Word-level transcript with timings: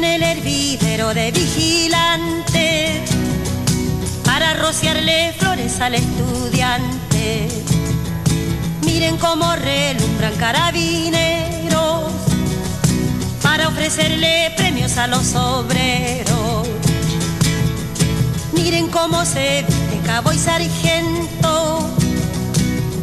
en 0.00 0.04
el 0.04 0.22
hervidero 0.22 1.12
de 1.12 1.30
vigilante 1.30 3.02
para 4.24 4.54
rociarle 4.54 5.34
flores 5.38 5.78
al 5.80 5.94
estudiante. 5.94 7.48
Miren 8.86 9.18
cómo 9.18 9.54
relumbran 9.56 10.34
carabineros 10.36 12.12
para 13.42 13.68
ofrecerle 13.68 14.54
premios 14.56 14.96
a 14.96 15.06
los 15.06 15.34
obreros. 15.34 16.66
Miren 18.54 18.88
cómo 18.88 19.26
se 19.26 19.66
viste 19.68 20.00
cabo 20.06 20.32
y 20.32 20.38
sargento 20.38 21.90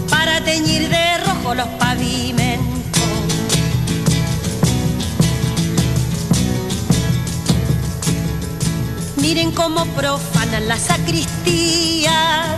para 0.09 0.43
teñir 0.43 0.89
de 0.89 1.17
rojo 1.19 1.53
los 1.53 1.67
pavimentos. 1.79 2.46
Miren 9.27 9.51
cómo 9.51 9.85
profanan 9.87 10.69
la 10.69 10.77
sacristía 10.77 12.57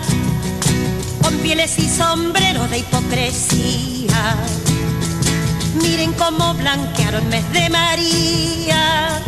con 1.20 1.34
pieles 1.40 1.80
y 1.80 1.90
sombreros 1.90 2.70
de 2.70 2.78
hipocresía. 2.78 4.36
Miren 5.82 6.14
cómo 6.14 6.54
blanquearon 6.54 7.28
mes 7.28 7.52
de 7.54 7.72
María 7.72 9.20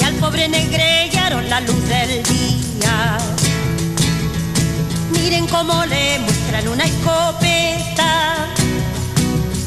y 0.00 0.02
al 0.02 0.14
pobre 0.14 0.48
negrellaron 0.48 1.50
la 1.50 1.60
luz 1.60 1.88
del 1.88 2.22
día. 2.22 3.18
Miren 5.10 5.46
cómo 5.48 5.84
le 5.84 6.20
muestran 6.20 6.68
una 6.68 6.84
escopeta 6.84 8.46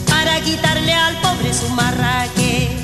para 0.10 0.42
quitarle 0.42 0.92
al 0.92 1.22
pobre 1.22 1.54
su 1.54 1.70
marraqueta. 1.70 2.77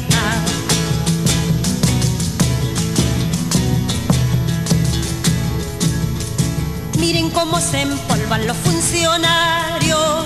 Miren 7.06 7.32
cómo 7.32 7.60
se 7.60 7.82
empolvan 7.82 8.48
los 8.48 8.56
funcionarios 8.56 10.26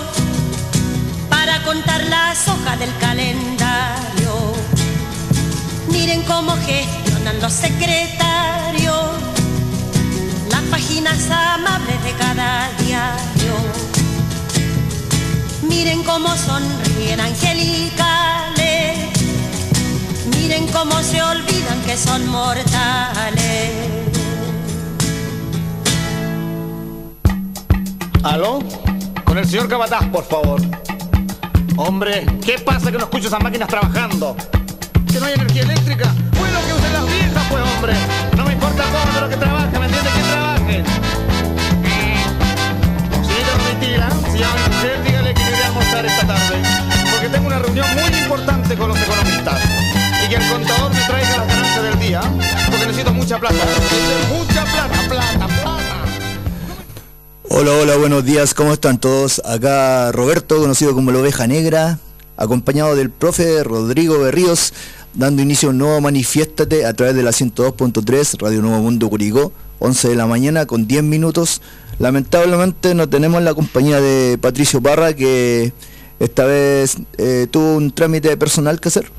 para 1.28 1.60
contar 1.64 2.04
las 2.04 2.46
hojas 2.46 2.78
del 2.78 2.96
calendario. 2.98 4.52
Miren 5.88 6.22
cómo 6.22 6.54
gestionan 6.58 7.40
los 7.40 7.52
secretarios 7.52 9.10
las 10.52 10.62
páginas 10.70 11.18
amables 11.28 12.04
de 12.04 12.12
cada 12.12 12.70
diario. 12.86 13.56
Miren 15.62 16.04
cómo 16.04 16.28
sonríen 16.36 17.18
angelicales. 17.18 18.98
Miren 20.36 20.68
cómo 20.68 21.02
se 21.02 21.20
olvidan 21.20 21.82
que 21.84 21.96
son 21.96 22.24
mortales. 22.28 23.97
¿Aló? 28.22 28.58
Con 29.24 29.38
el 29.38 29.46
señor 29.46 29.68
Cabataz, 29.68 30.04
por 30.06 30.24
favor. 30.24 30.60
Hombre, 31.76 32.26
¿qué 32.44 32.58
pasa 32.58 32.90
que 32.90 32.98
no 32.98 33.04
escucho 33.04 33.28
esas 33.28 33.40
máquinas 33.42 33.68
trabajando? 33.68 34.36
¿Que 35.10 35.20
no 35.20 35.26
hay 35.26 35.34
energía 35.34 35.62
eléctrica? 35.62 36.12
Bueno, 36.38 36.58
que 36.66 36.74
usen 36.74 36.92
las 36.92 37.06
viejas, 37.06 37.44
pues, 37.48 37.62
hombre. 37.62 37.94
No 38.36 38.44
me 38.44 38.52
importa 38.52 38.82
todo 38.84 39.20
lo 39.20 39.28
que 39.28 39.36
trabaje, 39.36 39.78
¿me 39.78 39.86
entiende? 39.86 40.10
Que 40.10 40.30
trabaje. 40.30 40.84
Señorita 43.22 43.52
Domitila, 43.56 44.10
si 44.32 44.38
llama 44.38 44.64
a 44.64 44.70
usted, 44.70 45.04
dígale 45.04 45.34
que 45.34 45.42
iré 45.42 45.62
a 45.62 45.66
almorzar 45.68 46.06
esta 46.06 46.26
tarde. 46.26 46.62
Porque 47.12 47.28
tengo 47.28 47.46
una 47.46 47.58
reunión 47.60 47.86
muy 47.94 48.18
importante 48.20 48.76
con 48.76 48.88
los 48.88 48.98
economistas. 49.00 49.60
Y 50.24 50.28
que 50.28 50.36
el 50.36 50.48
contador 50.48 50.92
me 50.92 51.00
traiga 51.02 51.36
las 51.36 51.46
ganancias 51.46 51.82
del 51.84 51.98
día. 52.00 52.20
Porque. 52.66 52.86
Necesito 52.86 53.12
mucha 53.12 53.38
plata, 53.38 53.56
Hola, 57.50 57.72
hola, 57.72 57.96
buenos 57.96 58.26
días, 58.26 58.52
¿cómo 58.52 58.74
están 58.74 59.00
todos? 59.00 59.40
Acá 59.42 60.12
Roberto, 60.12 60.60
conocido 60.60 60.94
como 60.94 61.12
la 61.12 61.20
oveja 61.20 61.46
negra, 61.46 61.98
acompañado 62.36 62.94
del 62.94 63.08
profe 63.08 63.64
Rodrigo 63.64 64.18
Berríos, 64.18 64.74
dando 65.14 65.40
inicio 65.40 65.70
a 65.70 65.72
un 65.72 65.78
nuevo 65.78 65.98
Manifiéstate 66.02 66.84
a 66.84 66.92
través 66.92 67.14
de 67.16 67.22
la 67.22 67.30
102.3 67.30 68.38
Radio 68.38 68.60
Nuevo 68.60 68.82
Mundo 68.82 69.08
Curicó, 69.08 69.50
11 69.78 70.10
de 70.10 70.14
la 70.14 70.26
mañana 70.26 70.66
con 70.66 70.86
10 70.86 71.04
minutos. 71.04 71.62
Lamentablemente 71.98 72.94
no 72.94 73.08
tenemos 73.08 73.42
la 73.42 73.54
compañía 73.54 73.98
de 73.98 74.36
Patricio 74.38 74.82
Parra 74.82 75.14
que 75.14 75.72
esta 76.20 76.44
vez 76.44 76.98
eh, 77.16 77.46
tuvo 77.50 77.76
un 77.76 77.92
trámite 77.92 78.36
personal 78.36 78.78
que 78.78 78.88
hacer 78.88 79.10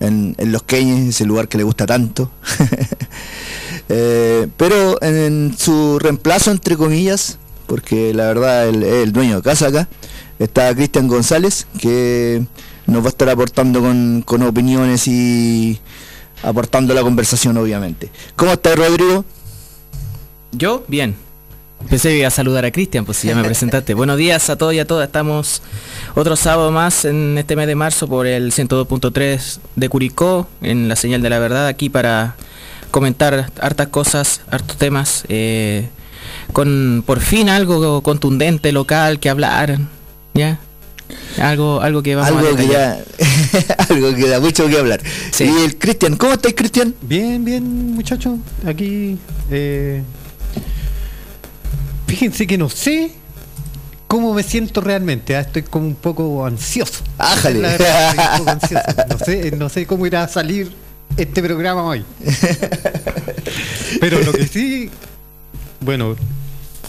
en, 0.00 0.34
en 0.38 0.50
Los 0.50 0.62
Queñes, 0.62 1.10
ese 1.10 1.26
lugar 1.26 1.48
que 1.48 1.58
le 1.58 1.64
gusta 1.64 1.84
tanto. 1.84 2.30
Eh, 3.88 4.48
pero 4.56 5.00
en 5.02 5.54
su 5.58 5.98
reemplazo, 5.98 6.50
entre 6.50 6.76
comillas, 6.76 7.38
porque 7.66 8.14
la 8.14 8.26
verdad 8.26 8.68
el, 8.68 8.82
el 8.82 9.12
dueño 9.12 9.36
de 9.36 9.42
casa 9.42 9.68
acá, 9.68 9.88
está 10.38 10.74
Cristian 10.74 11.08
González, 11.08 11.66
que 11.78 12.44
nos 12.86 13.02
va 13.02 13.06
a 13.06 13.08
estar 13.10 13.28
aportando 13.28 13.80
con, 13.80 14.22
con 14.22 14.42
opiniones 14.42 15.06
y 15.08 15.80
aportando 16.42 16.94
la 16.94 17.02
conversación, 17.02 17.56
obviamente. 17.56 18.10
¿Cómo 18.36 18.52
está 18.52 18.74
Rodrigo? 18.74 19.24
Yo, 20.52 20.84
bien. 20.88 21.16
Pensé 21.88 22.10
que 22.10 22.18
iba 22.18 22.28
a 22.28 22.30
saludar 22.30 22.64
a 22.64 22.70
Cristian, 22.70 23.04
pues 23.04 23.18
si 23.18 23.28
ya 23.28 23.34
me 23.34 23.44
presentaste. 23.44 23.94
Buenos 23.94 24.16
días 24.16 24.48
a 24.48 24.56
todos 24.56 24.74
y 24.74 24.78
a 24.78 24.86
todas. 24.86 25.06
Estamos 25.06 25.62
otro 26.14 26.36
sábado 26.36 26.70
más 26.70 27.04
en 27.04 27.36
este 27.36 27.56
mes 27.56 27.66
de 27.66 27.74
marzo 27.74 28.08
por 28.08 28.26
el 28.26 28.52
102.3 28.52 29.58
de 29.76 29.88
Curicó, 29.88 30.46
en 30.62 30.88
la 30.88 30.96
señal 30.96 31.22
de 31.22 31.30
la 31.30 31.38
verdad, 31.38 31.66
aquí 31.66 31.90
para 31.90 32.36
comentar 32.94 33.50
hartas 33.60 33.88
cosas, 33.88 34.40
hartos 34.48 34.76
temas, 34.76 35.24
eh, 35.28 35.88
con 36.52 37.02
por 37.04 37.18
fin 37.18 37.48
algo 37.48 38.04
contundente, 38.04 38.70
local, 38.70 39.18
que 39.18 39.28
hablar, 39.28 39.80
¿ya? 40.32 40.60
Algo, 41.40 41.80
algo 41.80 42.04
que 42.04 42.14
vamos 42.14 42.38
algo 42.40 42.54
a 42.54 42.56
que 42.56 42.68
ya 42.68 42.96
algo 43.88 44.14
que 44.14 44.28
da 44.28 44.38
mucho 44.38 44.68
que 44.68 44.78
hablar. 44.78 45.00
Sí. 45.32 45.42
Y 45.44 45.64
el 45.64 45.76
Cristian, 45.76 46.14
¿cómo 46.16 46.34
estáis 46.34 46.54
Cristian? 46.54 46.94
Bien, 47.02 47.44
bien, 47.44 47.94
muchachos. 47.94 48.38
Aquí. 48.64 49.18
eh, 49.50 50.00
fíjense 52.06 52.46
que 52.46 52.56
no 52.56 52.68
sé 52.70 53.10
cómo 54.06 54.34
me 54.34 54.44
siento 54.44 54.80
realmente. 54.80 55.34
ah, 55.34 55.40
Estoy 55.40 55.62
como 55.62 55.88
un 55.88 55.96
poco 55.96 56.46
ansioso. 56.46 57.02
Ájale. 57.18 57.58
La 57.58 57.68
verdad, 57.70 58.10
estoy 58.10 58.24
un 58.24 58.38
poco 58.38 58.50
ansioso. 58.62 58.84
No 59.10 59.18
sé, 59.18 59.50
no 59.56 59.68
sé 59.68 59.86
cómo 59.88 60.06
irá 60.06 60.22
a 60.22 60.28
salir 60.28 60.70
este 61.16 61.42
programa 61.42 61.82
hoy. 61.84 62.04
Pero 64.00 64.20
lo 64.22 64.32
que 64.32 64.46
sí. 64.46 64.90
Bueno, 65.80 66.16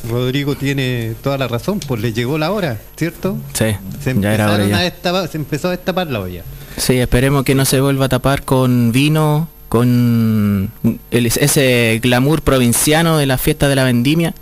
Rodrigo 0.09 0.55
tiene 0.55 1.13
toda 1.23 1.37
la 1.37 1.47
razón, 1.47 1.79
pues 1.79 2.01
le 2.01 2.13
llegó 2.13 2.37
la 2.37 2.51
hora, 2.51 2.79
¿cierto? 2.95 3.37
Sí, 3.53 3.75
Se, 4.03 4.15
ya 4.19 4.33
era 4.33 4.45
hora 4.51 4.63
empezaron 4.63 4.73
a 4.73 4.83
destapar- 4.83 5.27
se 5.29 5.37
empezó 5.37 5.67
a 5.67 5.71
destapar 5.71 6.07
la 6.07 6.19
olla. 6.21 6.43
Sí, 6.77 6.97
esperemos 6.97 7.43
que 7.43 7.55
no 7.55 7.65
se 7.65 7.79
vuelva 7.81 8.05
a 8.05 8.09
tapar 8.09 8.43
con 8.43 8.91
vino, 8.91 9.47
con 9.69 10.71
el- 11.11 11.25
ese 11.25 11.99
glamour 12.01 12.41
provinciano 12.41 13.17
de 13.17 13.25
la 13.25 13.37
fiesta 13.37 13.67
de 13.67 13.75
la 13.75 13.83
vendimia, 13.83 14.33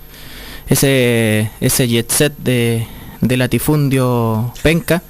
ese, 0.67 1.49
ese 1.61 1.87
jet 1.87 2.09
set 2.11 2.33
de, 2.37 2.85
de 3.21 3.37
latifundio 3.37 4.53
penca, 4.61 5.01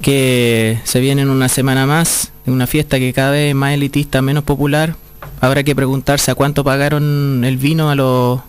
que 0.00 0.78
se 0.84 1.00
viene 1.00 1.22
en 1.22 1.30
una 1.30 1.48
semana 1.48 1.86
más, 1.86 2.32
una 2.46 2.66
fiesta 2.66 2.98
que 2.98 3.12
cada 3.12 3.32
vez 3.32 3.50
es 3.50 3.54
más 3.54 3.74
elitista, 3.74 4.22
menos 4.22 4.44
popular. 4.44 4.96
Habrá 5.40 5.62
que 5.62 5.74
preguntarse 5.74 6.30
a 6.30 6.34
cuánto 6.34 6.64
pagaron 6.64 7.44
el 7.44 7.56
vino 7.56 7.90
a 7.90 7.94
los 7.94 8.40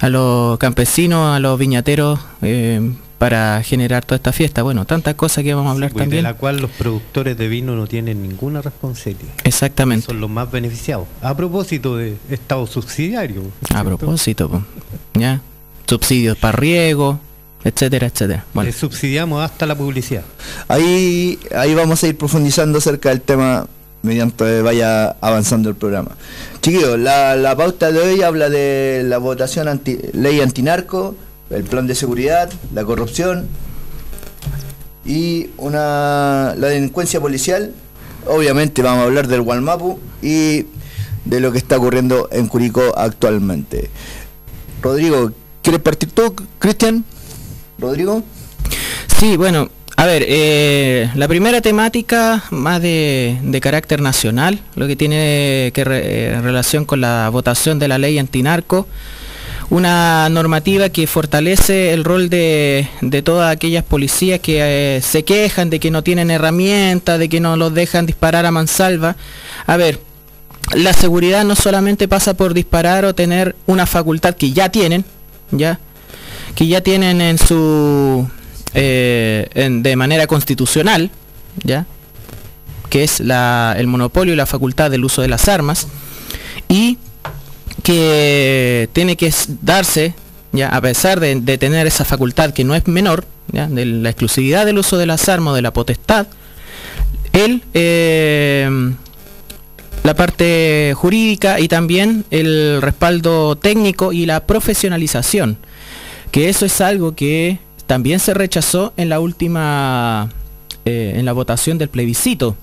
a 0.00 0.08
los 0.08 0.58
campesinos, 0.58 1.34
a 1.34 1.40
los 1.40 1.58
viñateros 1.58 2.20
eh, 2.42 2.92
para 3.18 3.62
generar 3.62 4.04
toda 4.04 4.16
esta 4.16 4.32
fiesta. 4.32 4.62
Bueno, 4.62 4.84
tantas 4.84 5.14
cosas 5.14 5.42
que 5.42 5.54
vamos 5.54 5.70
a 5.70 5.72
hablar 5.72 5.90
Pues, 5.90 6.02
también. 6.04 6.22
De 6.24 6.30
la 6.30 6.34
cual 6.34 6.58
los 6.60 6.70
productores 6.70 7.36
de 7.36 7.48
vino 7.48 7.74
no 7.74 7.86
tienen 7.86 8.22
ninguna 8.22 8.62
responsabilidad. 8.62 9.32
Exactamente. 9.44 10.06
Son 10.06 10.20
los 10.20 10.30
más 10.30 10.50
beneficiados. 10.50 11.06
A 11.20 11.36
propósito 11.36 11.96
de 11.96 12.16
Estado 12.30 12.66
subsidiario. 12.66 13.42
A 13.74 13.82
propósito, 13.82 14.62
¿ya? 15.14 15.40
Subsidios 15.86 16.36
para 16.36 16.52
riego, 16.52 17.18
etcétera, 17.64 18.06
etcétera. 18.06 18.44
Bueno, 18.54 18.68
Le 18.68 18.72
subsidiamos 18.72 19.42
hasta 19.42 19.66
la 19.66 19.76
publicidad. 19.76 20.22
Ahí, 20.68 21.38
ahí 21.54 21.74
vamos 21.74 22.02
a 22.02 22.08
ir 22.08 22.16
profundizando 22.16 22.78
acerca 22.78 23.10
del 23.10 23.20
tema 23.20 23.66
mediante 24.02 24.62
vaya 24.62 25.16
avanzando 25.20 25.68
el 25.68 25.74
programa. 25.74 26.12
Chiquillos, 26.60 26.98
la, 26.98 27.36
la 27.36 27.56
pauta 27.56 27.90
de 27.90 27.98
hoy 28.00 28.22
habla 28.22 28.48
de 28.48 29.02
la 29.04 29.18
votación 29.18 29.68
anti, 29.68 29.98
ley 30.12 30.40
antinarco, 30.40 31.16
el 31.50 31.64
plan 31.64 31.86
de 31.86 31.94
seguridad, 31.94 32.50
la 32.74 32.84
corrupción 32.84 33.48
y 35.04 35.50
una 35.56 36.54
la 36.56 36.68
delincuencia 36.68 37.20
policial. 37.20 37.72
Obviamente 38.26 38.82
vamos 38.82 39.00
a 39.00 39.04
hablar 39.04 39.26
del 39.26 39.40
Walmapu 39.40 39.98
y 40.22 40.66
de 41.24 41.40
lo 41.40 41.52
que 41.52 41.58
está 41.58 41.78
ocurriendo 41.78 42.28
en 42.30 42.46
Curicó 42.46 42.96
actualmente. 42.96 43.90
Rodrigo, 44.82 45.32
¿quieres 45.62 45.80
partir 45.80 46.10
tú, 46.10 46.34
Cristian? 46.58 47.04
Rodrigo. 47.78 48.22
sí, 49.18 49.36
bueno, 49.36 49.70
A 49.96 50.06
ver, 50.06 50.24
eh, 50.28 51.10
la 51.16 51.26
primera 51.26 51.60
temática 51.60 52.44
más 52.50 52.80
de, 52.80 53.58
carácter 53.60 54.00
nacional, 54.00 54.60
lo 54.76 54.86
que 54.86 54.94
tiene 54.94 55.72
que 55.74 55.82
re- 55.84 56.02
eh, 56.34 56.40
relación 56.40 56.84
con 56.84 57.00
la 57.00 57.28
votación 57.30 57.80
de 57.80 57.88
la 57.88 57.98
ley 57.98 58.16
antinarco, 58.16 58.86
una 59.70 60.28
normativa 60.28 60.88
que 60.90 61.08
fortalece 61.08 61.92
el 61.92 62.04
rol 62.04 62.30
de, 62.30 62.88
de 63.00 63.22
todas 63.22 63.50
aquellas 63.52 63.82
policías 63.82 64.38
que 64.38 64.58
eh, 64.96 65.00
se 65.02 65.24
quejan 65.24 65.68
de 65.68 65.80
que 65.80 65.90
no 65.90 66.02
tienen 66.02 66.30
herramientas, 66.30 67.18
de 67.18 67.28
que 67.28 67.40
no 67.40 67.56
los 67.56 67.74
dejan 67.74 68.06
disparar 68.06 68.46
a 68.46 68.52
mansalva. 68.52 69.16
A 69.66 69.76
ver, 69.76 69.98
la 70.76 70.92
seguridad 70.92 71.44
no 71.44 71.56
solamente 71.56 72.06
pasa 72.06 72.34
por 72.34 72.54
disparar 72.54 73.04
o 73.04 73.16
tener 73.16 73.56
una 73.66 73.84
facultad 73.84 74.36
que 74.36 74.52
ya 74.52 74.68
tienen, 74.70 75.04
ya, 75.50 75.80
que 76.58 76.66
ya 76.66 76.80
tienen 76.80 77.20
en 77.20 77.38
su 77.38 78.28
eh, 78.74 79.48
de 79.80 79.94
manera 79.94 80.26
constitucional, 80.26 81.08
ya, 81.62 81.86
que 82.90 83.04
es 83.04 83.20
la, 83.20 83.76
el 83.78 83.86
monopolio 83.86 84.34
y 84.34 84.36
la 84.36 84.44
facultad 84.44 84.90
del 84.90 85.04
uso 85.04 85.22
de 85.22 85.28
las 85.28 85.48
armas, 85.48 85.86
y 86.68 86.98
que 87.84 88.88
tiene 88.92 89.16
que 89.16 89.32
darse, 89.62 90.16
ya, 90.50 90.70
a 90.70 90.80
pesar 90.80 91.20
de, 91.20 91.58
tener 91.58 91.86
esa 91.86 92.04
facultad 92.04 92.50
que 92.50 92.64
no 92.64 92.74
es 92.74 92.88
menor, 92.88 93.24
de 93.52 93.86
la 93.86 94.10
exclusividad 94.10 94.66
del 94.66 94.78
uso 94.78 94.98
de 94.98 95.06
las 95.06 95.28
armas 95.28 95.52
o 95.52 95.54
de 95.54 95.62
la 95.62 95.72
potestad, 95.72 96.26
el 97.34 97.62
eh, 97.72 98.68
la 100.02 100.14
parte 100.14 100.92
jurídica 100.96 101.60
y 101.60 101.68
también 101.68 102.24
el 102.32 102.82
respaldo 102.82 103.56
técnico 103.56 104.12
y 104.12 104.26
la 104.26 104.44
profesionalización, 104.44 105.58
que 106.30 106.48
eso 106.48 106.66
es 106.66 106.80
algo 106.80 107.14
que 107.14 107.58
también 107.86 108.20
se 108.20 108.34
rechazó 108.34 108.92
en 108.96 109.08
la 109.08 109.20
última 109.20 110.30
eh, 110.84 111.14
en 111.16 111.24
la 111.24 111.32
votación 111.32 111.78
del 111.78 111.88
plebiscito, 111.88 112.56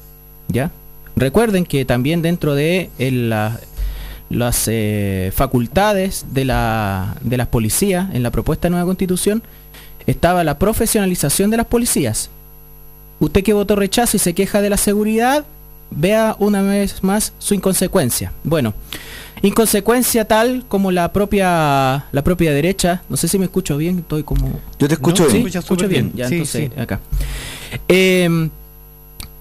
¿ya? 0.47 0.71
Recuerden 1.15 1.65
que 1.65 1.85
también 1.85 2.21
dentro 2.21 2.55
de 2.55 2.89
las 4.29 4.67
eh, 4.67 5.31
facultades 5.33 6.25
de, 6.31 6.45
la, 6.45 7.15
de 7.21 7.37
las 7.37 7.47
policías 7.47 8.13
en 8.13 8.23
la 8.23 8.31
propuesta 8.31 8.67
de 8.67 8.71
nueva 8.71 8.85
constitución 8.85 9.43
estaba 10.07 10.43
la 10.43 10.59
profesionalización 10.59 11.51
de 11.51 11.57
las 11.57 11.65
policías. 11.67 12.29
Usted 13.19 13.43
que 13.43 13.53
votó 13.53 13.75
rechazo 13.75 14.17
y 14.17 14.19
se 14.19 14.33
queja 14.33 14.61
de 14.61 14.69
la 14.69 14.77
seguridad, 14.77 15.45
vea 15.95 16.35
una 16.39 16.61
vez 16.61 17.03
más 17.03 17.33
su 17.39 17.53
inconsecuencia. 17.53 18.31
Bueno, 18.43 18.73
inconsecuencia 19.41 20.25
tal 20.27 20.63
como 20.67 20.91
la 20.91 21.11
propia 21.13 22.05
la 22.11 22.23
propia 22.23 22.51
derecha, 22.53 23.01
no 23.09 23.17
sé 23.17 23.27
si 23.27 23.37
me 23.39 23.45
escucho 23.45 23.77
bien, 23.77 23.99
estoy 23.99 24.23
como 24.23 24.59
Yo 24.79 24.87
te 24.87 24.93
escucho 24.95 25.23
No, 25.25 25.29
bien. 25.29 25.51
sí. 25.51 25.57
escucho 25.57 25.87
bien, 25.87 26.11
bien. 26.13 26.17
ya 26.17 26.27
Sí, 26.27 26.33
entonces 26.35 26.71
sí. 26.73 26.79
acá. 26.79 26.99
Em, 27.87 28.49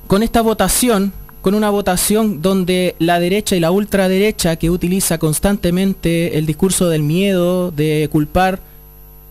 con 0.06 0.22
esta 0.22 0.40
votación, 0.42 1.12
con 1.40 1.54
una 1.54 1.70
votación 1.70 2.40
donde 2.42 2.94
la 2.98 3.20
derecha 3.20 3.54
y 3.56 3.60
la 3.60 3.70
ultraderecha 3.70 4.56
que 4.56 4.70
utiliza 4.70 5.18
constantemente 5.18 6.38
el 6.38 6.46
discurso 6.46 6.88
del 6.88 7.02
miedo, 7.02 7.70
de 7.70 8.08
culpar 8.10 8.60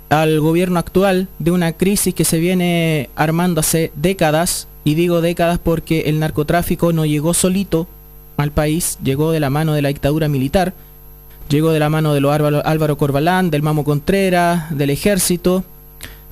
al 0.10 0.40
gobierno 0.40 0.78
actual 0.80 1.28
de 1.40 1.50
una 1.52 1.74
crisis 1.74 2.14
que 2.14 2.24
se 2.24 2.38
viene 2.38 3.10
armando 3.16 3.62
hace 3.62 3.92
décadas, 3.96 4.68
y 4.84 4.96
digo 4.96 5.22
décadas 5.22 5.60
porque 5.60 6.02
el 6.02 6.20
narcotráfico 6.20 6.94
no 6.94 7.06
llegó 7.06 7.34
solito 7.34 7.88
al 8.38 8.52
país, 8.52 8.98
llegó 9.04 9.32
de 9.32 9.40
la 9.40 9.50
mano 9.50 9.74
de 9.74 9.82
la 9.82 9.90
dictadura 9.90 10.28
militar, 10.28 10.74
llegó 11.50 11.72
de 11.72 11.80
la 11.80 11.90
mano 11.90 12.14
de 12.14 12.22
los 12.22 12.34
Álvaro, 12.34 12.98
Corbalán, 12.98 13.50
del 13.50 13.62
Mamo 13.62 13.84
Contreras, 13.84 14.76
del 14.76 14.90
ejército, 14.90 15.64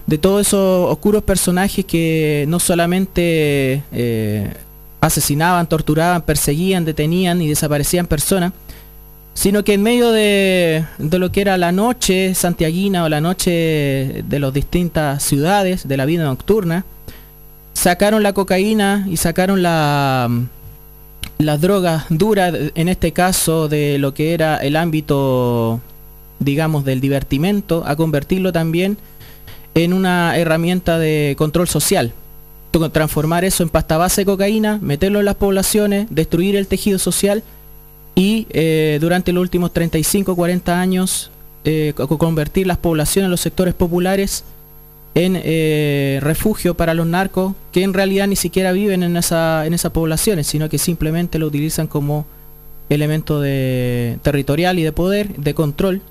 de 0.07 0.17
todos 0.17 0.47
esos 0.47 0.91
oscuros 0.91 1.23
personajes 1.23 1.85
que 1.85 2.45
no 2.47 2.59
solamente 2.59 3.83
eh, 3.91 4.53
asesinaban, 4.99 5.67
torturaban, 5.67 6.23
perseguían, 6.23 6.85
detenían 6.85 7.41
y 7.41 7.47
desaparecían 7.47 8.07
personas, 8.07 8.51
sino 9.33 9.63
que 9.63 9.73
en 9.73 9.83
medio 9.83 10.11
de, 10.11 10.83
de 10.97 11.19
lo 11.19 11.31
que 11.31 11.41
era 11.41 11.57
la 11.57 11.71
noche 11.71 12.35
santiaguina 12.35 13.05
o 13.05 13.09
la 13.09 13.21
noche 13.21 14.23
de 14.27 14.39
las 14.39 14.53
distintas 14.53 15.23
ciudades, 15.23 15.87
de 15.87 15.97
la 15.97 16.05
vida 16.05 16.25
nocturna, 16.25 16.83
sacaron 17.73 18.23
la 18.23 18.33
cocaína 18.33 19.05
y 19.09 19.17
sacaron 19.17 19.61
la, 19.63 20.29
las 21.37 21.61
drogas 21.61 22.05
duras, 22.09 22.53
en 22.75 22.89
este 22.89 23.11
caso 23.11 23.67
de 23.67 23.97
lo 23.97 24.13
que 24.13 24.33
era 24.33 24.57
el 24.57 24.75
ámbito, 24.75 25.79
digamos, 26.39 26.85
del 26.85 27.01
divertimento, 27.01 27.83
a 27.85 27.95
convertirlo 27.95 28.51
también 28.51 28.97
en 29.73 29.93
una 29.93 30.37
herramienta 30.37 30.99
de 30.99 31.35
control 31.37 31.67
social. 31.67 32.13
Transformar 32.93 33.43
eso 33.43 33.63
en 33.63 33.69
pasta 33.69 33.97
base 33.97 34.21
de 34.21 34.25
cocaína, 34.25 34.79
meterlo 34.81 35.19
en 35.19 35.25
las 35.25 35.35
poblaciones, 35.35 36.07
destruir 36.09 36.55
el 36.55 36.67
tejido 36.67 36.99
social 36.99 37.43
y 38.15 38.47
eh, 38.51 38.97
durante 39.01 39.33
los 39.33 39.41
últimos 39.41 39.73
35, 39.73 40.35
40 40.35 40.79
años 40.79 41.31
eh, 41.65 41.93
co- 41.95 42.17
convertir 42.17 42.67
las 42.67 42.77
poblaciones, 42.77 43.29
los 43.29 43.41
sectores 43.41 43.73
populares 43.73 44.43
en 45.13 45.39
eh, 45.43 46.19
refugio 46.21 46.75
para 46.75 46.93
los 46.93 47.05
narcos 47.05 47.53
que 47.71 47.83
en 47.83 47.93
realidad 47.93 48.27
ni 48.27 48.35
siquiera 48.35 48.71
viven 48.71 49.03
en, 49.03 49.17
esa, 49.17 49.65
en 49.65 49.73
esas 49.73 49.91
poblaciones, 49.91 50.47
sino 50.47 50.69
que 50.69 50.77
simplemente 50.77 51.39
lo 51.39 51.47
utilizan 51.47 51.87
como 51.87 52.25
elemento 52.89 53.41
de 53.41 54.19
territorial 54.21 54.79
y 54.79 54.83
de 54.83 54.91
poder, 54.91 55.35
de 55.35 55.53
control, 55.53 56.01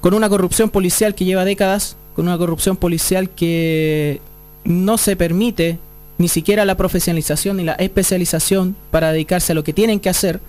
con 0.00 0.14
una 0.14 0.28
corrupción 0.28 0.70
policial 0.70 1.14
que 1.14 1.24
lleva 1.24 1.44
décadas, 1.44 1.96
con 2.14 2.26
una 2.26 2.38
corrupción 2.38 2.76
policial 2.76 3.30
que 3.30 4.20
no 4.64 4.98
se 4.98 5.16
permite 5.16 5.78
ni 6.18 6.28
siquiera 6.28 6.64
la 6.64 6.76
profesionalización 6.76 7.56
ni 7.56 7.64
la 7.64 7.72
especialización 7.74 8.76
para 8.90 9.12
dedicarse 9.12 9.52
a 9.52 9.54
lo 9.54 9.64
que 9.64 9.72
tienen 9.72 10.00
que 10.00 10.08
hacer, 10.08 10.40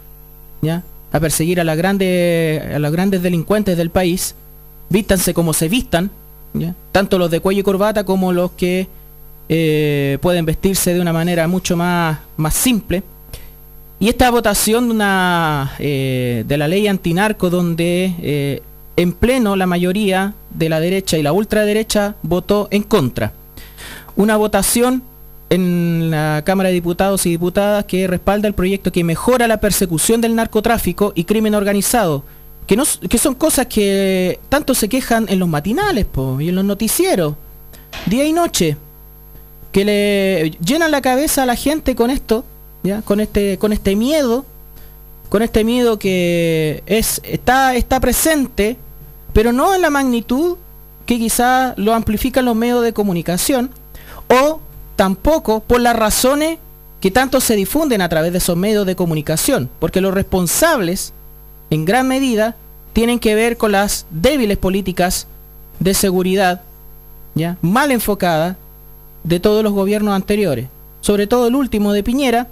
¿ya? 0.62 0.84
a 1.12 1.19
perseguir 1.19 1.60
a, 1.60 1.63
las 1.63 1.78
grandes, 1.78 2.62
a 2.74 2.80
los 2.80 2.92
grandes 2.92 3.22
delincuentes 3.22 3.78
del 3.78 3.92
país, 3.92 4.36
vístanse 4.89 5.34
como 5.34 5.54
se 5.54 5.69
vistan, 5.69 6.12
tanto 6.91 7.17
los 7.17 7.31
de 7.31 7.39
cuello 7.39 7.61
y 7.61 7.63
corbata 7.63 8.03
como 8.03 8.31
los 8.31 8.51
que 8.51 8.88
eh, 9.50 10.17
pueden 10.21 10.45
vestirse 10.45 10.94
de 10.94 11.01
una 11.01 11.13
manera 11.13 11.47
mucho 11.47 11.75
más, 11.75 12.19
más 12.38 12.53
simple. 12.53 13.03
Y 14.00 14.09
esta 14.09 14.29
votación 14.31 14.88
de, 14.88 14.94
una, 14.95 15.73
eh, 15.79 16.44
de 16.47 16.57
la 16.57 16.67
ley 16.67 16.88
antinarco 16.88 17.50
donde 17.50 18.13
eh, 18.21 18.61
en 18.95 19.13
pleno 19.13 19.55
la 19.55 19.65
mayoría 19.65 20.33
de 20.50 20.69
la 20.69 20.79
derecha 20.79 21.17
y 21.17 21.23
la 21.23 21.33
ultraderecha 21.33 22.15
votó 22.21 22.67
en 22.71 22.83
contra. 22.83 23.33
Una 24.15 24.38
votación 24.38 25.03
en 25.50 26.12
la 26.12 26.41
Cámara 26.45 26.69
de 26.69 26.75
Diputados 26.75 27.25
y 27.25 27.31
Diputadas 27.31 27.86
que 27.86 28.07
respalda 28.07 28.48
el 28.48 28.53
proyecto 28.53 28.91
que 28.91 29.03
mejora 29.03 29.48
la 29.48 29.60
persecución 29.60 30.19
del 30.19 30.36
narcotráfico 30.36 31.13
y 31.15 31.25
crimen 31.25 31.55
organizado, 31.55 32.24
que, 32.67 32.75
no, 32.75 32.86
son 32.86 33.36
cosas 33.36 33.67
que 33.67 34.39
tanto 34.50 34.74
se 34.74 34.89
quejan 34.89 35.25
en 35.29 35.39
los 35.39 35.48
matinales 35.48 36.05
po, 36.05 36.39
y 36.39 36.50
en 36.50 36.55
los 36.55 36.65
noticieros, 36.65 37.36
día 38.05 38.25
y 38.25 38.34
noche, 38.34 38.77
que 39.72 39.86
le 39.86 40.51
llenan 40.63 40.91
la 40.91 41.01
cabeza 41.01 41.43
a 41.43 41.46
la 41.46 41.55
gente 41.55 41.96
con 41.96 42.10
esto, 42.10 42.46
¿ya? 42.84 43.01
Con 43.01 43.20
este, 43.20 43.58
con 43.58 43.74
este 43.74 43.96
miedo, 43.96 44.46
con 45.29 45.41
este 45.41 45.63
miedo 45.63 45.98
que 45.98 46.84
es, 46.86 47.22
está, 47.24 47.75
está 47.75 48.00
presente, 48.00 48.77
pero 49.34 49.51
no 49.51 49.74
en 49.74 49.82
la 49.82 49.89
magnitud 49.89 50.58
que 51.05 51.17
quizá 51.17 51.74
lo 51.75 51.93
amplifican 51.93 52.46
los 52.46 52.55
medios 52.55 52.84
de 52.84 52.93
comunicación, 52.93 53.72
o 54.29 54.60
tampoco 54.96 55.62
por 55.62 55.82
las 55.82 55.96
razones 55.96 56.60
que 57.01 57.12
tanto 57.12 57.41
se 57.41 57.55
difunden 57.55 58.01
a 58.01 58.10
través 58.10 58.32
de 58.32 58.38
esos 58.38 58.55
medios 58.55 58.86
de 58.86 58.96
comunicación, 58.96 59.70
porque 59.79 60.01
los 60.01 60.13
responsables, 60.13 61.13
en 61.70 61.86
gran 61.86 62.08
medida, 62.08 62.55
tienen 62.93 63.20
que 63.20 63.36
ver 63.36 63.58
con 63.58 63.72
las 63.72 64.05
débiles 64.12 64.58
políticas 64.58 65.27
de 65.79 65.93
seguridad, 65.93 66.62
ya 67.36 67.58
mal 67.62 67.91
enfocadas 67.91 68.55
de 69.24 69.39
todos 69.39 69.63
los 69.63 69.74
gobiernos 69.74 70.13
anteriores, 70.13 70.67
sobre 71.01 71.27
todo 71.27 71.48
el 71.48 71.55
último 71.55 71.93
de 71.93 72.03
Piñera, 72.03 72.48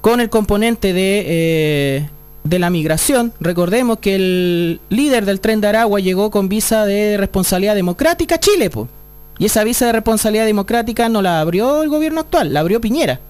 con 0.00 0.20
el 0.20 0.30
componente 0.30 0.92
de, 0.92 1.24
eh, 1.26 2.08
de 2.44 2.58
la 2.58 2.70
migración. 2.70 3.32
Recordemos 3.40 3.98
que 3.98 4.14
el 4.14 4.80
líder 4.88 5.24
del 5.24 5.40
tren 5.40 5.60
de 5.60 5.68
Aragua 5.68 6.00
llegó 6.00 6.30
con 6.30 6.48
visa 6.48 6.86
de 6.86 7.16
responsabilidad 7.16 7.74
democrática 7.74 8.36
a 8.36 8.40
Chile, 8.40 8.70
y 9.38 9.46
esa 9.46 9.64
visa 9.64 9.86
de 9.86 9.92
responsabilidad 9.92 10.46
democrática 10.46 11.08
no 11.08 11.20
la 11.20 11.40
abrió 11.40 11.82
el 11.82 11.88
gobierno 11.88 12.20
actual, 12.20 12.52
la 12.52 12.60
abrió 12.60 12.80
Piñera, 12.80 13.20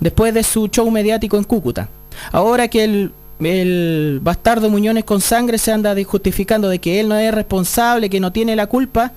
después 0.00 0.32
de 0.34 0.42
su 0.42 0.68
show 0.68 0.90
mediático 0.90 1.36
en 1.36 1.44
Cúcuta. 1.44 1.88
Ahora 2.32 2.68
que 2.68 2.84
el, 2.84 3.12
el 3.40 4.20
bastardo 4.22 4.70
Muñones 4.70 5.04
con 5.04 5.20
sangre 5.20 5.58
se 5.58 5.72
anda 5.72 5.94
justificando 6.04 6.68
de 6.68 6.78
que 6.78 7.00
él 7.00 7.08
no 7.08 7.16
es 7.16 7.34
responsable, 7.34 8.10
que 8.10 8.20
no 8.20 8.32
tiene 8.32 8.56
la 8.56 8.66
culpa, 8.66 9.12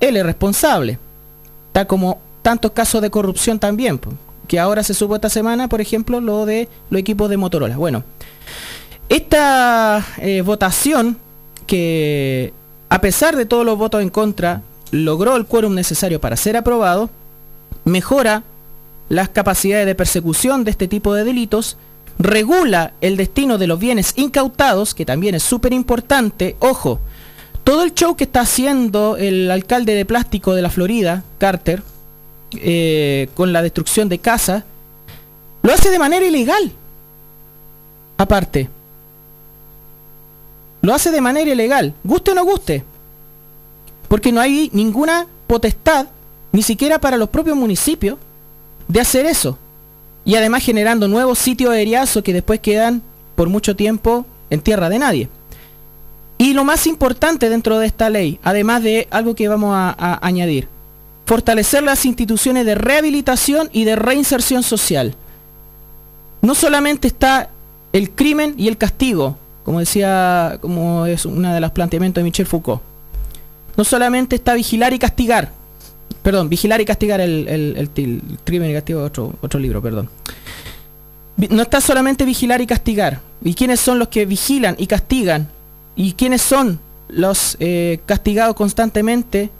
él 0.00 0.16
es 0.16 0.24
responsable. 0.24 0.98
Tal 1.72 1.86
como 1.86 2.18
tantos 2.42 2.72
casos 2.72 3.02
de 3.02 3.10
corrupción 3.10 3.58
también, 3.58 4.00
que 4.48 4.58
ahora 4.58 4.82
se 4.82 4.94
supo 4.94 5.14
esta 5.14 5.28
semana, 5.28 5.68
por 5.68 5.80
ejemplo, 5.80 6.20
lo 6.20 6.46
de 6.46 6.68
los 6.88 7.00
equipos 7.00 7.28
de 7.30 7.36
Motorola. 7.36 7.76
Bueno, 7.76 8.02
esta 9.08 10.04
eh, 10.18 10.42
votación 10.42 11.18
que 11.66 12.52
a 12.88 13.00
pesar 13.00 13.36
de 13.36 13.46
todos 13.46 13.64
los 13.64 13.78
votos 13.78 14.02
en 14.02 14.10
contra 14.10 14.62
logró 14.90 15.36
el 15.36 15.46
quórum 15.46 15.74
necesario 15.74 16.20
para 16.20 16.36
ser 16.36 16.56
aprobado, 16.56 17.10
mejora 17.84 18.42
las 19.08 19.28
capacidades 19.28 19.86
de 19.86 19.94
persecución 19.94 20.64
de 20.64 20.72
este 20.72 20.88
tipo 20.88 21.14
de 21.14 21.24
delitos, 21.24 21.76
regula 22.18 22.92
el 23.00 23.16
destino 23.16 23.58
de 23.58 23.66
los 23.66 23.78
bienes 23.78 24.12
incautados, 24.16 24.94
que 24.94 25.06
también 25.06 25.34
es 25.34 25.42
súper 25.42 25.72
importante, 25.72 26.56
ojo, 26.60 27.00
todo 27.64 27.82
el 27.82 27.94
show 27.94 28.16
que 28.16 28.24
está 28.24 28.40
haciendo 28.40 29.16
el 29.16 29.50
alcalde 29.50 29.94
de 29.94 30.04
plástico 30.04 30.54
de 30.54 30.62
la 30.62 30.70
Florida, 30.70 31.22
Carter, 31.38 31.82
eh, 32.52 33.28
con 33.34 33.52
la 33.52 33.62
destrucción 33.62 34.08
de 34.08 34.18
casas, 34.18 34.64
lo 35.62 35.72
hace 35.72 35.90
de 35.90 35.98
manera 35.98 36.26
ilegal. 36.26 36.72
Aparte. 38.16 38.68
Lo 40.82 40.94
hace 40.94 41.10
de 41.10 41.20
manera 41.20 41.50
ilegal, 41.50 41.94
guste 42.02 42.32
o 42.32 42.34
no 42.34 42.44
guste. 42.44 42.84
Porque 44.08 44.32
no 44.32 44.40
hay 44.40 44.70
ninguna 44.72 45.26
potestad, 45.46 46.06
ni 46.52 46.62
siquiera 46.62 46.98
para 46.98 47.18
los 47.18 47.28
propios 47.28 47.56
municipios, 47.56 48.18
de 48.88 49.00
hacer 49.00 49.26
eso. 49.26 49.58
Y 50.24 50.34
además 50.34 50.64
generando 50.64 51.08
nuevos 51.08 51.38
sitios 51.38 51.72
aeriazos 51.72 52.22
que 52.22 52.32
después 52.32 52.60
quedan 52.60 53.02
por 53.36 53.48
mucho 53.48 53.74
tiempo 53.74 54.26
en 54.50 54.60
tierra 54.60 54.88
de 54.88 54.98
nadie. 54.98 55.28
Y 56.40 56.54
lo 56.54 56.64
más 56.64 56.86
importante 56.86 57.50
dentro 57.50 57.78
de 57.78 57.86
esta 57.86 58.08
ley, 58.08 58.38
además 58.42 58.82
de 58.82 59.08
algo 59.10 59.34
que 59.34 59.48
vamos 59.48 59.74
a, 59.74 60.18
añadir, 60.26 60.68
fortalecer 61.26 61.82
las 61.82 62.06
instituciones 62.06 62.64
de 62.64 62.74
rehabilitación 62.74 63.68
y 63.72 63.84
de 63.84 63.94
reinserción 63.94 64.62
social. 64.62 65.14
No 66.40 66.54
solamente 66.54 67.08
está 67.08 67.50
el 67.92 68.10
crimen 68.10 68.54
y 68.56 68.68
el 68.68 68.78
castigo, 68.78 69.36
como 69.64 69.80
decía, 69.80 70.56
como 70.62 71.04
es 71.04 71.26
una 71.26 71.54
de 71.54 71.60
los 71.60 71.72
planteamientos 71.72 72.20
de 72.22 72.24
Michel 72.24 72.46
Foucault. 72.46 72.80
No 73.76 73.84
solamente 73.84 74.36
está 74.36 74.54
vigilar 74.54 74.94
y 74.94 74.98
castigar, 74.98 75.52
perdón, 76.22 76.48
vigilar 76.48 76.80
y 76.80 76.84
castigar 76.84 77.20
el, 77.20 77.90
crimen 78.44 78.70
y 78.70 78.74
castigo, 78.74 79.02
otro, 79.02 79.34
otro 79.40 79.60
libro, 79.60 79.80
perdón. 79.82 80.08
No 81.36 81.62
está 81.62 81.80
solamente 81.80 82.24
vigilar 82.24 82.60
y 82.60 82.66
castigar. 82.66 83.20
¿Y 83.42 83.54
quiénes 83.54 83.80
son 83.80 83.98
los 83.98 84.08
que 84.08 84.26
vigilan 84.26 84.76
y 84.78 84.86
castigan 84.86 85.48
¿Y 85.96 86.14
quiénes 86.14 86.40
son 86.40 86.80
los 87.08 87.56
eh, 87.60 88.00
castigados 88.06 88.56
constantemente 88.56 89.50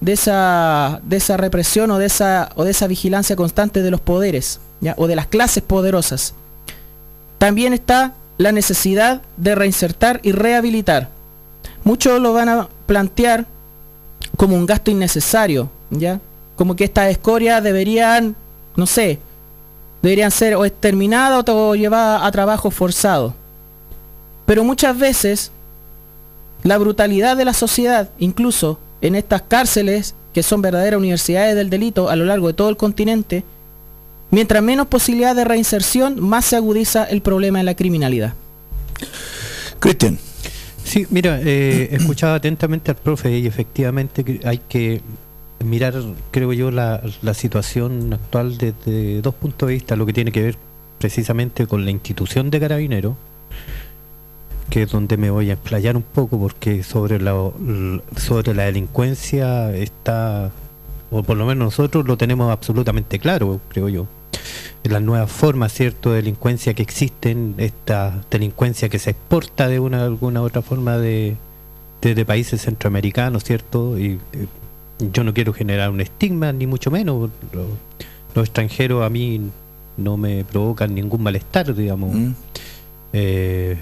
de 0.00 0.12
esa, 0.12 1.00
represión 1.36 1.90
o 1.92 1.98
de 1.98 2.06
esa, 2.06 2.86
vigilancia 2.88 3.36
constante 3.36 3.80
de 3.80 3.92
los 3.92 4.00
poderes 4.00 4.58
o 4.96 5.06
de 5.06 5.16
las 5.16 5.26
clases 5.26 5.62
poderosas? 5.62 6.34
También 7.38 7.74
está 7.74 8.14
la 8.38 8.52
necesidad 8.52 9.22
de 9.36 9.54
reinsertar 9.54 10.18
y 10.22 10.32
rehabilitar. 10.32 11.10
Muchos 11.84 12.20
lo 12.20 12.32
van 12.32 12.48
a 12.48 12.68
plantear 12.86 13.46
como 14.36 14.56
un 14.56 14.66
gasto 14.66 14.90
innecesario, 14.90 15.70
¿ya? 15.98 16.20
Como 16.56 16.76
que 16.76 16.84
estas 16.84 17.10
escorias 17.10 17.62
deberían, 17.62 18.36
no 18.76 18.86
sé, 18.86 19.18
deberían 20.02 20.30
ser 20.30 20.54
o 20.54 20.64
exterminadas 20.64 21.44
o 21.48 21.74
llevadas 21.74 22.22
a 22.22 22.30
trabajo 22.30 22.70
forzado. 22.70 23.34
Pero 24.46 24.64
muchas 24.64 24.98
veces 24.98 25.50
la 26.62 26.78
brutalidad 26.78 27.36
de 27.36 27.44
la 27.44 27.54
sociedad, 27.54 28.10
incluso 28.18 28.78
en 29.00 29.14
estas 29.14 29.42
cárceles 29.42 30.14
que 30.32 30.42
son 30.42 30.62
verdaderas 30.62 30.98
universidades 30.98 31.54
del 31.54 31.70
delito 31.70 32.08
a 32.08 32.16
lo 32.16 32.24
largo 32.24 32.48
de 32.48 32.54
todo 32.54 32.68
el 32.68 32.76
continente, 32.76 33.44
mientras 34.30 34.62
menos 34.62 34.88
posibilidad 34.88 35.34
de 35.34 35.44
reinserción, 35.44 36.20
más 36.20 36.46
se 36.46 36.56
agudiza 36.56 37.04
el 37.04 37.22
problema 37.22 37.58
de 37.58 37.64
la 37.64 37.74
criminalidad. 37.74 38.34
Cristian. 39.78 40.18
Sí, 40.84 41.06
mira, 41.10 41.40
eh, 41.42 41.88
escuchaba 41.92 42.34
atentamente 42.34 42.90
al 42.90 42.96
profe 42.96 43.38
y 43.38 43.46
efectivamente 43.46 44.40
hay 44.44 44.58
que 44.58 45.00
mirar, 45.64 45.94
creo 46.30 46.52
yo, 46.52 46.70
la, 46.70 47.02
situación 47.34 48.12
actual 48.12 48.58
desde 48.58 49.20
dos 49.22 49.34
puntos 49.34 49.68
de 49.68 49.74
vista, 49.74 49.96
lo 49.96 50.06
que 50.06 50.12
tiene 50.12 50.32
que 50.32 50.42
ver 50.42 50.56
precisamente 50.98 51.66
con 51.66 51.84
la 51.84 51.90
institución 51.90 52.50
de 52.50 52.60
carabineros, 52.60 53.14
que 54.70 54.82
es 54.82 54.90
donde 54.90 55.16
me 55.16 55.30
voy 55.30 55.50
a 55.50 55.54
explayar 55.54 55.96
un 55.96 56.02
poco 56.02 56.38
porque 56.38 56.82
sobre 56.82 57.20
la, 57.20 57.34
sobre 58.16 58.54
la 58.54 58.64
delincuencia 58.64 59.74
está, 59.74 60.50
o 61.10 61.22
por 61.22 61.36
lo 61.36 61.46
menos 61.46 61.64
nosotros 61.64 62.06
lo 62.06 62.16
tenemos 62.16 62.50
absolutamente 62.50 63.18
claro, 63.18 63.60
creo 63.68 63.88
yo. 63.88 64.06
Las 64.84 65.00
nuevas 65.00 65.30
formas, 65.30 65.72
¿cierto?, 65.72 66.10
de 66.10 66.16
delincuencia 66.16 66.74
que 66.74 66.82
existen, 66.82 67.54
esta 67.56 68.22
delincuencia 68.30 68.88
que 68.88 68.98
se 68.98 69.10
exporta 69.10 69.66
de 69.68 69.80
una 69.80 70.04
alguna 70.04 70.42
otra 70.42 70.60
forma 70.60 70.98
de, 70.98 71.36
de, 72.02 72.24
países 72.26 72.60
centroamericanos, 72.60 73.44
¿cierto? 73.44 73.98
Y 73.98 74.18
eh, 74.32 74.46
yo 74.98 75.24
no 75.24 75.34
quiero 75.34 75.52
generar 75.52 75.90
un 75.90 76.00
estigma, 76.00 76.52
ni 76.52 76.66
mucho 76.66 76.90
menos. 76.90 77.30
Los, 77.52 78.44
extranjeros 78.44 79.04
a 79.04 79.10
mí 79.10 79.40
no 79.96 80.16
me 80.16 80.44
provocan 80.44 80.94
ningún 80.94 81.22
malestar, 81.22 81.74
digamos. 81.74 82.14
Mm. 82.14 82.32
Eh, 83.12 83.76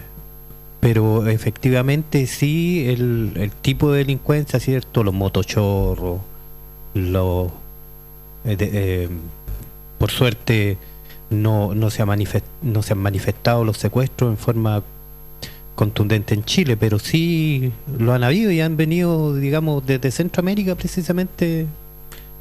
pero 0.81 1.27
efectivamente 1.29 2.27
sí 2.27 2.87
el, 2.89 3.33
el 3.37 3.51
tipo 3.51 3.93
de 3.93 3.99
delincuencia, 3.99 4.61
¿cierto? 4.61 5.05
Los 5.05 5.15
motochorros, 5.15 6.21
los... 6.95 7.49
Eh, 8.45 8.57
eh, 8.59 9.09
por 9.99 10.11
suerte 10.11 10.77
no, 11.31 11.75
no, 11.75 11.91
se 11.91 12.03
ha 12.03 12.07
no 12.63 12.83
se 12.83 12.93
han 12.93 12.99
manifestado 12.99 13.65
los 13.65 13.79
secuestros 13.79 14.31
en 14.33 14.37
forma 14.37 14.83
contundente 15.75 16.35
en 16.35 16.45
Chile, 16.45 16.77
pero 16.77 16.99
sí 16.99 17.73
lo 17.99 18.13
han 18.13 18.25
habido 18.25 18.51
y 18.51 18.61
han 18.61 18.77
venido, 18.77 19.35
digamos, 19.35 19.87
desde 19.87 20.11
Centroamérica 20.11 20.75
precisamente 20.75 21.67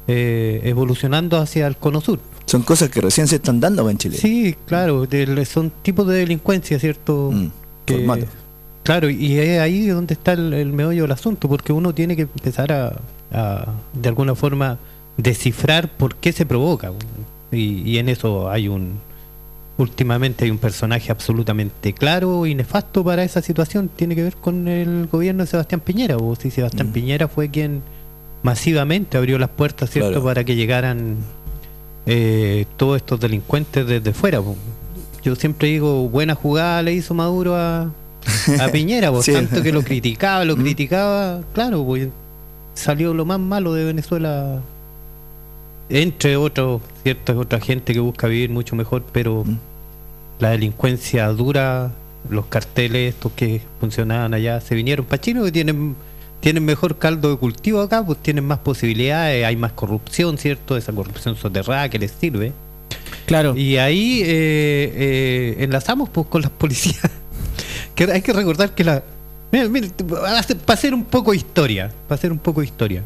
eh, 0.08 0.60
evolucionando 0.64 1.38
hacia 1.38 1.66
el 1.66 1.76
cono 1.76 2.00
sur. 2.00 2.18
Son 2.46 2.62
cosas 2.62 2.90
que 2.90 3.00
recién 3.00 3.28
se 3.28 3.36
están 3.36 3.60
dando 3.60 3.88
en 3.88 3.98
Chile. 3.98 4.18
Sí, 4.18 4.56
claro, 4.66 5.06
son 5.46 5.72
tipos 5.82 6.06
de 6.08 6.16
delincuencia, 6.16 6.78
¿cierto? 6.78 7.30
Mm. 7.32 7.50
Claro, 8.82 9.10
y 9.10 9.38
es 9.38 9.60
ahí 9.60 9.86
donde 9.86 10.14
está 10.14 10.32
el, 10.32 10.72
meollo 10.72 11.02
del 11.02 11.12
asunto, 11.12 11.48
porque 11.48 11.72
uno 11.72 11.94
tiene 11.94 12.16
que 12.16 12.22
empezar 12.22 12.72
a, 12.72 13.68
de 13.92 14.08
alguna 14.08 14.34
forma, 14.34 14.78
descifrar 15.16 15.88
por 15.96 16.16
qué 16.16 16.32
se 16.32 16.46
provoca. 16.46 16.92
Y, 17.52 17.98
en 17.98 18.08
eso 18.08 18.50
hay 18.50 18.68
un, 18.68 18.98
últimamente 19.78 20.44
hay 20.44 20.50
un 20.50 20.58
personaje 20.58 21.10
absolutamente 21.10 21.92
claro 21.92 22.46
y 22.46 22.54
nefasto 22.54 23.04
para 23.04 23.24
esa 23.24 23.42
situación. 23.42 23.90
Tiene 23.94 24.14
que 24.14 24.22
ver 24.22 24.36
con 24.36 24.68
el 24.68 25.06
gobierno 25.06 25.44
de 25.44 25.46
Sebastián 25.48 25.80
Piñera. 25.80 26.16
O 26.16 26.34
si 26.36 26.50
Sebastián 26.50 26.88
mm. 26.88 26.92
Piñera 26.92 27.28
fue 27.28 27.50
quien 27.50 27.82
masivamente 28.42 29.16
abrió 29.16 29.38
las 29.38 29.50
puertas, 29.50 29.90
¿cierto?, 29.90 30.22
para 30.22 30.44
que 30.44 30.56
llegaran 30.56 31.16
eh, 32.06 32.66
todos 32.76 32.96
estos 32.96 33.20
delincuentes 33.20 33.86
desde 33.86 34.12
fuera. 34.12 34.40
Yo 35.22 35.36
siempre 35.36 35.68
digo, 35.68 36.08
buena 36.08 36.34
jugada 36.34 36.82
le 36.82 36.92
hizo 36.92 37.14
Maduro 37.14 37.56
a, 37.56 37.82
a 38.60 38.68
Piñera, 38.72 39.12
por 39.12 39.24
tanto 39.24 39.62
que 39.62 39.72
lo 39.72 39.82
criticaba, 39.84 40.44
lo 40.44 40.56
criticaba, 40.56 41.42
claro, 41.54 41.84
pues 41.84 42.08
salió 42.74 43.14
lo 43.14 43.24
más 43.24 43.38
malo 43.38 43.74
de 43.74 43.84
Venezuela, 43.84 44.60
entre 45.88 46.36
otros, 46.36 46.82
cierta 47.02 47.34
otra 47.34 47.60
gente 47.60 47.92
que 47.92 48.00
busca 48.00 48.26
vivir 48.26 48.50
mucho 48.50 48.76
mejor, 48.76 49.02
pero 49.12 49.44
la 50.38 50.50
delincuencia 50.50 51.28
dura, 51.28 51.92
los 52.28 52.46
carteles 52.46 53.14
estos 53.14 53.32
que 53.32 53.60
funcionaban 53.80 54.34
allá, 54.34 54.60
se 54.60 54.74
vinieron 54.74 55.06
para 55.06 55.20
Chile, 55.20 55.42
que 55.44 55.52
tienen 55.52 55.96
tienen 56.42 56.64
mejor 56.64 56.98
caldo 56.98 57.30
de 57.30 57.36
cultivo 57.36 57.80
acá, 57.80 58.04
pues 58.04 58.18
tienen 58.18 58.44
más 58.44 58.58
posibilidades, 58.58 59.46
hay 59.46 59.54
más 59.54 59.72
corrupción, 59.72 60.38
¿cierto? 60.38 60.76
Esa 60.76 60.92
corrupción 60.92 61.36
soterrada 61.36 61.88
que 61.88 62.00
les 62.00 62.10
sirve. 62.10 62.52
Claro. 63.26 63.56
Y 63.56 63.76
ahí 63.76 64.22
eh, 64.22 64.26
eh, 64.26 65.56
enlazamos 65.60 66.08
pues 66.08 66.26
con 66.26 66.42
las 66.42 66.50
policías. 66.50 67.08
que 67.94 68.10
hay 68.10 68.22
que 68.22 68.32
recordar 68.32 68.74
que 68.74 68.82
la. 68.82 69.04
Mira, 69.52 69.68
mira, 69.68 69.86
para 70.08 70.74
hacer 70.74 70.94
un 70.94 71.04
poco 71.04 71.30
de 71.30 71.36
historia. 71.36 71.92
Para 72.08 72.18
hacer 72.18 72.32
un 72.32 72.38
poco 72.38 72.60
de 72.60 72.66
historia. 72.66 73.04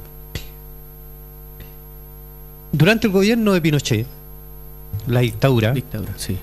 Durante 2.76 3.06
el 3.06 3.12
gobierno 3.12 3.54
de 3.54 3.60
Pinochet, 3.62 4.06
la 5.06 5.20
dictadura. 5.20 5.72
Dictadura, 5.72 6.12
sí. 6.16 6.36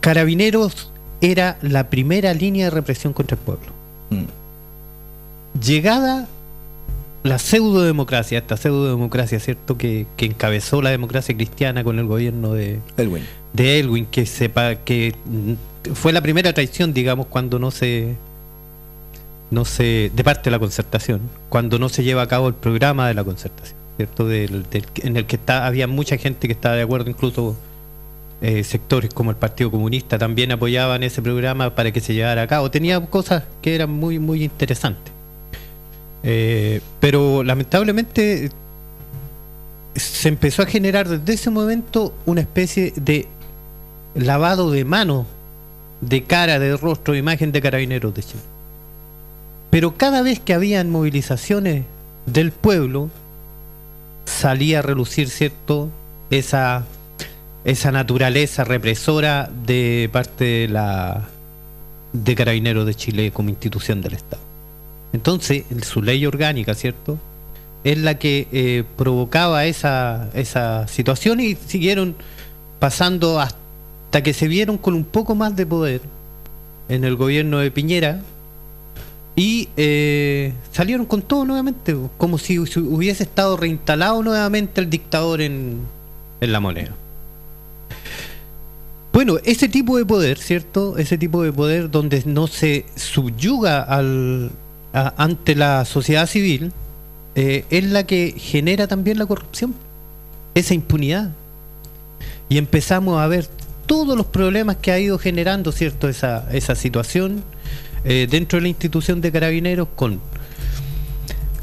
Carabineros 0.00 0.90
era 1.20 1.56
la 1.62 1.88
primera 1.88 2.34
línea 2.34 2.64
de 2.64 2.70
represión 2.70 3.12
contra 3.12 3.36
el 3.36 3.40
pueblo. 3.40 3.66
Mm. 4.10 5.60
Llegada 5.60 6.26
la 7.22 7.38
pseudo-democracia, 7.38 8.38
esta 8.38 8.56
pseudo-democracia, 8.56 9.38
¿cierto? 9.38 9.78
Que, 9.78 10.06
encabezó 10.18 10.82
la 10.82 10.90
democracia 10.90 11.34
cristiana 11.34 11.84
con 11.84 11.98
el 12.00 12.06
gobierno 12.06 12.52
de 12.54 12.80
Elwin, 12.96 13.24
de 13.52 13.78
Elwin 13.78 14.06
que 14.06 14.26
sepa 14.26 14.76
que 14.76 15.14
fue 15.94 16.12
la 16.12 16.22
primera 16.22 16.52
traición, 16.52 16.92
digamos, 16.92 17.26
cuando 17.26 17.60
no 17.60 17.70
se 17.70 18.16
no 19.50 19.64
se 19.64 20.10
de 20.14 20.24
parte 20.24 20.44
de 20.44 20.50
la 20.50 20.58
concertación, 20.58 21.20
cuando 21.48 21.78
no 21.78 21.88
se 21.88 22.02
lleva 22.02 22.22
a 22.22 22.28
cabo 22.28 22.48
el 22.48 22.54
programa 22.54 23.06
de 23.06 23.14
la 23.14 23.24
concertación, 23.24 23.76
¿cierto? 23.98 24.30
en 24.30 25.16
el 25.16 25.26
que 25.26 25.38
había 25.48 25.88
mucha 25.88 26.16
gente 26.16 26.46
que 26.46 26.52
estaba 26.52 26.76
de 26.76 26.82
acuerdo, 26.82 27.10
incluso 27.10 27.56
eh, 28.40 28.62
sectores 28.62 29.12
como 29.12 29.30
el 29.32 29.36
Partido 29.36 29.68
Comunista 29.72 30.16
también 30.16 30.52
apoyaban 30.52 31.02
ese 31.02 31.20
programa 31.20 31.74
para 31.74 31.90
que 31.90 32.00
se 32.00 32.14
llevara 32.14 32.42
a 32.42 32.46
cabo. 32.46 32.70
Tenía 32.70 33.04
cosas 33.06 33.42
que 33.60 33.74
eran 33.74 33.90
muy 33.90 34.20
muy 34.20 34.44
interesantes. 34.44 35.12
Eh, 36.22 36.80
pero 37.00 37.42
lamentablemente 37.42 38.50
se 39.96 40.28
empezó 40.28 40.62
a 40.62 40.66
generar 40.66 41.08
desde 41.08 41.32
ese 41.32 41.50
momento 41.50 42.14
una 42.26 42.42
especie 42.42 42.92
de 42.94 43.26
lavado 44.14 44.70
de 44.70 44.84
mano, 44.84 45.26
de 46.00 46.22
cara, 46.22 46.60
de 46.60 46.76
rostro, 46.76 47.16
imagen 47.16 47.50
de 47.50 47.60
carabineros 47.60 48.14
de 48.14 48.22
Chile. 48.22 48.42
Pero 49.70 49.96
cada 49.96 50.22
vez 50.22 50.38
que 50.38 50.54
habían 50.54 50.90
movilizaciones 50.90 51.84
del 52.26 52.52
pueblo, 52.52 53.10
salía 54.28 54.80
a 54.80 54.82
relucir, 54.82 55.28
¿cierto?, 55.28 55.90
esa, 56.30 56.84
esa 57.64 57.90
naturaleza 57.90 58.64
represora 58.64 59.50
de 59.66 60.08
parte 60.12 60.44
de 60.44 60.68
la 60.68 61.28
de 62.12 62.34
Carabineros 62.34 62.86
de 62.86 62.94
Chile 62.94 63.30
como 63.32 63.50
institución 63.50 64.00
del 64.00 64.14
Estado. 64.14 64.42
Entonces, 65.12 65.64
su 65.82 66.02
ley 66.02 66.24
orgánica, 66.26 66.74
¿cierto?, 66.74 67.18
es 67.84 67.98
la 67.98 68.18
que 68.18 68.48
eh, 68.52 68.84
provocaba 68.96 69.64
esa, 69.64 70.28
esa 70.34 70.88
situación 70.88 71.40
y 71.40 71.54
siguieron 71.54 72.16
pasando 72.80 73.40
hasta 73.40 74.22
que 74.22 74.32
se 74.34 74.48
vieron 74.48 74.78
con 74.78 74.94
un 74.94 75.04
poco 75.04 75.34
más 75.34 75.54
de 75.56 75.64
poder 75.64 76.00
en 76.88 77.04
el 77.04 77.16
gobierno 77.16 77.58
de 77.58 77.70
Piñera 77.70 78.20
y 79.38 79.68
eh, 79.76 80.52
salieron 80.72 81.06
con 81.06 81.22
todo 81.22 81.44
nuevamente, 81.44 81.96
como 82.16 82.38
si 82.38 82.58
hubiese 82.58 83.22
estado 83.22 83.56
reinstalado 83.56 84.20
nuevamente 84.20 84.80
el 84.80 84.90
dictador 84.90 85.40
en, 85.40 85.78
en 86.40 86.52
la 86.52 86.58
moneda. 86.58 86.90
Bueno, 89.12 89.36
ese 89.44 89.68
tipo 89.68 89.96
de 89.96 90.04
poder, 90.04 90.38
¿cierto? 90.38 90.98
Ese 90.98 91.16
tipo 91.18 91.44
de 91.44 91.52
poder 91.52 91.88
donde 91.88 92.24
no 92.26 92.48
se 92.48 92.84
subyuga 92.96 93.86
ante 94.92 95.54
la 95.54 95.84
sociedad 95.84 96.26
civil, 96.26 96.72
eh, 97.36 97.64
es 97.70 97.84
la 97.84 98.04
que 98.04 98.34
genera 98.36 98.88
también 98.88 99.20
la 99.20 99.26
corrupción, 99.26 99.72
esa 100.56 100.74
impunidad. 100.74 101.30
Y 102.48 102.58
empezamos 102.58 103.20
a 103.20 103.28
ver 103.28 103.46
todos 103.86 104.16
los 104.16 104.26
problemas 104.26 104.78
que 104.78 104.90
ha 104.90 104.98
ido 104.98 105.16
generando, 105.16 105.70
¿cierto? 105.70 106.08
Esa, 106.08 106.48
esa 106.52 106.74
situación 106.74 107.44
eh, 108.08 108.26
dentro 108.28 108.56
de 108.56 108.62
la 108.62 108.68
institución 108.68 109.20
de 109.20 109.30
carabineros 109.30 109.86
con 109.94 110.18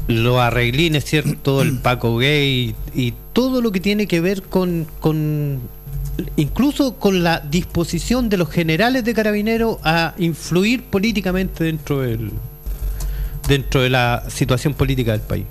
los 0.06 0.38
arreglines, 0.38 1.04
¿cierto? 1.04 1.60
El 1.60 1.78
Paco 1.82 2.16
Gay 2.18 2.76
y, 2.94 3.14
todo 3.32 3.60
lo 3.60 3.72
que 3.72 3.80
tiene 3.80 4.06
que 4.06 4.20
ver 4.20 4.42
con, 4.42 4.86
con, 5.00 5.60
incluso 6.36 6.94
con 6.94 7.22
la 7.22 7.40
disposición 7.40 8.28
de 8.30 8.36
los 8.38 8.48
generales 8.48 9.04
de 9.04 9.12
carabineros 9.12 9.78
a 9.82 10.14
influir 10.16 10.84
políticamente 10.84 11.64
dentro 11.64 12.00
del 12.00 12.30
dentro 13.48 13.82
de 13.82 13.90
la 13.90 14.24
situación 14.28 14.72
política 14.72 15.12
del 15.12 15.20
país. 15.20 15.46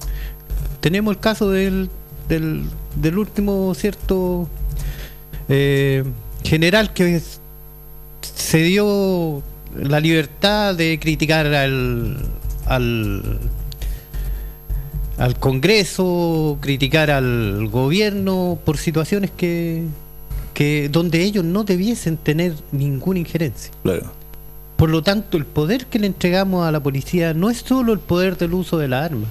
Tenemos 0.79 1.13
el 1.13 1.19
caso 1.19 1.49
del, 1.51 1.89
del, 2.29 2.63
del 2.95 3.17
último 3.17 3.73
cierto 3.75 4.49
eh, 5.49 6.03
general 6.43 6.93
que 6.93 7.21
se 8.21 8.57
dio 8.63 9.43
la 9.77 9.99
libertad 9.99 10.75
de 10.75 10.99
criticar 10.99 11.45
al, 11.47 12.17
al, 12.65 13.39
al 15.17 15.39
Congreso, 15.39 16.57
criticar 16.61 17.11
al 17.11 17.67
gobierno 17.67 18.59
por 18.63 18.77
situaciones 18.77 19.31
que, 19.31 19.83
que 20.53 20.89
donde 20.89 21.21
ellos 21.23 21.43
no 21.43 21.63
debiesen 21.63 22.17
tener 22.17 22.53
ninguna 22.71 23.19
injerencia. 23.19 23.71
Por 24.77 24.89
lo 24.89 25.03
tanto, 25.03 25.37
el 25.37 25.45
poder 25.45 25.85
que 25.85 25.99
le 25.99 26.07
entregamos 26.07 26.67
a 26.67 26.71
la 26.71 26.81
policía 26.81 27.33
no 27.33 27.49
es 27.49 27.59
solo 27.59 27.93
el 27.93 27.99
poder 27.99 28.37
del 28.37 28.53
uso 28.53 28.77
de 28.77 28.87
la 28.87 29.05
arma. 29.05 29.27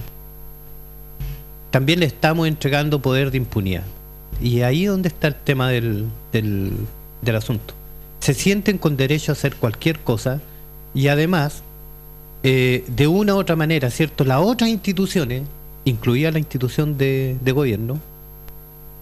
También 1.69 1.99
le 1.99 2.05
estamos 2.05 2.47
entregando 2.47 3.01
poder 3.01 3.31
de 3.31 3.37
impunidad. 3.37 3.83
Y 4.41 4.61
ahí 4.61 4.85
es 4.85 4.89
donde 4.89 5.09
está 5.09 5.27
el 5.27 5.35
tema 5.35 5.69
del, 5.69 6.05
del, 6.31 6.71
del 7.21 7.35
asunto 7.35 7.73
se 8.25 8.33
sienten 8.33 8.79
con 8.79 8.97
derecho 8.97 9.31
a 9.31 9.33
hacer 9.33 9.55
cualquier 9.55 9.99
cosa 9.99 10.41
y 10.95 11.09
además, 11.09 11.61
eh, 12.41 12.83
de 12.87 13.05
una 13.05 13.35
u 13.35 13.37
otra 13.37 13.55
manera, 13.55 13.91
¿cierto? 13.91 14.23
Las 14.23 14.39
otras 14.41 14.71
instituciones, 14.71 15.43
incluida 15.83 16.31
la 16.31 16.39
institución 16.39 16.97
de, 16.97 17.37
gobierno, 17.53 17.99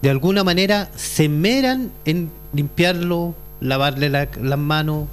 de 0.01 0.09
alguna 0.09 0.43
manera 0.43 0.89
se 0.97 1.29
meran 1.29 1.89
en 2.03 2.31
limpiarlo, 2.51 3.33
lavarle 3.61 4.09
las 4.09 4.59
manos, 4.59 5.07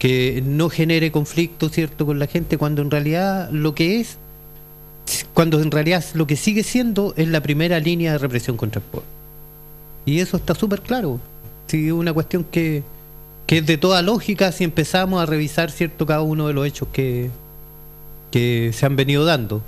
que 0.00 0.42
no 0.44 0.68
genere 0.68 1.12
conflicto, 1.12 1.68
¿cierto?, 1.68 2.06
con 2.06 2.18
la 2.18 2.26
gente, 2.26 2.58
cuando 2.58 2.82
en 2.82 2.90
realidad 2.90 3.50
lo 3.52 3.72
que 3.72 4.00
es, 4.00 4.18
cuando 5.32 5.60
en 5.60 5.70
realidad 5.70 6.04
lo 6.14 6.26
que 6.26 6.34
sigue 6.34 6.64
siendo 6.64 7.14
es 7.16 7.28
la 7.28 7.40
primera 7.40 7.78
línea 7.78 8.10
de 8.10 8.18
represión 8.18 8.56
contra 8.56 8.80
el 8.80 8.84
pueblo. 8.84 9.08
Y 10.06 10.18
eso 10.18 10.38
está 10.38 10.56
súper 10.56 10.80
claro. 10.80 11.20
Sí, 11.68 11.86
es 11.86 11.92
una 11.92 12.12
cuestión 12.12 12.42
que, 12.50 12.82
que 13.46 13.58
es 13.58 13.66
de 13.66 13.78
toda 13.78 14.02
lógica 14.02 14.52
si 14.52 14.64
empezamos 14.64 15.22
a 15.22 15.26
revisar 15.26 15.70
cierto 15.70 16.06
cada 16.06 16.22
uno 16.22 16.48
de 16.48 16.54
los 16.54 16.66
hechos 16.66 16.88
que, 16.92 17.30
que 18.30 18.70
se 18.72 18.86
han 18.86 18.96
venido 18.96 19.24
dando. 19.24 19.62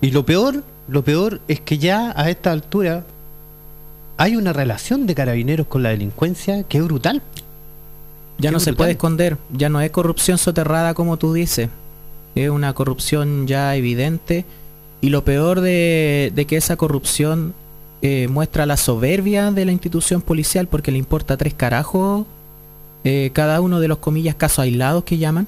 Y 0.00 0.10
lo 0.10 0.24
peor, 0.24 0.62
lo 0.88 1.02
peor 1.02 1.40
es 1.48 1.60
que 1.60 1.78
ya 1.78 2.12
a 2.16 2.30
esta 2.30 2.52
altura 2.52 3.04
hay 4.16 4.36
una 4.36 4.52
relación 4.52 5.06
de 5.06 5.14
carabineros 5.14 5.66
con 5.66 5.82
la 5.82 5.90
delincuencia 5.90 6.62
que 6.62 6.78
es 6.78 6.84
brutal. 6.84 7.22
Ya 8.38 8.50
no 8.50 8.60
se 8.60 8.74
puede 8.74 8.92
esconder, 8.92 9.38
ya 9.50 9.70
no 9.70 9.80
es 9.80 9.90
corrupción 9.90 10.36
soterrada 10.36 10.92
como 10.92 11.16
tú 11.16 11.32
dices, 11.32 11.70
es 12.34 12.50
una 12.50 12.74
corrupción 12.74 13.46
ya 13.46 13.74
evidente 13.74 14.44
y 15.00 15.08
lo 15.08 15.24
peor 15.24 15.62
de, 15.62 16.44
que 16.46 16.56
esa 16.56 16.76
corrupción 16.76 17.54
eh, 18.02 18.28
muestra 18.28 18.66
la 18.66 18.76
soberbia 18.76 19.50
de 19.52 19.64
la 19.64 19.72
institución 19.72 20.20
policial 20.20 20.68
porque 20.68 20.92
le 20.92 20.98
importa 20.98 21.38
tres 21.38 21.54
carajos 21.54 22.26
eh, 23.04 23.30
cada 23.32 23.60
uno 23.60 23.80
de 23.80 23.88
los 23.88 23.98
comillas 23.98 24.34
casos 24.34 24.60
aislados 24.60 25.04
que 25.04 25.18
llaman, 25.18 25.46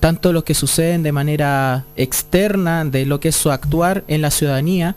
tanto 0.00 0.32
los 0.32 0.44
que 0.44 0.54
suceden 0.54 1.02
de 1.02 1.12
manera 1.12 1.84
externa 1.96 2.84
de 2.84 3.06
lo 3.06 3.20
que 3.20 3.28
es 3.28 3.36
su 3.36 3.50
actuar 3.50 4.02
en 4.08 4.22
la 4.22 4.30
ciudadanía, 4.30 4.96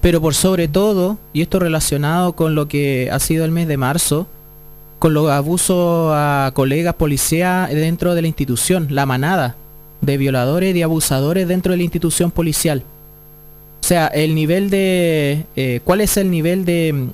pero 0.00 0.20
por 0.20 0.34
sobre 0.34 0.66
todo, 0.68 1.18
y 1.32 1.42
esto 1.42 1.58
relacionado 1.58 2.34
con 2.34 2.54
lo 2.54 2.68
que 2.68 3.10
ha 3.12 3.18
sido 3.20 3.44
el 3.44 3.52
mes 3.52 3.68
de 3.68 3.76
marzo, 3.76 4.26
con 4.98 5.14
los 5.14 5.30
abusos 5.30 6.12
a 6.14 6.50
colegas 6.54 6.94
policías 6.94 7.70
dentro 7.70 8.14
de 8.14 8.22
la 8.22 8.28
institución, 8.28 8.88
la 8.90 9.06
manada 9.06 9.56
de 10.00 10.16
violadores 10.16 10.74
y 10.74 10.82
abusadores 10.82 11.48
dentro 11.48 11.72
de 11.72 11.78
la 11.78 11.84
institución 11.84 12.30
policial. 12.30 12.82
O 13.82 13.86
sea, 13.86 14.08
el 14.08 14.34
nivel 14.34 14.68
de... 14.70 15.46
Eh, 15.56 15.80
¿Cuál 15.84 16.02
es 16.02 16.16
el 16.16 16.30
nivel 16.30 16.64
de, 16.64 17.08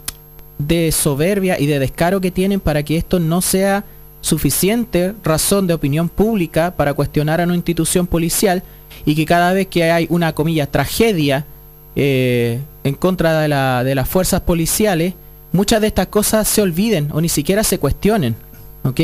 de 0.58 0.90
soberbia 0.92 1.58
y 1.60 1.66
de 1.66 1.78
descaro 1.78 2.20
que 2.20 2.30
tienen 2.30 2.60
para 2.60 2.82
que 2.82 2.96
esto 2.96 3.20
no 3.20 3.40
sea 3.40 3.84
suficiente 4.26 5.14
razón 5.22 5.66
de 5.66 5.74
opinión 5.74 6.08
pública 6.08 6.72
para 6.76 6.94
cuestionar 6.94 7.40
a 7.40 7.44
una 7.44 7.54
institución 7.54 8.06
policial 8.06 8.62
y 9.04 9.14
que 9.14 9.24
cada 9.24 9.52
vez 9.52 9.68
que 9.68 9.90
hay 9.90 10.06
una 10.10 10.34
comilla 10.34 10.70
tragedia 10.70 11.46
eh, 11.94 12.60
en 12.84 12.94
contra 12.94 13.40
de, 13.40 13.48
la, 13.48 13.84
de, 13.84 13.94
las 13.94 14.08
fuerzas 14.08 14.40
policiales, 14.42 15.14
muchas 15.52 15.80
de 15.80 15.86
estas 15.86 16.08
cosas 16.08 16.46
se 16.48 16.60
olviden 16.60 17.08
o 17.12 17.20
ni 17.20 17.28
siquiera 17.28 17.62
se 17.64 17.78
cuestionen. 17.78 18.36
¿ok? 18.84 19.00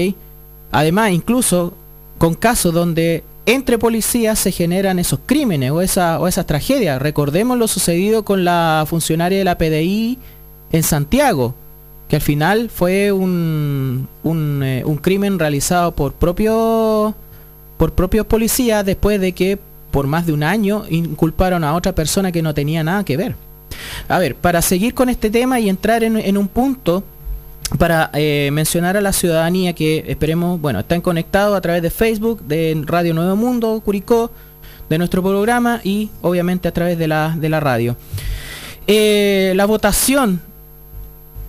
Además, 0.73 1.13
incluso 1.13 1.75
con 2.19 2.35
casos 2.35 2.75
donde 2.75 3.23
entre 3.47 3.79
policías 3.79 4.39
se 4.39 4.53
generan 4.53 4.99
esos 4.99 5.21
crímenes 5.25 5.71
o, 5.71 5.81
esa, 5.81 6.21
o 6.21 6.29
esas 6.29 6.47
tragedias. 6.47 7.01
Recordemos 7.01 7.59
lo 7.59 7.69
sucedido 7.69 8.25
con 8.25 8.45
la 8.45 8.85
funcionaria 8.89 9.39
de 9.39 9.45
la 9.45 9.59
PDI 9.59 10.19
en 10.73 10.83
Santiago, 10.83 11.55
que 12.13 12.17
al 12.17 12.23
final 12.23 12.69
fue 12.69 13.11
un, 13.11 14.07
eh, 14.23 14.83
un, 14.85 14.97
crimen 14.99 15.39
realizado 15.39 15.93
por 15.93 16.13
propios 16.13 17.15
por 17.79 17.95
propios 17.95 18.27
policías 18.27 18.85
después 18.85 19.19
de 19.19 19.33
que 19.33 19.59
por 19.91 20.07
más 20.07 20.27
de 20.27 20.35
un 20.35 20.43
año 20.43 20.85
inculparon 20.91 21.65
a 21.65 21.75
otra 21.75 21.95
persona 21.95 22.31
que 22.31 22.43
no 22.43 22.53
tenía 22.53 22.85
nada 22.85 23.03
que 23.03 23.17
ver. 23.17 23.35
A 24.11 24.19
ver, 24.19 24.35
para 24.35 24.61
seguir 24.61 24.93
con 24.93 25.09
este 25.09 25.31
tema 25.31 25.59
y 25.59 25.71
entrar 25.71 26.05
en, 26.05 26.37
un 26.37 26.49
punto 26.49 27.03
para 27.79 28.11
eh, 28.13 28.51
mencionar 28.53 28.99
a 28.99 29.01
la 29.01 29.15
ciudadanía 29.15 29.73
que 29.73 30.05
esperemos, 30.07 30.61
bueno, 30.61 30.81
están 30.81 31.01
conectados 31.01 31.57
a 31.57 31.63
través 31.63 31.81
de 31.81 31.89
Facebook, 31.89 32.43
de 32.43 32.79
Radio 32.85 33.15
Nuevo 33.15 33.37
Mundo, 33.37 33.81
Curicó, 33.83 34.31
de 34.91 34.99
nuestro 34.99 35.23
programa 35.23 35.81
y 35.83 36.11
obviamente 36.21 36.69
a 36.69 36.73
través 36.73 36.99
de 36.99 37.09
la, 37.09 37.35
de 37.39 37.49
la 37.49 37.61
radio. 37.61 37.97
Eh, 38.87 39.55
la 39.57 39.65
votación 39.65 40.52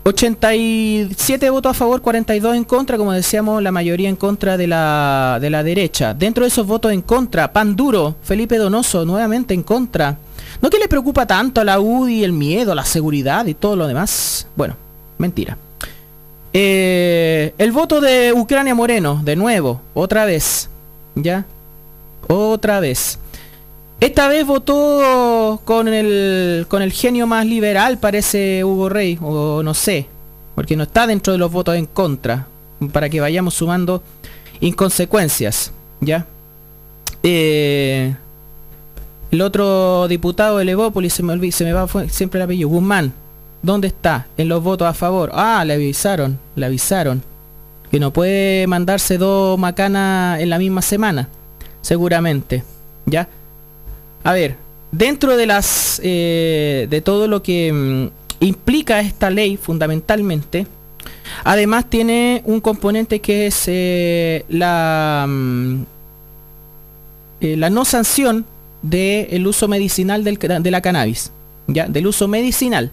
87 0.05 1.49
votos 1.49 1.71
a 1.71 1.73
favor, 1.73 2.01
42 2.01 2.55
en 2.57 2.65
contra, 2.65 2.97
como 2.97 3.13
decíamos, 3.13 3.63
la 3.63 3.71
mayoría 3.71 4.09
en 4.09 4.17
contra 4.17 4.57
de 4.57 4.67
la, 4.67 5.37
de 5.39 5.49
la 5.49 5.63
derecha. 5.63 6.13
Dentro 6.13 6.43
de 6.43 6.49
esos 6.49 6.67
votos 6.67 6.91
en 6.91 7.01
contra, 7.01 7.53
Pan 7.53 7.75
Duro, 7.75 8.15
Felipe 8.21 8.57
Donoso, 8.57 9.05
nuevamente 9.05 9.53
en 9.53 9.63
contra. 9.63 10.17
¿No 10.61 10.69
que 10.69 10.77
le 10.77 10.89
preocupa 10.89 11.25
tanto 11.25 11.61
a 11.61 11.63
la 11.63 11.79
UDI 11.79 12.23
el 12.23 12.33
miedo, 12.33 12.75
la 12.75 12.83
seguridad 12.83 13.45
y 13.45 13.53
todo 13.53 13.77
lo 13.77 13.87
demás? 13.87 14.45
Bueno, 14.57 14.75
mentira. 15.17 15.57
Eh, 16.51 17.53
el 17.57 17.71
voto 17.71 18.01
de 18.01 18.33
Ucrania 18.33 18.75
Moreno, 18.75 19.21
de 19.23 19.37
nuevo, 19.37 19.81
otra 19.93 20.25
vez. 20.25 20.69
¿Ya? 21.15 21.45
Otra 22.27 22.79
vez. 22.79 23.19
Esta 23.99 24.27
vez 24.27 24.45
votó 24.45 25.62
con 25.63 25.88
el, 25.88 26.65
con 26.67 26.82
el 26.82 26.91
genio 26.91 27.25
más 27.25 27.45
liberal, 27.45 27.97
parece 27.99 28.63
Hugo 28.63 28.89
Rey, 28.89 29.17
o 29.21 29.63
no 29.63 29.73
sé, 29.73 30.08
porque 30.56 30.75
no 30.75 30.84
está 30.84 31.08
dentro 31.08 31.32
de 31.32 31.39
los 31.39 31.51
votos 31.51 31.75
en 31.75 31.86
contra, 31.86 32.47
para 32.91 33.10
que 33.10 33.21
vayamos 33.21 33.53
sumando 33.53 34.03
inconsecuencias, 34.60 35.71
¿ya? 36.01 36.25
Eh, 37.23 38.13
el 39.32 39.41
otro 39.41 40.08
diputado 40.08 40.58
de 40.58 40.65
Levópolis, 40.65 41.13
se 41.13 41.23
me, 41.23 41.51
se 41.51 41.63
me 41.63 41.73
va 41.73 41.88
siempre 42.10 42.39
el 42.39 42.43
apellido, 42.43 42.69
Guzmán, 42.69 43.13
¿dónde 43.62 43.88
está? 43.88 44.27
En 44.38 44.49
los 44.49 44.62
votos 44.62 44.88
a 44.88 44.93
favor. 44.93 45.32
Ah, 45.34 45.63
le 45.65 45.73
avisaron, 45.73 46.38
le 46.56 46.65
avisaron 46.65 47.23
que 47.89 47.99
no 47.99 48.12
puede 48.12 48.67
mandarse 48.67 49.17
dos 49.17 49.58
macanas 49.58 50.39
en 50.39 50.49
la 50.49 50.60
misma 50.60 50.82
semana, 50.82 51.29
seguramente, 51.82 52.63
¿ya? 53.06 53.27
A 54.23 54.33
ver, 54.33 54.55
dentro 54.91 55.36
de 55.36 55.45
las 55.45 55.99
eh, 56.03 56.88
de 56.89 57.01
todo 57.01 57.27
lo 57.27 57.43
que 57.43 57.73
mm, 57.73 58.45
implica 58.45 59.01
esta 59.01 59.29
ley 59.29 59.57
fundamentalmente, 59.57 60.65
además 61.43 61.89
tiene 61.89 62.41
un 62.45 62.62
componente 62.62 63.19
que 63.19 63.47
es 63.47 63.63
eh, 63.67 64.45
la 64.47 65.25
mm, 65.27 65.83
eh, 67.41 67.57
la 67.57 67.69
no 67.69 67.83
sanción 67.83 68.45
del 68.81 69.45
uso 69.47 69.67
medicinal 69.67 70.23
del, 70.23 70.38
de 70.38 70.71
la 70.71 70.81
cannabis, 70.81 71.31
ya, 71.67 71.88
del 71.88 72.07
uso 72.07 72.27
medicinal. 72.27 72.91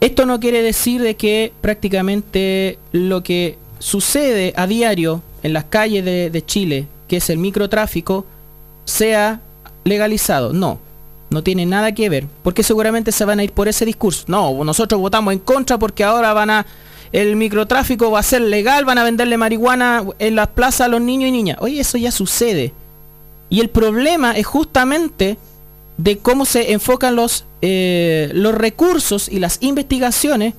Esto 0.00 0.26
no 0.26 0.38
quiere 0.38 0.62
decir 0.62 1.00
de 1.00 1.16
que 1.16 1.52
prácticamente 1.60 2.78
lo 2.92 3.22
que 3.22 3.56
sucede 3.78 4.52
a 4.56 4.66
diario 4.66 5.22
en 5.42 5.52
las 5.52 5.64
calles 5.64 6.04
de, 6.04 6.30
de 6.30 6.44
Chile, 6.44 6.86
que 7.08 7.16
es 7.16 7.30
el 7.30 7.38
microtráfico, 7.38 8.26
sea 8.84 9.40
legalizado. 9.84 10.52
No, 10.52 10.78
no 11.30 11.42
tiene 11.42 11.66
nada 11.66 11.92
que 11.92 12.08
ver, 12.08 12.26
porque 12.42 12.62
seguramente 12.62 13.12
se 13.12 13.24
van 13.24 13.38
a 13.38 13.44
ir 13.44 13.52
por 13.52 13.68
ese 13.68 13.84
discurso. 13.84 14.24
No, 14.26 14.64
nosotros 14.64 15.00
votamos 15.00 15.32
en 15.32 15.38
contra 15.40 15.78
porque 15.78 16.04
ahora 16.04 16.32
van 16.32 16.50
a 16.50 16.66
el 17.12 17.36
microtráfico 17.36 18.10
va 18.10 18.18
a 18.18 18.24
ser 18.24 18.40
legal, 18.40 18.84
van 18.84 18.98
a 18.98 19.04
venderle 19.04 19.36
marihuana 19.36 20.04
en 20.18 20.34
las 20.34 20.48
plazas 20.48 20.82
a 20.82 20.88
los 20.88 21.00
niños 21.00 21.28
y 21.28 21.32
niñas. 21.32 21.58
Oye, 21.60 21.78
eso 21.78 21.96
ya 21.96 22.10
sucede. 22.10 22.72
Y 23.48 23.60
el 23.60 23.70
problema 23.70 24.32
es 24.32 24.46
justamente 24.46 25.38
de 25.96 26.18
cómo 26.18 26.44
se 26.44 26.72
enfocan 26.72 27.14
los, 27.14 27.44
eh, 27.62 28.30
los 28.34 28.52
recursos 28.52 29.28
y 29.28 29.38
las 29.38 29.58
investigaciones 29.60 30.54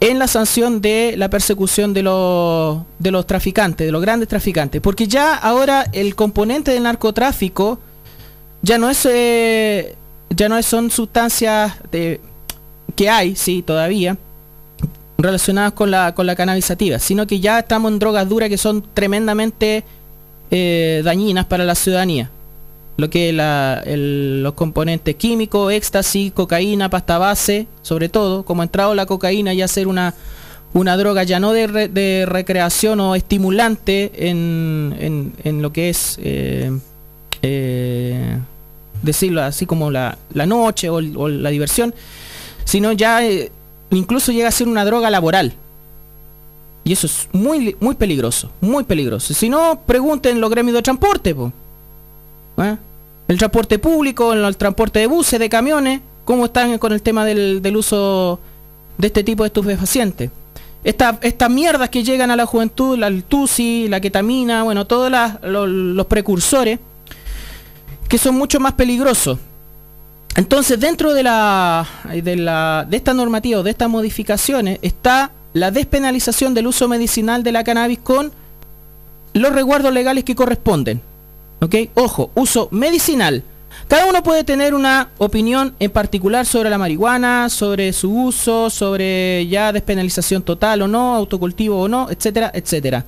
en 0.00 0.18
la 0.18 0.26
sanción 0.26 0.82
de 0.82 1.14
la 1.16 1.30
persecución 1.30 1.94
de 1.94 2.02
los, 2.02 2.82
de 2.98 3.10
los 3.10 3.26
traficantes, 3.26 3.86
de 3.86 3.92
los 3.92 4.02
grandes 4.02 4.28
traficantes. 4.28 4.82
Porque 4.82 5.06
ya 5.06 5.34
ahora 5.34 5.86
el 5.92 6.14
componente 6.14 6.72
del 6.72 6.82
narcotráfico 6.82 7.78
ya 8.62 8.78
no 8.78 8.88
es 8.88 9.06
eh, 9.06 9.96
ya 10.30 10.48
no 10.48 10.62
son 10.62 10.90
sustancias 10.90 11.74
de, 11.90 12.20
que 12.96 13.10
hay, 13.10 13.36
sí, 13.36 13.62
todavía 13.62 14.16
relacionadas 15.18 15.72
con 15.72 15.90
la 15.90 16.14
con 16.14 16.26
la 16.26 16.34
cannabisativa, 16.34 16.98
sino 16.98 17.26
que 17.26 17.40
ya 17.40 17.60
estamos 17.60 17.92
en 17.92 17.98
drogas 17.98 18.28
duras 18.28 18.48
que 18.48 18.58
son 18.58 18.84
tremendamente 18.94 19.84
eh, 20.50 21.02
dañinas 21.04 21.46
para 21.46 21.64
la 21.64 21.74
ciudadanía. 21.74 22.30
Lo 22.98 23.08
que 23.08 23.30
es 23.30 23.34
los 23.98 24.52
componentes 24.52 25.16
químicos, 25.16 25.72
éxtasis, 25.72 26.30
cocaína, 26.32 26.90
pasta 26.90 27.16
base, 27.16 27.66
sobre 27.80 28.10
todo, 28.10 28.44
como 28.44 28.60
ha 28.60 28.66
entrado 28.66 28.94
la 28.94 29.06
cocaína 29.06 29.54
y 29.54 29.62
a 29.62 29.68
ser 29.68 29.88
una, 29.88 30.14
una 30.74 30.96
droga 30.98 31.22
ya 31.22 31.40
no 31.40 31.52
de, 31.52 31.88
de 31.88 32.26
recreación 32.26 33.00
o 33.00 33.14
estimulante 33.14 34.12
en, 34.28 35.32
en, 35.42 35.62
lo 35.62 35.72
que 35.72 35.88
es 35.88 36.18
eh, 36.22 36.70
decirlo 39.02 39.42
así 39.42 39.66
como 39.66 39.90
la, 39.90 40.16
noche 40.46 40.88
o, 40.88 41.00
la 41.00 41.50
diversión, 41.50 41.94
sino 42.64 42.92
ya 42.92 43.24
eh, 43.24 43.50
incluso 43.90 44.32
llega 44.32 44.48
a 44.48 44.52
ser 44.52 44.68
una 44.68 44.84
droga 44.84 45.10
laboral. 45.10 45.54
Y 46.84 46.92
eso 46.92 47.06
es 47.06 47.28
muy, 47.32 47.76
muy 47.78 47.94
peligroso, 47.94 48.50
muy 48.60 48.84
peligroso. 48.84 49.34
Si 49.34 49.48
no, 49.48 49.80
pregunten 49.86 50.40
los 50.40 50.50
gremios 50.50 50.74
de 50.74 50.82
transporte. 50.82 51.36
¿Eh? 52.58 52.76
El 53.28 53.38
transporte 53.38 53.78
público, 53.78 54.32
el, 54.32 54.56
transporte 54.56 54.98
de 54.98 55.06
buses, 55.06 55.38
de 55.38 55.48
camiones, 55.48 56.00
cómo 56.24 56.46
están 56.46 56.78
con 56.78 56.92
el 56.92 57.02
tema 57.02 57.24
del, 57.24 57.76
uso 57.76 58.40
de 58.98 59.06
este 59.06 59.22
tipo 59.22 59.44
de 59.44 59.48
estupefacientes. 59.48 60.30
Estas 60.82 61.48
mierdas 61.48 61.88
que 61.90 62.02
llegan 62.02 62.32
a 62.32 62.36
la 62.36 62.44
juventud, 62.44 62.98
la 62.98 63.08
tusi, 63.22 63.86
la 63.88 64.00
ketamina, 64.00 64.64
bueno, 64.64 64.84
todos 64.84 65.12
los 65.42 66.06
precursores, 66.06 66.80
que 68.12 68.18
son 68.18 68.34
mucho 68.34 68.60
más 68.60 68.74
peligrosos. 68.74 69.38
Entonces, 70.36 70.78
dentro 70.78 71.14
de 71.14 71.22
la, 71.22 71.88
de 72.22 72.36
la 72.36 72.86
de 72.86 72.98
esta 72.98 73.14
normativa 73.14 73.60
o 73.60 73.62
de 73.62 73.70
estas 73.70 73.88
modificaciones 73.88 74.80
está 74.82 75.30
la 75.54 75.70
despenalización 75.70 76.52
del 76.52 76.66
uso 76.66 76.88
medicinal 76.88 77.42
de 77.42 77.52
la 77.52 77.64
cannabis 77.64 78.00
con 78.00 78.30
los 79.32 79.54
resguardos 79.54 79.94
legales 79.94 80.24
que 80.24 80.34
corresponden. 80.34 81.00
¿Ok? 81.62 81.74
Ojo, 81.94 82.30
uso 82.34 82.68
medicinal. 82.70 83.44
Cada 83.88 84.04
uno 84.04 84.22
puede 84.22 84.44
tener 84.44 84.74
una 84.74 85.08
opinión 85.16 85.74
en 85.80 85.90
particular 85.90 86.44
sobre 86.44 86.68
la 86.68 86.76
marihuana, 86.76 87.48
sobre 87.48 87.94
su 87.94 88.14
uso, 88.14 88.68
sobre 88.68 89.46
ya 89.46 89.72
despenalización 89.72 90.42
total 90.42 90.82
o 90.82 90.86
no, 90.86 91.14
autocultivo 91.14 91.80
o 91.80 91.88
no, 91.88 92.10
etcétera, 92.10 92.50
etcétera. 92.52 93.06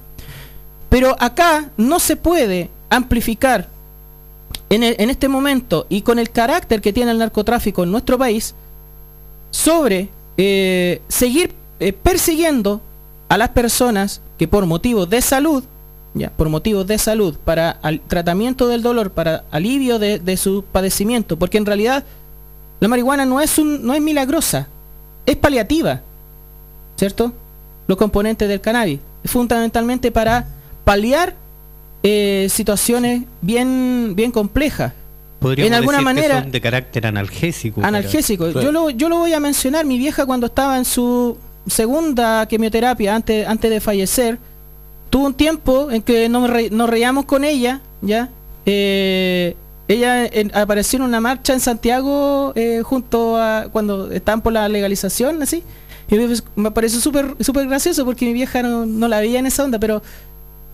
Pero 0.88 1.14
acá 1.20 1.68
no 1.76 1.98
se 1.98 2.16
puede 2.16 2.70
amplificar 2.88 3.73
en, 4.70 5.10
este 5.10 5.28
momento 5.28 5.86
y 5.88 6.02
con 6.02 6.18
el 6.18 6.30
carácter 6.30 6.80
que 6.80 6.92
tiene 6.92 7.10
el 7.10 7.18
narcotráfico 7.18 7.84
en 7.84 7.90
nuestro 7.90 8.18
país, 8.18 8.54
sobre 9.50 10.08
eh, 10.36 11.00
seguir 11.08 11.52
eh, 11.80 11.92
persiguiendo 11.92 12.80
a 13.28 13.38
las 13.38 13.50
personas 13.50 14.20
que 14.38 14.48
por 14.48 14.66
motivos 14.66 15.08
de 15.08 15.22
salud, 15.22 15.64
ya, 16.14 16.30
por 16.30 16.48
motivos 16.48 16.86
de 16.86 16.98
salud, 16.98 17.36
para 17.44 17.78
el 17.84 18.00
tratamiento 18.00 18.68
del 18.68 18.82
dolor, 18.82 19.10
para 19.10 19.44
alivio 19.50 19.98
de, 19.98 20.36
su 20.36 20.64
padecimiento, 20.70 21.38
porque 21.38 21.58
en 21.58 21.66
realidad 21.66 22.04
la 22.80 22.88
marihuana 22.88 23.26
no 23.26 23.40
es, 23.40 23.58
un, 23.58 23.84
no 23.84 23.94
es 23.94 24.00
milagrosa, 24.00 24.68
es 25.26 25.36
paliativa, 25.36 26.00
¿cierto? 26.96 27.32
Los 27.86 27.98
componentes 27.98 28.48
del 28.48 28.60
cannabis, 28.60 29.00
fundamentalmente 29.24 30.10
para 30.12 30.46
paliar 30.84 31.34
eh, 32.06 32.48
situaciones 32.50 33.22
bien, 33.40 34.12
bien 34.14 34.30
complejas. 34.30 34.92
en 35.40 35.72
alguna 35.72 36.02
manera 36.02 36.42
de 36.42 36.60
carácter 36.60 37.06
analgésico. 37.06 37.82
Analgésico. 37.82 38.50
Yo, 38.50 38.70
lo, 38.70 38.90
yo 38.90 39.08
lo 39.08 39.16
voy 39.16 39.32
a 39.32 39.40
mencionar. 39.40 39.86
Mi 39.86 39.96
vieja 39.96 40.26
cuando 40.26 40.46
estaba 40.46 40.76
en 40.76 40.84
su 40.84 41.38
segunda 41.66 42.46
quimioterapia 42.46 43.14
antes, 43.14 43.48
antes 43.48 43.70
de 43.70 43.80
fallecer, 43.80 44.38
tuvo 45.08 45.24
un 45.26 45.34
tiempo 45.34 45.90
en 45.90 46.02
que 46.02 46.28
nos, 46.28 46.50
nos 46.70 46.90
reíamos 46.90 47.24
con 47.24 47.42
ella, 47.42 47.80
¿ya? 48.02 48.28
Eh, 48.66 49.56
ella 49.88 50.28
apareció 50.52 50.98
en 50.98 51.04
una 51.04 51.20
marcha 51.20 51.54
en 51.54 51.60
Santiago 51.60 52.52
eh, 52.54 52.82
junto 52.84 53.38
a 53.38 53.68
cuando 53.72 54.10
estaban 54.10 54.42
por 54.42 54.52
la 54.52 54.68
legalización, 54.68 55.42
así. 55.42 55.62
Y 56.10 56.18
me, 56.56 56.70
pareció 56.70 57.00
súper 57.00 57.34
super 57.40 57.66
gracioso 57.66 58.04
porque 58.04 58.26
mi 58.26 58.34
vieja 58.34 58.62
no, 58.62 58.84
no, 58.84 59.08
la 59.08 59.20
veía 59.20 59.38
en 59.38 59.46
esa 59.46 59.64
onda, 59.64 59.78
pero 59.78 60.02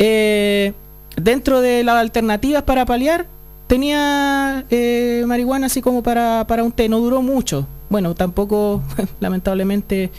eh, 0.01 0.73
dentro 1.17 1.61
de 1.61 1.85
las 1.85 1.97
alternativas 1.97 2.63
para 2.63 2.87
paliar, 2.87 3.27
tenía 3.67 4.65
eh, 4.71 5.25
marihuana 5.27 5.67
así 5.67 5.81
como 5.81 6.03
para, 6.03 6.45
para 6.47 6.65
un 6.65 6.73
té, 6.73 6.89
no 6.89 6.99
duró 6.99 7.23
mucho. 7.23 7.67
Bueno, 7.89 8.15
tampoco, 8.15 8.83
lamentablemente, 9.21 10.11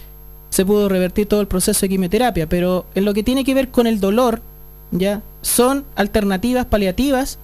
se 0.49 0.65
pudo 0.65 0.89
revertir 0.89 1.27
todo 1.27 1.41
el 1.41 1.47
proceso 1.47 1.81
de 1.81 1.89
quimioterapia, 1.89 2.47
pero 2.47 2.85
en 2.95 3.05
lo 3.05 3.13
que 3.13 3.23
tiene 3.23 3.43
que 3.43 3.53
ver 3.53 3.69
con 3.69 3.87
el 3.87 3.99
dolor, 3.99 4.41
ya, 4.91 5.21
son 5.41 5.85
alternativas 5.95 6.65
paliativas 6.65 7.39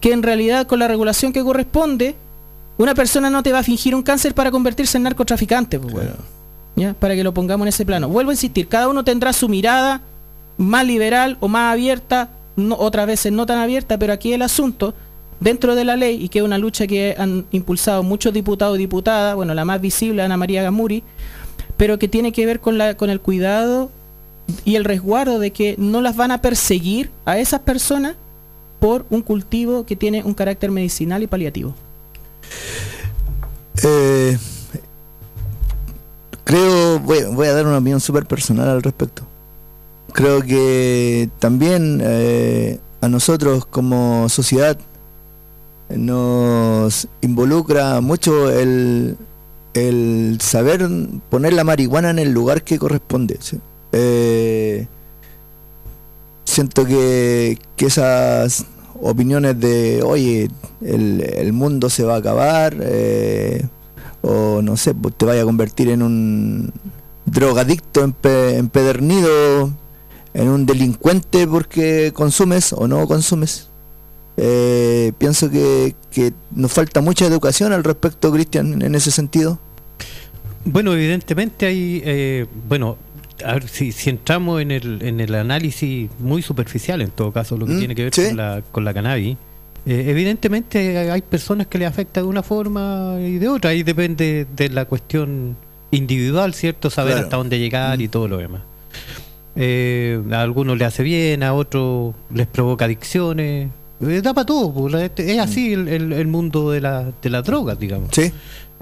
que 0.00 0.12
en 0.12 0.22
realidad 0.22 0.66
con 0.66 0.78
la 0.78 0.88
regulación 0.88 1.32
que 1.32 1.42
corresponde, 1.42 2.16
una 2.78 2.94
persona 2.94 3.30
no 3.30 3.42
te 3.42 3.52
va 3.52 3.58
a 3.58 3.62
fingir 3.62 3.94
un 3.94 4.02
cáncer 4.02 4.34
para 4.34 4.50
convertirse 4.50 4.96
en 4.96 5.04
narcotraficante, 5.04 5.78
pues, 5.78 6.08
¿ya? 6.76 6.94
para 6.94 7.14
que 7.14 7.22
lo 7.22 7.34
pongamos 7.34 7.66
en 7.66 7.68
ese 7.68 7.84
plano. 7.84 8.08
Vuelvo 8.08 8.30
a 8.30 8.34
insistir, 8.34 8.68
cada 8.68 8.88
uno 8.88 9.04
tendrá 9.04 9.32
su 9.32 9.48
mirada 9.48 10.00
más 10.56 10.86
liberal 10.86 11.36
o 11.40 11.48
más 11.48 11.72
abierta 11.72 12.30
otras 12.78 13.06
veces 13.06 13.32
no 13.32 13.46
tan 13.46 13.58
abierta, 13.58 13.98
pero 13.98 14.12
aquí 14.12 14.32
el 14.32 14.42
asunto 14.42 14.94
dentro 15.40 15.74
de 15.74 15.84
la 15.84 15.96
ley 15.96 16.22
y 16.22 16.28
que 16.28 16.40
es 16.40 16.44
una 16.44 16.58
lucha 16.58 16.86
que 16.86 17.14
han 17.18 17.46
impulsado 17.50 18.02
muchos 18.02 18.32
diputados 18.32 18.76
y 18.76 18.80
diputadas, 18.80 19.34
bueno, 19.34 19.54
la 19.54 19.64
más 19.64 19.80
visible 19.80 20.22
Ana 20.22 20.36
María 20.36 20.62
Gamuri, 20.62 21.02
pero 21.76 21.98
que 21.98 22.08
tiene 22.08 22.32
que 22.32 22.46
ver 22.46 22.60
con, 22.60 22.78
la, 22.78 22.96
con 22.96 23.10
el 23.10 23.20
cuidado 23.20 23.90
y 24.64 24.76
el 24.76 24.84
resguardo 24.84 25.38
de 25.38 25.52
que 25.52 25.74
no 25.78 26.00
las 26.00 26.16
van 26.16 26.30
a 26.30 26.42
perseguir 26.42 27.10
a 27.24 27.38
esas 27.38 27.60
personas 27.60 28.16
por 28.80 29.06
un 29.10 29.22
cultivo 29.22 29.86
que 29.86 29.96
tiene 29.96 30.22
un 30.22 30.34
carácter 30.34 30.70
medicinal 30.70 31.22
y 31.22 31.26
paliativo. 31.26 31.74
Eh, 33.82 34.38
creo, 36.44 36.98
voy, 37.00 37.24
voy, 37.32 37.46
a 37.46 37.54
dar 37.54 37.66
una 37.66 37.78
opinión 37.78 38.00
súper 38.00 38.26
personal 38.26 38.68
al 38.68 38.82
respecto 38.82 39.29
creo 40.12 40.42
que 40.42 41.28
también 41.38 42.00
eh, 42.02 42.78
a 43.00 43.08
nosotros 43.08 43.66
como 43.66 44.28
sociedad 44.28 44.76
nos 45.88 47.08
involucra 47.20 48.00
mucho 48.00 48.50
el, 48.50 49.16
el 49.74 50.38
saber 50.40 50.88
poner 51.28 51.52
la 51.52 51.64
marihuana 51.64 52.10
en 52.10 52.18
el 52.18 52.32
lugar 52.32 52.62
que 52.62 52.78
corresponde. 52.78 53.38
Eh, 53.92 54.86
siento 56.44 56.84
que, 56.84 57.58
que 57.76 57.86
esas 57.86 58.66
opiniones 59.00 59.58
de, 59.58 60.02
oye, 60.02 60.50
el, 60.82 61.52
mundo 61.52 61.90
se 61.90 62.04
va 62.04 62.14
a 62.14 62.18
acabar, 62.18 62.76
eh, 62.80 63.66
o 64.22 64.60
no 64.62 64.76
sé, 64.76 64.94
pues 64.94 65.16
te 65.16 65.24
vaya 65.26 65.42
a 65.42 65.46
convertir 65.46 65.88
en 65.88 66.02
un 66.02 66.72
drogadicto 67.24 68.06
empe- 68.06 68.56
empedernido, 68.56 69.70
en 70.34 70.48
un 70.48 70.66
delincuente 70.66 71.46
porque 71.46 72.12
consumes 72.14 72.72
o 72.72 72.86
no 72.88 73.06
consumes. 73.06 73.68
Eh, 74.36 75.12
pienso 75.18 75.50
que, 75.50 75.94
que 76.10 76.32
nos 76.54 76.72
falta 76.72 77.00
mucha 77.00 77.26
educación 77.26 77.72
al 77.72 77.84
respecto, 77.84 78.32
Cristian, 78.32 78.80
en 78.82 78.94
ese 78.94 79.10
sentido. 79.10 79.58
Bueno, 80.64 80.92
evidentemente 80.94 81.66
hay, 81.66 82.02
eh, 82.04 82.46
bueno, 82.68 82.96
a 83.44 83.54
ver, 83.54 83.68
si, 83.68 83.92
si 83.92 84.10
entramos 84.10 84.60
en 84.62 84.70
el, 84.70 85.02
en 85.02 85.20
el 85.20 85.34
análisis 85.34 86.10
muy 86.18 86.42
superficial, 86.42 87.00
en 87.02 87.10
todo 87.10 87.32
caso, 87.32 87.56
lo 87.56 87.66
que 87.66 87.72
Mm, 87.72 87.78
tiene 87.78 87.94
que 87.94 88.04
ver 88.04 88.14
sí. 88.14 88.26
con, 88.28 88.36
la, 88.36 88.62
con 88.70 88.84
la 88.84 88.94
cannabis, 88.94 89.36
eh, 89.86 90.04
evidentemente 90.08 91.10
hay 91.10 91.22
personas 91.22 91.66
que 91.66 91.78
le 91.78 91.86
afecta 91.86 92.20
de 92.20 92.26
una 92.26 92.42
forma 92.42 93.16
y 93.20 93.38
de 93.38 93.48
otra, 93.48 93.70
ahí 93.70 93.82
depende 93.82 94.46
de 94.54 94.68
la 94.68 94.84
cuestión 94.84 95.56
individual, 95.90 96.52
¿cierto? 96.54 96.88
Saber 96.90 97.12
Claro. 97.14 97.24
hasta 97.26 97.36
dónde 97.38 97.58
llegar 97.58 98.00
y 98.00 98.08
todo 98.08 98.28
lo 98.28 98.36
demás. 98.36 98.60
Eh, 99.56 100.22
a 100.32 100.42
algunos 100.42 100.78
le 100.78 100.84
hace 100.84 101.02
bien, 101.02 101.42
a 101.42 101.54
otros 101.54 102.14
les 102.32 102.46
provoca 102.46 102.84
adicciones, 102.84 103.68
eh, 104.00 104.20
da 104.22 104.32
para 104.32 104.46
todo, 104.46 104.88
la- 104.88 105.04
es 105.06 105.38
así 105.40 105.72
el, 105.72 105.88
el- 105.88 106.12
el 106.12 106.26
mundo 106.28 106.70
de, 106.70 106.80
la, 106.80 107.10
de 107.20 107.30
las 107.30 107.44
drogas, 107.44 107.78
digamos. 107.78 108.10
Sí, 108.12 108.30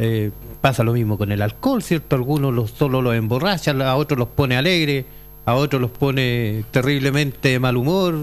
Eh, 0.01 0.31
pasa 0.61 0.85
lo 0.85 0.93
mismo 0.93 1.19
con 1.19 1.33
el 1.33 1.43
alcohol, 1.43 1.83
¿cierto? 1.83 2.15
Algunos 2.15 2.55
los, 2.55 2.71
solo 2.71 3.03
los 3.03 3.17
emborrachan, 3.17 3.83
a 3.83 3.97
otros 3.97 4.17
los 4.19 4.29
pone 4.29 4.57
alegre, 4.57 5.05
a 5.45 5.55
otros 5.55 5.81
los 5.83 5.91
pone 5.91 6.63
terriblemente 6.71 7.49
de 7.49 7.59
mal 7.59 7.77
humor, 7.77 8.15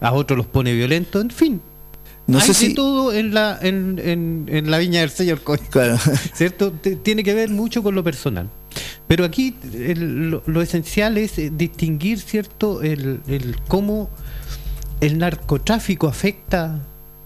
a 0.00 0.12
otros 0.12 0.36
los 0.38 0.46
pone 0.46 0.72
violentos, 0.74 1.22
en 1.22 1.30
fin. 1.30 1.60
no 2.26 2.38
Hay 2.38 2.46
sé 2.46 2.48
de 2.48 2.54
si. 2.70 2.74
todo 2.74 3.12
en 3.12 3.32
la, 3.32 3.58
en, 3.62 4.00
en, 4.04 4.46
en 4.50 4.70
la 4.72 4.78
viña 4.78 5.00
del 5.02 5.10
Señor, 5.10 5.40
coño, 5.42 5.62
Claro. 5.70 5.96
¿cierto? 6.34 6.72
Tiene 6.72 7.22
que 7.22 7.32
ver 7.34 7.50
mucho 7.50 7.80
con 7.82 7.94
lo 7.94 8.02
personal. 8.02 8.48
Pero 9.06 9.24
aquí 9.24 9.54
el- 9.72 10.30
lo, 10.30 10.42
lo 10.46 10.62
esencial 10.62 11.16
es 11.18 11.38
eh, 11.38 11.50
distinguir, 11.54 12.20
¿cierto?, 12.20 12.82
el, 12.82 13.20
el 13.28 13.56
cómo 13.68 14.10
el 15.00 15.18
narcotráfico 15.18 16.08
afecta 16.08 16.78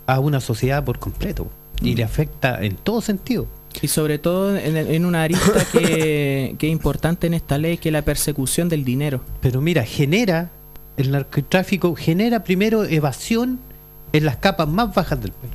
a 0.07 0.21
una 0.21 0.41
sociedad 0.41 0.85
por 0.85 0.99
completo 0.99 1.49
y 1.81 1.95
le 1.97 2.05
afecta 2.05 2.63
en 2.63 2.77
todo 2.77 3.01
sentido. 3.01 3.47
Y 3.81 3.89
sobre 3.89 4.19
todo 4.19 4.55
en, 4.57 4.77
en 4.77 5.05
una 5.07 5.23
arista 5.23 5.65
que, 5.73 6.55
que 6.59 6.67
es 6.67 6.73
importante 6.73 7.27
en 7.27 7.35
esta 7.35 7.57
ley, 7.59 7.79
que 7.79 7.89
es 7.89 7.93
la 7.93 8.03
persecución 8.03 8.69
del 8.69 8.85
dinero. 8.85 9.23
Pero 9.41 9.61
mira, 9.63 9.83
genera, 9.85 10.51
el 10.99 11.11
narcotráfico 11.11 11.95
genera 11.97 12.45
primero 12.45 12.85
evasión 12.85 13.59
en 14.13 14.27
las 14.27 14.37
capas 14.37 14.69
más 14.69 14.95
bajas 14.95 15.21
del 15.23 15.33
país. 15.33 15.53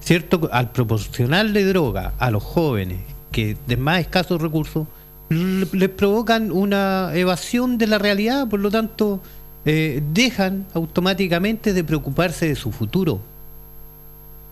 ¿Cierto? 0.00 0.48
Al 0.52 0.70
proporcionarle 0.72 1.64
droga 1.64 2.12
a 2.18 2.30
los 2.30 2.42
jóvenes 2.42 3.00
que 3.30 3.56
de 3.66 3.76
más 3.76 4.00
escasos 4.00 4.40
recursos, 4.40 4.86
les 5.30 5.88
provocan 5.90 6.50
una 6.50 7.10
evasión 7.14 7.78
de 7.78 7.86
la 7.86 7.98
realidad, 7.98 8.48
por 8.48 8.58
lo 8.60 8.70
tanto, 8.70 9.20
eh, 9.64 10.02
dejan 10.12 10.66
automáticamente 10.74 11.72
de 11.72 11.84
preocuparse 11.84 12.48
de 12.48 12.56
su 12.56 12.72
futuro, 12.72 13.20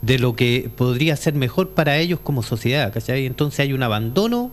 de 0.03 0.19
lo 0.19 0.37
que 0.37 0.71
podría 0.77 1.17
ser 1.17 1.35
mejor 1.35 1.71
para 1.71 1.97
ellos 1.99 2.21
como 2.23 2.43
sociedad, 2.45 2.93
¿cachai? 2.93 3.27
Entonces 3.27 3.61
hay 3.61 3.73
un 3.73 3.83
abandono 3.83 4.51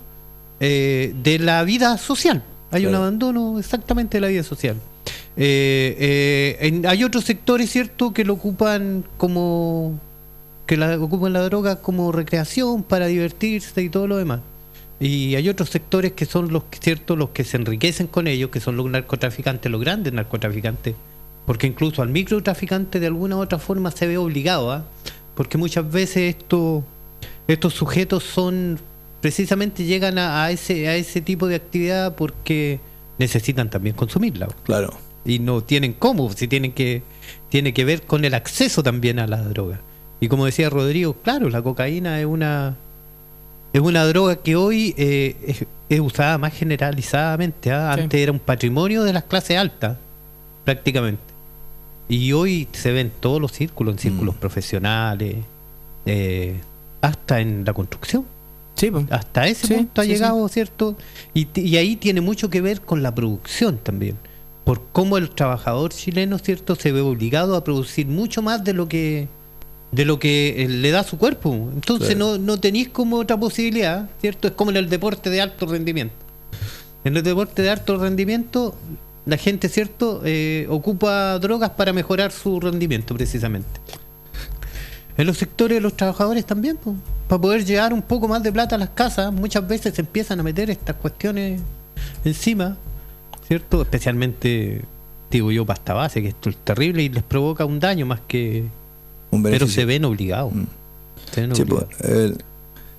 eh, 0.60 1.14
de 1.22 1.38
la 1.40 1.64
vida 1.64 1.98
social, 1.98 2.42
hay 2.72 2.86
un 2.88 2.96
abandono 2.96 3.60
exactamente 3.60 4.18
de 4.18 4.22
la 4.22 4.28
vida 4.28 4.44
social. 4.44 4.78
Eh, 5.38 5.96
eh, 6.00 6.58
en- 6.68 6.86
hay 6.88 7.04
otros 7.04 7.26
sectores, 7.26 7.70
¿cierto?, 7.70 8.14
que 8.14 8.24
lo 8.26 8.34
ocupan 8.34 9.04
como 9.18 10.00
que 10.66 10.78
la, 10.78 10.98
ocupan 11.00 11.34
la 11.34 11.42
droga 11.42 11.82
como 11.82 12.12
recreación 12.12 12.84
para 12.84 13.08
divertirse 13.08 13.82
y 13.82 13.90
todo 13.90 14.08
lo 14.08 14.18
demás. 14.18 14.40
Y 15.00 15.36
hay 15.36 15.50
otros 15.50 15.70
sectores 15.70 16.14
que 16.14 16.26
son 16.26 16.52
los 16.54 16.64
que- 16.66 16.80
cierto 16.80 17.16
los 17.16 17.30
que 17.30 17.44
se 17.44 17.58
enriquecen 17.58 18.08
con 18.08 18.28
ellos, 18.28 18.50
que 18.50 18.60
son 18.60 18.78
los 18.78 18.90
narcotraficantes, 18.90 19.72
los 19.72 19.82
grandes 19.82 20.14
narcotraficantes, 20.14 20.96
porque 21.46 21.68
incluso 21.68 22.02
al 22.02 22.10
microtraficante 22.10 23.00
de 23.00 23.08
alguna 23.08 23.36
u 23.36 23.40
otra 23.42 23.60
forma 23.60 23.92
se 23.92 24.08
ve 24.08 24.18
obligado, 24.18 24.72
¿ah? 24.72 24.86
porque 25.36 25.58
muchas 25.58 25.92
veces 25.92 26.36
esto, 26.38 26.84
estos 27.48 27.74
sujetos 27.74 28.24
son 28.24 28.80
precisamente 29.22 29.84
llegan 29.84 30.18
a, 30.18 30.44
a 30.46 30.52
ese 30.52 30.88
a 30.88 30.96
ese 30.96 31.20
tipo 31.20 31.48
de 31.48 31.56
actividad 31.56 32.16
porque 32.16 32.80
necesitan 33.18 33.70
también 33.70 33.96
consumirla 33.96 34.48
Claro. 34.64 34.94
y 35.26 35.40
no 35.40 35.62
tienen 35.62 35.94
cómo, 35.94 36.32
si 36.32 36.48
tienen 36.48 36.72
que 36.74 37.02
tiene 37.50 37.74
que 37.74 37.86
ver 37.86 38.04
con 38.04 38.24
el 38.24 38.34
acceso 38.34 38.82
también 38.84 39.20
a 39.20 39.28
la 39.28 39.42
droga. 39.42 39.82
Y 40.20 40.28
como 40.28 40.46
decía 40.46 40.70
Rodrigo, 40.70 41.14
claro, 41.24 41.50
la 41.50 41.62
cocaína 41.62 42.20
es 42.20 42.26
una 42.26 42.76
es 43.74 43.82
una 43.82 44.06
droga 44.06 44.38
que 44.38 44.56
hoy 44.56 44.96
eh, 44.98 45.36
es, 45.46 45.66
es 45.90 46.00
usada 46.00 46.38
más 46.38 46.54
generalizadamente. 46.54 47.72
¿ah? 47.72 47.94
Sí. 47.96 48.02
Antes 48.04 48.22
era 48.22 48.32
un 48.32 48.40
patrimonio 48.40 49.04
de 49.04 49.12
las 49.12 49.24
clases 49.26 49.58
altas, 49.58 49.98
prácticamente. 50.64 51.22
Y 52.08 52.32
hoy 52.32 52.68
se 52.72 52.92
ve 52.94 53.02
en 53.02 53.10
todos 53.12 53.42
los 53.42 53.52
círculos, 53.52 53.96
en 53.96 54.00
círculos 54.00 54.36
Mm. 54.36 54.40
profesionales, 54.40 55.36
eh, 56.06 56.56
hasta 57.02 57.42
en 57.42 57.66
la 57.66 57.74
construcción. 57.74 58.26
Sí, 58.76 58.92
pues. 58.92 59.06
Hasta 59.10 59.48
ese 59.48 59.68
Sí, 59.68 59.74
punto 59.74 60.02
ha 60.02 60.04
sí, 60.06 60.12
llegado, 60.12 60.48
¿cierto? 60.48 60.96
Y 61.34 61.76
ahí 61.76 61.96
tiene 61.98 62.22
mucho 62.22 62.50
que 62.50 62.62
ver 62.62 62.82
con 62.82 63.04
la 63.04 63.14
producción 63.14 63.78
también. 63.78 64.18
Por 64.64 64.82
cómo 64.94 65.18
el 65.18 65.30
trabajador 65.30 65.92
chileno, 65.92 66.38
¿cierto? 66.40 66.76
Se 66.76 66.92
ve 66.92 67.02
obligado 67.02 67.56
a 67.56 67.64
producir 67.64 68.08
mucho 68.08 68.42
más 68.42 68.64
de 68.64 68.74
lo 68.74 68.88
que 68.88 69.28
de 69.96 70.04
lo 70.06 70.20
que 70.20 70.64
eh, 70.64 70.68
le 70.68 70.92
da 70.92 71.04
su 71.04 71.18
cuerpo. 71.18 71.54
Entonces 71.74 72.16
Claro. 72.16 72.38
no, 72.38 72.38
no 72.38 72.60
tenéis 72.60 72.90
como 72.90 73.18
otra 73.18 73.38
posibilidad, 73.40 74.10
¿cierto? 74.20 74.48
Es 74.48 74.54
como 74.54 74.72
en 74.72 74.78
el 74.78 74.90
deporte 74.90 75.30
de 75.30 75.42
alto 75.42 75.66
rendimiento. 75.66 76.16
En 77.06 77.16
el 77.16 77.24
deporte 77.24 77.62
de 77.62 77.70
alto 77.70 77.98
rendimiento, 77.98 78.76
la 79.26 79.38
gente, 79.38 79.70
¿cierto? 79.70 80.22
Eh, 80.26 80.68
ocupa 80.70 81.40
drogas 81.40 81.70
para 81.72 81.94
mejorar 81.94 82.32
su 82.32 82.60
rendimiento, 82.60 83.14
precisamente. 83.16 83.70
En 85.18 85.28
los 85.28 85.38
sectores 85.38 85.78
de 85.78 85.82
los 85.82 85.96
trabajadores 85.96 86.46
también, 86.46 86.76
pues, 86.78 86.96
para 87.30 87.42
poder 87.42 87.64
llevar 87.64 87.94
un 87.94 88.02
poco 88.02 88.28
más 88.28 88.44
de 88.44 88.52
plata 88.52 88.76
a 88.76 88.78
las 88.80 88.90
casas, 88.90 89.32
muchas 89.32 89.66
veces 89.66 89.94
se 89.96 90.02
empiezan 90.02 90.40
a 90.42 90.44
meter 90.44 90.70
estas 90.70 90.98
cuestiones 90.98 91.62
encima, 92.26 92.76
¿cierto? 93.48 93.82
Especialmente, 93.82 94.82
digo 95.32 95.52
yo, 95.52 95.66
pasta 95.66 95.94
base, 95.94 96.22
que 96.22 96.28
esto 96.30 96.50
es 96.50 96.58
terrible 96.58 97.04
y 97.04 97.10
les 97.10 97.24
provoca 97.24 97.64
un 97.64 97.80
daño 97.80 98.06
más 98.06 98.20
que... 98.28 98.66
Un 99.32 99.44
Pero 99.44 99.68
se 99.68 99.86
ven 99.86 100.06
obligados. 100.06 100.54
Mm. 100.54 100.64
Se 101.34 101.42
ven 101.42 101.56
Sí, 101.56 101.62
obligados. 101.64 101.90
pues, 102.00 102.12
el- 102.12 102.44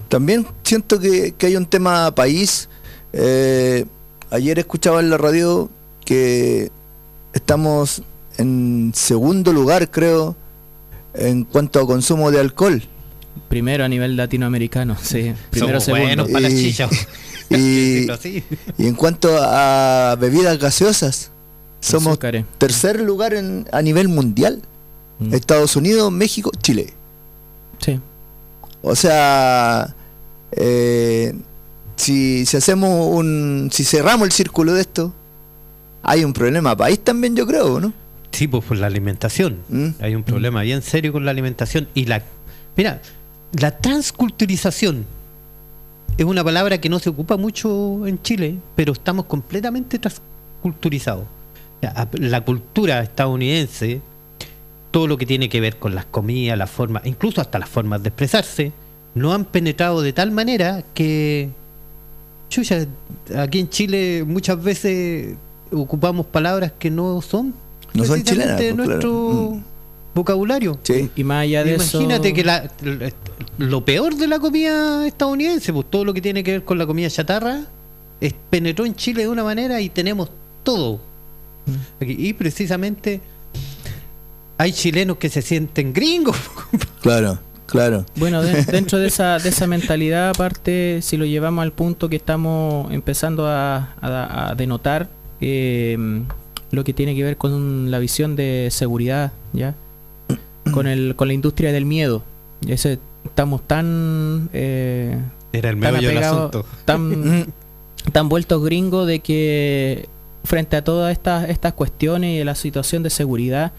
también 0.09 0.47
siento 0.63 1.01
que, 1.01 1.33
que 1.37 1.47
hay 1.47 1.57
un 1.57 1.67
tema 1.67 2.15
país. 2.15 2.69
Eh, 3.13 3.85
ayer 4.31 4.59
escuchaba 4.59 5.01
en 5.01 5.11
la 5.11 5.17
radio 5.19 5.69
que 6.05 6.71
estamos 7.33 8.03
en 8.39 8.93
segundo 8.95 9.53
lugar, 9.53 9.91
creo, 9.91 10.37
en 11.15 11.45
cuanto 11.45 11.81
a 11.81 11.87
consumo 11.87 12.31
de 12.31 12.41
alcohol. 12.41 12.83
Primero 13.49 13.85
a 13.85 13.89
nivel 13.89 14.17
latinoamericano, 14.17 14.97
sí. 15.03 15.33
Primero, 15.51 15.81
Somos 15.81 15.85
segundo. 15.85 16.07
buenos 16.07 16.29
para 16.29 16.41
las 16.41 16.53
Y- 16.53 16.65
chichas. 16.65 16.91
y-. 17.51 18.07
Y 18.79 18.87
en 18.87 18.95
cuanto 18.95 19.37
a 19.41 20.17
bebidas 20.21 20.59
gaseosas, 20.59 21.31
somos 21.81 22.19
tercer 22.59 23.01
lugar 23.01 23.35
en, 23.35 23.67
a 23.73 23.83
nivel 23.83 24.09
mundial. 24.09 24.63
Mm. 25.19 25.35
Estados 25.35 25.77
Unidos, 25.77 26.11
México, 26.13 26.51
Chile. 26.63 26.93
Sí. 27.79 28.01
O 28.83 28.95
sea, 28.95 29.95
eh, 30.53 31.35
si, 31.97 32.47
si 32.47 32.57
hacemos 32.57 33.09
un. 33.15 33.71
Si 33.73 33.85
cerramos 33.85 34.27
el 34.27 34.33
círculo 34.33 34.75
de 34.75 34.83
esto, 34.83 35.13
hay 36.03 36.25
un 36.25 36.33
problema 36.33 36.77
país 36.77 37.01
también, 37.01 37.35
yo 37.35 37.47
creo, 37.47 37.81
¿no? 37.81 37.93
Sí, 38.33 38.49
pues 38.49 38.65
por 38.65 38.77
la 38.77 38.87
alimentación. 38.87 39.59
Mm. 39.69 39.89
Hay 40.01 40.15
un 40.15 40.23
problema 40.23 40.63
bien 40.63 40.83
serio 40.83 41.13
con 41.13 41.25
la 41.25 41.31
alimentación 41.31 41.89
y 41.95 42.05
la 42.05 42.23
mira, 42.77 43.01
la 43.53 43.77
transculturización 43.79 45.07
es 46.19 46.25
una 46.25 46.45
palabra 46.45 46.79
que 46.79 46.89
no 46.89 46.99
se 46.99 47.11
ocupa 47.11 47.37
mucho 47.37 48.07
en 48.07 48.21
Chile, 48.23 48.57
pero 48.75 48.93
estamos 48.93 49.27
completamente 49.27 49.99
transculturizados. 49.99 51.25
La 52.13 52.41
cultura 52.41 53.01
estadounidense, 53.01 54.01
todo 54.97 55.09
lo 55.09 55.19
que 55.19 55.27
tiene 55.27 55.51
que 55.51 55.61
ver 55.61 55.77
con 55.77 55.95
las 55.95 56.07
comidas, 56.07 56.57
las 56.57 56.71
formas, 56.71 57.05
incluso 57.05 57.43
hasta 57.43 57.59
las 57.59 57.69
formas 57.69 58.03
de 58.03 58.09
expresarse, 58.09 58.73
no 59.15 59.35
han 59.35 59.45
penetrado 59.45 60.01
de 60.01 60.15
tal 60.15 60.31
manera 60.31 60.83
que 60.95 61.51
chucha, 62.49 62.87
aquí 63.37 63.59
en 63.59 63.69
Chile 63.69 64.25
muchas 64.27 64.63
veces 64.63 65.37
ocupamos 65.71 66.25
palabras 66.25 66.73
que 66.79 66.91
no 66.91 67.21
son 67.21 67.53
No 67.93 68.05
son 68.07 68.23
precisamente 68.23 68.57
chilenas, 68.57 68.57
pues, 68.75 68.75
nuestro 68.89 69.11
claro. 69.11 69.51
Mm. 69.57 69.63
vocabulario. 70.15 70.79
Sí. 70.83 71.11
Y 71.15 71.25
más 71.25 71.43
allá 71.43 71.63
de 71.63 71.75
Imagínate 71.75 72.29
eso... 72.29 72.35
que 72.35 72.45
la- 72.45 72.71
lo 73.59 73.85
peor 73.85 74.15
de 74.17 74.27
la 74.29 74.39
comida 74.39 75.07
estadounidense, 75.07 75.75
pues 75.75 75.91
todo 75.91 76.07
lo 76.07 76.15
que 76.15 76.23
tiene 76.23 76.43
que 76.43 76.53
ver 76.53 76.65
con 76.65 76.79
la 76.79 76.87
comida 76.87 77.11
chatarra, 77.11 77.67
es- 78.23 78.35
penetró 78.49 78.87
en 78.87 78.95
Chile 78.95 79.25
de 79.25 79.29
una 79.29 79.45
manera 79.45 79.79
y 79.79 79.91
tenemos 79.91 80.31
todo. 80.63 81.01
Mm. 81.67 82.03
Aquí. 82.03 82.17
Y 82.19 82.33
precisamente 82.33 83.21
hay 84.59 84.73
chilenos 84.73 85.17
que 85.19 85.29
se 85.29 85.43
sienten 85.43 85.93
gringos. 85.93 86.37
Claro, 87.03 87.39
claro. 87.67 88.05
Bueno, 88.17 88.43
de- 88.43 88.65
dentro 88.73 88.99
de 88.99 89.07
esa, 89.07 89.39
de 89.39 89.49
esa 89.51 89.67
mentalidad, 89.69 90.31
aparte, 90.31 90.99
si 91.03 91.17
lo 91.17 91.25
llevamos 91.25 91.63
al 91.63 91.73
punto 91.73 92.09
que 92.09 92.17
estamos 92.17 92.91
empezando 92.93 93.47
a, 93.47 93.95
a- 94.01 94.49
a 94.51 94.55
denotar, 94.57 95.09
eh, 95.41 95.97
lo 96.73 96.83
que 96.83 96.93
tiene 96.93 97.15
que 97.15 97.23
ver 97.23 97.37
con 97.37 97.91
la 97.93 98.01
visión 98.01 98.35
de 98.35 98.69
seguridad, 98.73 99.31
¿ya? 99.53 99.75
Con, 100.73 100.89
el, 100.89 101.15
con 101.15 101.29
la 101.29 101.35
industria 101.35 101.71
del 101.71 101.85
miedo. 101.85 102.25
Ese, 102.67 102.99
estamos 103.25 103.63
tan... 103.69 104.51
eh, 104.53 105.17
Era 105.53 105.71
el 105.71 105.79
tan 105.79 105.93
meollo 105.93 106.09
del 106.09 106.19
asunto. 106.25 106.67
tan, 106.85 107.47
tan 108.13 108.29
vueltos 108.29 108.65
gringos 108.65 109.07
de 109.07 109.21
que 109.21 110.09
frente 110.43 110.75
a 110.77 110.83
todas 110.83 111.13
estas, 111.13 111.49
estas 111.51 111.73
cuestiones 111.75 112.41
y 112.41 112.45
la 112.45 112.57
situación 112.57 113.05
de 113.05 113.11
seguridad, 113.11 113.71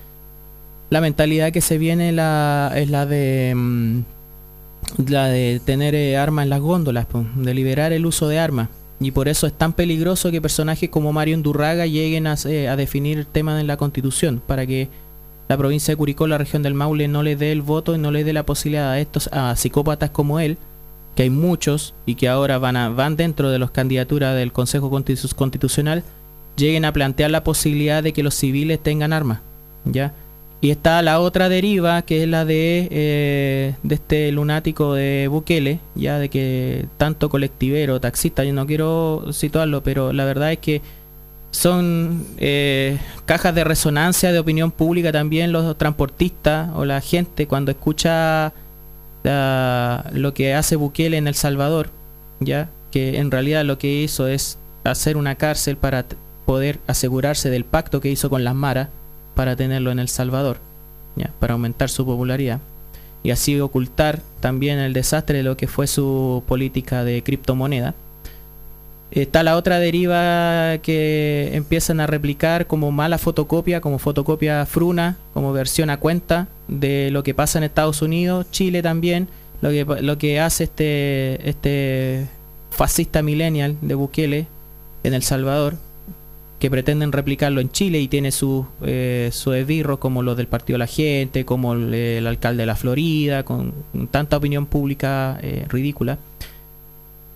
la 0.90 1.02
mentalidad 1.02 1.52
que 1.52 1.62
se 1.62 1.78
viene 1.78 2.12
la, 2.12 2.72
es 2.76 2.90
la 2.90 3.06
de 3.06 3.54
mm, 3.56 4.00
la 5.08 5.28
de 5.28 5.60
tener 5.64 5.96
eh, 5.96 6.18
armas 6.18 6.44
en 6.44 6.50
las 6.50 6.62
góndolas, 6.62 7.08
de 7.36 7.54
liberar 7.54 7.92
el 7.94 8.06
uso 8.06 8.28
de 8.28 8.40
armas. 8.40 8.70
Y 9.00 9.12
por 9.12 9.28
eso 9.28 9.46
es 9.46 9.54
tan 9.54 9.74
peligroso 9.74 10.32
que 10.32 10.42
personajes 10.42 10.90
como 10.90 11.14
Mario 11.14 11.36
Undurraga 11.36 11.86
lleguen 11.86 12.26
a, 12.26 12.36
se- 12.38 12.68
a 12.68 12.76
definir 12.76 13.26
temas 13.26 13.60
en 13.62 13.68
la 13.68 13.78
constitución, 13.78 14.42
para 14.46 14.66
que 14.66 14.88
la 15.50 15.58
provincia 15.58 15.92
de 15.92 15.98
Curicó, 15.98 16.26
la 16.28 16.38
región 16.38 16.64
del 16.64 16.74
Maule, 16.74 17.08
no 17.08 17.22
le 17.22 17.36
dé 17.36 17.52
el 17.52 17.62
voto 17.62 17.96
y 17.96 18.00
no 18.00 18.12
le 18.12 18.24
dé 18.24 18.34
la 18.34 18.44
posibilidad 18.46 18.90
a 18.92 19.00
estos 19.00 19.28
a 19.32 19.56
psicópatas 19.56 20.10
como 20.10 20.40
él, 20.40 20.58
que 21.16 21.24
hay 21.24 21.30
muchos 21.30 21.94
y 22.06 22.16
que 22.16 22.28
ahora 22.28 22.58
van 22.58 22.76
a, 22.76 22.90
van 22.90 23.16
dentro 23.18 23.50
de 23.52 23.60
las 23.60 23.72
candidaturas 23.72 24.36
del 24.36 24.52
Consejo 24.52 24.90
Constitu- 24.90 25.34
Constitucional, 25.36 26.04
lleguen 26.58 26.86
a 26.86 26.92
plantear 26.92 27.30
la 27.32 27.44
posibilidad 27.44 28.02
de 28.02 28.14
que 28.14 28.24
los 28.24 28.34
civiles 28.36 28.82
tengan 28.82 29.14
armas, 29.14 29.40
¿ya? 29.86 30.14
Y 30.60 30.72
está 30.72 31.02
la 31.04 31.20
otra 31.20 31.50
deriva, 31.50 32.02
que 32.02 32.24
es 32.24 32.30
la 32.30 32.44
de, 32.44 32.88
eh, 32.90 33.76
de 33.84 33.96
este 33.96 34.32
lunático 34.32 34.96
de 34.96 35.28
Bukele, 35.28 35.80
ya 35.94 36.18
de 36.18 36.30
que 36.30 36.88
tanto 36.98 37.30
colectivero, 37.30 38.02
taxista, 38.02 38.44
yo 38.44 38.54
no 38.54 38.66
quiero 38.66 39.32
situarlo, 39.32 39.84
pero 39.84 40.14
la 40.14 40.26
verdad 40.26 40.52
es 40.52 40.58
que 40.58 40.82
son 41.52 42.26
eh, 42.38 42.98
cajas 43.26 43.54
de 43.54 43.64
resonancia 43.64 44.32
de 44.32 44.40
opinión 44.40 44.72
pública 44.72 45.12
también 45.12 45.52
los 45.52 45.78
transportistas 45.78 46.70
o 46.76 46.86
la 46.86 47.02
gente 47.02 47.48
cuando 47.48 47.72
escucha 47.72 48.54
lo 49.24 50.34
que 50.34 50.54
hace 50.54 50.78
Bukele 50.78 51.18
en 51.18 51.28
El 51.28 51.36
Salvador, 51.36 51.90
ya 52.40 52.70
que 52.92 53.18
en 53.18 53.30
realidad 53.30 53.66
lo 53.66 53.78
que 53.78 53.94
hizo 53.94 54.28
es 54.28 54.58
hacer 54.86 55.18
una 55.18 55.36
cárcel 55.36 55.76
para 55.76 56.06
poder 56.46 56.80
asegurarse 56.88 57.50
del 57.50 57.66
pacto 57.66 58.00
que 58.00 58.10
hizo 58.10 58.30
con 58.30 58.46
las 58.46 58.56
maras 58.56 58.88
para 59.38 59.56
tenerlo 59.56 59.92
en 59.92 60.00
El 60.00 60.10
Salvador, 60.10 60.58
para 61.40 61.54
aumentar 61.54 61.90
su 61.92 62.08
popularidad. 62.08 62.60
Y 63.22 63.30
así 63.30 63.60
ocultar 63.60 64.20
también 64.40 64.80
el 64.80 64.94
desastre 64.94 65.38
de 65.38 65.44
lo 65.44 65.56
que 65.56 65.68
fue 65.68 65.86
su 65.86 66.44
política 66.48 67.04
de 67.04 67.22
criptomoneda. 67.22 67.94
Está 69.12 69.44
la 69.44 69.56
otra 69.56 69.78
deriva 69.78 70.80
que 70.80 71.52
empiezan 71.54 72.00
a 72.00 72.08
replicar 72.08 72.66
como 72.66 72.92
mala 72.92 73.20
fotocopia, 73.20 73.80
como 73.80 74.00
fotocopia 74.00 74.66
fruna, 74.66 75.18
como 75.36 75.54
versión 75.54 75.92
a 75.92 75.98
cuenta 75.98 76.48
de 76.68 77.12
lo 77.12 77.22
que 77.22 77.36
pasa 77.36 77.60
en 77.60 77.64
Estados 77.64 78.02
Unidos, 78.02 78.48
Chile 78.50 78.82
también, 78.82 79.28
lo 79.62 79.70
que, 79.70 79.86
lo 80.02 80.18
que 80.18 80.40
hace 80.40 80.64
este, 80.64 81.48
este 81.48 82.26
fascista 82.72 83.22
millennial 83.22 83.78
de 83.82 83.94
Bukele 83.94 84.48
en 85.04 85.14
El 85.14 85.22
Salvador, 85.22 85.76
que 86.60 86.70
pretenden 86.72 87.12
replicarlo 87.12 87.62
en 87.62 87.70
Chile 87.70 88.00
y 88.00 88.08
tiene 88.08 88.32
sus 88.32 88.66
eh, 88.82 89.30
sus 89.32 89.56
esbirros 89.56 90.00
como 90.00 90.24
los 90.24 90.36
del 90.38 90.48
Partido 90.48 90.76
de 90.76 90.80
la 90.80 90.88
Gente, 90.88 91.46
como 91.46 91.74
el, 91.74 91.94
el 91.94 92.28
alcalde 92.28 92.64
de 92.64 92.68
la 92.68 92.76
Florida, 92.76 93.44
con 93.44 93.74
tanta 94.10 94.38
opinión 94.38 94.66
pública 94.66 95.40
eh, 95.42 95.66
ridícula 95.70 96.18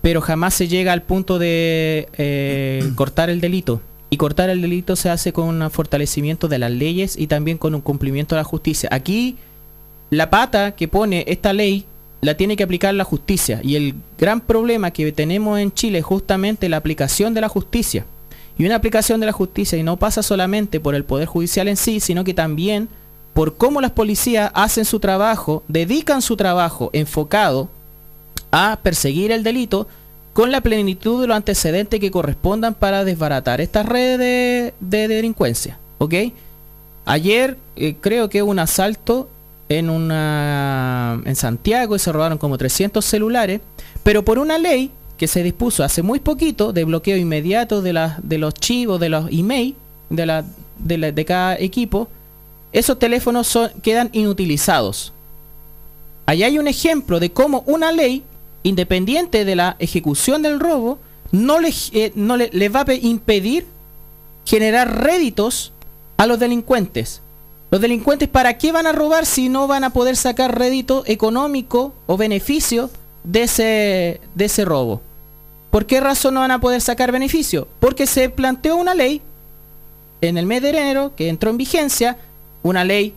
pero 0.02 0.20
jamás 0.20 0.52
se 0.52 0.68
llega 0.68 0.92
al 0.92 1.02
punto 1.02 1.38
de 1.38 2.08
eh, 2.18 2.92
cortar 2.96 3.30
el 3.30 3.40
delito. 3.40 3.80
Y 4.10 4.18
cortar 4.18 4.50
el 4.50 4.60
delito 4.60 4.94
se 4.94 5.08
hace 5.08 5.32
con 5.32 5.48
un 5.48 5.70
fortalecimiento 5.70 6.46
de 6.46 6.58
las 6.58 6.70
leyes 6.70 7.16
y 7.16 7.28
también 7.28 7.56
con 7.56 7.74
un 7.74 7.80
cumplimiento 7.80 8.34
de 8.34 8.40
la 8.40 8.44
justicia. 8.44 8.90
Aquí 8.92 9.38
la 10.10 10.28
pata 10.28 10.72
que 10.72 10.86
pone 10.86 11.24
esta 11.28 11.54
ley 11.54 11.86
la 12.20 12.36
tiene 12.36 12.56
que 12.56 12.62
aplicar 12.62 12.92
la 12.92 13.04
justicia. 13.04 13.60
Y 13.62 13.76
el 13.76 13.94
gran 14.18 14.42
problema 14.42 14.90
que 14.90 15.10
tenemos 15.12 15.58
en 15.58 15.72
Chile 15.72 16.00
es 16.00 16.04
justamente 16.04 16.68
la 16.68 16.76
aplicación 16.76 17.32
de 17.32 17.40
la 17.40 17.48
justicia. 17.48 18.04
Y 18.62 18.66
una 18.66 18.76
aplicación 18.76 19.18
de 19.18 19.26
la 19.26 19.32
justicia 19.32 19.76
y 19.76 19.82
no 19.82 19.96
pasa 19.96 20.22
solamente 20.22 20.78
por 20.78 20.94
el 20.94 21.02
Poder 21.02 21.26
Judicial 21.26 21.66
en 21.66 21.76
sí, 21.76 21.98
sino 21.98 22.22
que 22.22 22.32
también 22.32 22.88
por 23.34 23.56
cómo 23.56 23.80
las 23.80 23.90
policías 23.90 24.52
hacen 24.54 24.84
su 24.84 25.00
trabajo, 25.00 25.64
dedican 25.66 26.22
su 26.22 26.36
trabajo 26.36 26.88
enfocado 26.92 27.68
a 28.52 28.78
perseguir 28.80 29.32
el 29.32 29.42
delito 29.42 29.88
con 30.32 30.52
la 30.52 30.60
plenitud 30.60 31.20
de 31.20 31.26
los 31.26 31.36
antecedentes 31.36 31.98
que 31.98 32.12
correspondan 32.12 32.74
para 32.74 33.04
desbaratar 33.04 33.60
estas 33.60 33.84
redes 33.84 34.20
de, 34.20 34.74
de 34.78 35.08
delincuencia. 35.08 35.80
¿Ok? 35.98 36.14
Ayer 37.04 37.58
eh, 37.74 37.96
creo 38.00 38.28
que 38.28 38.44
un 38.44 38.60
asalto 38.60 39.28
en 39.70 39.90
una 39.90 41.20
en 41.24 41.34
Santiago 41.34 41.96
y 41.96 41.98
se 41.98 42.12
robaron 42.12 42.38
como 42.38 42.56
300 42.58 43.04
celulares, 43.04 43.60
pero 44.04 44.24
por 44.24 44.38
una 44.38 44.56
ley 44.56 44.92
que 45.16 45.28
se 45.28 45.42
dispuso 45.42 45.84
hace 45.84 46.02
muy 46.02 46.20
poquito 46.20 46.72
de 46.72 46.84
bloqueo 46.84 47.16
inmediato 47.16 47.82
de, 47.82 48.10
de 48.22 48.38
los 48.38 48.54
chivos, 48.54 48.98
de 49.00 49.08
los 49.08 49.30
email 49.30 49.76
de, 50.10 50.26
la, 50.26 50.44
de, 50.78 51.24
cada 51.24 51.56
equipo, 51.58 52.08
esos 52.72 52.98
teléfonos 52.98 53.58
quedan 53.82 54.10
inutilizados. 54.12 55.12
Allá 56.26 56.46
hay 56.46 56.58
un 56.58 56.68
ejemplo 56.68 57.20
de 57.20 57.30
cómo 57.30 57.62
una 57.66 57.92
ley, 57.92 58.22
independiente 58.62 59.44
de 59.44 59.56
la 59.56 59.76
ejecución 59.78 60.42
del 60.42 60.60
robo, 60.60 60.98
no 61.30 61.58
le, 61.60 61.72
eh, 61.92 62.12
no 62.14 62.36
le, 62.36 62.50
le 62.52 62.68
va 62.68 62.80
a 62.80 62.84
pe- 62.84 63.00
impedir 63.02 63.66
generar 64.44 65.02
réditos 65.02 65.72
a 66.16 66.26
los 66.26 66.38
delincuentes. 66.38 67.20
Los 67.70 67.80
delincuentes, 67.80 68.28
¿para 68.28 68.58
qué 68.58 68.70
van 68.70 68.86
a 68.86 68.92
robar 68.92 69.24
si 69.24 69.48
no 69.48 69.66
van 69.66 69.82
a 69.82 69.90
poder 69.90 70.16
sacar 70.16 70.58
rédito 70.58 71.04
económico 71.06 71.94
o 72.06 72.16
beneficio 72.16 72.90
de 73.24 73.42
ese, 73.42 74.20
de 74.34 74.44
ese 74.44 74.64
robo? 74.64 75.00
¿Por 75.70 75.86
qué 75.86 76.00
razón 76.00 76.34
no 76.34 76.40
van 76.40 76.50
a 76.50 76.60
poder 76.60 76.80
sacar 76.80 77.12
beneficio? 77.12 77.66
Porque 77.80 78.06
se 78.06 78.28
planteó 78.28 78.76
una 78.76 78.94
ley 78.94 79.22
en 80.20 80.36
el 80.36 80.46
mes 80.46 80.62
de 80.62 80.70
enero 80.70 81.12
que 81.16 81.28
entró 81.28 81.50
en 81.50 81.56
vigencia, 81.56 82.18
una 82.62 82.84
ley 82.84 83.14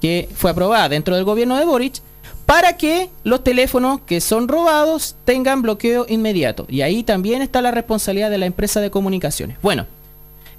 que 0.00 0.28
fue 0.34 0.50
aprobada 0.50 0.88
dentro 0.88 1.14
del 1.14 1.24
gobierno 1.24 1.56
de 1.56 1.64
Boric, 1.64 2.02
para 2.46 2.76
que 2.76 3.08
los 3.22 3.42
teléfonos 3.42 4.00
que 4.02 4.20
son 4.20 4.48
robados 4.48 5.16
tengan 5.24 5.62
bloqueo 5.62 6.04
inmediato. 6.08 6.66
Y 6.68 6.82
ahí 6.82 7.02
también 7.02 7.42
está 7.42 7.62
la 7.62 7.70
responsabilidad 7.70 8.30
de 8.30 8.38
la 8.38 8.46
empresa 8.46 8.80
de 8.80 8.90
comunicaciones. 8.90 9.56
Bueno, 9.62 9.86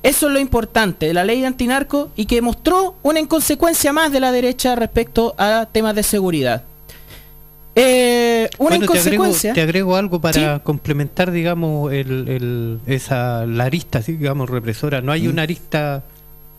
eso 0.02 0.28
es 0.28 0.34
lo 0.34 0.39
importante 0.39 1.08
de 1.08 1.13
la 1.13 1.24
ley 1.24 1.41
de 1.41 1.48
antinarco 1.48 2.10
y 2.15 2.26
que 2.26 2.41
mostró 2.41 2.95
una 3.04 3.19
inconsecuencia 3.19 3.93
más 3.93 4.12
de 4.12 4.19
la 4.19 4.32
derecha 4.32 4.76
respecto 4.76 5.36
a 5.38 5.67
temas 5.71 5.95
de 5.95 6.04
seguridad. 6.04 6.63
Eh, 7.77 8.49
una 8.57 8.69
Bueno, 8.69 8.85
te 8.85 8.99
agrego, 8.99 9.23
inconsecuencia. 9.25 9.53
te 9.53 9.61
agrego 9.61 9.95
algo 9.97 10.21
para 10.21 10.55
Sí. 10.55 10.61
complementar, 10.63 11.31
digamos, 11.31 11.91
el, 11.91 12.27
el- 12.29 12.79
esa, 12.88 13.45
la 13.45 13.65
arista, 13.65 14.01
sí, 14.01 14.13
digamos, 14.13 14.49
represora. 14.49 15.01
No 15.01 15.07
Mm. 15.11 15.15
hay 15.15 15.27
una 15.27 15.41
arista 15.43 16.03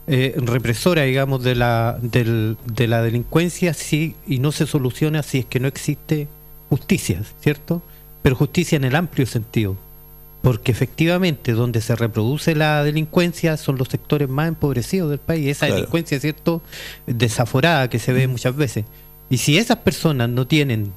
eh, 0.09 0.35
represora, 0.37 1.03
digamos, 1.03 1.43
de 1.43 1.57
la, 1.57 1.99
del- 2.01 2.57
de 2.65 2.87
la 2.87 3.03
delincuencia 3.03 3.75
sí, 3.75 4.15
y 4.25 4.39
no 4.39 4.53
se 4.53 4.65
soluciona 4.67 5.25
si 5.25 5.39
es 5.39 5.47
que 5.47 5.59
no 5.59 5.67
existe 5.67 6.29
justicia, 6.69 7.21
¿cierto? 7.41 7.83
Pero 8.23 8.37
justicia 8.37 8.77
en 8.77 8.85
el 8.85 8.95
amplio 8.95 9.27
sentido. 9.27 9.77
Porque 10.43 10.71
efectivamente 10.71 11.53
donde 11.55 11.81
se 11.81 11.97
reproduce 11.97 12.55
la 12.55 12.85
delincuencia 12.85 13.57
son 13.57 13.79
los 13.79 13.89
sectores 13.89 14.29
más 14.29 14.47
empobrecidos 14.47 15.11
del 15.11 15.19
país. 15.19 15.49
Esa 15.49 15.67
Claro. 15.67 15.75
delincuencia, 15.75 16.21
¿cierto? 16.21 16.63
Desaforada 17.09 17.91
que 17.91 17.99
se 17.99 18.13
ve 18.13 18.29
muchas 18.29 18.55
veces. 18.55 18.85
Y 19.29 19.39
si 19.39 19.59
esas 19.59 19.79
personas 19.79 20.29
no 20.29 20.47
tienen 20.47 20.93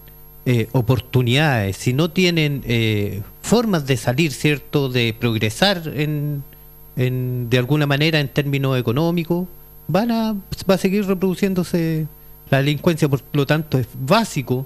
eh, 0.46 0.68
oportunidades, 0.72 1.78
si 1.78 1.94
no 1.94 2.10
tienen 2.12 2.62
eh, 2.66 3.22
formas 3.42 3.86
de 3.86 3.98
salir, 3.98 4.32
¿cierto? 4.32 4.90
De 4.90 5.14
progresar 5.18 5.84
en, 5.96 6.44
en- 6.96 7.50
de 7.50 7.58
alguna 7.58 7.86
manera 7.86 8.20
en 8.20 8.28
términos 8.30 8.78
económicos, 8.80 9.48
van 9.88 10.12
a, 10.12 10.34
va 10.70 10.76
a 10.76 10.78
seguir 10.78 11.06
reproduciéndose 11.06 12.08
la 12.50 12.60
delincuencia. 12.60 13.08
Por 13.08 13.22
lo 13.34 13.46
tanto, 13.46 13.78
es 13.78 13.88
básico 14.00 14.66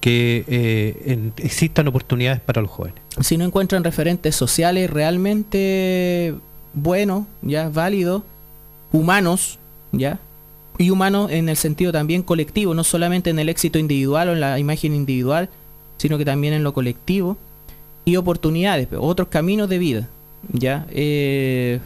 que 0.00 0.44
eh, 0.46 1.30
existan 1.38 1.88
oportunidades 1.88 2.40
para 2.40 2.62
los 2.62 2.70
jóvenes. 2.70 3.00
si 3.20 3.36
no 3.36 3.44
encuentran 3.44 3.82
referentes 3.82 4.36
sociales 4.36 4.88
realmente 4.90 6.34
buenos, 6.74 7.24
ya 7.42 7.68
válidos, 7.70 8.22
humanos, 8.92 9.58
ya, 9.92 10.18
y 10.78 10.90
humano 10.90 11.28
en 11.30 11.48
el 11.48 11.56
sentido 11.56 11.92
también 11.92 12.22
colectivo, 12.22 12.74
no 12.74 12.84
solamente 12.84 13.30
en 13.30 13.38
el 13.38 13.48
éxito 13.48 13.78
individual 13.78 14.28
o 14.28 14.32
en 14.32 14.40
la 14.40 14.58
imagen 14.58 14.94
individual, 14.94 15.48
sino 15.96 16.18
que 16.18 16.24
también 16.24 16.52
en 16.54 16.62
lo 16.64 16.72
colectivo 16.74 17.36
y 18.04 18.16
oportunidades, 18.16 18.88
otros 18.98 19.28
caminos 19.28 19.68
de 19.68 19.78
vida. 19.78 20.08
¿ya? 20.52 20.86
Eh, 20.90 21.80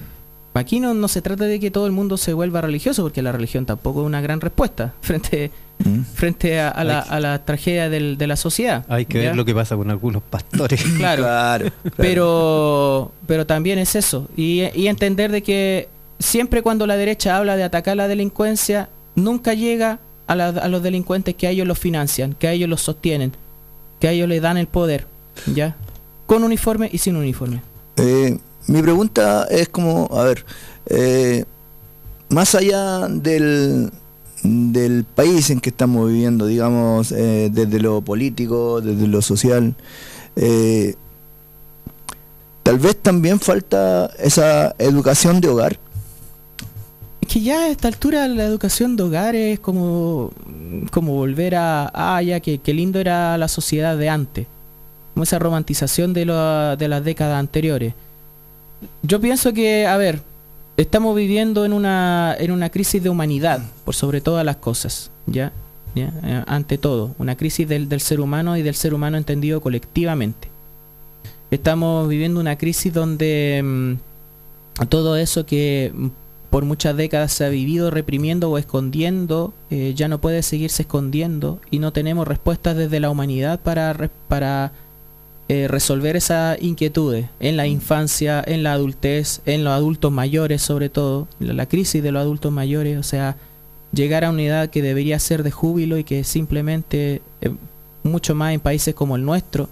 aquí 0.55 0.80
no, 0.80 0.93
no 0.93 1.09
se 1.09 1.22
trata 1.22 1.45
de 1.45 1.61
que 1.61 1.70
todo 1.70 1.86
el 1.86 1.93
mundo 1.93 2.16
se 2.16 2.32
vuelva 2.34 2.61
religioso, 2.61 3.03
porque 3.05 3.22
la 3.22 3.32
religión 3.32 3.64
tampoco 3.66 4.01
es 4.03 4.07
una 4.07 4.20
gran 4.20 4.41
respuesta 4.41 4.93
frente, 5.01 5.51
Mm. 5.82 6.03
frente 6.03 6.61
a, 6.61 6.68
a 6.68 6.84
la, 6.84 6.99
a 7.01 7.20
la 7.20 7.43
tragedia 7.47 7.88
del- 7.88 8.18
de 8.18 8.26
la 8.26 8.36
sociedad. 8.36 8.84
Hay 8.86 9.07
que 9.07 9.22
¿ya? 9.22 9.28
ver 9.30 9.36
lo 9.36 9.47
que 9.47 9.55
pasa 9.55 9.76
con 9.76 9.91
algunos 9.91 10.22
pastores. 10.22 10.82
Claro. 10.99 11.22
Claro, 11.22 11.64
claro. 11.80 11.93
Pero, 11.97 13.12
pero 13.26 13.47
también 13.47 13.78
es 13.78 13.95
eso. 13.97 14.28
Y, 14.36 14.64
y 14.74 14.88
entender 14.88 15.30
de 15.32 15.43
que 15.43 15.88
siempre 16.21 16.62
cuando 16.62 16.87
la 16.87 16.97
derecha 16.97 17.37
habla 17.37 17.57
de 17.57 17.64
atacar 17.64 17.97
la 17.97 18.07
delincuencia, 18.07 18.89
nunca 19.16 19.55
llega 19.55 19.99
a, 20.29 20.37
la- 20.37 20.68
los 20.68 20.83
delincuentes 20.83 21.35
que 21.35 21.49
a 21.49 21.51
ellos 21.51 21.66
los 21.66 21.79
financian, 21.79 22.35
que 22.35 22.47
a 22.47 22.53
ellos 22.53 22.68
los 22.68 22.81
sostienen, 22.83 23.33
que 23.99 24.07
a 24.07 24.12
ellos 24.12 24.29
les 24.29 24.41
dan 24.41 24.57
el 24.57 24.68
poder, 24.68 25.07
¿ya? 25.53 25.77
Con 26.27 26.45
uniforme 26.45 26.89
y 26.93 26.99
sin 26.99 27.16
uniforme. 27.16 27.62
Eh, 27.97 28.39
mi 28.68 28.81
pregunta 28.83 29.47
es 29.51 29.68
como, 29.68 30.09
a 30.12 30.23
ver, 30.23 30.45
eh, 30.87 31.45
más 32.29 32.55
allá 32.55 33.09
del, 33.09 33.91
del 34.45 35.05
país 35.05 35.51
en 35.51 35.59
que 35.61 35.71
estamos 35.71 36.09
viviendo, 36.09 36.47
digamos, 36.47 37.11
eh, 37.11 37.49
desde 37.53 37.81
lo 37.81 38.01
político, 38.03 38.81
desde 38.81 39.09
lo 39.09 39.23
social, 39.23 39.75
eh, 40.37 40.95
tal 42.62 42.79
vez 42.79 42.97
también 43.03 43.41
falta 43.41 44.11
esa 44.18 44.75
educación 44.79 45.41
de 45.41 45.49
hogar. 45.49 45.79
Que 47.33 47.41
ya 47.41 47.61
a 47.61 47.68
esta 47.68 47.87
altura 47.87 48.26
la 48.26 48.43
educación 48.45 48.97
de 48.97 49.05
hogar 49.05 49.37
es 49.37 49.61
como, 49.61 50.33
como 50.91 51.14
volver 51.14 51.55
a, 51.55 51.89
ah, 51.95 52.20
ya, 52.22 52.41
que, 52.41 52.61
lindo 52.74 52.99
era 52.99 53.39
la 53.39 53.47
sociedad 53.47 53.97
de 53.97 54.09
antes. 54.09 54.49
Como 55.14 55.22
esa 55.22 55.39
romantización 55.39 56.12
de, 56.12 56.24
lo- 56.24 56.76
de 56.76 56.89
las 56.89 57.05
décadas 57.05 57.39
anteriores. 57.39 57.95
Yo 59.03 59.20
pienso 59.20 59.53
que, 59.53 59.87
a 59.87 59.97
ver, 59.97 60.22
estamos 60.76 61.14
viviendo 61.14 61.64
en 61.64 61.72
una, 61.72 62.35
en 62.37 62.51
una 62.51 62.68
crisis 62.68 63.01
de 63.01 63.11
humanidad, 63.11 63.61
por 63.85 63.95
sobre 63.95 64.20
todas 64.20 64.45
las 64.45 64.57
cosas, 64.57 65.12
¿ya? 65.26 65.53
Eh, 65.95 66.43
ante 66.47 66.78
todo, 66.78 67.14
una 67.18 67.37
crisis 67.37 67.68
del, 67.68 67.89
del 67.89 68.01
ser 68.01 68.20
humano 68.20 68.57
y 68.57 68.62
del 68.62 68.74
ser 68.74 68.93
humano 68.93 69.16
entendido 69.16 69.61
colectivamente. 69.61 70.49
Estamos 71.53 72.09
viviendo 72.09 72.41
una 72.41 72.57
crisis 72.57 72.93
donde 72.93 73.61
mm, 73.62 74.85
todo 74.89 75.16
eso 75.16 75.47
que 75.47 75.93
por 76.51 76.64
muchas 76.64 76.96
décadas 76.96 77.32
se 77.32 77.44
ha 77.44 77.48
vivido 77.48 77.90
reprimiendo 77.90 78.51
o 78.51 78.59
escondiendo, 78.59 79.55
eh, 79.70 79.94
ya 79.94 80.09
no 80.09 80.20
puede 80.20 80.42
seguirse 80.42 80.82
escondiendo 80.82 81.61
y 81.70 81.78
no 81.78 81.92
tenemos 81.92 82.26
respuestas 82.26 82.76
desde 82.76 83.01
la 83.01 83.09
humanidad 83.09 83.61
para, 83.61 84.11
para 84.28 84.72
eh, 85.48 85.68
resolver 85.68 86.16
esas 86.16 86.61
inquietudes 86.61 87.26
en 87.38 87.57
la 87.57 87.66
infancia, 87.66 88.42
en 88.44 88.64
la 88.64 88.72
adultez, 88.72 89.42
en 89.46 89.62
los 89.62 89.72
adultos 89.72 90.11
mayores 90.11 90.61
sobre 90.61 90.88
todo, 90.88 91.28
la, 91.38 91.53
la 91.53 91.66
crisis 91.66 92.03
de 92.03 92.12
los 92.12 92.20
adultos 92.20 92.53
mayores, 92.53 92.98
o 92.98 93.05
sea, 93.05 93.36
llegar 93.92 94.24
a 94.24 94.30
una 94.30 94.42
edad 94.42 94.70
que 94.70 94.82
debería 94.82 95.18
ser 95.18 95.42
de 95.42 95.51
júbilo 95.51 95.98
y 95.98 96.05
que 96.05 96.24
simplemente, 96.24 97.22
eh, 97.40 97.55
mucho 98.03 98.34
más 98.34 98.53
en 98.55 98.61
países 98.61 98.94
como 98.94 99.16
el 99.16 99.24
nuestro, 99.24 99.68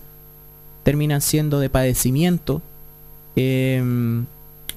terminan 0.82 1.20
siendo 1.20 1.60
de 1.60 1.70
padecimiento. 1.70 2.62
Em, 3.36 4.26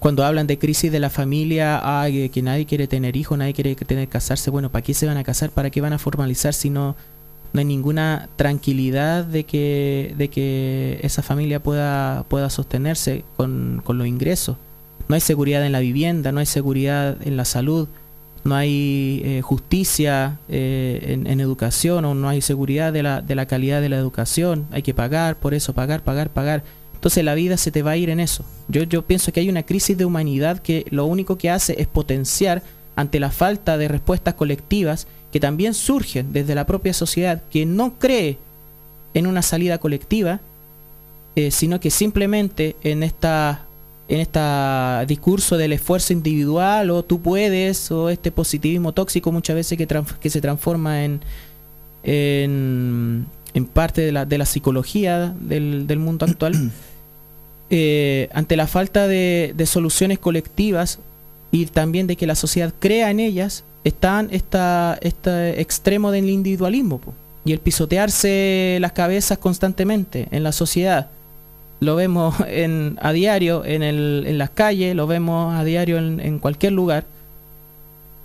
cuando 0.01 0.25
hablan 0.25 0.47
de 0.47 0.57
crisis 0.57 0.91
de 0.91 0.99
la 0.99 1.11
familia, 1.11 1.79
ah, 1.83 2.07
que, 2.09 2.41
nadie 2.41 2.65
quiere 2.65 2.87
tener 2.87 3.15
hijos, 3.15 3.37
nadie 3.37 3.53
quiere 3.53 3.75
tener 3.75 4.07
casarse, 4.07 4.49
bueno, 4.49 4.71
¿para 4.71 4.81
qué 4.81 4.95
se 4.95 5.05
van 5.05 5.17
a 5.17 5.23
casar? 5.23 5.51
¿Para 5.51 5.69
qué 5.69 5.79
van 5.79 5.93
a 5.93 5.99
formalizar 5.99 6.55
si 6.55 6.71
no, 6.71 6.95
no 7.53 7.59
hay 7.59 7.65
ninguna 7.65 8.27
tranquilidad 8.35 9.25
de 9.25 9.43
que, 9.43 10.15
de 10.17 10.27
que 10.29 10.99
esa 11.03 11.21
familia 11.21 11.61
pueda, 11.61 12.25
pueda 12.29 12.49
sostenerse 12.49 13.23
con, 13.37 13.83
con 13.85 13.99
los 13.99 14.07
ingresos? 14.07 14.57
No 15.07 15.13
hay 15.13 15.21
seguridad 15.21 15.63
en 15.63 15.71
la 15.71 15.81
vivienda, 15.81 16.31
no 16.31 16.39
hay 16.39 16.47
seguridad 16.47 17.15
en 17.23 17.37
la 17.37 17.45
salud, 17.45 17.87
no 18.43 18.55
hay 18.55 19.21
eh, 19.23 19.41
justicia 19.43 20.39
eh, 20.49 20.99
en, 21.09 21.27
en 21.27 21.39
educación 21.39 22.05
o 22.05 22.15
no 22.15 22.27
hay 22.27 22.41
seguridad 22.41 22.91
de 22.91 23.03
la, 23.03 23.21
de 23.21 23.35
la 23.35 23.45
calidad 23.45 23.81
de 23.81 23.89
la 23.89 23.97
educación, 23.97 24.65
hay 24.71 24.81
que 24.81 24.95
pagar 24.95 25.35
por 25.35 25.53
eso, 25.53 25.73
pagar, 25.73 26.03
pagar, 26.03 26.31
pagar. 26.31 26.63
Entonces 27.01 27.25
la 27.25 27.33
vida 27.33 27.57
se 27.57 27.71
te 27.71 27.81
va 27.81 27.91
a 27.91 27.97
ir 27.97 28.11
en 28.11 28.19
eso. 28.19 28.45
Yo, 28.67 29.01
pienso 29.01 29.33
que 29.33 29.39
hay 29.39 29.49
una 29.49 29.63
crisis 29.63 29.97
de 29.97 30.05
humanidad 30.05 30.59
que 30.59 30.85
lo 30.91 31.07
único 31.07 31.35
que 31.35 31.49
hace 31.49 31.81
es 31.81 31.87
potenciar 31.87 32.61
ante 32.95 33.19
la 33.19 33.31
falta 33.31 33.79
de 33.79 33.87
respuestas 33.87 34.35
colectivas 34.35 35.07
que 35.31 35.39
también 35.39 35.73
surgen 35.73 36.31
desde 36.31 36.53
la 36.53 36.67
propia 36.67 36.93
sociedad 36.93 37.41
que 37.49 37.65
no 37.65 37.97
cree 37.97 38.37
en 39.15 39.25
una 39.25 39.41
salida 39.41 39.79
colectiva, 39.79 40.41
eh, 41.35 41.49
sino 41.49 41.79
que 41.79 41.89
simplemente 41.89 42.75
en 42.83 43.01
esta 43.01 43.65
en 44.07 44.19
este 44.19 44.39
discurso 45.07 45.57
del 45.57 45.73
esfuerzo 45.73 46.13
individual 46.13 46.91
o 46.91 47.01
tú 47.01 47.19
puedes 47.19 47.89
o 47.89 48.11
este 48.11 48.31
positivismo 48.31 48.93
tóxico 48.93 49.31
muchas 49.31 49.55
veces 49.55 49.75
que 50.19 50.29
se 50.29 50.41
transforma 50.41 51.03
en, 51.03 51.21
en, 52.03 53.25
en 53.55 53.65
parte 53.65 54.01
de 54.01 54.11
la, 54.11 54.25
de 54.25 54.37
la 54.37 54.45
psicología 54.45 55.33
del, 55.39 55.87
del 55.87 55.97
mundo 55.97 56.27
actual 56.27 56.71
eh, 57.71 58.29
ante 58.33 58.55
la 58.57 58.67
falta 58.67 59.07
de, 59.07 59.55
soluciones 59.65 60.19
colectivas 60.19 60.99
y 61.51 61.65
también 61.65 62.05
de 62.05 62.15
que 62.17 62.27
la 62.27 62.35
sociedad 62.35 62.73
crea 62.77 63.09
en 63.09 63.19
ellas 63.19 63.63
están 63.83 64.27
esta, 64.31 64.99
este 65.01 65.59
extremo 65.61 66.11
del 66.11 66.29
individualismo 66.29 67.01
y 67.45 67.53
el 67.53 67.59
pisotearse 67.59 68.77
las 68.79 68.91
cabezas 68.91 69.37
constantemente 69.39 70.27
en 70.31 70.43
la 70.43 70.51
sociedad. 70.51 71.09
Lo 71.79 71.95
vemos 71.95 72.35
en, 72.47 72.99
a 73.01 73.11
diario 73.13 73.63
en, 73.65 74.37
las 74.37 74.49
calles, 74.51 74.95
lo 74.95 75.07
vemos 75.07 75.55
a 75.55 75.63
diario 75.63 75.97
en, 75.97 76.19
en 76.19 76.39
cualquier 76.39 76.73
lugar. 76.73 77.05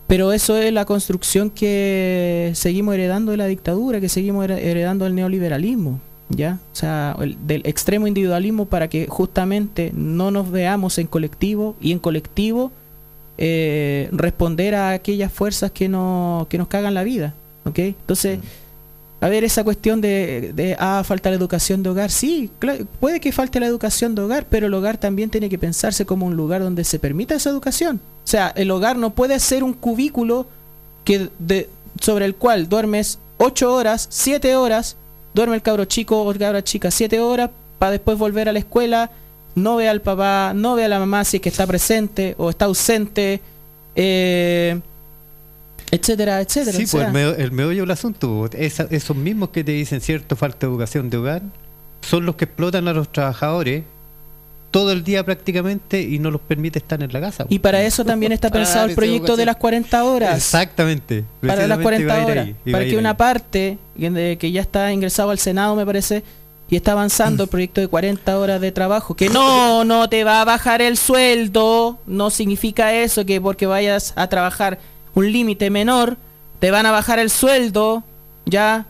Pero 0.09 0.33
eso 0.33 0.57
es 0.57 0.73
la 0.73 0.85
construcción 0.85 1.51
que 1.51 2.53
seguimos 2.55 2.95
heredando 2.95 3.33
de 3.33 3.39
la 3.39 3.47
dictadura, 3.47 4.01
que 4.01 4.09
seguimos 4.09 4.45
her- 4.45 4.59
heredando 4.59 5.05
del 5.05 5.15
neoliberalismo, 5.17 6.01
¿ya? 6.29 6.59
O 6.73 6.77
sea, 6.77 7.17
el- 7.21 7.37
del 7.47 7.63
extremo 7.67 8.07
individualismo 8.07 8.67
para 8.67 8.89
que 8.89 9.07
justamente 9.07 9.93
no 9.95 10.31
nos 10.31 10.51
veamos 10.51 10.99
en 10.99 11.07
colectivo 11.07 11.77
y 11.81 11.93
en 11.93 11.99
colectivo 11.99 12.73
eh, 13.39 14.09
responder 14.13 14.75
a 14.75 14.91
aquellas 14.91 15.31
fuerzas 15.33 15.71
que, 15.71 15.89
no, 15.89 16.47
que 16.49 16.57
nos 16.59 16.69
cagan 16.69 16.95
la 16.95 17.05
vida, 17.05 17.35
¿ok? 17.65 17.79
Entonces... 17.79 18.39
A 19.19 19.31
ver, 19.31 19.45
esa 19.45 19.65
cuestión 19.65 20.03
de, 20.03 20.53
de, 20.55 20.77
ah, 20.79 21.03
falta 21.03 21.31
la 21.31 21.37
educación 21.37 21.83
de 21.83 21.89
hogar. 21.89 22.11
Sí, 22.11 22.51
puede 23.01 23.19
que 23.19 23.33
falte 23.33 23.59
la 23.59 23.67
educación 23.67 24.15
de 24.15 24.21
hogar, 24.21 24.45
pero 24.51 24.67
el 24.67 24.75
hogar 24.75 24.99
también 24.99 25.31
tiene 25.31 25.49
que 25.49 25.57
pensarse 25.59 26.05
como 26.05 26.27
un 26.27 26.37
lugar 26.37 26.61
donde 26.61 26.85
se 26.85 26.99
permita 26.99 27.35
esa 27.35 27.49
educación. 27.49 27.99
O 28.25 28.27
sea, 28.27 28.49
el 28.55 28.71
hogar 28.71 28.99
no 28.99 29.15
puede 29.15 29.41
ser 29.41 29.65
un 29.65 29.73
cubículo 29.73 30.47
que 31.05 31.31
de, 31.39 31.71
sobre 31.99 32.27
el 32.27 32.35
cual 32.35 32.69
duermes 32.69 33.19
8 33.39 33.73
horas, 33.75 34.07
7 34.11 34.55
horas, 34.55 34.99
duerme 35.37 35.55
el 35.55 35.63
cabro 35.63 35.85
chico 35.85 36.23
o 36.23 36.35
cabra 36.35 36.65
chica 36.65 36.91
7 36.91 37.21
horas 37.21 37.51
para 37.79 37.93
después 37.93 38.17
volver 38.19 38.49
a 38.49 38.53
la 38.53 38.59
escuela, 38.59 39.11
no 39.55 39.77
ve 39.77 39.89
al 39.89 40.01
papá, 40.01 40.53
no 40.55 40.75
ve 40.75 40.85
a 40.85 40.89
la 40.89 40.99
mamá 40.99 41.25
si 41.25 41.37
es 41.37 41.43
que 41.43 41.51
está 41.51 41.67
presente 41.67 42.35
o 42.39 42.49
está 42.51 42.65
ausente, 42.65 43.41
eh, 43.95 44.81
etcétera, 45.91 46.41
etcétera. 46.41 46.77
Sí, 46.79 46.85
O 46.85 46.91
pues 46.91 47.07
el, 47.07 47.13
meo- 47.13 47.35
el 47.37 47.53
meollo 47.53 47.83
del 47.83 47.91
asunto. 47.91 48.49
esa- 48.53 48.89
esos 48.91 49.17
mismos 49.17 49.51
que 49.51 49.63
te 49.63 49.73
dicen 49.73 50.01
cierto 50.01 50.37
falta 50.37 50.67
de 50.67 50.73
educación 50.73 51.11
de 51.11 51.17
hogar 51.19 51.43
son 52.01 52.25
los 52.27 52.37
que 52.37 52.47
explotan 52.47 52.89
a 52.89 52.93
los 52.93 53.11
trabajadores 53.13 53.85
todo 54.77 54.93
el 54.93 55.03
día 55.05 55.25
prácticamente 55.25 56.03
y 56.03 56.19
no 56.19 56.31
los 56.31 56.43
permite 56.43 56.79
estar 56.79 57.03
en 57.03 57.11
la 57.11 57.19
casa. 57.19 57.47
Y 57.49 57.61
para 57.61 57.83
eso 57.83 58.05
también 58.05 58.33
está 58.33 58.51
pensado 58.53 58.87
el 58.87 58.95
proyecto 58.95 59.35
de 59.35 59.47
las 59.47 59.57
40 59.57 60.05
horas. 60.05 60.37
Exactamente. 60.37 61.25
Para 61.41 61.67
las 61.67 61.79
precisamente 61.79 62.03
iba 62.03 62.13
40 62.13 62.15
a 62.15 62.21
ir 62.21 62.31
horas. 62.31 62.47
ahí, 62.67 62.73
Para 62.73 62.85
que 62.85 62.97
una 62.99 63.11
ahí. 63.11 63.17
parte 63.17 63.79
que 63.97 64.53
ya 64.53 64.61
está 64.61 64.93
ingresado 64.93 65.31
al 65.31 65.39
Senado, 65.39 65.77
me 65.77 65.87
parece, 65.87 66.25
y 66.69 66.77
está 66.77 66.93
avanzando 66.93 67.45
el 67.45 67.49
proyecto 67.55 67.81
de 67.81 67.89
40 67.89 68.39
horas 68.39 68.61
de 68.61 68.71
trabajo. 68.71 69.15
Que 69.15 69.31
no, 69.31 69.83
no 69.85 70.11
te 70.11 70.25
va 70.25 70.43
a 70.43 70.45
bajar 70.45 70.83
el 70.83 70.99
sueldo. 70.99 71.99
No 72.07 72.29
significa 72.29 72.93
eso 72.93 73.25
que 73.25 73.41
porque 73.41 73.65
vayas 73.65 74.13
a 74.15 74.29
trabajar 74.29 74.79
un 75.15 75.33
límite 75.33 75.71
menor, 75.71 76.19
te 76.59 76.71
van 76.71 76.85
a 76.85 76.91
bajar 76.91 77.19
el 77.19 77.31
sueldo. 77.31 78.05
Ya. 78.45 78.85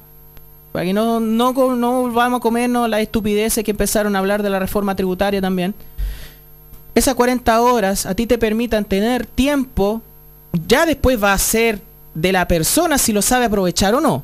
Para 0.76 0.84
que 0.84 0.92
no, 0.92 1.20
no, 1.20 1.54
no 1.74 2.12
vamos 2.12 2.36
a 2.36 2.40
comernos 2.42 2.86
las 2.86 3.00
estupideces 3.00 3.64
que 3.64 3.70
empezaron 3.70 4.14
a 4.14 4.18
hablar 4.18 4.42
de 4.42 4.50
la 4.50 4.58
reforma 4.58 4.94
tributaria 4.94 5.40
también. 5.40 5.74
Esas 6.94 7.14
40 7.14 7.62
horas 7.62 8.04
a 8.04 8.14
ti 8.14 8.26
te 8.26 8.36
permitan 8.36 8.84
tener 8.84 9.24
tiempo, 9.24 10.02
ya 10.68 10.84
después 10.84 11.22
va 11.22 11.32
a 11.32 11.38
ser 11.38 11.80
de 12.12 12.30
la 12.30 12.46
persona 12.46 12.98
si 12.98 13.14
lo 13.14 13.22
sabe 13.22 13.46
aprovechar 13.46 13.94
o 13.94 14.02
no, 14.02 14.22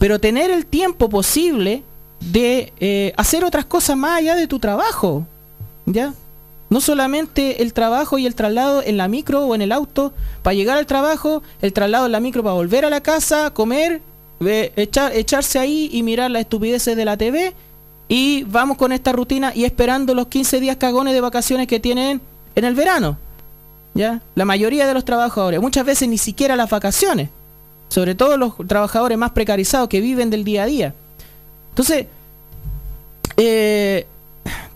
pero 0.00 0.18
tener 0.18 0.50
el 0.50 0.66
tiempo 0.66 1.08
posible 1.08 1.84
de 2.18 2.72
eh, 2.80 3.12
hacer 3.16 3.44
otras 3.44 3.64
cosas 3.64 3.96
más 3.96 4.18
allá 4.18 4.34
de 4.34 4.48
tu 4.48 4.58
trabajo, 4.58 5.24
¿ya? 5.86 6.12
No 6.70 6.80
solamente 6.80 7.62
el 7.62 7.72
trabajo 7.72 8.18
y 8.18 8.26
el 8.26 8.34
traslado 8.34 8.82
en 8.82 8.96
la 8.96 9.06
micro 9.06 9.46
o 9.46 9.54
en 9.54 9.62
el 9.62 9.70
auto, 9.70 10.12
para 10.42 10.54
llegar 10.54 10.76
al 10.76 10.86
trabajo, 10.86 11.44
el 11.62 11.72
traslado 11.72 12.06
en 12.06 12.12
la 12.12 12.18
micro 12.18 12.42
para 12.42 12.56
volver 12.56 12.84
a 12.84 12.90
la 12.90 13.00
casa, 13.00 13.50
comer, 13.50 14.02
echar, 14.40 15.14
echarse 15.14 15.58
ahí 15.58 15.88
y 15.92 16.02
mirar 16.02 16.30
las 16.30 16.40
estupideces 16.40 16.96
de 16.96 17.04
la 17.04 17.16
TV 17.16 17.54
y 18.08 18.44
vamos 18.44 18.76
con 18.76 18.92
esta 18.92 19.12
rutina 19.12 19.52
y 19.54 19.64
esperando 19.64 20.14
los 20.14 20.26
15 20.28 20.60
días 20.60 20.76
cagones 20.76 21.14
de 21.14 21.20
vacaciones 21.20 21.66
que 21.66 21.80
tienen 21.80 22.20
en 22.54 22.64
el 22.64 22.74
verano. 22.74 23.18
¿Ya? 23.94 24.22
La 24.34 24.44
mayoría 24.44 24.86
de 24.86 24.94
los 24.94 25.04
trabajadores, 25.04 25.60
muchas 25.60 25.86
veces 25.86 26.08
ni 26.08 26.18
siquiera 26.18 26.56
las 26.56 26.68
vacaciones, 26.68 27.30
sobre 27.88 28.16
todo 28.16 28.36
los 28.36 28.54
trabajadores 28.66 29.16
más 29.16 29.30
precarizados 29.30 29.88
que 29.88 30.00
viven 30.00 30.30
del 30.30 30.42
día 30.42 30.64
a 30.64 30.66
día. 30.66 30.94
Entonces, 31.70 32.06
eh, 33.36 34.06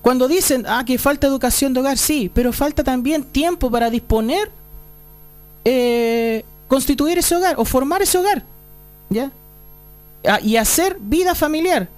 cuando 0.02 0.28
dicen 0.28 0.64
ah, 0.68 0.84
que 0.86 0.98
falta 0.98 1.26
educación 1.26 1.74
de 1.74 1.80
hogar, 1.80 1.98
sí, 1.98 2.30
pero 2.32 2.52
falta 2.52 2.84
también 2.84 3.24
tiempo 3.24 3.70
para 3.70 3.90
disponer, 3.90 4.50
eh, 5.64 6.44
constituir 6.68 7.18
ese 7.18 7.34
hogar 7.34 7.56
o 7.58 7.64
formar 7.64 8.02
ese 8.02 8.18
hogar. 8.18 8.44
¿Ya? 9.10 9.32
Ah, 10.28 10.40
y 10.42 10.56
hacer 10.56 10.98
vida 11.00 11.34
familiar. 11.34 11.88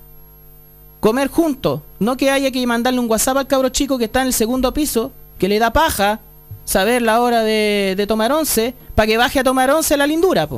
Comer 1.00 1.28
juntos. 1.28 1.80
No 1.98 2.16
que 2.16 2.30
haya 2.30 2.50
que 2.50 2.64
mandarle 2.66 3.00
un 3.00 3.10
WhatsApp 3.10 3.38
al 3.38 3.46
cabro 3.46 3.68
chico 3.70 3.98
que 3.98 4.04
está 4.04 4.20
en 4.20 4.28
el 4.28 4.32
segundo 4.32 4.72
piso, 4.72 5.12
que 5.38 5.48
le 5.48 5.58
da 5.58 5.72
paja 5.72 6.20
saber 6.64 7.02
la 7.02 7.20
hora 7.20 7.42
de, 7.42 8.04
tomar 8.06 8.30
once, 8.30 8.74
para 8.94 9.06
que 9.08 9.16
baje 9.16 9.40
a 9.40 9.44
tomar 9.44 9.70
once 9.70 9.96
la 9.96 10.06
lindura. 10.06 10.48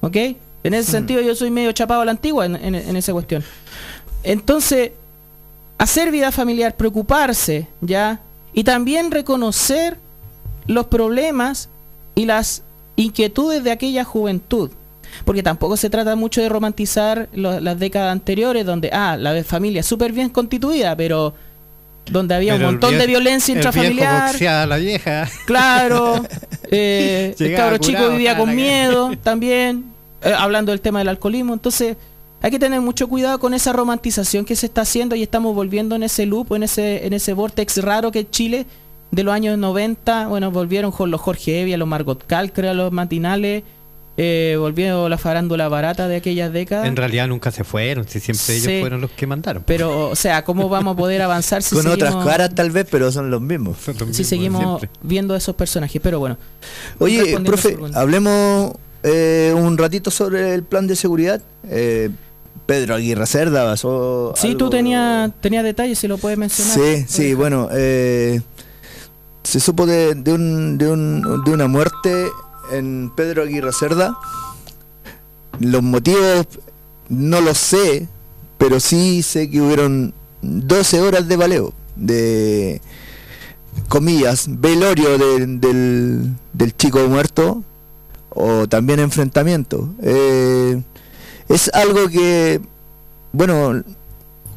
¿Ok? 0.00 0.16
En 0.62 0.74
ese 0.74 0.90
mm. 0.90 0.92
sentido 0.92 1.20
yo 1.20 1.34
soy 1.34 1.50
medio 1.50 1.72
chapado 1.72 2.02
a 2.02 2.04
la 2.04 2.12
antigua 2.12 2.46
en, 2.46 2.56
en 2.56 2.96
esa 2.96 3.12
cuestión. 3.12 3.42
Entonces, 4.22 4.92
hacer 5.78 6.12
vida 6.12 6.30
familiar, 6.30 6.76
preocuparse, 6.76 7.66
¿ya? 7.80 8.20
Y 8.52 8.64
también 8.64 9.10
reconocer 9.10 9.98
los 10.66 10.86
problemas 10.86 11.68
y 12.14 12.26
las 12.26 12.62
inquietudes 12.96 13.64
de 13.64 13.72
aquella 13.72 14.04
juventud. 14.04 14.70
Porque 15.24 15.42
tampoco 15.42 15.76
se 15.76 15.90
trata 15.90 16.16
mucho 16.16 16.40
de 16.40 16.48
romantizar 16.48 17.28
las 17.32 17.78
décadas 17.78 18.12
anteriores, 18.12 18.64
donde, 18.66 18.90
ah, 18.92 19.16
la 19.16 19.42
familia 19.44 19.82
súper 19.82 20.12
bien 20.12 20.30
constituida, 20.30 20.96
pero 20.96 21.34
donde 22.10 22.34
había 22.34 22.54
un 22.54 22.62
montón 22.62 22.96
de 22.96 23.06
violencia 23.06 23.54
intrafamiliar. 23.54 24.34
la 24.68 24.76
vieja. 24.76 25.28
Claro. 25.46 26.24
Eh, 26.68 27.32
el 27.38 27.54
cabro 27.54 27.78
chico 27.78 28.08
vivía 28.08 28.36
con 28.36 28.52
miedo 28.52 29.12
también, 29.22 29.84
eh, 30.20 30.34
hablando 30.36 30.72
del 30.72 30.80
tema 30.80 30.98
del 30.98 31.06
alcoholismo. 31.06 31.54
Entonces, 31.54 31.96
hay 32.42 32.50
que 32.50 32.58
tener 32.58 32.80
mucho 32.80 33.08
cuidado 33.08 33.38
con 33.38 33.54
esa 33.54 33.72
romantización 33.72 34.44
que 34.44 34.56
se 34.56 34.66
está 34.66 34.80
haciendo 34.80 35.14
y 35.14 35.22
estamos 35.22 35.54
volviendo 35.54 35.94
en 35.94 36.02
ese 36.02 36.26
loop, 36.26 36.54
en 36.54 36.64
ese, 36.64 37.06
en 37.06 37.12
ese 37.12 37.34
vortex 37.34 37.80
raro 37.84 38.10
que 38.10 38.20
es 38.20 38.30
Chile 38.32 38.66
de 39.12 39.22
los 39.22 39.32
años 39.32 39.56
90. 39.58 40.26
Bueno, 40.26 40.50
volvieron 40.50 40.90
con 40.90 41.12
los 41.12 41.20
Jorge 41.20 41.62
Evia, 41.62 41.76
los 41.76 41.86
Margot 41.86 42.26
Calcra, 42.26 42.74
los 42.74 42.90
matinales. 42.90 43.62
Eh, 44.18 44.56
volviendo 44.58 45.10
la 45.10 45.18
farándula 45.18 45.68
barata 45.68 46.08
de 46.08 46.16
aquellas 46.16 46.50
décadas. 46.50 46.86
En 46.86 46.96
realidad 46.96 47.28
nunca 47.28 47.50
se 47.50 47.64
fueron, 47.64 48.08
si 48.08 48.18
siempre 48.18 48.56
ellos 48.56 48.80
fueron 48.80 49.02
los 49.02 49.10
que 49.10 49.26
mandaron. 49.26 49.62
Pero, 49.66 50.08
o 50.08 50.16
sea, 50.16 50.42
¿cómo 50.42 50.70
vamos 50.70 50.94
a 50.94 50.96
poder 50.96 51.20
avanzar 51.20 51.62
si 51.62 51.74
Con 51.74 51.86
otras 51.86 52.16
caras 52.24 52.54
tal 52.54 52.70
vez, 52.70 52.86
pero 52.90 53.12
son 53.12 53.30
los 53.30 53.42
mismos. 53.42 53.76
si 54.12 54.24
seguimos 54.24 54.82
viendo 55.02 55.36
esos 55.36 55.54
personajes, 55.54 56.00
pero 56.02 56.18
bueno. 56.18 56.38
Oye, 56.98 57.38
profe, 57.44 57.76
hablemos 57.94 58.72
eh, 59.02 59.54
un 59.54 59.76
ratito 59.76 60.10
sobre 60.10 60.54
el 60.54 60.62
plan 60.62 60.86
de 60.86 60.96
seguridad. 60.96 61.42
Eh, 61.68 62.10
Pedro 62.64 62.94
Aguirre 62.94 63.26
Cerda 63.26 63.64
basó. 63.64 64.32
Sí, 64.34 64.54
tú 64.54 64.70
tenías 64.70 65.30
tenía 65.40 65.62
detalles, 65.62 65.98
si 65.98 66.08
lo 66.08 66.16
puedes 66.18 66.38
mencionar. 66.38 66.74
Sí, 66.74 67.04
sí, 67.06 67.34
bueno, 67.34 67.68
eh, 67.70 68.40
se 69.44 69.60
supo 69.60 69.86
de, 69.86 70.14
de, 70.14 70.32
un, 70.32 70.78
de, 70.78 70.88
un, 70.88 71.44
de 71.44 71.50
una 71.50 71.68
muerte 71.68 72.26
en 72.72 73.12
Pedro 73.14 73.42
Aguirre 73.42 73.72
Cerda. 73.72 74.16
Los 75.60 75.82
motivos 75.82 76.46
no 77.08 77.40
los 77.40 77.58
sé, 77.58 78.08
pero 78.58 78.80
sí 78.80 79.22
sé 79.22 79.50
que 79.50 79.60
hubieron 79.60 80.12
12 80.42 81.00
horas 81.00 81.28
de 81.28 81.36
baleo, 81.36 81.72
de 81.96 82.80
comillas, 83.88 84.46
velorio 84.48 85.18
del, 85.18 85.60
del 86.52 86.76
chico 86.76 87.00
muerto 87.08 87.62
o 88.36 88.68
también 88.68 89.00
enfrentamiento. 89.00 89.88
Eh, 90.02 90.82
es 91.48 91.70
algo 91.72 92.08
que, 92.08 92.60
bueno, 93.32 93.82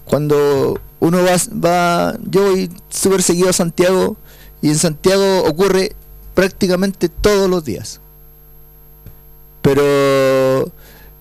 cuando 0.06 0.80
uno 1.00 1.20
va, 1.24 1.36
va 1.66 2.18
yo 2.30 2.52
voy 2.52 2.70
súper 2.90 3.24
seguido 3.24 3.50
a 3.50 3.54
Santiago 3.54 4.18
y 4.62 4.70
en 4.70 4.78
Santiago 4.78 5.44
ocurre 5.46 5.96
prácticamente 6.40 7.10
todos 7.10 7.50
los 7.50 7.66
días. 7.66 8.00
Pero 9.62 10.72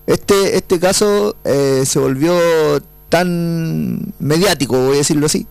este, 0.07 0.55
este 0.55 0.79
caso 0.79 1.35
eh, 1.43 1.83
se 1.85 1.99
volvió 1.99 2.39
tan 3.09 4.13
mediático, 4.19 4.77
voy 4.77 4.93
a 4.93 4.99
decirlo 4.99 5.25
así, 5.25 5.45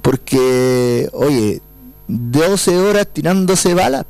porque, 0.00 1.10
oye, 1.12 1.60
12 2.08 2.78
horas 2.78 3.06
tirándose 3.12 3.74
balas. 3.74 4.06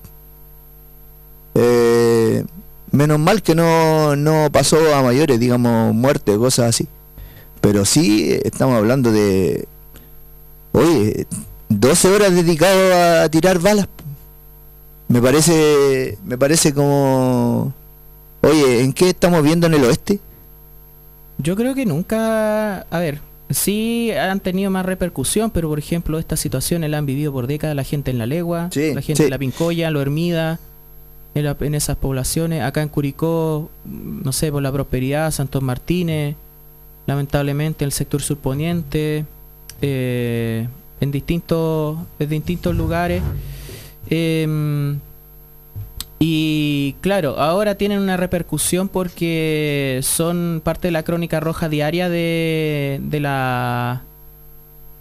Eh, 1.56 2.44
Menos 2.92 3.18
mal 3.18 3.42
que 3.42 3.56
no, 3.56 4.14
no 4.14 4.50
pasó 4.52 4.94
a 4.94 5.02
mayores, 5.02 5.40
digamos, 5.40 5.92
muerte, 5.96 6.36
cosas 6.36 6.68
así. 6.68 6.86
Pero 7.60 7.84
sí 7.84 8.38
estamos 8.44 8.76
hablando 8.76 9.10
de, 9.10 9.66
oye, 10.70 11.26
12 11.70 12.08
horas 12.08 12.32
dedicado 12.32 13.24
a 13.24 13.28
tirar 13.28 13.58
balas. 13.58 13.88
Me 15.08 15.22
parece, 15.22 16.18
me 16.24 16.36
parece 16.36 16.74
como, 16.74 17.72
oye, 18.40 18.82
¿en 18.82 18.92
qué 18.92 19.10
estamos 19.10 19.42
viendo 19.42 19.66
en 19.66 19.74
el 19.74 19.84
oeste? 19.84 20.18
Yo 21.38 21.54
creo 21.54 21.74
que 21.74 21.86
nunca, 21.86 22.80
a 22.80 22.98
ver, 22.98 23.20
sí 23.50 24.10
han 24.10 24.40
tenido 24.40 24.70
más 24.70 24.84
repercusión, 24.84 25.50
pero 25.50 25.68
por 25.68 25.78
ejemplo 25.78 26.18
estas 26.18 26.40
situaciones 26.40 26.90
la 26.90 26.98
han 26.98 27.06
vivido 27.06 27.32
por 27.32 27.46
décadas 27.46 27.76
la 27.76 27.84
gente 27.84 28.10
en 28.10 28.18
la 28.18 28.26
legua, 28.26 28.70
la 28.74 29.02
gente 29.02 29.24
en 29.24 29.30
la 29.30 29.38
Pincoya, 29.38 29.90
lo 29.90 30.00
Hermida, 30.00 30.58
en, 31.34 31.74
esas 31.74 31.96
poblaciones. 31.96 32.62
Acá 32.62 32.82
en 32.82 32.88
Curicó, 32.88 33.70
no 33.84 34.32
sé, 34.32 34.50
por 34.50 34.62
la 34.62 34.72
prosperidad, 34.72 35.30
Santos 35.30 35.62
Martínez, 35.62 36.34
lamentablemente 37.06 37.84
en 37.84 37.88
el 37.88 37.92
sector 37.92 38.22
surponiente, 38.22 39.24
eh, 39.82 40.66
en 41.00 41.10
distintos, 41.10 41.98
en 42.18 42.28
distintos 42.28 42.74
lugares. 42.74 43.22
Em, 44.08 44.98
y 46.18 46.96
claro, 47.00 47.38
ahora 47.38 47.74
tienen 47.74 48.00
una 48.00 48.16
repercusión 48.16 48.88
porque 48.88 50.00
son 50.02 50.62
parte 50.64 50.88
de 50.88 50.92
la 50.92 51.02
crónica 51.02 51.40
roja 51.40 51.68
diaria 51.68 52.08
de, 52.08 53.00
de 53.02 53.20
la 53.20 54.02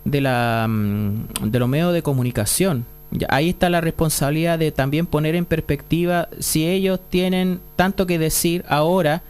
de 0.04 0.22
la 0.22 0.68
mm, 0.70 1.50
de 1.52 1.60
los 1.60 1.70
medios 1.70 1.94
de 1.94 2.02
comunicación. 2.02 2.86
Ahí 3.30 3.50
está 3.50 3.70
la 3.70 3.82
responsabilidad 3.82 4.60
de 4.60 4.72
también 4.72 5.06
poner 5.06 5.36
en 5.36 5.46
perspectiva 5.46 6.28
si 6.40 6.68
ellos 6.68 7.00
tienen 7.10 7.62
tanto 7.76 8.06
que 8.08 8.20
decir 8.20 8.66
ahora, 8.68 9.22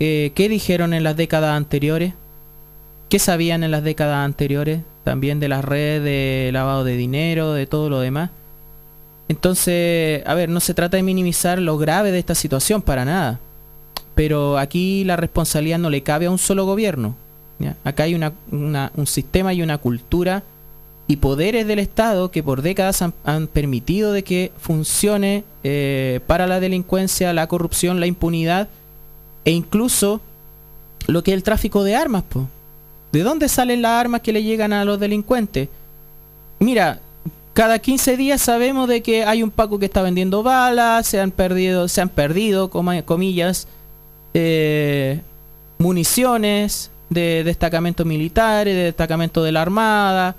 eh, 0.00 0.32
qué 0.34 0.48
dijeron 0.48 0.92
en 0.92 1.02
las 1.02 1.16
décadas 1.16 1.56
anteriores, 1.56 2.12
qué 3.08 3.18
sabían 3.18 3.64
en 3.64 3.70
las 3.70 3.84
décadas 3.84 4.24
anteriores, 4.24 4.80
también 5.02 5.40
de 5.40 5.48
las 5.48 5.64
redes 5.64 6.02
de 6.02 6.50
lavado 6.52 6.84
de 6.84 6.96
dinero, 6.96 7.52
de 7.52 7.66
todo 7.66 7.88
lo 7.88 8.00
demás. 8.00 8.30
Entonces, 9.28 10.22
a 10.26 10.34
ver, 10.34 10.48
no 10.48 10.60
se 10.60 10.74
trata 10.74 10.96
de 10.96 11.02
minimizar 11.02 11.58
lo 11.58 11.78
grave 11.78 12.12
de 12.12 12.18
esta 12.18 12.34
situación 12.34 12.82
para 12.82 13.04
nada, 13.04 13.40
pero 14.14 14.58
aquí 14.58 15.04
la 15.04 15.16
responsabilidad 15.16 15.78
no 15.78 15.90
le 15.90 16.02
cabe 16.02 16.26
a 16.26 16.30
un 16.30 16.38
solo 16.38 16.66
gobierno. 16.66 17.14
Acá 17.84 18.02
hay 18.02 18.14
una, 18.14 18.32
un 18.50 19.06
sistema 19.06 19.54
y 19.54 19.62
una 19.62 19.78
cultura 19.78 20.42
y 21.06 21.16
poderes 21.16 21.66
del 21.66 21.78
Estado 21.78 22.30
que 22.30 22.42
por 22.42 22.62
décadas 22.62 23.02
han, 23.02 23.46
permitido 23.46 24.12
de 24.12 24.24
que 24.24 24.52
funcione 24.58 25.44
eh, 25.62 26.20
para 26.26 26.46
la 26.46 26.60
delincuencia, 26.60 27.32
la 27.32 27.46
corrupción, 27.46 28.00
la 28.00 28.06
impunidad 28.06 28.68
e 29.44 29.50
incluso 29.50 30.20
lo 31.06 31.22
que 31.22 31.32
es 31.32 31.36
el 31.36 31.42
tráfico 31.42 31.84
de 31.84 31.96
armas. 31.96 32.24
¿De 33.12 33.22
dónde 33.22 33.48
salen 33.48 33.82
las 33.82 34.00
armas 34.00 34.22
que 34.22 34.32
le 34.32 34.42
llegan 34.42 34.72
a 34.72 34.84
los 34.84 34.98
delincuentes? 34.98 35.68
Mira, 36.58 37.00
cada 37.54 37.78
15 37.78 38.16
días 38.16 38.42
sabemos 38.42 38.88
de 38.88 39.00
que 39.00 39.24
hay 39.24 39.42
un 39.42 39.52
Paco 39.52 39.78
que 39.78 39.86
está 39.86 40.02
vendiendo 40.02 40.42
balas, 40.42 41.06
se 41.06 41.20
han 41.20 41.30
perdido, 41.30 41.86
se 41.86 42.00
han 42.00 42.08
perdido, 42.08 42.68
comillas, 42.68 43.68
eh, 44.34 45.20
municiones 45.78 46.90
de 47.10 47.44
destacamentos 47.44 48.04
militares, 48.04 48.74
de 48.74 48.82
destacamentos 48.82 49.44
de 49.44 49.52
la 49.52 49.62
Armada, 49.62 50.34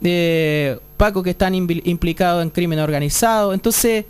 de 0.00 0.78
Paco 0.96 1.24
que 1.24 1.30
están 1.30 1.56
implicados 1.56 2.44
en 2.44 2.50
crimen 2.50 2.78
organizado. 2.78 3.52
Entonces, 3.52 4.04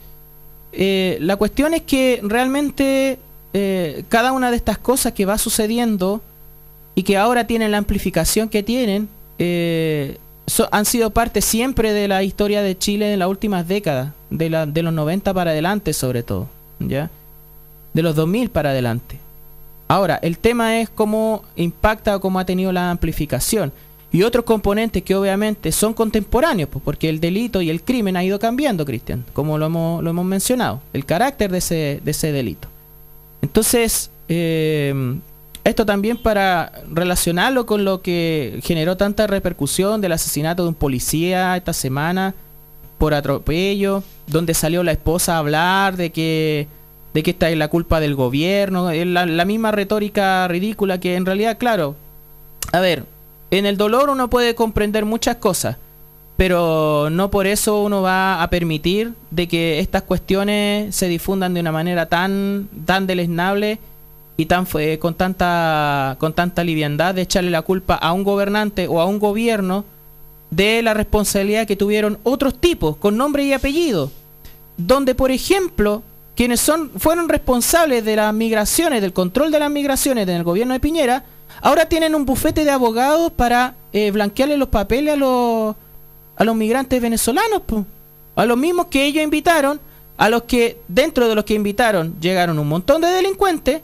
eh, 0.72 1.16
la 1.22 1.36
cuestión 1.36 1.72
es 1.72 1.82
que 1.82 2.20
realmente 2.22 3.18
eh, 3.54 4.04
cada 4.10 4.32
una 4.32 4.50
de 4.50 4.58
estas 4.58 4.76
cosas 4.76 5.14
que 5.14 5.24
va 5.24 5.38
sucediendo 5.38 6.20
y 6.94 7.04
que 7.04 7.16
ahora 7.16 7.46
tienen 7.46 7.70
la 7.70 7.78
amplificación 7.78 8.50
que 8.50 8.62
tienen, 8.62 9.08
han 10.70 10.84
sido 10.84 11.10
parte 11.10 11.40
siempre 11.40 11.92
de 11.92 12.08
la 12.08 12.22
historia 12.22 12.62
de 12.62 12.76
Chile 12.76 13.12
en 13.12 13.18
las 13.18 13.28
últimas 13.28 13.66
décadas, 13.66 14.12
de, 14.30 14.50
la, 14.50 14.66
de 14.66 14.82
los 14.82 14.92
90 14.92 15.32
para 15.34 15.50
adelante 15.50 15.92
sobre 15.92 16.22
todo, 16.22 16.48
¿ya? 16.78 17.10
De 17.94 18.02
los 18.02 18.14
2000 18.14 18.50
para 18.50 18.70
adelante. 18.70 19.18
Ahora, 19.88 20.18
el 20.22 20.38
tema 20.38 20.80
es 20.80 20.90
cómo 20.90 21.42
impacta 21.56 22.16
o 22.16 22.20
cómo 22.20 22.38
ha 22.38 22.44
tenido 22.44 22.72
la 22.72 22.90
amplificación. 22.90 23.72
Y 24.10 24.22
otros 24.22 24.44
componentes 24.44 25.02
que 25.02 25.14
obviamente 25.14 25.70
son 25.72 25.92
contemporáneos, 25.92 26.70
pues, 26.70 26.82
porque 26.82 27.08
el 27.08 27.20
delito 27.20 27.60
y 27.60 27.68
el 27.68 27.82
crimen 27.82 28.16
ha 28.16 28.24
ido 28.24 28.38
cambiando, 28.38 28.84
Cristian, 28.84 29.24
como 29.32 29.58
lo 29.58 29.66
hemos, 29.66 30.02
lo 30.02 30.10
hemos 30.10 30.24
mencionado, 30.24 30.80
el 30.92 31.04
carácter 31.04 31.50
de 31.50 31.58
ese, 31.58 32.00
de 32.02 32.10
ese 32.10 32.32
delito. 32.32 32.68
Entonces, 33.42 34.10
eh, 34.28 35.18
esto 35.64 35.84
también 35.84 36.16
para 36.16 36.72
relacionarlo 36.90 37.66
con 37.66 37.84
lo 37.84 38.00
que 38.00 38.60
generó 38.62 38.96
tanta 38.96 39.26
repercusión 39.26 40.00
del 40.00 40.12
asesinato 40.12 40.62
de 40.62 40.70
un 40.70 40.74
policía 40.74 41.56
esta 41.56 41.72
semana 41.72 42.34
por 42.98 43.14
atropello, 43.14 44.02
donde 44.26 44.54
salió 44.54 44.82
la 44.82 44.92
esposa 44.92 45.36
a 45.36 45.38
hablar 45.38 45.96
de 45.96 46.10
que 46.10 46.68
de 47.14 47.22
que 47.22 47.30
esta 47.30 47.48
es 47.48 47.56
la 47.56 47.68
culpa 47.68 48.00
del 48.00 48.14
gobierno, 48.14 48.90
es 48.90 49.06
la, 49.06 49.24
la 49.24 49.44
misma 49.44 49.70
retórica 49.70 50.46
ridícula 50.46 51.00
que 51.00 51.16
en 51.16 51.24
realidad, 51.24 51.56
claro, 51.58 51.96
a 52.72 52.80
ver, 52.80 53.04
en 53.50 53.66
el 53.66 53.76
dolor 53.76 54.10
uno 54.10 54.28
puede 54.28 54.54
comprender 54.54 55.04
muchas 55.04 55.36
cosas, 55.36 55.78
pero 56.36 57.08
no 57.10 57.30
por 57.30 57.46
eso 57.46 57.82
uno 57.82 58.02
va 58.02 58.42
a 58.42 58.50
permitir 58.50 59.14
de 59.30 59.48
que 59.48 59.80
estas 59.80 60.02
cuestiones 60.02 60.94
se 60.94 61.08
difundan 61.08 61.54
de 61.54 61.60
una 61.60 61.72
manera 61.72 62.06
tan 62.06 62.68
tan 62.84 63.06
deleznable 63.06 63.78
y 64.40 64.46
fue 64.66 65.00
con 65.00 65.14
tanta 65.14 66.14
con 66.20 66.32
tanta 66.32 66.62
liviandad 66.62 67.12
de 67.12 67.22
echarle 67.22 67.50
la 67.50 67.62
culpa 67.62 67.96
a 67.96 68.12
un 68.12 68.22
gobernante 68.22 68.86
o 68.86 69.00
a 69.00 69.04
un 69.04 69.18
gobierno 69.18 69.84
de 70.52 70.80
la 70.80 70.94
responsabilidad 70.94 71.66
que 71.66 71.74
tuvieron 71.74 72.18
otros 72.22 72.54
tipos 72.54 72.96
con 72.96 73.16
nombre 73.16 73.42
y 73.42 73.52
apellido, 73.52 74.12
donde 74.76 75.16
por 75.16 75.32
ejemplo 75.32 76.04
quienes 76.36 76.60
son 76.60 76.92
fueron 76.98 77.28
responsables 77.28 78.04
de 78.04 78.14
las 78.14 78.32
migraciones, 78.32 79.02
del 79.02 79.12
control 79.12 79.50
de 79.50 79.58
las 79.58 79.72
migraciones 79.72 80.28
en 80.28 80.36
el 80.36 80.44
gobierno 80.44 80.72
de 80.72 80.78
Piñera, 80.78 81.24
ahora 81.60 81.86
tienen 81.86 82.14
un 82.14 82.24
bufete 82.24 82.64
de 82.64 82.70
abogados 82.70 83.32
para 83.32 83.74
eh, 83.92 84.12
blanquearle 84.12 84.56
los 84.56 84.68
papeles 84.68 85.14
a 85.14 85.16
los 85.16 85.74
a 86.36 86.44
los 86.44 86.54
migrantes 86.54 87.02
venezolanos, 87.02 87.62
po. 87.62 87.84
a 88.36 88.46
los 88.46 88.56
mismos 88.56 88.86
que 88.86 89.04
ellos 89.04 89.24
invitaron, 89.24 89.80
a 90.16 90.28
los 90.28 90.44
que 90.44 90.80
dentro 90.86 91.28
de 91.28 91.34
los 91.34 91.44
que 91.44 91.54
invitaron 91.54 92.14
llegaron 92.20 92.60
un 92.60 92.68
montón 92.68 93.00
de 93.00 93.08
delincuentes 93.08 93.82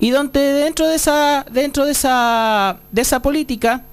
y 0.00 0.10
donde 0.10 0.40
dentro 0.40 0.88
de 0.88 0.96
esa 0.96 1.46
dentro 1.50 1.84
de 1.84 1.92
esa 1.92 2.78
de 2.90 3.02
esa 3.02 3.20
política 3.20 3.84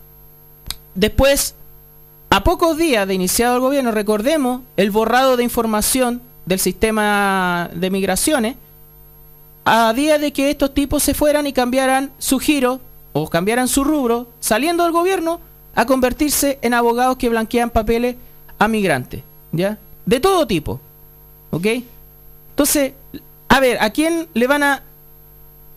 después 0.96 1.54
a 2.30 2.44
pocos 2.44 2.78
días 2.78 3.08
de 3.08 3.14
iniciado 3.14 3.56
el 3.56 3.62
gobierno 3.62 3.92
recordemos 3.92 4.62
el 4.78 4.90
borrado 4.90 5.38
de 5.38 5.44
información 5.44 6.22
del 6.46 6.60
sistema 6.60 7.70
de 7.74 7.92
migraciones 7.92 8.56
a 9.66 9.92
día 9.94 10.18
de 10.18 10.32
que 10.32 10.50
estos 10.50 10.74
tipos 10.74 11.04
se 11.04 11.14
fueran 11.14 11.46
y 11.46 11.52
cambiaran 11.52 12.12
su 12.18 12.40
giro 12.40 12.80
o 13.12 13.30
cambiaran 13.30 13.68
su 13.68 13.84
rubro 13.84 14.28
saliendo 14.40 14.84
del 14.84 14.94
gobierno 14.94 15.42
a 15.76 15.86
convertirse 15.86 16.58
en 16.62 16.74
abogados 16.74 17.18
que 17.18 17.30
blanquean 17.30 17.70
papeles 17.70 18.16
a 18.58 18.68
migrantes, 18.68 19.24
¿ya? 19.52 19.78
De 20.06 20.20
todo 20.20 20.48
tipo, 20.48 20.80
¿ok? 21.52 21.66
Entonces, 22.50 22.94
a 23.50 23.60
ver, 23.60 23.78
¿a 23.82 23.92
quién 23.92 24.28
le 24.34 24.48
van 24.48 24.64
a 24.64 24.84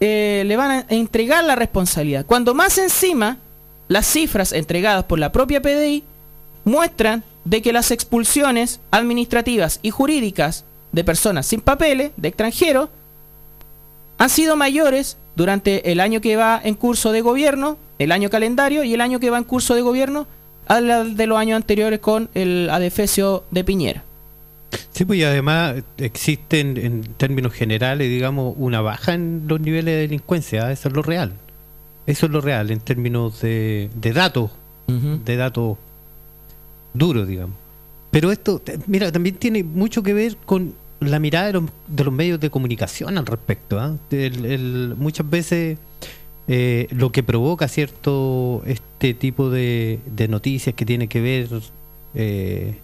eh, 0.00 0.42
le 0.46 0.56
van 0.56 0.70
a 0.70 0.86
entregar 0.88 1.44
la 1.44 1.54
responsabilidad? 1.54 2.26
Cuando 2.26 2.54
más 2.54 2.78
encima 2.78 3.38
las 3.88 4.06
cifras 4.06 4.52
entregadas 4.52 5.04
por 5.04 5.18
la 5.18 5.32
propia 5.32 5.62
PDI 5.62 6.04
muestran 6.64 7.24
de 7.44 7.62
que 7.62 7.72
las 7.72 7.90
expulsiones 7.90 8.80
administrativas 8.90 9.80
y 9.82 9.90
jurídicas 9.90 10.64
de 10.92 11.04
personas 11.04 11.46
sin 11.46 11.60
papeles, 11.60 12.12
de 12.16 12.28
extranjeros, 12.28 12.88
han 14.18 14.30
sido 14.30 14.56
mayores 14.56 15.16
durante 15.36 15.90
el 15.90 16.00
año 16.00 16.20
que 16.20 16.36
va 16.36 16.60
en 16.62 16.74
curso 16.74 17.12
de 17.12 17.22
gobierno, 17.22 17.78
el 17.98 18.12
año 18.12 18.30
calendario 18.30 18.84
y 18.84 18.94
el 18.94 19.00
año 19.00 19.20
que 19.20 19.30
va 19.30 19.38
en 19.38 19.44
curso 19.44 19.74
de 19.74 19.82
gobierno 19.82 20.26
a 20.68 20.80
de 20.80 21.26
los 21.26 21.38
años 21.38 21.56
anteriores 21.56 22.00
con 22.00 22.28
el 22.34 22.68
adefesio 22.70 23.44
de 23.50 23.64
Piñera. 23.64 24.04
Sí, 24.92 25.04
pues 25.04 25.18
y 25.18 25.24
además 25.24 25.76
existen 25.98 26.76
en 26.76 27.02
términos 27.16 27.52
generales, 27.52 28.08
digamos, 28.08 28.54
una 28.56 28.80
baja 28.80 29.14
en 29.14 29.44
los 29.48 29.60
niveles 29.60 29.94
de 29.94 30.00
delincuencia, 30.02 30.70
eso 30.70 30.88
es 30.88 30.94
lo 30.94 31.02
real. 31.02 31.32
Eso 32.06 32.26
es 32.26 32.32
lo 32.32 32.40
real 32.40 32.70
en 32.70 32.80
términos 32.80 33.40
de, 33.40 33.90
de 34.00 34.12
datos, 34.12 34.50
de 35.24 35.36
datos 35.36 35.78
duros, 36.94 37.26
digamos. 37.28 37.56
Pero 38.10 38.32
esto, 38.32 38.60
mira, 38.86 39.12
también 39.12 39.36
tiene 39.36 39.62
mucho 39.62 40.02
que 40.02 40.12
ver 40.12 40.36
con 40.44 40.74
la 41.00 41.18
mirada 41.18 41.46
de 41.46 41.52
los, 41.54 41.64
de 41.86 42.04
los 42.04 42.12
medios 42.12 42.40
de 42.40 42.50
comunicación 42.50 43.16
al 43.18 43.26
respecto. 43.26 43.78
¿ah? 43.78 43.96
El- 44.10 44.44
el- 44.44 44.94
muchas 44.98 45.28
veces 45.30 45.78
eh, 46.48 46.88
lo 46.90 47.12
que 47.12 47.22
provoca 47.22 47.68
cierto 47.68 48.62
este 48.66 49.14
tipo 49.14 49.48
de, 49.50 50.00
de 50.14 50.26
noticias 50.28 50.74
que 50.74 50.84
tiene 50.84 51.06
que 51.06 51.20
ver 51.20 51.48
eh, 52.14 52.74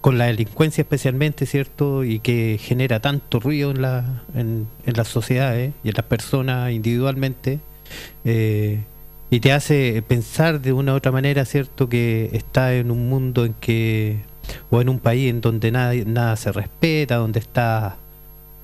con 0.00 0.18
la 0.18 0.26
delincuencia 0.26 0.82
especialmente, 0.82 1.46
¿cierto? 1.46 2.04
Y 2.04 2.20
que 2.20 2.58
genera 2.60 3.00
tanto 3.00 3.40
ruido 3.40 3.70
en, 3.70 3.82
la, 3.82 4.22
en, 4.34 4.68
las 4.84 5.08
sociedades 5.08 5.72
y 5.82 5.88
en 5.88 5.94
las 5.94 6.06
personas 6.06 6.72
individualmente. 6.72 7.60
eh, 8.24 8.84
y 9.30 9.40
te 9.40 9.52
hace 9.52 10.02
pensar 10.02 10.60
de 10.60 10.72
una 10.72 10.94
u 10.94 10.96
otra 10.96 11.12
manera, 11.12 11.44
¿cierto? 11.44 11.88
Que 11.88 12.30
está 12.32 12.74
en 12.74 12.90
un 12.90 13.08
mundo 13.08 13.44
en 13.44 13.54
que, 13.54 14.20
o 14.70 14.80
en 14.80 14.88
un 14.88 15.00
país 15.00 15.28
en 15.28 15.40
donde 15.42 15.70
nada, 15.70 15.92
nada 16.06 16.36
se 16.36 16.50
respeta, 16.50 17.16
donde 17.16 17.38
está 17.40 17.98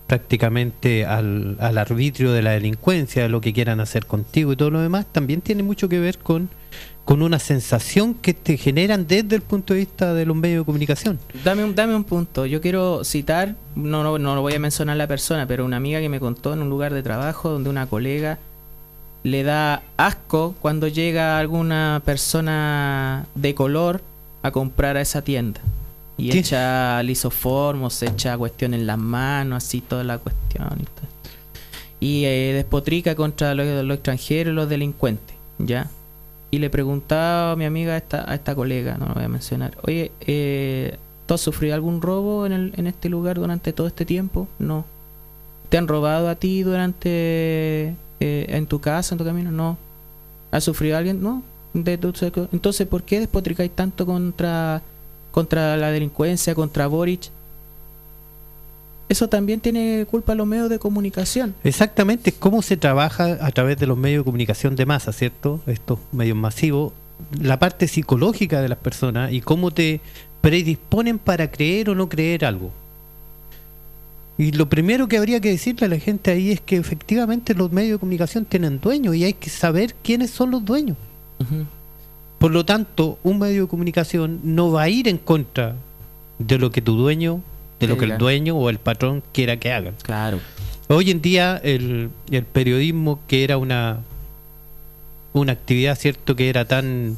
prácticamente 0.06 1.04
al, 1.04 1.56
al 1.60 1.78
arbitrio 1.78 2.32
de 2.32 2.42
la 2.42 2.52
delincuencia, 2.52 3.22
de 3.24 3.28
lo 3.28 3.40
que 3.40 3.52
quieran 3.52 3.80
hacer 3.80 4.06
contigo 4.06 4.52
y 4.52 4.56
todo 4.56 4.70
lo 4.70 4.80
demás, 4.80 5.06
también 5.10 5.40
tiene 5.42 5.62
mucho 5.62 5.88
que 5.88 5.98
ver 6.00 6.18
con, 6.18 6.48
con 7.04 7.20
una 7.20 7.38
sensación 7.38 8.14
que 8.14 8.32
te 8.32 8.56
generan 8.56 9.06
desde 9.06 9.36
el 9.36 9.42
punto 9.42 9.74
de 9.74 9.80
vista 9.80 10.14
de 10.14 10.24
los 10.24 10.34
medios 10.34 10.62
de 10.62 10.64
comunicación. 10.64 11.18
Dame 11.44 11.64
un, 11.64 11.74
dame 11.74 11.94
un 11.94 12.04
punto. 12.04 12.46
Yo 12.46 12.60
quiero 12.60 13.04
citar, 13.04 13.56
no, 13.74 14.02
no, 14.02 14.18
no 14.18 14.34
lo 14.34 14.40
voy 14.40 14.54
a 14.54 14.58
mencionar 14.58 14.96
la 14.96 15.06
persona, 15.06 15.46
pero 15.46 15.64
una 15.64 15.76
amiga 15.76 16.00
que 16.00 16.08
me 16.08 16.18
contó 16.18 16.54
en 16.54 16.62
un 16.62 16.70
lugar 16.70 16.94
de 16.94 17.02
trabajo 17.02 17.50
donde 17.50 17.68
una 17.68 17.86
colega 17.86 18.38
le 19.22 19.42
da 19.42 19.82
asco 19.96 20.54
cuando 20.60 20.88
llega 20.88 21.38
alguna 21.38 22.02
persona 22.04 23.26
de 23.34 23.54
color 23.54 24.02
a 24.42 24.50
comprar 24.50 24.96
a 24.96 25.02
esa 25.02 25.22
tienda. 25.22 25.60
Y 26.16 26.30
¿Qué? 26.30 26.38
echa 26.38 27.02
lisoformos, 27.02 28.02
echa 28.02 28.38
cuestión 28.38 28.72
en 28.72 28.86
las 28.86 28.98
manos, 28.98 29.64
así 29.64 29.80
toda 29.80 30.04
la 30.04 30.18
cuestión. 30.18 30.68
Y, 30.80 30.84
todo. 30.84 31.08
Y, 32.00 32.24
eh, 32.24 32.52
despotrica 32.54 33.14
contra 33.14 33.54
los, 33.54 33.84
los 33.84 33.96
extranjeros 33.96 34.52
y 34.52 34.54
los 34.54 34.68
delincuentes, 34.68 35.36
¿ya? 35.58 35.90
Y 36.54 36.60
le 36.60 36.70
preguntaba 36.70 37.50
a 37.50 37.56
mi 37.56 37.64
amiga, 37.64 37.94
a 37.94 37.96
esta, 37.96 38.30
a 38.30 38.32
esta 38.32 38.54
colega, 38.54 38.96
no 38.96 39.06
lo 39.06 39.14
voy 39.14 39.24
a 39.24 39.28
mencionar, 39.28 39.76
oye, 39.82 40.12
eh, 40.20 40.98
¿tú 41.26 41.34
has 41.34 41.40
sufrido 41.40 41.74
algún 41.74 42.00
robo 42.00 42.46
en, 42.46 42.52
el, 42.52 42.72
en 42.76 42.86
este 42.86 43.08
lugar 43.08 43.38
durante 43.40 43.72
todo 43.72 43.88
este 43.88 44.04
tiempo? 44.04 44.46
No. 44.60 44.84
¿Te 45.68 45.78
han 45.78 45.88
robado 45.88 46.28
a 46.28 46.36
ti 46.36 46.62
durante, 46.62 47.96
eh, 48.20 48.46
en 48.50 48.68
tu 48.68 48.80
casa, 48.80 49.16
en 49.16 49.18
tu 49.18 49.24
camino? 49.24 49.50
No. 49.50 49.76
¿Has 50.52 50.62
sufrido 50.62 50.96
alguien? 50.96 51.20
No. 51.20 51.42
Entonces, 51.74 52.86
¿por 52.86 53.02
qué 53.02 53.18
despotricáis 53.18 53.72
tanto 53.72 54.06
contra, 54.06 54.80
contra 55.32 55.76
la 55.76 55.90
delincuencia, 55.90 56.54
contra 56.54 56.86
Boric? 56.86 57.32
Eso 59.08 59.28
también 59.28 59.60
tiene 59.60 60.06
culpa 60.10 60.34
los 60.34 60.46
medios 60.46 60.70
de 60.70 60.78
comunicación. 60.78 61.54
Exactamente, 61.62 62.32
cómo 62.32 62.62
se 62.62 62.76
trabaja 62.76 63.38
a 63.40 63.50
través 63.50 63.78
de 63.78 63.86
los 63.86 63.98
medios 63.98 64.20
de 64.20 64.24
comunicación 64.24 64.76
de 64.76 64.86
masa, 64.86 65.12
¿cierto? 65.12 65.60
Estos 65.66 65.98
medios 66.12 66.36
masivos, 66.36 66.92
la 67.40 67.58
parte 67.58 67.86
psicológica 67.86 68.62
de 68.62 68.68
las 68.68 68.78
personas 68.78 69.32
y 69.32 69.40
cómo 69.40 69.70
te 69.70 70.00
predisponen 70.40 71.18
para 71.18 71.50
creer 71.50 71.90
o 71.90 71.94
no 71.94 72.08
creer 72.08 72.44
algo. 72.44 72.70
Y 74.36 74.52
lo 74.52 74.68
primero 74.68 75.06
que 75.06 75.16
habría 75.16 75.40
que 75.40 75.50
decirle 75.50 75.86
a 75.86 75.88
la 75.88 75.98
gente 75.98 76.30
ahí 76.30 76.50
es 76.50 76.60
que 76.60 76.76
efectivamente 76.76 77.54
los 77.54 77.70
medios 77.70 77.92
de 77.92 78.00
comunicación 78.00 78.44
tienen 78.44 78.80
dueños 78.80 79.14
y 79.14 79.24
hay 79.24 79.34
que 79.34 79.48
saber 79.48 79.94
quiénes 80.02 80.30
son 80.30 80.50
los 80.50 80.64
dueños. 80.64 80.96
Por 82.38 82.50
lo 82.50 82.64
tanto, 82.64 83.18
un 83.22 83.38
medio 83.38 83.62
de 83.62 83.68
comunicación 83.68 84.40
no 84.42 84.72
va 84.72 84.82
a 84.82 84.88
ir 84.88 85.08
en 85.08 85.18
contra 85.18 85.76
de 86.38 86.58
lo 86.58 86.72
que 86.72 86.82
tu 86.82 86.96
dueño, 86.96 87.42
de 87.80 87.86
lo 87.88 87.96
que 87.98 88.04
el 88.06 88.18
dueño 88.18 88.56
o 88.56 88.70
el 88.70 88.78
patrón 88.78 89.22
quiera 89.32 89.58
que 89.58 89.72
hagan. 89.72 89.94
Claro. 90.02 90.40
Hoy 90.88 91.10
en 91.10 91.20
día 91.22 91.60
el, 91.62 92.10
el 92.30 92.44
periodismo 92.44 93.20
que 93.26 93.44
era 93.44 93.56
una 93.58 94.00
una 95.32 95.52
actividad 95.52 95.96
cierto 95.98 96.36
que 96.36 96.48
era 96.48 96.64
tan 96.66 97.16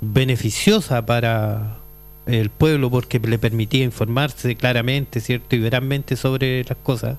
beneficiosa 0.00 1.04
para 1.06 1.78
el 2.26 2.50
pueblo 2.50 2.90
porque 2.90 3.18
le 3.18 3.38
permitía 3.38 3.84
informarse 3.84 4.54
claramente 4.56 5.20
cierto 5.20 5.56
y 5.56 5.60
verazmente 5.60 6.16
sobre 6.16 6.64
las 6.64 6.76
cosas 6.82 7.16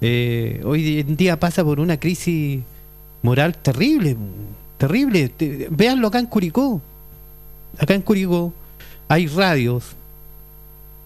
eh, 0.00 0.62
hoy 0.64 1.00
en 1.00 1.16
día 1.16 1.38
pasa 1.40 1.64
por 1.64 1.80
una 1.80 1.98
crisis 1.98 2.60
moral 3.22 3.56
terrible 3.58 4.16
terrible. 4.78 5.28
Te- 5.28 5.66
véanlo 5.72 6.06
acá 6.06 6.20
en 6.20 6.26
Curicó. 6.26 6.80
Acá 7.80 7.94
en 7.94 8.02
Curicó 8.02 8.54
hay 9.08 9.26
radios, 9.26 9.96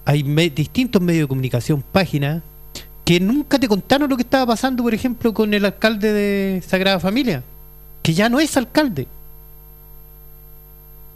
hay 0.05 0.24
me- 0.24 0.50
distintos 0.50 1.00
medios 1.00 1.24
de 1.24 1.28
comunicación, 1.28 1.82
páginas, 1.92 2.42
que 3.05 3.20
nunca 3.20 3.59
te 3.59 3.68
contaron 3.68 4.09
lo 4.09 4.16
que 4.16 4.22
estaba 4.22 4.46
pasando, 4.46 4.82
por 4.82 4.94
ejemplo, 4.94 5.34
con 5.34 5.53
el 5.55 5.64
alcalde 5.64 6.12
de 6.12 6.62
Sagrada 6.66 7.00
Familia, 7.00 7.42
que 8.03 8.14
ya 8.14 8.28
no 8.28 8.40
es 8.40 8.57
alcalde. 8.57 9.07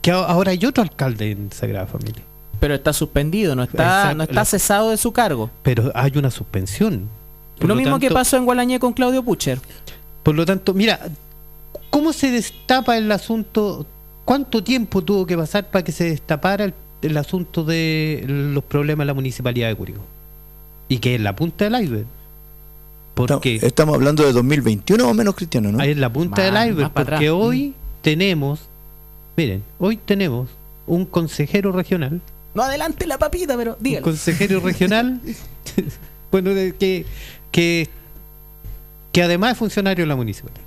Que 0.03 0.11
ahora 0.11 0.53
hay 0.53 0.64
otro 0.64 0.82
alcalde 0.82 1.32
en 1.32 1.51
Sagrada 1.53 1.87
Familia. 1.87 2.22
Pero 2.61 2.74
está 2.74 2.93
suspendido, 2.93 3.55
no 3.55 3.64
está, 3.64 4.01
Exacto, 4.01 4.16
no 4.16 4.24
está 4.24 4.45
cesado 4.45 4.91
de 4.91 4.97
su 4.97 5.12
cargo. 5.12 5.51
Pero 5.62 5.91
hay 5.95 6.12
una 6.16 6.30
suspensión. 6.30 7.09
Por 7.59 7.68
lo 7.68 7.74
mismo 7.74 7.99
que 7.99 8.11
pasó 8.11 8.37
en 8.37 8.45
Gualañé 8.45 8.78
con 8.78 8.93
Claudio 8.93 9.22
Pucher. 9.22 9.59
Por 10.22 10.34
lo 10.34 10.45
tanto, 10.45 10.74
mira, 10.74 11.01
¿cómo 11.91 12.12
se 12.12 12.30
destapa 12.30 12.97
el 12.97 13.11
asunto? 13.12 13.87
¿Cuánto 14.24 14.62
tiempo 14.62 15.03
tuvo 15.03 15.26
que 15.26 15.37
pasar 15.37 15.70
para 15.70 15.84
que 15.84 15.93
se 15.93 16.05
destapara 16.05 16.64
el, 16.64 16.74
el 17.03 17.17
asunto 17.17 17.65
de 17.65 18.25
los 18.27 18.65
problemas 18.65 19.05
de 19.05 19.07
la 19.07 19.15
municipalidad 19.15 19.69
de 19.69 19.75
Curicó? 19.77 20.01
Y 20.89 20.99
que 20.99 21.15
es 21.17 21.21
la 21.21 21.35
punta 21.37 21.65
del 21.69 21.83
iceberg. 21.83 22.07
Porque 23.15 23.55
Estamos- 23.55 23.69
Estamos 23.69 23.95
hablando 23.97 24.25
de 24.25 24.33
2021 24.33 25.09
o 25.09 25.15
menos, 25.15 25.35
Cristiano, 25.35 25.73
¿no? 25.73 25.81
es 25.83 25.97
la 25.97 26.13
punta 26.13 26.43
Más- 26.43 26.53
del 26.53 26.69
iceberg. 26.71 26.93
Porque 26.93 27.15
atrás. 27.15 27.31
hoy 27.33 27.75
tenemos, 28.03 28.61
miren, 29.37 29.63
hoy 29.79 29.97
tenemos 29.97 30.49
un 30.87 31.05
consejero 31.07 31.73
regional, 31.73 32.21
No 32.55 32.63
adelante 32.63 33.07
la 33.07 33.19
papita, 33.19 33.57
pero 33.57 33.77
un 33.77 33.83
dígalo. 33.83 34.05
consejero 34.05 34.61
regional, 34.61 35.21
bueno, 36.31 36.51
de- 36.51 36.75
que, 36.77 37.05
que, 37.51 37.89
que 39.13 39.23
además 39.23 39.53
es 39.53 39.59
funcionario 39.59 40.05
de 40.05 40.09
la 40.09 40.17
municipalidad. 40.17 40.61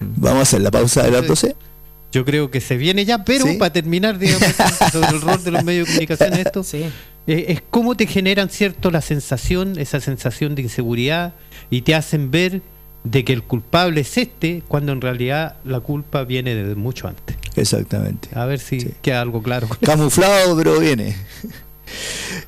Vamos 0.00 0.38
a 0.40 0.42
hacer 0.42 0.60
la 0.62 0.70
pausa 0.70 1.02
de 1.04 1.10
las 1.12 1.26
12. 1.26 1.54
Yo 2.12 2.24
creo 2.24 2.50
que 2.50 2.60
se 2.60 2.76
viene 2.76 3.04
ya, 3.04 3.24
pero 3.24 3.46
Sí. 3.46 3.56
para 3.56 3.72
terminar, 3.72 4.18
digamos, 4.18 4.42
sobre 4.92 5.08
el 5.08 5.20
rol 5.20 5.42
de 5.42 5.50
los 5.50 5.64
medios 5.64 5.86
de 5.88 5.92
comunicación 5.94 6.34
en 6.34 6.40
esto, 6.46 6.62
Sí. 6.62 6.84
eh, 7.26 7.44
es 7.48 7.62
cómo 7.70 7.96
te 7.96 8.06
generan 8.06 8.50
cierto 8.50 8.90
la 8.90 9.00
sensación, 9.00 9.78
esa 9.78 9.98
sensación 10.00 10.54
de 10.54 10.62
inseguridad, 10.62 11.34
y 11.70 11.82
te 11.82 11.94
hacen 11.94 12.30
ver 12.30 12.60
de 13.04 13.24
que 13.24 13.32
el 13.32 13.42
culpable 13.42 14.02
es 14.02 14.16
este, 14.18 14.62
cuando 14.68 14.92
en 14.92 15.00
realidad 15.00 15.56
la 15.64 15.80
culpa 15.80 16.22
viene 16.24 16.54
de 16.54 16.74
mucho 16.76 17.08
antes. 17.08 17.36
Exactamente. 17.56 18.28
A 18.34 18.44
ver 18.44 18.60
si 18.60 18.80
Sí. 18.80 18.90
queda 19.02 19.20
algo 19.22 19.42
claro. 19.42 19.68
Camuflado, 19.84 20.56
pero 20.56 20.78
viene. 20.78 21.16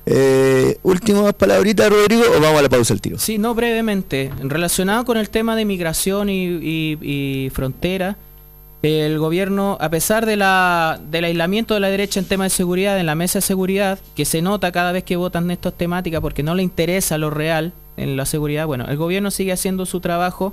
Eh, 0.06 0.78
últimas 0.82 1.34
palabritas, 1.34 1.90
Rodrigo, 1.90 2.22
o 2.36 2.40
vamos 2.40 2.58
a 2.58 2.62
la 2.62 2.68
pausa 2.68 2.94
al 2.94 3.00
tiro. 3.00 3.18
Sí, 3.18 3.38
no 3.38 3.54
brevemente. 3.54 4.30
Relacionado 4.42 5.04
con 5.04 5.16
el 5.16 5.28
tema 5.30 5.56
de 5.56 5.64
migración 5.64 6.28
y, 6.28 6.44
y- 6.46 6.98
y 7.46 7.50
frontera, 7.50 8.16
el 8.85 9.18
gobierno, 9.18 9.78
a 9.80 9.89
pesar 9.89 10.26
de 10.26 10.37
la, 10.37 11.01
del 11.11 11.24
aislamiento 11.24 11.74
de 11.74 11.80
la 11.80 11.89
derecha 11.89 12.20
en 12.20 12.26
tema 12.26 12.45
de 12.45 12.51
seguridad, 12.51 12.99
en 13.01 13.07
la 13.07 13.14
mesa 13.14 13.39
de 13.39 13.43
seguridad, 13.43 13.99
que 14.14 14.24
se 14.24 14.43
nota 14.43 14.72
cada 14.72 14.93
vez 14.93 15.05
que 15.05 15.16
votan 15.16 15.51
estas 15.51 15.72
temáticas 15.72 16.20
porque 16.20 16.43
no 16.43 16.55
le 16.55 16.62
interesa 16.62 17.16
lo 17.16 17.30
real 17.30 17.72
en 17.97 18.16
la 18.16 18.26
seguridad, 18.26 18.66
bueno, 18.66 18.87
el 18.87 18.97
gobierno 18.97 19.30
sigue 19.30 19.53
haciendo 19.53 19.87
su 19.87 20.01
trabajo. 20.01 20.53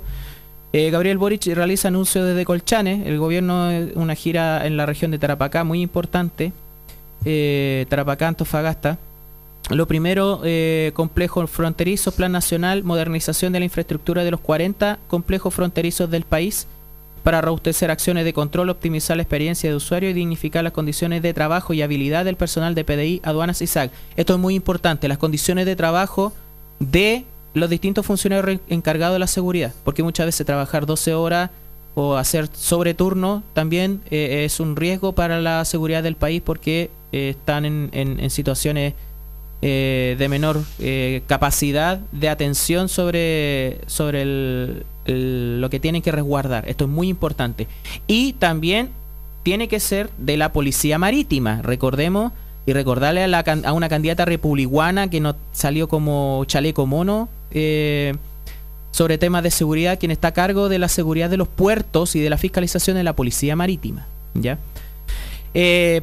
Eh, 0.72 0.90
Gabriel 0.90 1.18
Boric 1.18 1.44
realiza 1.48 1.88
anuncios 1.88 2.24
desde 2.24 2.46
Colchane, 2.46 3.06
el 3.06 3.18
gobierno 3.18 3.68
una 3.94 4.14
gira 4.14 4.66
en 4.66 4.78
la 4.78 4.86
región 4.86 5.10
de 5.10 5.18
Tarapacá 5.18 5.64
muy 5.64 5.82
importante, 5.82 6.52
eh, 7.24 7.84
Tarapacá, 7.88 8.28
Antofagasta. 8.28 8.98
Lo 9.70 9.86
primero, 9.86 10.40
eh, 10.44 10.92
complejo 10.94 11.46
fronterizo, 11.46 12.12
Plan 12.12 12.32
Nacional, 12.32 12.82
modernización 12.82 13.52
de 13.52 13.58
la 13.58 13.64
infraestructura 13.66 14.24
de 14.24 14.30
los 14.30 14.40
40 14.40 14.98
complejos 15.08 15.54
fronterizos 15.54 16.10
del 16.10 16.24
país 16.24 16.66
para 17.22 17.40
robustecer 17.40 17.90
acciones 17.90 18.24
de 18.24 18.32
control, 18.32 18.70
optimizar 18.70 19.16
la 19.16 19.22
experiencia 19.22 19.70
de 19.70 19.76
usuario 19.76 20.10
y 20.10 20.12
dignificar 20.12 20.64
las 20.64 20.72
condiciones 20.72 21.22
de 21.22 21.32
trabajo 21.34 21.72
y 21.72 21.82
habilidad 21.82 22.24
del 22.24 22.36
personal 22.36 22.74
de 22.74 22.84
PDI, 22.84 23.20
aduanas 23.24 23.62
y 23.62 23.66
SAC. 23.66 23.90
Esto 24.16 24.34
es 24.34 24.38
muy 24.40 24.54
importante, 24.54 25.06
las 25.08 25.18
condiciones 25.18 25.66
de 25.66 25.76
trabajo 25.76 26.32
de 26.80 27.24
los 27.54 27.68
distintos 27.70 28.04
funcionarios 28.06 28.60
encargados 28.68 29.14
de 29.14 29.18
la 29.20 29.26
seguridad, 29.26 29.72
porque 29.84 30.02
muchas 30.02 30.26
veces 30.26 30.44
trabajar 30.46 30.86
12 30.86 31.14
horas 31.14 31.50
o 31.94 32.16
hacer 32.16 32.48
sobreturno 32.52 33.42
también 33.52 34.00
eh, 34.10 34.44
es 34.46 34.58
un 34.60 34.74
riesgo 34.76 35.12
para 35.12 35.40
la 35.40 35.64
seguridad 35.66 36.02
del 36.02 36.16
país 36.16 36.40
porque 36.42 36.90
eh, 37.12 37.28
están 37.38 37.66
en, 37.66 37.90
en- 37.92 38.30
situaciones 38.30 38.94
eh, 39.60 40.16
de 40.18 40.28
menor 40.28 40.62
capacidad 41.26 41.98
de 42.10 42.28
atención 42.30 42.88
sobre, 42.88 43.78
sobre 43.86 44.22
el- 44.22 44.86
lo 45.06 45.68
que 45.70 45.80
tienen 45.80 46.02
que 46.02 46.12
resguardar. 46.12 46.68
Esto 46.68 46.84
es 46.84 46.90
muy 46.90 47.08
importante. 47.08 47.66
Y 48.06 48.34
también 48.34 48.90
tiene 49.42 49.68
que 49.68 49.80
ser 49.80 50.10
de 50.18 50.36
la 50.36 50.52
policía 50.52 50.98
marítima. 50.98 51.62
Recordemos 51.62 52.32
y 52.64 52.72
recordarle 52.72 53.24
a, 53.24 53.28
la, 53.28 53.44
una 53.72 53.88
candidata 53.88 54.24
republicana 54.24 55.10
que 55.10 55.20
no 55.20 55.34
salió 55.52 55.88
como 55.88 56.44
chaleco 56.46 56.86
mono 56.86 57.28
eh, 57.50 58.14
sobre 58.92 59.18
temas 59.18 59.42
de 59.42 59.50
seguridad, 59.50 59.98
quien 59.98 60.12
está 60.12 60.28
a 60.28 60.32
cargo 60.32 60.68
de 60.68 60.78
la 60.78 60.88
seguridad 60.88 61.28
de 61.28 61.36
los 61.36 61.48
puertos 61.48 62.14
y 62.14 62.20
de 62.20 62.30
la 62.30 62.38
fiscalización 62.38 62.96
de 62.96 63.04
la 63.04 63.16
policía 63.16 63.56
marítima. 63.56 64.06
¿ya? 64.34 64.58
Eh, 65.54 66.02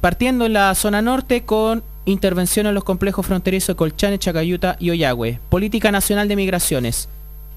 partiendo 0.00 0.46
en 0.46 0.52
la 0.52 0.74
zona 0.74 1.00
norte 1.00 1.42
con 1.44 1.82
intervención 2.06 2.66
en 2.66 2.74
los 2.74 2.84
complejos 2.84 3.24
fronterizos 3.24 3.68
de 3.68 3.76
Colchane, 3.76 4.18
Chacayuta 4.18 4.76
y 4.80 4.90
Oyagüe. 4.90 5.38
Política 5.48 5.92
Nacional 5.92 6.28
de 6.28 6.36
Migraciones. 6.36 7.08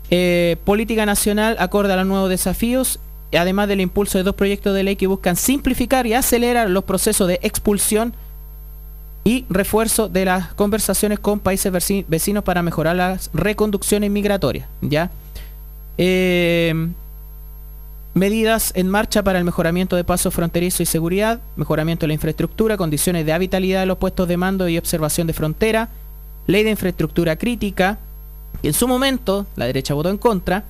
Eh, 0.09 0.57
política 0.65 1.05
nacional 1.05 1.55
acorde 1.59 1.93
a 1.93 1.95
los 1.95 2.05
nuevos 2.05 2.29
desafíos, 2.29 2.99
además 3.35 3.67
del 3.67 3.81
impulso 3.81 4.17
de 4.19 4.23
dos 4.23 4.35
proyectos 4.35 4.75
de 4.75 4.83
ley 4.83 4.95
que 4.95 5.07
buscan 5.07 5.35
simplificar 5.35 6.05
y 6.05 6.13
acelerar 6.13 6.69
los 6.69 6.83
procesos 6.83 7.27
de 7.27 7.39
expulsión 7.41 8.13
y 9.23 9.45
refuerzo 9.49 10.09
de 10.09 10.25
las 10.25 10.53
conversaciones 10.53 11.17
con 11.17 11.39
países 11.39 11.71
veci- 11.71 12.05
vecinos 12.07 12.43
para 12.43 12.61
mejorar 12.61 12.95
las 12.95 13.31
reconducciones 13.33 14.11
migratorias. 14.11 14.67
¿ya? 14.81 15.09
Eh, 15.97 16.89
medidas 18.13 18.71
en 18.75 18.89
marcha 18.89 19.23
para 19.23 19.39
el 19.39 19.45
mejoramiento 19.45 19.95
de 19.95 20.03
pasos 20.03 20.33
fronterizos 20.33 20.81
y 20.81 20.85
seguridad, 20.85 21.39
mejoramiento 21.55 22.03
de 22.03 22.09
la 22.09 22.13
infraestructura, 22.13 22.77
condiciones 22.77 23.25
de 23.25 23.33
habitabilidad 23.33 23.79
de 23.79 23.85
los 23.87 23.97
puestos 23.97 24.27
de 24.27 24.37
mando 24.37 24.67
y 24.67 24.77
observación 24.77 25.25
de 25.25 25.33
frontera, 25.33 25.89
ley 26.45 26.63
de 26.63 26.69
infraestructura 26.71 27.35
crítica, 27.37 27.97
y 28.61 28.67
en 28.67 28.73
su 28.73 28.87
momento 28.87 29.45
la 29.55 29.65
derecha 29.65 29.93
votó 29.93 30.09
en 30.09 30.17
contra, 30.17 30.65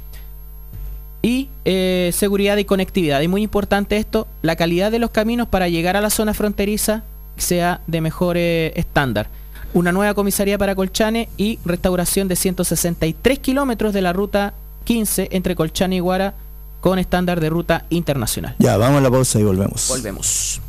y 1.24 1.50
eh, 1.66 2.12
seguridad 2.14 2.58
y 2.58 2.66
conectividad. 2.66 3.22
Y 3.22 3.28
muy 3.28 3.42
importante 3.42 3.98
esto, 3.98 4.28
la 4.44 4.56
calidad 4.56 4.92
de 4.92 5.00
los 5.00 5.10
caminos 5.10 5.48
para 5.48 5.70
llegar 5.70 5.96
a 5.96 6.02
la 6.02 6.12
zona 6.12 6.36
fronteriza 6.36 7.04
sea 7.38 7.82
de 7.88 8.02
mejor 8.02 8.36
eh, 8.38 8.74
estándar. 8.76 9.30
Una 9.74 9.92
nueva 9.92 10.14
comisaría 10.14 10.58
para 10.60 10.76
Colchane 10.76 11.30
y 11.38 11.58
restauración 11.66 12.28
de 12.28 12.36
163 12.36 13.40
kilómetros 13.40 13.94
de 13.94 14.02
la 14.02 14.14
ruta 14.14 14.54
15 14.84 15.30
entre 15.32 15.56
Colchane 15.56 15.96
y 15.96 16.00
Guara 16.00 16.36
con 16.82 17.00
estándar 17.00 17.40
de 17.40 17.50
ruta 17.50 17.86
internacional. 17.90 18.56
Ya, 18.60 18.76
vamos 18.76 19.00
a 19.00 19.02
la 19.02 19.10
pausa 19.10 19.40
y 19.40 19.44
volvemos. 19.44 19.88
Volvemos. 19.88 20.62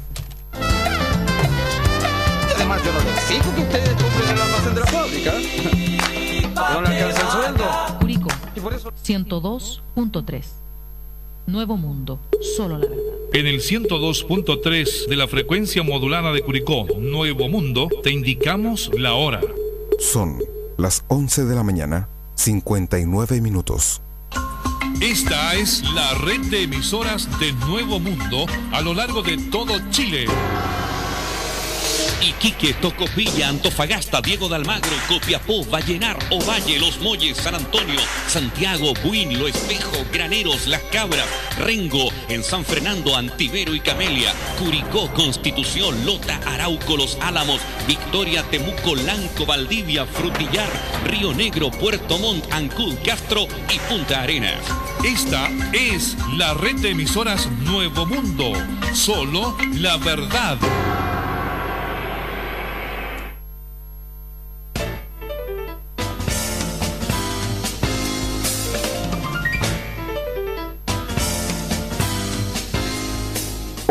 Además, 2.55 2.81
yo 2.85 2.93
no 2.93 3.01
les 3.01 3.19
exijo 3.19 3.55
que 3.57 3.61
ustedes 3.63 3.94
No 6.75 6.83
le 6.83 6.89
alcanza 6.89 7.21
el 7.21 7.31
sueldo. 7.31 7.65
Eso 8.75 8.91
102.3. 8.91 10.45
Nuevo 11.47 11.77
Mundo, 11.77 12.19
solo 12.57 12.79
la 12.79 12.89
verdad. 12.89 13.05
En 13.33 13.47
el 13.47 13.61
102.3 13.61 15.07
de 15.07 15.17
la 15.17 15.29
frecuencia 15.29 15.85
modulada 15.85 16.33
de 16.33 16.43
Curicó, 16.43 16.87
Nuevo 16.99 17.49
Mundo, 17.49 17.89
te 18.03 18.11
indicamos 18.11 18.91
la 18.99 19.15
hora. 19.15 19.41
Son 20.01 20.43
las 20.77 21.05
11 21.07 21.45
de 21.45 21.55
la 21.55 21.63
mañana, 21.63 22.09
59 22.35 23.41
minutos. 23.41 24.03
Esta 25.01 25.55
es 25.55 25.85
la 25.95 26.15
red 26.15 26.41
de 26.51 26.65
emisoras 26.65 27.29
de 27.39 27.53
Nuevo 27.53 28.01
Mundo 28.01 28.47
a 28.73 28.81
lo 28.81 28.95
largo 28.95 29.23
de 29.23 29.37
todo 29.37 29.79
Chile. 29.91 30.27
Iquique, 32.25 32.73
Tocopilla, 32.75 33.51
Antofagasta, 33.51 34.23
Diego 34.23 34.49
de 34.49 34.57
Almagro, 34.57 34.91
Copiapó, 35.09 35.63
Vallenar, 35.67 36.19
Ovalle, 36.31 36.79
Los 36.79 36.99
Molles, 37.01 37.37
San 37.37 37.55
Antonio, 37.55 38.01
Santiago, 38.27 38.95
Buin, 39.05 39.39
Lo 39.39 39.47
Espejo, 39.47 40.07
Graneros, 40.11 40.67
Las 40.67 40.81
Cabras, 40.85 41.27
Rengo, 41.59 42.11
en 42.31 42.43
San 42.43 42.65
Fernando, 42.65 43.15
Antivero 43.15 43.75
y 43.75 43.81
Camelia, 43.81 44.33
Curicó, 44.59 45.13
Constitución, 45.13 46.07
Lota, 46.07 46.41
Arauco, 46.47 46.97
Los 46.97 47.19
Álamos, 47.21 47.61
Victoria, 47.87 48.43
Temuco, 48.45 48.97
Lanco, 48.97 49.45
Valdivia, 49.45 50.07
Frutillar, 50.07 50.71
Río 51.05 51.35
Negro, 51.35 51.71
Puerto 51.71 52.19
Montt, 52.19 52.51
Ancud, 52.53 52.95
Castro 53.05 53.47
y 53.71 53.79
Punta 53.81 54.23
Arenas. 54.23 54.65
Esta 55.05 55.51
es 55.75 56.17
la 56.39 56.55
red 56.55 56.77
de 56.77 56.93
emisoras 56.93 57.51
Nuevo 57.61 58.07
Mundo. 58.07 58.53
Solo 58.95 59.59
la 59.75 59.99
verdad. 59.99 60.59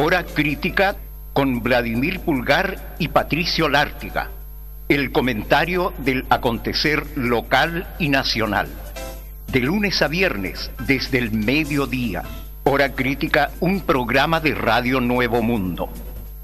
Hora 0.06 0.26
crítica 0.26 0.97
con 1.32 1.64
Vladimir 1.64 2.20
Pulgar 2.20 2.95
y 2.99 3.08
Patricio 3.08 3.70
Lártiga. 3.70 4.32
El 4.89 5.14
comentario 5.14 5.93
del 5.99 6.26
acontecer 6.30 7.06
local 7.16 7.88
y 7.99 8.10
nacional. 8.10 8.68
De 9.47 9.62
lunes 9.62 10.01
a 10.01 10.10
viernes, 10.10 10.72
desde 10.86 11.20
el 11.20 11.32
mediodía. 11.32 12.24
Hora 12.66 12.89
crítica, 12.91 13.51
un 13.62 13.80
programa 13.80 14.41
de 14.41 14.54
Radio 14.56 14.99
Nuevo 14.99 15.41
Mundo. 15.41 15.88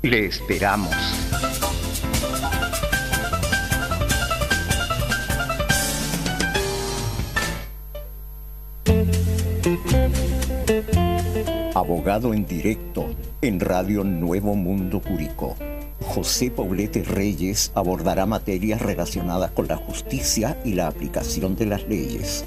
Le 0.04 0.26
esperamos. 0.26 0.96
Abogado 11.80 12.34
en 12.34 12.46
directo 12.46 13.06
en 13.42 13.62
Radio 13.62 14.04
Nuevo 14.04 14.54
Mundo 14.54 15.02
Curicó. 15.02 15.56
José 16.02 16.52
Poblete 16.52 17.06
Reyes 17.06 17.72
abordará 17.74 18.26
materias 18.26 18.82
relacionadas 18.82 19.52
con 19.52 19.70
la 19.70 19.78
justicia 19.78 20.60
y 20.66 20.74
la 20.74 20.88
aplicación 20.88 21.56
de 21.56 21.68
las 21.68 21.88
leyes. 21.88 22.44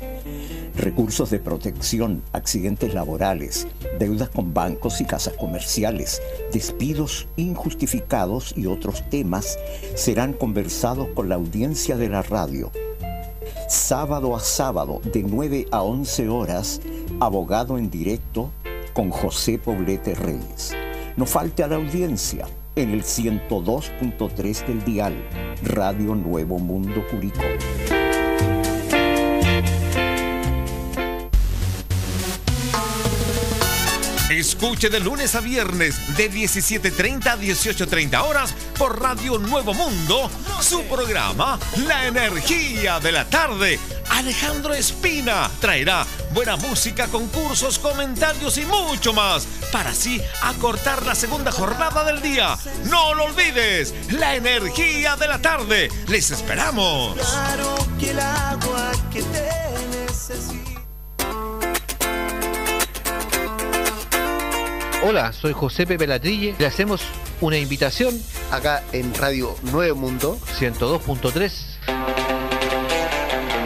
Recursos 0.76 1.30
de 1.30 1.38
protección, 1.38 2.22
accidentes 2.34 2.92
laborales, 2.92 3.66
deudas 3.98 4.28
con 4.28 4.52
bancos 4.52 5.00
y 5.00 5.06
casas 5.06 5.32
comerciales, 5.32 6.20
despidos 6.52 7.26
injustificados 7.36 8.52
y 8.54 8.66
otros 8.66 9.02
temas 9.08 9.58
serán 9.94 10.34
conversados 10.34 11.08
con 11.14 11.30
la 11.30 11.36
audiencia 11.36 11.96
de 11.96 12.10
la 12.10 12.20
radio. 12.20 12.70
Sábado 13.66 14.36
a 14.36 14.40
sábado 14.40 15.00
de 15.10 15.22
9 15.22 15.68
a 15.70 15.82
11 15.82 16.28
horas, 16.28 16.82
abogado 17.18 17.78
en 17.78 17.88
directo 17.88 18.50
con 18.92 19.10
José 19.10 19.58
Poblete 19.58 20.14
Reyes. 20.14 20.74
No 21.16 21.26
falte 21.26 21.62
a 21.62 21.68
la 21.68 21.76
audiencia 21.76 22.46
en 22.74 22.90
el 22.90 23.02
102.3 23.02 24.66
del 24.66 24.84
dial, 24.84 25.14
Radio 25.62 26.14
Nuevo 26.14 26.58
Mundo 26.58 27.04
Curicó. 27.10 28.01
Escuche 34.32 34.88
de 34.88 34.98
lunes 34.98 35.34
a 35.34 35.40
viernes 35.40 36.16
de 36.16 36.30
17.30 36.30 37.26
a 37.26 37.36
18.30 37.36 38.22
horas 38.22 38.54
por 38.78 39.00
Radio 39.00 39.38
Nuevo 39.38 39.74
Mundo 39.74 40.30
su 40.62 40.82
programa 40.84 41.58
La 41.86 42.06
Energía 42.06 42.98
de 42.98 43.12
la 43.12 43.26
Tarde. 43.26 43.78
Alejandro 44.08 44.72
Espina 44.72 45.50
traerá 45.60 46.06
buena 46.32 46.56
música, 46.56 47.08
concursos, 47.08 47.78
comentarios 47.78 48.56
y 48.56 48.64
mucho 48.64 49.12
más 49.12 49.46
para 49.70 49.90
así 49.90 50.20
acortar 50.42 51.04
la 51.04 51.14
segunda 51.14 51.52
jornada 51.52 52.02
del 52.04 52.22
día. 52.22 52.56
No 52.84 53.12
lo 53.14 53.24
olvides, 53.24 53.92
La 54.12 54.34
Energía 54.34 55.16
de 55.16 55.28
la 55.28 55.40
Tarde. 55.40 55.90
Les 56.08 56.30
esperamos. 56.30 57.16
Claro 57.16 57.74
que 58.00 58.10
el 58.10 58.20
agua 58.20 58.92
que 59.12 59.22
te 59.22 59.50
necesito. 59.90 60.71
Hola, 65.04 65.32
soy 65.32 65.52
José 65.52 65.84
Pepe 65.84 66.06
Latrille. 66.06 66.54
Le 66.60 66.66
hacemos 66.66 67.02
una 67.40 67.58
invitación 67.58 68.14
acá 68.52 68.84
en 68.92 69.12
Radio 69.14 69.56
Nuevo 69.72 69.96
Mundo 69.96 70.38
102.3 70.60 71.52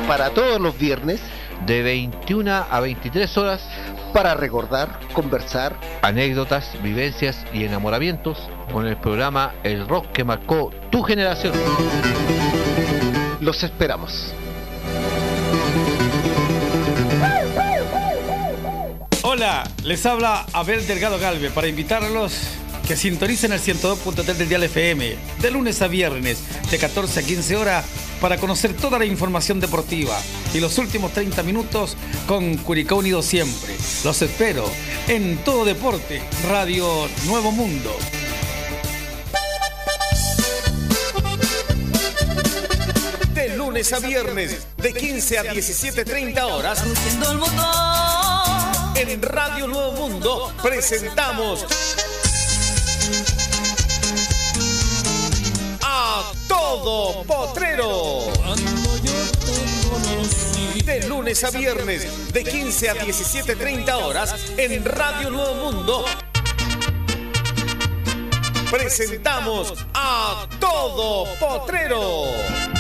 para 0.08 0.30
todos 0.30 0.58
los 0.58 0.78
viernes 0.78 1.20
de 1.66 1.82
21 1.82 2.50
a 2.50 2.80
23 2.80 3.36
horas 3.36 3.60
para 4.14 4.34
recordar, 4.34 4.98
conversar, 5.12 5.78
anécdotas, 6.00 6.82
vivencias 6.82 7.44
y 7.52 7.64
enamoramientos 7.64 8.38
con 8.72 8.86
el 8.86 8.96
programa 8.96 9.52
El 9.62 9.86
Rock 9.86 10.12
que 10.12 10.24
marcó 10.24 10.70
tu 10.90 11.02
generación. 11.02 11.52
Los 13.40 13.62
esperamos. 13.62 14.32
Hola, 19.36 19.70
les 19.84 20.06
habla 20.06 20.46
Abel 20.54 20.86
Delgado 20.86 21.18
Galve 21.18 21.50
para 21.50 21.68
invitarlos 21.68 22.32
que 22.88 22.96
sintonicen 22.96 23.52
el 23.52 23.60
102.3 23.60 24.22
del 24.32 24.48
Dial 24.48 24.62
FM 24.62 25.14
de 25.42 25.50
lunes 25.50 25.82
a 25.82 25.88
viernes 25.88 26.38
de 26.70 26.78
14 26.78 27.20
a 27.20 27.22
15 27.22 27.56
horas 27.56 27.84
para 28.18 28.38
conocer 28.38 28.72
toda 28.72 28.98
la 28.98 29.04
información 29.04 29.60
deportiva 29.60 30.18
y 30.54 30.60
los 30.60 30.78
últimos 30.78 31.12
30 31.12 31.42
minutos 31.42 31.98
con 32.26 32.56
Curicó 32.56 32.96
Unido 32.96 33.20
siempre. 33.20 33.74
Los 34.04 34.22
espero 34.22 34.64
en 35.06 35.36
Todo 35.44 35.66
Deporte, 35.66 36.22
Radio 36.48 37.06
Nuevo 37.26 37.52
Mundo. 37.52 37.94
De 43.34 43.54
lunes 43.54 43.92
a 43.92 43.98
viernes 43.98 44.66
de 44.78 44.94
15 44.94 45.38
a 45.40 45.44
17.30 45.52 46.42
horas. 46.42 46.82
En 48.98 49.20
Radio 49.20 49.66
Nuevo 49.66 49.92
Mundo 49.92 50.52
presentamos 50.62 51.66
a 55.82 56.32
Todo 56.48 57.22
Potrero. 57.24 58.20
De 60.84 61.06
lunes 61.08 61.44
a 61.44 61.50
viernes 61.50 62.32
de 62.32 62.44
15 62.44 62.88
a 62.88 62.94
17.30 62.94 63.94
horas 64.02 64.34
en 64.56 64.84
Radio 64.84 65.30
Nuevo 65.30 65.54
Mundo 65.56 66.04
presentamos 68.70 69.72
a 69.94 70.46
Todo 70.58 71.26
Potrero. 71.38 72.75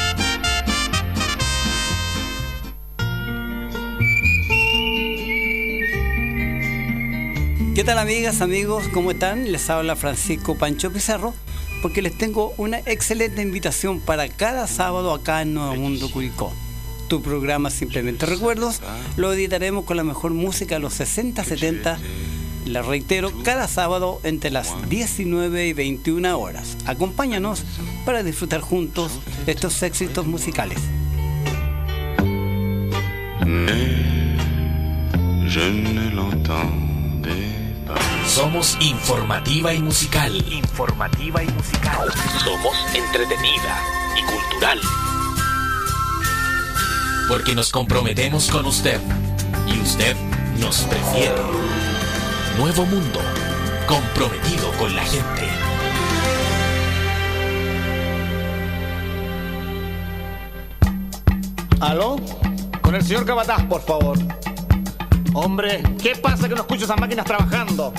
¿Qué 7.76 7.84
tal 7.84 7.98
amigas, 7.98 8.40
amigos? 8.40 8.88
¿Cómo 8.88 9.10
están? 9.10 9.52
Les 9.52 9.68
habla 9.68 9.96
Francisco 9.96 10.56
Pancho 10.56 10.90
Pizarro 10.90 11.34
porque 11.82 12.00
les 12.00 12.16
tengo 12.16 12.54
una 12.56 12.78
excelente 12.78 13.42
invitación 13.42 14.00
para 14.00 14.28
cada 14.28 14.66
sábado 14.66 15.12
acá 15.12 15.42
en 15.42 15.52
Nuevo 15.52 15.76
Mundo 15.76 16.10
Curicó. 16.10 16.54
Tu 17.06 17.20
programa 17.20 17.68
Simplemente 17.68 18.24
Recuerdos 18.24 18.80
lo 19.18 19.30
editaremos 19.30 19.84
con 19.84 19.98
la 19.98 20.04
mejor 20.04 20.32
música 20.32 20.76
de 20.76 20.80
los 20.80 20.94
60, 20.94 21.44
70. 21.44 21.98
Les 22.64 22.86
reitero, 22.86 23.30
cada 23.44 23.68
sábado 23.68 24.22
entre 24.22 24.50
las 24.50 24.88
19 24.88 25.66
y 25.66 25.74
21 25.74 26.38
horas. 26.38 26.78
Acompáñanos 26.86 27.62
para 28.06 28.22
disfrutar 28.22 28.62
juntos 28.62 29.20
estos 29.46 29.82
éxitos 29.82 30.24
musicales. 30.26 30.78
Je 35.46 35.70
ne 35.70 36.10
l'entendais 36.10 36.86
pas. 37.22 37.65
Somos 38.26 38.76
informativa 38.80 39.72
y 39.72 39.80
musical. 39.80 40.34
Informativa 40.52 41.42
y 41.42 41.48
musical. 41.48 42.08
Somos 42.44 42.76
entretenida 42.94 43.80
y 44.16 44.22
cultural. 44.24 44.80
Porque 47.28 47.54
nos 47.54 47.70
comprometemos 47.70 48.50
con 48.50 48.66
usted 48.66 49.00
y 49.66 49.80
usted 49.80 50.16
nos 50.60 50.80
prefiere. 50.82 51.40
Nuevo 52.58 52.84
Mundo, 52.86 53.20
comprometido 53.86 54.70
con 54.78 54.94
la 54.94 55.02
gente. 55.04 55.48
¿Aló? 61.80 62.16
Con 62.80 62.94
el 62.94 63.02
señor 63.02 63.26
Cabataz, 63.26 63.62
por 63.64 63.82
favor. 63.82 64.18
Hombre, 65.38 65.82
¿qué 66.02 66.16
pasa 66.16 66.48
que 66.48 66.54
no 66.54 66.62
escucho 66.62 66.86
esas 66.86 66.98
máquinas 66.98 67.26
trabajando? 67.26 67.92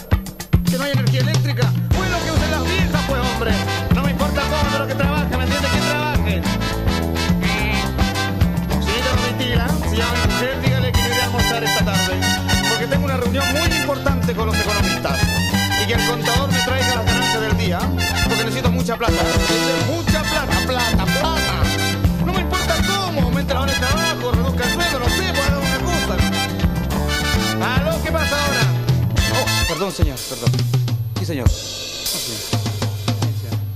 ¿Que 0.67 0.75
no 0.75 0.85
hay 0.85 0.91
energía 0.93 1.19
eléctrica? 1.21 1.71
Bueno, 1.95 2.17
que 2.25 2.31
usen 2.31 2.49
las 2.49 2.63
viejas, 2.63 3.01
pues, 3.07 3.21
hombre. 3.21 3.51
No 3.93 4.01
me 4.01 4.09
importa 4.09 4.41
cómo, 4.41 4.71
pero 4.71 4.88
que 4.88 4.95
trabaje, 4.95 5.38
¿me 5.38 5.43
entiendes? 5.43 5.71
Que 5.71 5.79
trabaje. 5.88 6.41
Señorita 8.81 9.09
Domitila, 9.21 9.67
si 9.88 9.97
llama 9.97 10.13
mi 10.13 10.33
mujer, 10.33 10.61
dígale 10.63 10.91
que 10.91 10.99
iré 10.99 11.21
a 11.21 11.25
almorzar 11.25 11.63
esta 11.63 11.85
tarde. 11.85 12.19
Porque 12.69 12.88
tengo 12.88 13.05
una 13.05 13.17
reunión 13.17 13.45
muy 13.51 13.77
importante 13.77 14.33
con 14.33 14.47
los 14.47 14.59
economistas. 14.59 15.19
Y 15.83 15.85
que 15.85 15.93
el 15.93 16.07
contador 16.07 16.51
me 16.51 16.59
traiga 16.61 16.95
las 16.95 17.05
ganancias 17.05 17.41
del 17.41 17.57
día. 17.59 17.79
Porque 18.23 18.45
necesito 18.45 18.71
mucha 18.71 18.97
plata. 18.97 19.13
Necesito 19.13 20.07
perdón, 29.78 29.93
señor, 29.93 30.17
perdón. 30.28 30.51
Sí, 31.19 31.25
señor. 31.25 31.47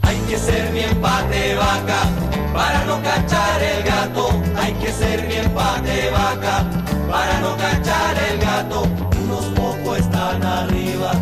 Hay 0.01 0.17
que 0.27 0.37
ser 0.39 0.73
bien 0.73 0.99
pate 0.99 1.53
vaca 1.53 2.09
para 2.51 2.85
no 2.85 3.03
cachar 3.03 3.61
el 3.61 3.83
gato. 3.83 4.29
Hay 4.55 4.73
que 4.73 4.91
ser 4.91 5.27
bien 5.27 5.51
pate 5.51 6.09
vaca 6.09 6.67
para 7.07 7.39
no 7.41 7.55
cachar 7.55 8.17
el 8.31 8.39
gato. 8.39 8.81
Unos 9.23 9.45
pocos 9.53 9.99
están 9.99 10.43
arriba, 10.43 11.13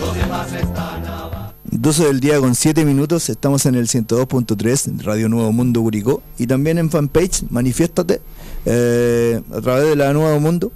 los 0.00 0.16
demás 0.16 0.52
están 0.52 1.06
abajo. 1.06 1.54
12 1.70 2.04
del 2.04 2.18
día 2.18 2.40
con 2.40 2.56
7 2.56 2.84
minutos, 2.84 3.28
estamos 3.28 3.66
en 3.66 3.76
el 3.76 3.86
102.3 3.86 5.02
Radio 5.02 5.28
Nuevo 5.28 5.52
Mundo 5.52 5.80
Curicó 5.80 6.22
y 6.38 6.48
también 6.48 6.78
en 6.78 6.90
fanpage 6.90 7.44
Manifiéstate 7.50 8.20
eh, 8.64 9.40
a 9.52 9.60
través 9.60 9.90
de 9.90 9.94
la 9.94 10.12
Nuevo 10.12 10.40
Mundo. 10.40 10.72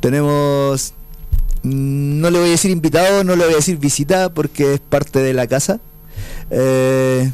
Tenemos, 0.00 0.94
no 1.62 2.30
le 2.30 2.38
voy 2.38 2.48
a 2.48 2.52
decir 2.52 2.70
invitado, 2.70 3.24
no 3.24 3.36
le 3.36 3.44
voy 3.44 3.52
a 3.54 3.56
decir 3.56 3.78
visita 3.78 4.28
porque 4.32 4.74
es 4.74 4.80
parte 4.80 5.20
de 5.20 5.34
la 5.34 5.46
casa. 5.46 5.80
Eh, 6.50 7.30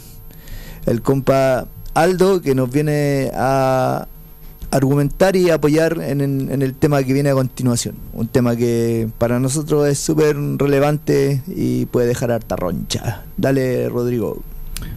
el 0.86 1.02
compa 1.02 1.66
Aldo 1.94 2.40
que 2.42 2.54
nos 2.54 2.70
viene 2.70 3.30
a 3.34 4.06
argumentar 4.70 5.36
y 5.36 5.50
apoyar 5.50 5.98
en, 6.02 6.20
en- 6.20 6.62
el 6.62 6.74
tema 6.74 7.02
que 7.04 7.12
viene 7.12 7.30
a 7.30 7.34
continuación. 7.34 7.94
Un 8.12 8.26
tema 8.26 8.56
que 8.56 9.08
para 9.18 9.38
nosotros 9.38 9.86
es 9.86 9.98
súper 10.00 10.36
relevante 10.58 11.42
y 11.46 11.86
puede 11.86 12.08
dejar 12.08 12.32
harta 12.32 12.56
roncha. 12.56 13.22
Dale, 13.36 13.88
Rodrigo. 13.88 14.42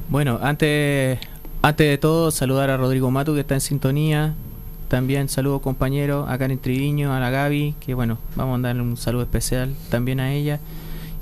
Bueno, 0.10 0.40
antes, 0.42 1.20
antes 1.62 1.88
de 1.90 1.98
todo, 2.00 2.32
saludar 2.32 2.72
a 2.72 2.78
Rodrigo 2.78 3.12
Matu 3.12 3.36
que 3.36 3.42
está 3.42 3.54
en 3.54 3.62
sintonía. 3.62 4.34
También 4.88 5.28
saludo 5.28 5.60
compañeros 5.60 6.28
a 6.30 6.38
Karen 6.38 6.60
Triviño, 6.60 7.14
a 7.14 7.20
la 7.20 7.30
Gaby, 7.30 7.76
que 7.80 7.94
bueno, 7.94 8.18
vamos 8.36 8.60
a 8.60 8.62
darle 8.62 8.82
un 8.82 8.96
saludo 8.96 9.24
especial 9.24 9.76
también 9.90 10.20
a 10.20 10.34
ella, 10.34 10.60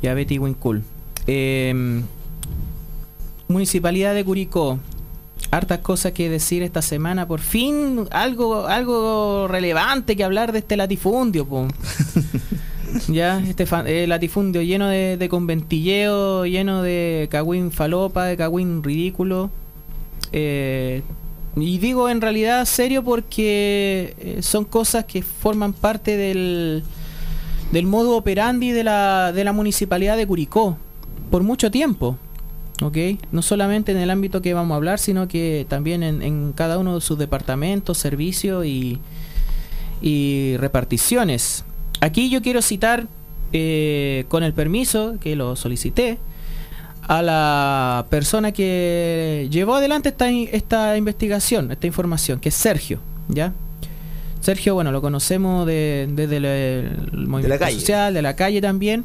y 0.02 0.08
a 0.08 0.14
Betty 0.14 0.38
Wincul. 0.38 0.84
Eh, 1.28 2.04
Municipalidad 3.48 4.16
de 4.16 4.26
Curicó, 4.26 4.80
hartas 5.52 5.80
cosas 5.80 6.14
que 6.14 6.30
decir 6.30 6.64
esta 6.64 6.82
semana. 6.82 7.28
Por 7.28 7.40
fin, 7.40 8.08
algo, 8.12 8.68
algo 8.68 9.48
relevante 9.48 10.16
que 10.16 10.24
hablar 10.24 10.52
de 10.52 10.60
este 10.60 10.78
latifundio, 10.78 11.46
po. 11.46 11.68
Ya, 13.10 13.44
este 13.46 13.68
eh, 13.88 14.08
latifundio 14.08 14.62
lleno 14.62 14.88
de, 14.88 15.18
de 15.18 15.28
conventilleo, 15.28 16.46
lleno 16.46 16.82
de 16.82 17.28
cagüín 17.30 17.72
falopa, 17.72 18.24
de 18.24 18.38
cagüín 18.38 18.84
ridículo. 18.84 19.50
Eh, 20.32 21.02
y 21.56 21.78
digo 21.78 22.10
en 22.10 22.22
realidad 22.22 22.66
serio 22.66 23.04
porque 23.04 24.16
eh, 24.20 24.42
son 24.42 24.66
cosas 24.66 25.06
que 25.06 25.22
forman 25.22 25.74
parte 25.74 26.18
del, 26.18 26.84
del 27.72 27.86
modo 27.86 28.18
operandi 28.18 28.72
de 28.72 28.84
la, 28.84 29.32
de 29.32 29.44
la 29.44 29.54
municipalidad 29.54 30.18
de 30.18 30.28
Curicó 30.28 30.78
por 31.32 31.44
mucho 31.44 31.72
tiempo. 31.72 32.18
¿ok? 32.82 32.98
No 33.32 33.42
solamente 33.42 33.92
en 33.92 33.98
el 34.00 34.10
ámbito 34.10 34.42
que 34.42 34.54
vamos 34.54 34.74
a 34.74 34.78
hablar, 34.78 35.00
sino 35.00 35.28
que 35.28 35.66
también 35.70 36.04
en, 36.04 36.22
en 36.22 36.52
cada 36.54 36.78
uno 36.78 36.96
de 36.96 37.02
sus 37.02 37.18
departamentos, 37.18 37.98
servicios 37.98 38.66
y, 38.66 39.00
y 40.02 40.58
reparticiones. 40.58 41.64
Aquí 42.02 42.30
yo 42.30 42.42
quiero 42.42 42.62
citar, 42.62 43.08
eh, 43.54 44.26
con 44.28 44.44
el 44.44 44.54
permiso 44.54 45.16
que 45.22 45.36
lo 45.36 45.56
solicité, 45.56 46.18
a 47.08 47.22
la 47.22 48.06
persona 48.10 48.52
que 48.52 49.48
llevó 49.52 49.76
adelante 49.76 50.10
esta, 50.10 50.30
esta 50.30 50.98
investigación, 50.98 51.72
esta 51.72 51.88
información, 51.88 52.40
que 52.40 52.50
es 52.50 52.56
Sergio, 52.56 53.00
¿ya? 53.28 53.54
Sergio, 54.42 54.74
bueno, 54.76 54.92
lo 54.92 55.02
conocemos 55.02 55.66
de- 55.66 56.08
desde 56.12 56.38
el, 56.38 56.46
el 56.46 57.28
movimiento 57.28 57.60
calle. 57.60 57.80
social, 57.80 58.14
de 58.14 58.22
la 58.22 58.36
calle 58.36 58.62
también. 58.62 59.04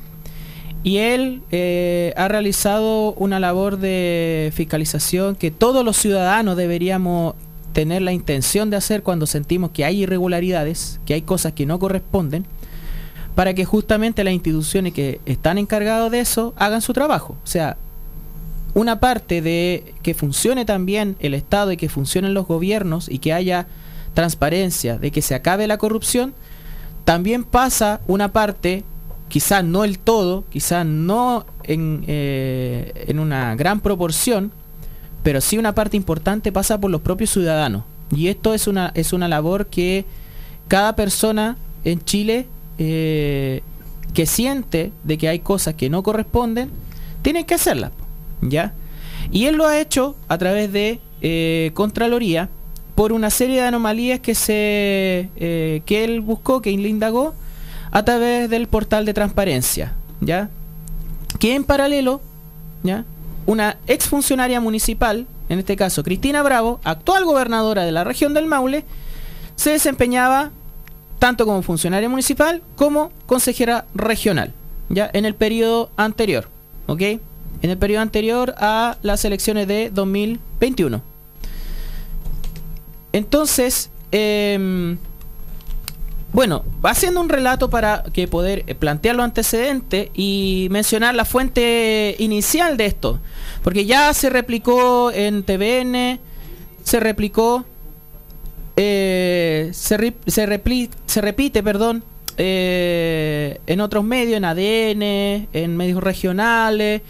Y 0.83 0.97
él 0.99 1.43
eh, 1.51 2.15
ha 2.17 2.29
realizado 2.29 3.13
una 3.15 3.39
labor 3.39 3.77
de 3.79 4.51
fiscalización 4.55 5.37
que 5.37 5.51
todos 5.51 5.85
los 5.85 5.97
ciudadanos 5.99 6.57
deberíamos 6.57 7.35
tener 7.75 8.01
la 8.03 8.13
intención 8.13 8.71
de 8.71 8.77
hacer 8.79 9.03
cuando 9.03 9.27
sentimos 9.27 9.71
que 9.73 9.85
hay 9.85 10.03
irregularidades, 10.03 11.01
que 11.05 11.15
hay 11.15 11.23
cosas 11.23 11.53
que 11.53 11.67
no 11.67 11.79
corresponden, 11.79 12.47
para 13.35 13.53
que 13.55 13.65
justamente 13.65 14.25
las 14.25 14.33
instituciones 14.35 14.93
que 14.95 15.21
están 15.27 15.59
encargadas 15.59 16.11
de 16.11 16.21
eso 16.21 16.53
hagan 16.57 16.81
su 16.83 16.93
trabajo. 16.95 17.37
O 17.45 17.47
sea, 17.47 17.77
una 18.75 19.01
parte 19.01 19.43
de 19.43 19.95
que 20.03 20.15
funcione 20.15 20.65
también 20.65 21.17
el 21.21 21.35
Estado 21.35 21.73
y 21.73 21.77
que 21.77 21.89
funcionen 21.89 22.35
los 22.35 22.47
gobiernos 22.47 23.09
y 23.09 23.19
que 23.19 23.33
haya 23.33 23.67
transparencia, 24.15 24.99
de 24.99 25.11
que 25.11 25.23
se 25.23 25.35
acabe 25.35 25.67
la 25.67 25.79
corrupción, 25.79 26.35
también 27.05 27.45
pasa 27.45 28.01
una 28.07 28.33
parte, 28.33 28.85
quizás 29.29 29.65
no 29.65 29.85
el 29.85 29.99
todo, 29.99 30.45
quizás 30.51 30.87
no 30.87 31.47
en, 31.65 32.05
eh, 32.07 33.13
una 33.17 33.55
gran 33.55 33.81
proporción, 33.81 34.53
pero 35.23 35.41
sí 35.41 35.59
una 35.59 35.75
parte 35.75 35.97
importante 35.97 36.53
pasa 36.53 36.81
por 36.81 36.91
los 36.91 37.01
propios 37.01 37.31
ciudadanos. 37.31 37.85
Y 38.15 38.29
esto 38.29 38.55
es 38.55 38.67
una, 38.67 38.93
es 38.95 39.13
una 39.13 39.29
labor 39.29 39.67
que 39.67 40.05
cada 40.69 40.97
persona 40.97 41.57
en 41.85 42.05
Chile 42.05 42.47
eh, 42.79 43.63
que 44.15 44.27
siente 44.27 44.93
de 45.05 45.19
que 45.19 45.29
hay 45.29 45.41
cosas 45.41 45.75
que 45.75 45.91
no 45.91 46.03
corresponden, 46.03 46.71
tiene 47.23 47.47
que 47.47 47.55
hacerlas. 47.55 47.93
¿Ya? 48.43 48.75
Y 49.31 49.47
él 49.47 49.57
lo 49.57 49.67
ha 49.67 49.79
hecho 49.79 50.17
a 50.29 50.39
través 50.39 50.73
de 50.73 51.01
eh, 51.21 51.71
Contraloría 51.75 52.49
por 52.95 53.13
una 53.13 53.31
serie 53.31 53.57
de 53.57 53.67
anomalías 53.67 54.21
que 54.21 54.35
se 54.35 55.31
eh, 55.37 55.83
que 55.87 56.05
él 56.05 56.21
buscó, 56.21 56.61
que 56.61 56.71
él 56.71 56.87
indagó 56.87 57.35
a 57.91 58.05
través 58.05 58.51
del 58.51 58.67
portal 58.69 59.05
de 59.05 59.15
transparencia, 59.15 59.95
¿ya? 60.21 60.51
Que 61.39 61.55
en 61.55 61.65
paralelo, 61.65 62.21
¿ya? 62.83 63.05
Una 63.47 63.79
exfuncionaria 63.87 64.61
municipal, 64.61 65.27
en 65.49 65.59
este 65.59 65.77
caso 65.77 66.03
Cristina 66.03 66.43
Bravo, 66.43 66.81
actual 66.85 67.25
gobernadora 67.25 67.85
de 67.85 67.93
la 67.93 68.05
región 68.05 68.35
del 68.35 68.47
Maule, 68.47 68.85
se 69.57 69.71
desempeñaba 69.71 70.51
tanto 71.19 71.47
como 71.47 71.63
funcionaria 71.63 72.09
municipal 72.09 72.63
como 72.77 73.13
consejera 73.27 73.87
regional, 73.95 74.53
ya 74.89 75.11
en 75.13 75.25
el 75.25 75.35
periodo 75.35 75.91
anterior. 75.97 76.49
En 77.63 77.71
el 77.71 77.79
periodo 77.79 78.03
anterior 78.03 78.55
a 78.59 78.99
las 79.03 79.25
elecciones 79.25 79.69
de 79.69 79.91
2021. 79.91 81.03
Entonces, 83.13 83.91
em, 84.13 84.99
bueno, 86.33 86.65
haciendo 86.83 87.21
un 87.21 87.29
relato 87.29 87.71
para 87.71 88.05
que 88.13 88.29
poder 88.29 88.65
eh, 88.67 88.75
plantear 88.75 89.17
los 89.17 89.25
antecedentes 89.25 90.11
y 90.15 90.69
mencionar 90.71 91.15
la 91.15 91.25
fuente 91.25 92.15
inicial 92.19 92.77
de 92.77 92.87
esto, 92.87 93.21
porque 93.63 93.85
ya 93.85 94.15
se 94.15 94.31
replicó 94.31 95.11
en 95.11 95.43
TVN, 95.43 96.21
se 96.83 97.01
replicó 97.01 97.67
eh, 98.83 99.71
se, 99.75 100.15
se 100.27 100.47
repite, 101.21 101.63
perdón, 101.63 102.03
eh, 102.39 103.61
en 103.67 103.81
otros 103.81 104.05
medios, 104.05 104.39
en 104.39 104.47
ADN, 104.47 105.49
en 105.53 105.77
medios 105.77 106.03
regionales. 106.03 107.03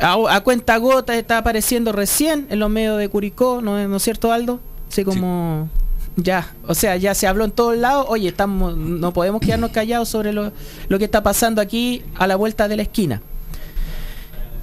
A, 0.00 0.16
a 0.36 0.40
cuenta 0.42 0.76
gota 0.78 1.16
está 1.16 1.38
apareciendo 1.38 1.92
recién 1.92 2.46
en 2.50 2.58
los 2.58 2.70
medios 2.70 2.98
de 2.98 3.08
Curicó, 3.08 3.60
¿no, 3.62 3.78
es- 3.78 3.88
¿no 3.88 3.96
es 3.96 4.02
cierto, 4.02 4.32
Aldo? 4.32 4.60
Así 4.90 5.04
como... 5.04 5.68
Ya, 6.16 6.52
o 6.66 6.74
sea, 6.74 6.96
ya 6.96 7.14
se 7.14 7.26
habló 7.28 7.44
en 7.44 7.52
todos 7.52 7.76
lados. 7.76 8.04
Oye, 8.08 8.28
estamos, 8.28 8.76
no 8.76 9.12
podemos 9.12 9.40
quedarnos 9.40 9.70
callados 9.70 10.08
sobre 10.08 10.32
lo, 10.32 10.52
lo 10.88 10.98
que 10.98 11.04
está 11.04 11.22
pasando 11.22 11.60
aquí 11.62 12.02
a 12.16 12.26
la 12.26 12.34
vuelta 12.36 12.66
de 12.68 12.76
la 12.76 12.82
esquina. 12.82 13.22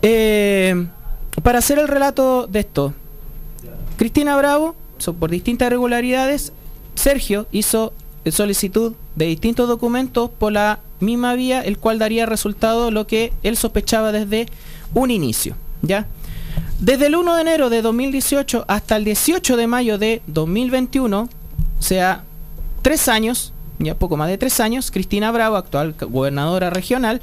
Eh, 0.01 0.87
para 1.43 1.59
hacer 1.59 1.79
el 1.79 1.87
relato 1.87 2.47
de 2.47 2.59
esto, 2.59 2.93
Cristina 3.97 4.35
Bravo, 4.37 4.75
so- 4.97 5.13
por 5.13 5.31
distintas 5.31 5.67
irregularidades, 5.67 6.51
Sergio 6.95 7.47
hizo 7.51 7.93
solicitud 8.29 8.93
de 9.15 9.25
distintos 9.27 9.69
documentos 9.69 10.29
por 10.29 10.51
la 10.51 10.79
misma 10.99 11.33
vía, 11.35 11.61
el 11.61 11.77
cual 11.77 11.97
daría 11.97 12.25
resultado 12.25 12.91
lo 12.91 13.07
que 13.07 13.31
él 13.41 13.55
sospechaba 13.55 14.11
desde 14.11 14.47
un 14.93 15.11
inicio. 15.11 15.55
¿ya? 15.81 16.07
Desde 16.79 17.07
el 17.07 17.15
1 17.15 17.35
de 17.35 17.41
enero 17.41 17.69
de 17.69 17.81
2018 17.81 18.65
hasta 18.67 18.95
el 18.97 19.03
18 19.03 19.57
de 19.57 19.67
mayo 19.67 19.97
de 19.97 20.21
2021, 20.27 21.21
o 21.21 21.81
sea, 21.81 22.23
tres 22.81 23.07
años, 23.07 23.53
ya 23.79 23.95
poco 23.95 24.17
más 24.17 24.29
de 24.29 24.37
tres 24.37 24.59
años, 24.59 24.91
Cristina 24.91 25.31
Bravo, 25.31 25.55
actual 25.55 25.95
gobernadora 25.99 26.69
regional, 26.69 27.21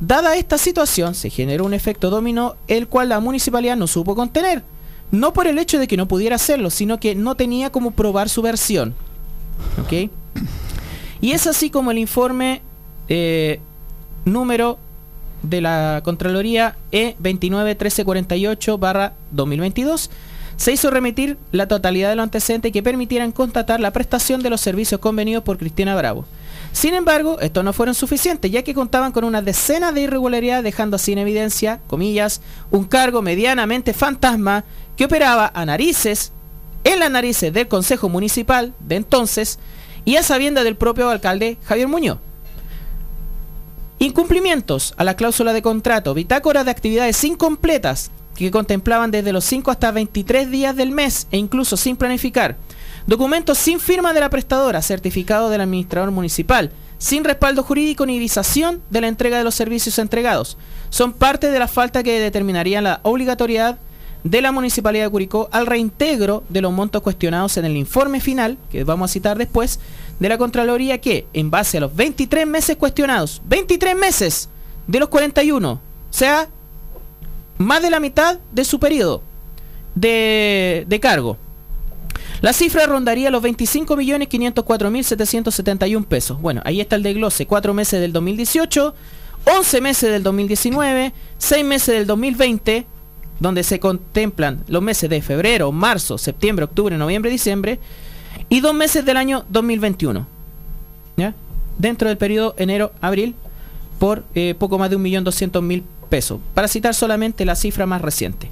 Dada 0.00 0.36
esta 0.36 0.58
situación, 0.58 1.14
se 1.14 1.30
generó 1.30 1.64
un 1.64 1.74
efecto 1.74 2.10
dominó, 2.10 2.56
el 2.66 2.88
cual 2.88 3.10
la 3.10 3.20
municipalidad 3.20 3.76
no 3.76 3.86
supo 3.86 4.14
contener. 4.14 4.62
No 5.10 5.32
por 5.32 5.46
el 5.46 5.58
hecho 5.58 5.78
de 5.78 5.86
que 5.86 5.96
no 5.96 6.08
pudiera 6.08 6.36
hacerlo, 6.36 6.70
sino 6.70 6.98
que 6.98 7.14
no 7.14 7.36
tenía 7.36 7.70
como 7.70 7.92
probar 7.92 8.28
su 8.28 8.42
versión. 8.42 8.94
¿Ok? 9.82 10.10
Y 11.20 11.32
es 11.32 11.46
así 11.46 11.70
como 11.70 11.90
el 11.90 11.98
informe 11.98 12.62
eh, 13.08 13.60
número 14.24 14.78
de 15.42 15.60
la 15.60 16.00
Contraloría 16.04 16.76
E 16.90 17.16
E291348-2022 17.22 20.10
se 20.56 20.72
hizo 20.72 20.90
remitir 20.90 21.36
la 21.52 21.68
totalidad 21.68 22.10
de 22.10 22.16
los 22.16 22.24
antecedentes 22.24 22.72
que 22.72 22.82
permitieran 22.82 23.30
constatar 23.32 23.80
la 23.80 23.92
prestación 23.92 24.42
de 24.42 24.50
los 24.50 24.60
servicios 24.60 25.00
convenidos 25.00 25.44
por 25.44 25.56
Cristina 25.58 25.96
Bravo. 25.96 26.26
Sin 26.74 26.92
embargo, 26.92 27.38
estos 27.40 27.62
no 27.62 27.72
fueron 27.72 27.94
suficientes, 27.94 28.50
ya 28.50 28.64
que 28.64 28.74
contaban 28.74 29.12
con 29.12 29.22
una 29.22 29.40
decena 29.40 29.92
de 29.92 30.02
irregularidades, 30.02 30.64
dejando 30.64 30.96
así 30.96 31.12
en 31.12 31.18
evidencia, 31.18 31.80
comillas, 31.86 32.40
un 32.72 32.84
cargo 32.84 33.22
medianamente 33.22 33.94
fantasma 33.94 34.64
que 34.96 35.04
operaba 35.04 35.52
a 35.54 35.64
narices, 35.64 36.32
en 36.82 36.98
las 36.98 37.12
narices 37.12 37.52
del 37.52 37.68
Consejo 37.68 38.08
Municipal 38.08 38.74
de 38.80 38.96
entonces 38.96 39.60
y 40.04 40.16
a 40.16 40.24
sabienda 40.24 40.64
del 40.64 40.74
propio 40.76 41.08
alcalde 41.08 41.58
Javier 41.64 41.86
Muñoz. 41.86 42.18
Incumplimientos 44.00 44.94
a 44.96 45.04
la 45.04 45.14
cláusula 45.14 45.52
de 45.52 45.62
contrato, 45.62 46.12
bitácoras 46.12 46.64
de 46.64 46.72
actividades 46.72 47.22
incompletas 47.22 48.10
que 48.34 48.50
contemplaban 48.50 49.12
desde 49.12 49.32
los 49.32 49.44
5 49.44 49.70
hasta 49.70 49.92
23 49.92 50.50
días 50.50 50.74
del 50.74 50.90
mes 50.90 51.28
e 51.30 51.38
incluso 51.38 51.76
sin 51.76 51.96
planificar. 51.96 52.56
Documentos 53.06 53.58
sin 53.58 53.80
firma 53.80 54.14
de 54.14 54.20
la 54.20 54.30
prestadora, 54.30 54.80
certificado 54.80 55.50
del 55.50 55.60
administrador 55.60 56.10
municipal, 56.10 56.70
sin 56.96 57.22
respaldo 57.22 57.62
jurídico 57.62 58.06
ni 58.06 58.18
visación 58.18 58.80
de 58.88 59.02
la 59.02 59.08
entrega 59.08 59.36
de 59.36 59.44
los 59.44 59.54
servicios 59.54 59.98
entregados. 59.98 60.56
Son 60.88 61.12
parte 61.12 61.50
de 61.50 61.58
la 61.58 61.68
falta 61.68 62.02
que 62.02 62.18
determinarían 62.18 62.84
la 62.84 63.00
obligatoriedad 63.02 63.78
de 64.22 64.40
la 64.40 64.52
Municipalidad 64.52 65.04
de 65.04 65.10
Curicó 65.10 65.50
al 65.52 65.66
reintegro 65.66 66.44
de 66.48 66.62
los 66.62 66.72
montos 66.72 67.02
cuestionados 67.02 67.58
en 67.58 67.66
el 67.66 67.76
informe 67.76 68.20
final, 68.20 68.56
que 68.70 68.84
vamos 68.84 69.10
a 69.10 69.12
citar 69.12 69.36
después, 69.36 69.80
de 70.18 70.28
la 70.30 70.38
Contraloría 70.38 70.98
que, 70.98 71.26
en 71.34 71.50
base 71.50 71.76
a 71.76 71.80
los 71.80 71.94
23 71.94 72.46
meses 72.46 72.76
cuestionados, 72.78 73.42
23 73.44 73.94
meses 73.94 74.48
de 74.86 75.00
los 75.00 75.10
41, 75.10 75.72
o 75.72 75.80
sea, 76.08 76.48
más 77.58 77.82
de 77.82 77.90
la 77.90 78.00
mitad 78.00 78.38
de 78.50 78.64
su 78.64 78.80
periodo 78.80 79.22
de, 79.94 80.86
de 80.88 81.00
cargo. 81.00 81.36
La 82.44 82.52
cifra 82.52 82.84
rondaría 82.84 83.30
los 83.30 83.42
25.504.771 83.42 86.04
pesos. 86.04 86.38
Bueno, 86.42 86.60
ahí 86.66 86.82
está 86.82 86.96
el 86.96 87.02
desglose. 87.02 87.46
4 87.46 87.72
meses 87.72 88.02
del 88.02 88.12
2018, 88.12 88.94
11 89.46 89.80
meses 89.80 90.12
del 90.12 90.22
2019, 90.22 91.14
6 91.38 91.64
meses 91.64 91.94
del 91.94 92.06
2020, 92.06 92.84
donde 93.40 93.62
se 93.62 93.80
contemplan 93.80 94.62
los 94.68 94.82
meses 94.82 95.08
de 95.08 95.22
febrero, 95.22 95.72
marzo, 95.72 96.18
septiembre, 96.18 96.66
octubre, 96.66 96.98
noviembre, 96.98 97.30
diciembre, 97.30 97.80
y 98.50 98.60
dos 98.60 98.74
meses 98.74 99.06
del 99.06 99.16
año 99.16 99.46
2021. 99.48 100.26
¿ya? 101.16 101.34
Dentro 101.78 102.10
del 102.10 102.18
periodo 102.18 102.54
enero-abril, 102.58 103.36
por 103.98 104.22
eh, 104.34 104.54
poco 104.58 104.76
más 104.76 104.90
de 104.90 104.98
1.200.000 104.98 105.82
pesos. 106.10 106.40
Para 106.52 106.68
citar 106.68 106.92
solamente 106.92 107.46
la 107.46 107.54
cifra 107.54 107.86
más 107.86 108.02
reciente. 108.02 108.50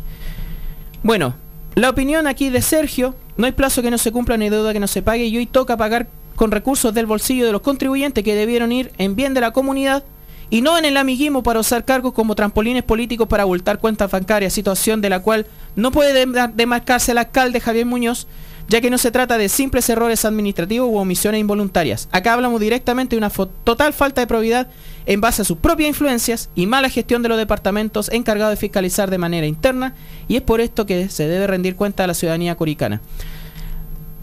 Bueno, 1.03 1.34
la 1.74 1.90
opinión 1.90 2.26
aquí 2.26 2.49
de 2.49 2.62
Sergio, 2.62 3.14
no 3.36 3.46
hay 3.46 3.52
plazo 3.52 3.82
que 3.82 3.90
no 3.90 3.98
se 3.98 4.12
cumpla 4.12 4.36
ni 4.36 4.50
deuda 4.50 4.72
que 4.72 4.80
no 4.80 4.86
se 4.86 5.02
pague 5.02 5.26
y 5.26 5.36
hoy 5.36 5.46
toca 5.46 5.76
pagar 5.76 6.08
con 6.36 6.50
recursos 6.50 6.94
del 6.94 7.06
bolsillo 7.06 7.46
de 7.46 7.52
los 7.52 7.62
contribuyentes 7.62 8.24
que 8.24 8.34
debieron 8.34 8.72
ir 8.72 8.92
en 8.98 9.14
bien 9.14 9.34
de 9.34 9.40
la 9.40 9.52
comunidad 9.52 10.04
y 10.50 10.60
no 10.60 10.76
en 10.76 10.84
el 10.84 10.98
amiguismo 10.98 11.42
para 11.42 11.60
usar 11.60 11.84
cargos 11.84 12.12
como 12.12 12.34
trampolines 12.34 12.82
políticos 12.82 13.26
para 13.26 13.44
abultar 13.44 13.78
cuentas 13.78 14.10
bancarias, 14.10 14.52
situación 14.52 15.00
de 15.00 15.08
la 15.08 15.20
cual 15.22 15.46
no 15.76 15.90
puede 15.92 16.26
demarcarse 16.54 17.12
el 17.12 17.18
alcalde 17.18 17.58
Javier 17.58 17.86
Muñoz, 17.86 18.26
ya 18.68 18.80
que 18.80 18.90
no 18.90 18.98
se 18.98 19.10
trata 19.10 19.38
de 19.38 19.48
simples 19.48 19.88
errores 19.88 20.24
administrativos 20.24 20.88
u 20.88 20.96
omisiones 20.96 21.40
involuntarias. 21.40 22.08
Acá 22.12 22.34
hablamos 22.34 22.60
directamente 22.60 23.16
de 23.16 23.18
una 23.18 23.30
total 23.30 23.92
falta 23.92 24.20
de 24.20 24.26
probidad 24.26 24.68
en 25.06 25.20
base 25.20 25.42
a 25.42 25.44
sus 25.44 25.58
propias 25.58 25.88
influencias 25.88 26.50
y 26.54 26.66
mala 26.66 26.88
gestión 26.88 27.22
de 27.22 27.28
los 27.28 27.38
departamentos 27.38 28.08
encargados 28.10 28.52
de 28.52 28.56
fiscalizar 28.56 29.10
de 29.10 29.18
manera 29.18 29.46
interna 29.46 29.94
y 30.28 30.36
es 30.36 30.42
por 30.42 30.60
esto 30.60 30.86
que 30.86 31.08
se 31.08 31.28
debe 31.28 31.46
rendir 31.46 31.76
cuenta 31.76 32.04
a 32.04 32.06
la 32.06 32.14
ciudadanía 32.14 32.54
curicana. 32.54 33.00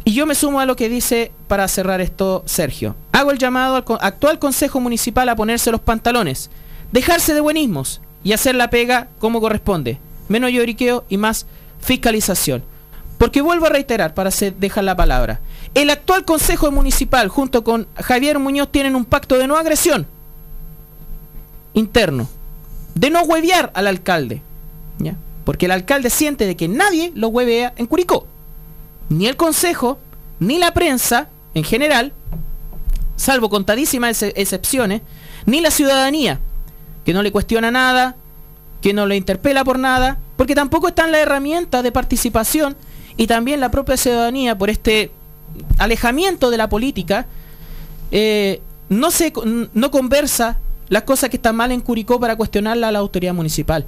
Y 0.05 0.13
yo 0.13 0.25
me 0.25 0.35
sumo 0.35 0.59
a 0.59 0.65
lo 0.65 0.75
que 0.75 0.89
dice 0.89 1.31
para 1.47 1.67
cerrar 1.67 2.01
esto 2.01 2.43
Sergio. 2.45 2.95
Hago 3.11 3.31
el 3.31 3.37
llamado 3.37 3.75
al 3.75 3.83
actual 4.01 4.39
Consejo 4.39 4.79
Municipal 4.79 5.29
a 5.29 5.35
ponerse 5.35 5.71
los 5.71 5.81
pantalones, 5.81 6.49
dejarse 6.91 7.33
de 7.33 7.41
buenismos 7.41 8.01
y 8.23 8.33
hacer 8.33 8.55
la 8.55 8.69
pega 8.69 9.09
como 9.19 9.41
corresponde. 9.41 9.99
Menos 10.27 10.51
lloriqueo 10.51 11.05
y 11.09 11.17
más 11.17 11.45
fiscalización. 11.79 12.63
Porque 13.19 13.41
vuelvo 13.41 13.67
a 13.67 13.69
reiterar 13.69 14.15
para 14.15 14.31
dejar 14.31 14.83
la 14.83 14.95
palabra. 14.95 15.41
El 15.75 15.91
actual 15.91 16.25
Consejo 16.25 16.71
Municipal 16.71 17.27
junto 17.27 17.63
con 17.63 17.87
Javier 17.95 18.39
Muñoz 18.39 18.71
tienen 18.71 18.95
un 18.95 19.05
pacto 19.05 19.37
de 19.37 19.45
no 19.45 19.57
agresión 19.57 20.07
interno. 21.73 22.27
De 22.95 23.09
no 23.09 23.21
huevear 23.21 23.71
al 23.75 23.87
alcalde. 23.87 24.41
¿ya? 24.97 25.15
Porque 25.45 25.65
el 25.65 25.71
alcalde 25.71 26.09
siente 26.09 26.45
de 26.45 26.55
que 26.55 26.67
nadie 26.67 27.11
lo 27.13 27.27
huevea 27.27 27.73
en 27.77 27.85
Curicó. 27.85 28.25
Ni 29.09 29.27
el 29.27 29.35
Consejo, 29.35 29.99
ni 30.39 30.57
la 30.57 30.73
prensa 30.73 31.29
en 31.53 31.63
general, 31.63 32.13
salvo 33.15 33.49
contadísimas 33.49 34.23
excepciones, 34.23 35.01
ni 35.45 35.61
la 35.61 35.71
ciudadanía, 35.71 36.39
que 37.03 37.13
no 37.13 37.21
le 37.21 37.31
cuestiona 37.31 37.69
nada, 37.69 38.15
que 38.81 38.93
no 38.93 39.05
le 39.05 39.17
interpela 39.17 39.63
por 39.63 39.77
nada, 39.77 40.19
porque 40.37 40.55
tampoco 40.55 40.87
están 40.87 41.11
las 41.11 41.21
herramientas 41.21 41.83
de 41.83 41.91
participación 41.91 42.77
y 43.19 43.27
también 43.27 43.59
la 43.59 43.69
propia 43.69 43.97
ciudadanía 43.97 44.57
por 44.57 44.69
este 44.69 45.11
alejamiento 45.77 46.49
de 46.49 46.55
la 46.55 46.69
política, 46.69 47.27
eh, 48.11 48.61
no, 48.87 49.11
se, 49.11 49.33
no 49.73 49.91
conversa 49.91 50.57
las 50.87 51.03
cosas 51.03 51.29
que 51.29 51.35
están 51.35 51.57
mal 51.57 51.73
en 51.73 51.81
Curicó 51.81 52.17
para 52.17 52.37
cuestionarla 52.37 52.87
a 52.87 52.91
la 52.93 52.99
autoridad 52.99 53.33
municipal. 53.33 53.85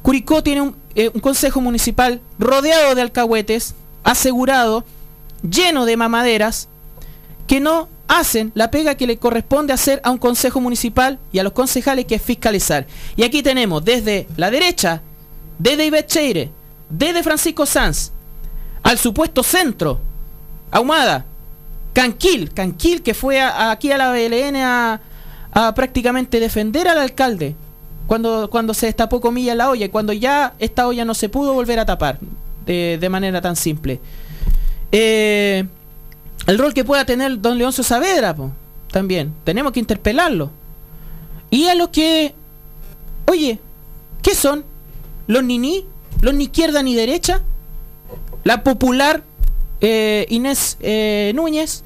Curicó 0.00 0.42
tiene 0.42 0.62
un, 0.62 0.76
eh, 0.94 1.10
un 1.12 1.20
consejo 1.20 1.60
municipal 1.60 2.22
rodeado 2.38 2.94
de 2.94 3.02
alcahuetes, 3.02 3.74
asegurado, 4.02 4.82
lleno 5.42 5.84
de 5.84 5.98
mamaderas, 5.98 6.70
que 7.46 7.60
no 7.60 7.90
hacen 8.08 8.50
la 8.54 8.70
pega 8.70 8.94
que 8.94 9.06
le 9.06 9.18
corresponde 9.18 9.74
hacer 9.74 10.00
a 10.04 10.10
un 10.10 10.16
consejo 10.16 10.58
municipal 10.58 11.18
y 11.32 11.38
a 11.38 11.42
los 11.42 11.52
concejales 11.52 12.06
que 12.06 12.14
es 12.14 12.22
fiscalizar. 12.22 12.86
Y 13.14 13.24
aquí 13.24 13.42
tenemos 13.42 13.84
desde 13.84 14.26
la 14.38 14.50
derecha, 14.50 15.02
desde 15.58 15.84
Ivette 15.84 16.10
Cheire, 16.10 16.50
desde 16.88 17.22
Francisco 17.22 17.66
Sanz, 17.66 18.12
al 18.88 18.96
supuesto 18.96 19.42
centro, 19.42 20.00
Ahumada, 20.70 21.26
Canquil, 21.92 22.54
Canquil 22.54 23.02
que 23.02 23.12
fue 23.12 23.38
aquí 23.38 23.92
a 23.92 23.98
la 23.98 24.12
BLN 24.12 24.56
a, 24.56 25.00
prácticamente 25.74 26.40
defender 26.40 26.88
al 26.88 26.96
alcalde 26.96 27.54
cuando, 28.06 28.48
cuando 28.48 28.72
se 28.72 28.86
destapó 28.86 29.20
comillas 29.20 29.56
la 29.56 29.68
olla 29.68 29.84
y 29.84 29.88
cuando 29.90 30.14
ya 30.14 30.54
esta 30.58 30.86
olla 30.86 31.04
no 31.04 31.12
se 31.12 31.28
pudo 31.28 31.52
volver 31.52 31.78
a 31.78 31.84
tapar 31.84 32.18
de, 32.64 33.08
manera 33.10 33.42
tan 33.42 33.56
simple. 33.56 34.00
Eh, 34.90 35.66
el 36.46 36.58
rol 36.58 36.72
que 36.72 36.82
pueda 36.82 37.04
tener 37.04 37.42
don 37.42 37.58
Leoncio 37.58 37.84
Saavedra 37.84 38.34
también, 38.90 39.34
tenemos 39.44 39.72
que 39.72 39.80
interpelarlo. 39.80 40.50
Y 41.50 41.66
a 41.66 41.74
los 41.74 41.90
que, 41.90 42.34
oye, 43.26 43.58
¿qué 44.22 44.34
son? 44.34 44.64
¿Los 45.26 45.44
ni 45.44 45.58
ni? 45.58 45.84
¿Los 46.22 46.32
ni 46.32 46.44
izquierda 46.44 46.82
ni 46.82 46.94
derecha? 46.94 47.42
La 48.48 48.64
popular 48.64 49.22
eh, 49.82 50.24
Inés 50.30 50.78
eh, 50.80 51.32
Núñez 51.34 51.84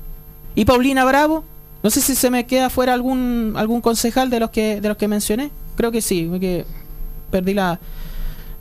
y 0.54 0.64
Paulina 0.64 1.04
Bravo. 1.04 1.42
No 1.82 1.90
sé 1.90 2.00
si 2.00 2.14
se 2.14 2.30
me 2.30 2.46
queda 2.46 2.70
fuera 2.70 2.94
algún 2.94 3.54
algún 3.56 3.80
concejal 3.80 4.30
de 4.30 4.38
los 4.38 4.50
que 4.50 4.80
de 4.80 4.86
los 4.86 4.96
que 4.96 5.08
mencioné. 5.08 5.50
Creo 5.74 5.90
que 5.90 6.00
sí, 6.00 6.28
porque 6.30 6.64
perdí 7.32 7.52
la 7.54 7.80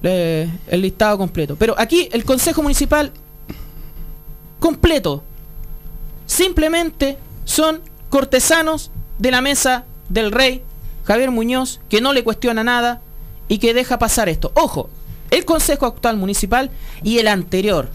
el 0.01 0.81
listado 0.81 1.15
completo. 1.19 1.55
Pero 1.57 1.75
aquí 1.77 2.09
el 2.11 2.25
Consejo 2.25 2.63
Municipal 2.63 3.11
completo 4.59 5.23
simplemente 6.25 7.19
son 7.45 7.81
cortesanos 8.09 8.89
de 9.19 9.29
la 9.29 9.41
mesa 9.41 9.85
del 10.09 10.31
rey 10.31 10.63
Javier 11.03 11.29
Muñoz, 11.29 11.79
que 11.87 12.01
no 12.01 12.13
le 12.13 12.23
cuestiona 12.23 12.63
nada 12.63 12.99
y 13.47 13.59
que 13.59 13.75
deja 13.75 13.99
pasar 13.99 14.27
esto. 14.27 14.51
Ojo, 14.55 14.89
el 15.31 15.45
Consejo 15.45 15.85
Actual 15.87 16.17
Municipal 16.17 16.69
y 17.01 17.17
el 17.17 17.27
anterior, 17.27 17.89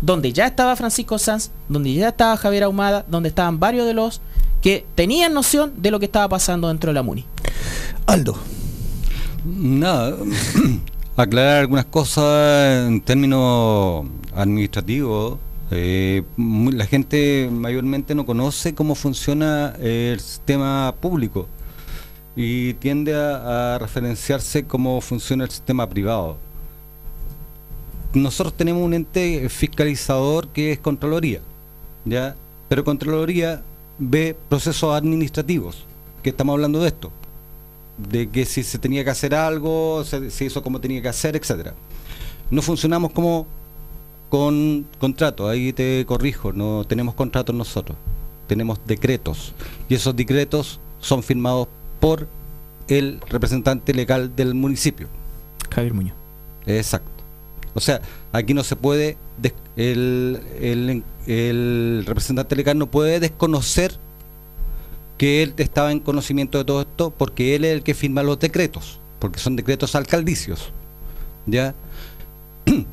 donde 0.00 0.32
ya 0.32 0.46
estaba 0.46 0.76
Francisco 0.76 1.18
Sanz, 1.18 1.50
donde 1.68 1.92
ya 1.94 2.08
estaba 2.08 2.36
Javier 2.36 2.64
Ahumada, 2.64 3.04
donde 3.08 3.30
estaban 3.30 3.58
varios 3.58 3.86
de 3.86 3.94
los 3.94 4.20
que 4.60 4.86
tenían 4.94 5.34
noción 5.34 5.72
de 5.76 5.90
lo 5.90 5.98
que 5.98 6.04
estaba 6.06 6.28
pasando 6.28 6.68
dentro 6.68 6.90
de 6.90 6.94
la 6.94 7.02
MUNI. 7.02 7.24
Aldo. 8.06 8.36
Nada, 9.44 10.16
aclarar 11.16 11.60
algunas 11.62 11.86
cosas 11.86 12.86
en 12.86 13.00
términos 13.00 14.06
administrativos. 14.34 15.38
Eh, 15.70 16.22
la 16.36 16.84
gente 16.84 17.48
mayormente 17.50 18.14
no 18.14 18.26
conoce 18.26 18.74
cómo 18.74 18.94
funciona 18.94 19.74
el 19.80 20.20
sistema 20.20 20.94
público 21.00 21.48
y 22.36 22.74
tiende 22.74 23.14
a, 23.14 23.74
a 23.74 23.78
referenciarse 23.78 24.64
cómo 24.64 25.00
funciona 25.00 25.44
el 25.44 25.50
sistema 25.50 25.88
privado. 25.88 26.38
Nosotros 28.14 28.54
tenemos 28.54 28.82
un 28.82 28.94
ente 28.94 29.48
fiscalizador 29.48 30.48
que 30.48 30.72
es 30.72 30.78
Contraloría, 30.78 31.40
¿ya? 32.04 32.36
Pero 32.68 32.84
Contraloría 32.84 33.62
ve 33.98 34.36
procesos 34.48 34.94
administrativos, 34.94 35.84
que 36.22 36.30
estamos 36.30 36.54
hablando 36.54 36.80
de 36.80 36.88
esto 36.88 37.10
de 37.96 38.28
que 38.28 38.44
si 38.44 38.62
se 38.62 38.78
tenía 38.78 39.04
que 39.04 39.10
hacer 39.10 39.34
algo, 39.34 40.02
se, 40.04 40.30
se 40.30 40.44
hizo 40.44 40.62
como 40.62 40.80
tenía 40.80 41.02
que 41.02 41.08
hacer, 41.08 41.36
etcétera. 41.36 41.74
No 42.50 42.62
funcionamos 42.62 43.12
como 43.12 43.46
con 44.28 44.86
contratos, 44.98 45.50
ahí 45.50 45.72
te 45.72 46.04
corrijo, 46.06 46.52
no 46.52 46.84
tenemos 46.84 47.14
contratos 47.14 47.54
nosotros, 47.54 47.98
tenemos 48.46 48.80
decretos 48.86 49.52
y 49.88 49.94
esos 49.94 50.16
decretos 50.16 50.80
son 51.00 51.22
firmados 51.22 51.68
por 52.00 52.28
el 52.88 53.20
representante 53.28 53.92
legal 53.92 54.34
del 54.34 54.54
municipio. 54.54 55.08
Javier 55.70 55.94
Muñoz. 55.94 56.14
Exacto. 56.66 57.11
O 57.74 57.80
sea, 57.80 58.00
aquí 58.32 58.54
no 58.54 58.62
se 58.64 58.76
puede, 58.76 59.16
el, 59.76 60.40
el, 60.60 61.02
el 61.26 62.04
representante 62.06 62.54
legal 62.56 62.78
no 62.78 62.86
puede 62.90 63.18
desconocer 63.20 63.96
que 65.18 65.42
él 65.42 65.54
estaba 65.56 65.92
en 65.92 66.00
conocimiento 66.00 66.58
de 66.58 66.64
todo 66.64 66.82
esto 66.82 67.10
porque 67.16 67.54
él 67.54 67.64
es 67.64 67.72
el 67.74 67.82
que 67.82 67.94
firma 67.94 68.22
los 68.22 68.38
decretos, 68.38 68.98
porque 69.18 69.38
son 69.38 69.56
decretos 69.56 69.94
alcaldicios. 69.94 70.72
¿Ya? 71.46 71.74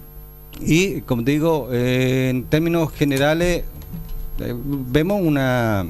Y 0.61 1.01
como 1.01 1.21
digo, 1.21 1.69
eh, 1.71 2.27
en 2.29 2.43
términos 2.43 2.91
generales, 2.91 3.63
eh, 4.39 4.53
vemos 4.57 5.21
una. 5.23 5.85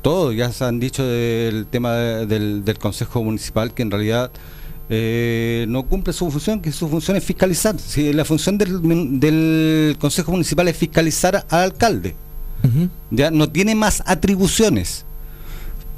Todo, 0.00 0.32
ya 0.32 0.50
se 0.50 0.64
han 0.64 0.80
dicho 0.80 1.04
del 1.06 1.66
tema 1.66 1.92
de- 1.94 2.26
del, 2.26 2.64
del 2.64 2.78
Consejo 2.78 3.22
Municipal, 3.22 3.74
que 3.74 3.82
en 3.82 3.90
realidad 3.90 4.30
eh, 4.88 5.66
no 5.68 5.84
cumple 5.84 6.12
su 6.12 6.30
función, 6.30 6.60
que 6.60 6.72
su 6.72 6.88
función 6.88 7.16
es 7.16 7.24
fiscalizar. 7.24 7.78
Si 7.78 8.12
la 8.12 8.24
función 8.24 8.58
del, 8.58 9.20
del 9.20 9.96
Consejo 9.98 10.32
Municipal 10.32 10.68
es 10.68 10.76
fiscalizar 10.76 11.46
al 11.48 11.60
alcalde 11.62 12.14
ya 13.10 13.30
no 13.30 13.48
tiene 13.48 13.74
más 13.74 14.02
atribuciones. 14.06 15.04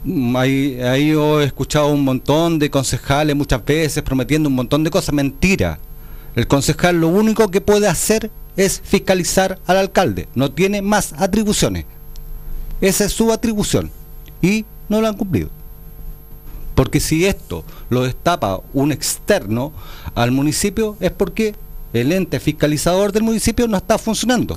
Mm, 0.05 0.37
Ahí, 0.37 0.81
ahí 0.81 1.11
he 1.11 1.45
escuchado 1.45 1.89
un 1.89 2.05
montón 2.05 2.59
de 2.59 2.71
concejales 2.71 3.37
muchas 3.37 3.65
veces 3.65 4.03
prometiendo 4.03 4.49
un 4.49 4.55
montón 4.55 4.85
de 4.85 4.91
cosas. 4.91 5.15
Mentira. 5.15 5.79
El 6.35 6.47
concejal 6.47 7.01
lo 7.01 7.09
único 7.09 7.51
que 7.51 7.61
puede 7.61 7.87
hacer 7.87 8.31
es 8.57 8.81
fiscalizar 8.85 9.59
al 9.67 9.77
alcalde. 9.77 10.29
No 10.35 10.51
tiene 10.53 10.83
más 10.83 11.13
atribuciones. 11.17 11.85
Esa 12.81 13.05
es 13.05 13.13
su 13.13 13.33
atribución. 13.33 13.91
Y 14.43 14.65
no 14.89 15.01
lo 15.01 15.09
han 15.09 15.17
cumplido. 15.17 15.51
Porque 16.75 17.01
si 17.01 17.27
esto 17.27 17.65
lo 17.89 18.03
destapa 18.03 18.61
un 18.73 18.93
externo 18.93 19.73
al 20.15 20.33
municipio 20.33 20.97
es 21.01 21.13
porque 21.13 21.55
el 21.93 22.13
ente 22.13 22.41
fiscalizador 22.41 23.13
del 23.13 23.23
municipio 23.23 23.69
no 23.69 23.77
está 23.77 23.99
funcionando. 23.99 24.57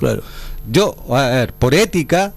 Yo, 0.70 0.96
a 1.10 1.28
ver, 1.28 1.52
por 1.52 1.74
ética, 1.74 2.32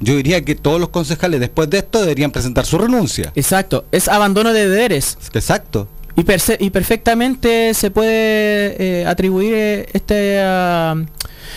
yo 0.00 0.14
diría 0.14 0.44
que 0.44 0.54
todos 0.54 0.80
los 0.80 0.90
concejales 0.90 1.40
después 1.40 1.68
de 1.68 1.78
esto 1.78 2.00
deberían 2.00 2.30
presentar 2.30 2.64
su 2.64 2.78
renuncia. 2.78 3.32
Exacto, 3.34 3.84
es 3.90 4.08
abandono 4.08 4.52
de 4.52 4.68
deberes. 4.68 5.18
Exacto. 5.32 5.88
Y, 6.16 6.24
y 6.64 6.70
perfectamente 6.70 7.74
se 7.74 7.90
puede 7.90 9.00
eh, 9.00 9.06
atribuir 9.06 9.54
eh, 9.54 9.88
este, 9.92 10.40
ah, 10.40 10.96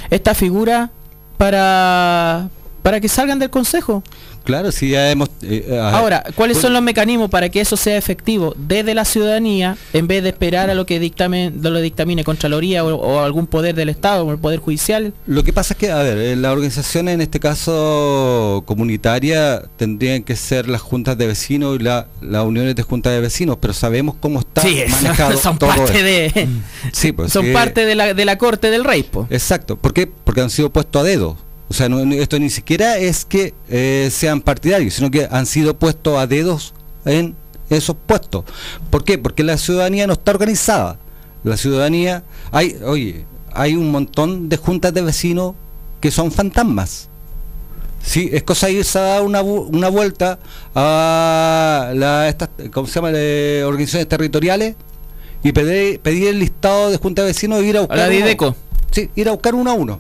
esta 0.10 0.36
figura 0.36 0.92
para, 1.38 2.50
para 2.84 3.00
que 3.00 3.08
salgan 3.08 3.40
del 3.40 3.50
consejo. 3.50 4.04
Claro, 4.44 4.72
si 4.72 4.90
ya 4.90 5.12
hemos... 5.12 5.30
eh, 5.44 5.66
ver, 5.70 5.80
Ahora, 5.80 6.24
¿cuáles 6.36 6.56
pues- 6.58 6.62
son 6.64 6.74
los 6.74 6.82
mecanismos 6.82 7.30
para 7.30 7.50
que 7.50 7.62
eso 7.62 7.78
sea 7.78 7.98
efectivo 7.98 8.54
desde 8.58 8.94
la 8.96 9.06
ciudadanía 9.06 9.78
en 9.94 10.08
vez 10.08 10.24
de 10.24 10.30
esperar 10.30 10.70
a 10.70 10.74
lo 10.74 10.86
que 10.86 11.00
dictamen, 11.00 11.60
lo 11.62 11.80
dictamine 11.80 12.24
Contraloría 12.24 12.84
o, 12.84 12.96
o 12.96 13.20
algún 13.22 13.48
poder 13.48 13.76
del 13.76 13.90
Estado, 13.90 14.26
o 14.26 14.32
el 14.32 14.38
Poder 14.40 14.60
Judicial? 14.60 15.14
Lo 15.28 15.44
que 15.44 15.54
pasa 15.54 15.74
es 15.74 15.78
que, 15.78 15.92
a 15.92 15.98
ver, 16.04 16.18
eh, 16.18 16.36
las 16.36 16.52
organizaciones 16.54 17.14
en 17.16 17.22
este 17.22 17.40
caso 17.40 18.64
comunitaria 18.66 19.62
tendrían 19.78 20.24
que 20.24 20.36
ser 20.36 20.68
las 20.68 20.82
juntas 20.82 21.18
de 21.18 21.28
vecinos 21.28 21.78
y 21.80 21.84
la- 21.84 22.08
las 22.22 22.46
uniones 22.46 22.76
de 22.76 22.84
juntas 22.84 23.14
de 23.14 23.20
vecinos, 23.22 23.58
pero 23.62 23.74
sabemos 23.74 24.16
cómo 24.20 24.40
está 24.40 24.62
Sí, 24.62 24.84
manejado 25.04 25.38
son 25.42 25.58
todo 25.58 25.70
parte 25.70 25.84
esto. 25.94 26.40
de 26.42 26.48
Sí, 26.92 27.12
pues, 27.14 27.32
son 27.32 27.52
parte 27.54 27.86
de 27.86 27.96
la, 27.96 28.14
de 28.14 28.26
la 28.26 28.38
corte 28.38 28.70
del 28.70 28.84
rey, 28.84 29.04
po. 29.04 29.28
Exacto. 29.30 29.78
¿Por 29.78 29.94
qué? 29.94 30.08
Porque 30.08 30.42
han 30.42 30.50
sido 30.50 30.72
puestos 30.72 31.02
a 31.02 31.06
dedo. 31.06 31.38
O 31.72 31.74
sea, 31.74 31.88
no- 31.88 32.00
esto 32.14 32.38
ni 32.38 32.50
siquiera 32.50 32.98
es 32.98 33.24
que 33.24 33.54
eh, 33.70 34.10
sean 34.12 34.42
partidarios, 34.42 34.94
sino 34.96 35.10
que 35.10 35.26
han 35.32 35.46
sido 35.46 35.74
puestos 35.80 36.18
a 36.18 36.28
dedos 36.28 36.74
en 37.06 37.34
esos 37.70 37.96
puestos. 38.06 38.44
¿Por 38.90 39.06
qué? 39.06 39.18
Porque 39.18 39.42
la 39.44 39.58
ciudadanía 39.58 40.06
no 40.06 40.12
está 40.14 40.32
organizada. 40.32 40.98
La 41.46 41.56
ciudadanía, 41.56 42.24
hay, 42.52 42.76
oye, 42.86 43.26
hay 43.54 43.76
un 43.78 43.90
montón 43.90 44.50
de 44.50 44.58
juntas 44.58 44.94
de 44.94 45.02
vecinos 45.02 45.54
que 46.02 46.12
son 46.12 46.30
fantasmas. 46.32 47.08
Sí, 48.04 48.30
es 48.34 48.44
cosa 48.44 48.68
de 48.68 48.74
irse 48.74 49.00
a 49.00 49.04
dar 49.04 49.22
una, 49.24 49.42
una 49.42 49.88
vuelta 49.88 50.40
a 50.76 51.92
la, 51.96 52.28
estas, 52.28 52.50
¿cómo 52.74 52.88
se 52.88 52.96
llama? 52.96 53.12
Eh, 53.14 53.64
organizaciones 53.66 54.10
territoriales 54.10 54.76
y 55.44 55.52
pedir, 55.54 56.00
pedir 56.02 56.28
el 56.28 56.40
listado 56.40 56.90
de 56.92 56.98
juntas 56.98 57.24
de 57.24 57.32
vecinos 57.32 57.60
e 57.62 57.66
ir 57.68 57.78
a 57.78 57.82
buscar 57.82 57.98
la 57.98 58.08
uno- 58.08 58.16
Dideco. 58.26 58.56
Sí, 58.92 59.10
ir 59.16 59.30
a 59.30 59.32
buscar 59.32 59.56
uno 59.56 59.72
a 59.72 59.74
uno. 59.74 60.00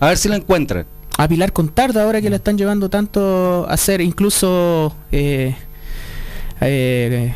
A 0.00 0.08
ver 0.08 0.18
si 0.18 0.28
lo 0.28 0.34
encuentran. 0.34 0.84
A 1.18 1.28
Pilar 1.28 1.52
Contardo, 1.52 2.00
ahora 2.00 2.20
que 2.20 2.30
la 2.30 2.36
están 2.36 2.56
llevando 2.58 2.88
tanto 2.88 3.66
a 3.68 3.76
ser 3.76 4.00
incluso 4.00 4.94
eh, 5.12 5.54
eh, 6.60 7.34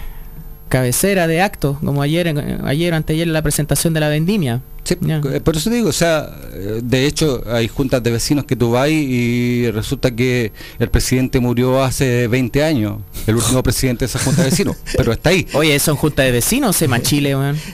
cabecera 0.68 1.26
de 1.26 1.40
actos, 1.40 1.78
como 1.78 2.02
ayer, 2.02 2.34
ayer 2.64 2.92
o 2.92 2.96
anteayer 2.96 3.26
en 3.26 3.32
la 3.32 3.42
presentación 3.42 3.94
de 3.94 4.00
la 4.00 4.08
vendimia. 4.08 4.60
Eh, 4.88 5.40
Por 5.40 5.56
eso 5.56 5.68
te 5.70 5.76
digo, 5.76 5.88
o 5.88 5.92
sea, 5.92 6.30
eh, 6.52 6.80
de 6.82 7.06
hecho 7.06 7.42
hay 7.50 7.66
juntas 7.66 8.02
de 8.02 8.10
vecinos 8.10 8.44
que 8.44 8.54
tú 8.54 8.72
vas 8.72 8.88
y 8.88 9.68
resulta 9.72 10.14
que 10.14 10.52
el 10.78 10.90
presidente 10.90 11.40
murió 11.40 11.82
hace 11.82 12.28
20 12.28 12.62
años, 12.62 12.98
el 13.26 13.36
último 13.36 13.62
presidente 13.62 14.04
de 14.04 14.06
esa 14.06 14.18
junta 14.20 14.42
de 14.42 14.50
vecinos, 14.50 14.76
pero 14.96 15.12
está 15.12 15.30
ahí. 15.30 15.46
Oye, 15.54 15.78
son 15.78 15.96
juntas 15.96 16.26
de 16.26 16.32
vecinos, 16.32 16.76
se 16.76 16.88
machile, 16.88 17.36
weón. 17.36 17.58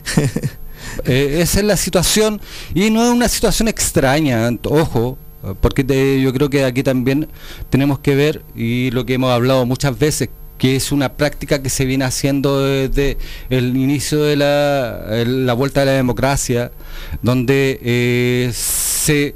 Eh, 1.06 1.38
esa 1.40 1.60
es 1.60 1.64
la 1.64 1.76
situación 1.76 2.38
y 2.74 2.90
no 2.90 3.02
es 3.02 3.10
una 3.10 3.28
situación 3.28 3.68
extraña, 3.68 4.50
ojo, 4.64 5.16
porque 5.60 5.84
te- 5.84 6.20
yo 6.20 6.32
creo 6.32 6.48
que 6.50 6.64
aquí 6.64 6.82
también 6.82 7.28
tenemos 7.70 7.98
que 7.98 8.14
ver 8.14 8.42
y 8.54 8.90
lo 8.92 9.04
que 9.06 9.14
hemos 9.14 9.30
hablado 9.30 9.66
muchas 9.66 9.98
veces 9.98 10.28
que 10.58 10.76
es 10.76 10.92
una 10.92 11.14
práctica 11.14 11.60
que 11.60 11.68
se 11.70 11.84
viene 11.84 12.04
haciendo 12.04 12.60
desde 12.64 13.18
el 13.50 13.76
inicio 13.76 14.22
de 14.22 14.36
la, 14.36 15.06
el- 15.10 15.44
la 15.46 15.54
vuelta 15.54 15.80
de 15.80 15.86
la 15.86 15.92
democracia, 15.92 16.70
donde 17.20 17.80
eh, 17.82 18.50
se, 18.54 19.34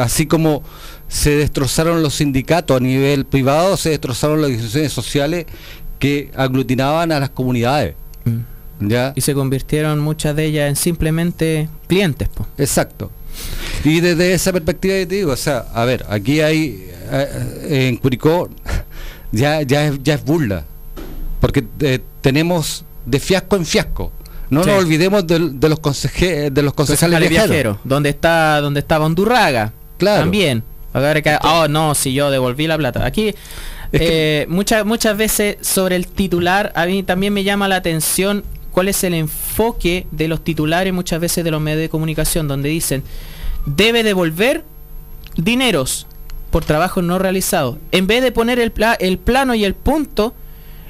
así 0.00 0.24
como 0.26 0.62
se 1.08 1.30
destrozaron 1.36 2.02
los 2.02 2.14
sindicatos 2.14 2.76
a 2.76 2.80
nivel 2.80 3.26
privado, 3.26 3.76
se 3.76 3.90
destrozaron 3.90 4.40
las 4.40 4.46
organizaciones 4.50 4.92
sociales 4.92 5.44
que 5.98 6.30
aglutinaban 6.36 7.12
a 7.12 7.20
las 7.20 7.30
comunidades. 7.30 7.94
¿ya? 8.80 9.12
Y 9.16 9.20
se 9.22 9.34
convirtieron 9.34 9.98
muchas 9.98 10.34
de 10.36 10.44
ellas 10.46 10.68
en 10.68 10.76
simplemente 10.76 11.68
clientes, 11.88 12.28
po. 12.28 12.46
Exacto. 12.56 13.10
Y 13.84 14.00
desde 14.00 14.32
esa 14.34 14.52
perspectiva 14.52 14.96
yo 14.98 15.08
te 15.08 15.14
digo, 15.16 15.32
o 15.32 15.36
sea, 15.36 15.66
a 15.74 15.84
ver, 15.84 16.04
aquí 16.08 16.40
hay 16.40 16.88
eh, 17.10 17.88
en 17.88 17.96
Curicó 17.96 18.48
ya 19.32 19.62
ya 19.62 19.86
es, 19.86 20.02
ya 20.02 20.14
es 20.14 20.24
burla, 20.24 20.64
porque 21.40 21.64
eh, 21.80 22.00
tenemos 22.20 22.84
de 23.06 23.20
fiasco 23.20 23.56
en 23.56 23.64
fiasco. 23.66 24.12
No 24.50 24.64
Sí. 24.64 24.70
nos 24.70 24.78
olvidemos 24.82 25.26
del- 25.26 25.60
de, 25.60 25.68
los 25.68 25.78
conseje- 25.80 26.50
de 26.50 26.62
los 26.62 26.72
concejales 26.74 27.20
viajeros. 27.20 27.48
viajeros, 27.50 27.78
donde 27.84 28.08
está 28.08 28.60
donde 28.60 28.80
estaba 28.80 29.06
Undurraga. 29.06 29.72
Claro. 29.98 30.20
También. 30.22 30.62
Que, 31.22 31.38
oh 31.42 31.68
no, 31.68 31.94
si 31.94 32.12
yo 32.14 32.30
devolví 32.30 32.66
la 32.66 32.76
plata. 32.76 33.04
Aquí 33.06 33.34
eh, 33.92 34.46
muchas 34.48 34.84
muchas 34.84 35.16
veces 35.16 35.56
sobre 35.60 35.96
el 35.96 36.06
titular 36.08 36.72
a 36.74 36.86
mí 36.86 37.02
también 37.04 37.32
me 37.32 37.44
llama 37.44 37.68
la 37.68 37.76
atención 37.76 38.42
cuál 38.78 38.86
es 38.86 39.02
el 39.02 39.12
enfoque 39.14 40.06
de 40.12 40.28
los 40.28 40.44
titulares 40.44 40.92
muchas 40.92 41.18
veces 41.20 41.42
de 41.42 41.50
los 41.50 41.60
medios 41.60 41.80
de 41.80 41.88
comunicación 41.88 42.46
donde 42.46 42.68
dicen 42.68 43.02
debe 43.66 44.04
devolver 44.04 44.62
dineros 45.36 46.06
por 46.52 46.64
trabajos 46.64 47.02
no 47.02 47.18
realizados 47.18 47.78
en 47.90 48.06
vez 48.06 48.22
de 48.22 48.30
poner 48.30 48.60
el, 48.60 48.70
pla- 48.70 48.94
el 48.94 49.18
plano 49.18 49.56
y 49.56 49.64
el 49.64 49.74
punto 49.74 50.32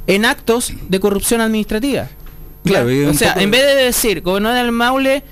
en 0.06 0.26
actos 0.26 0.70
de 0.86 1.00
corrupción 1.00 1.40
administrativa. 1.40 2.08
Claro, 2.62 2.88
O 3.08 3.14
sea, 3.14 3.32
poco- 3.32 3.44
en 3.44 3.50
vez 3.52 3.62
de 3.62 3.74
decir, 3.84 4.20
gobernador 4.20 4.62
del 4.64 4.72
Maule 4.72 5.22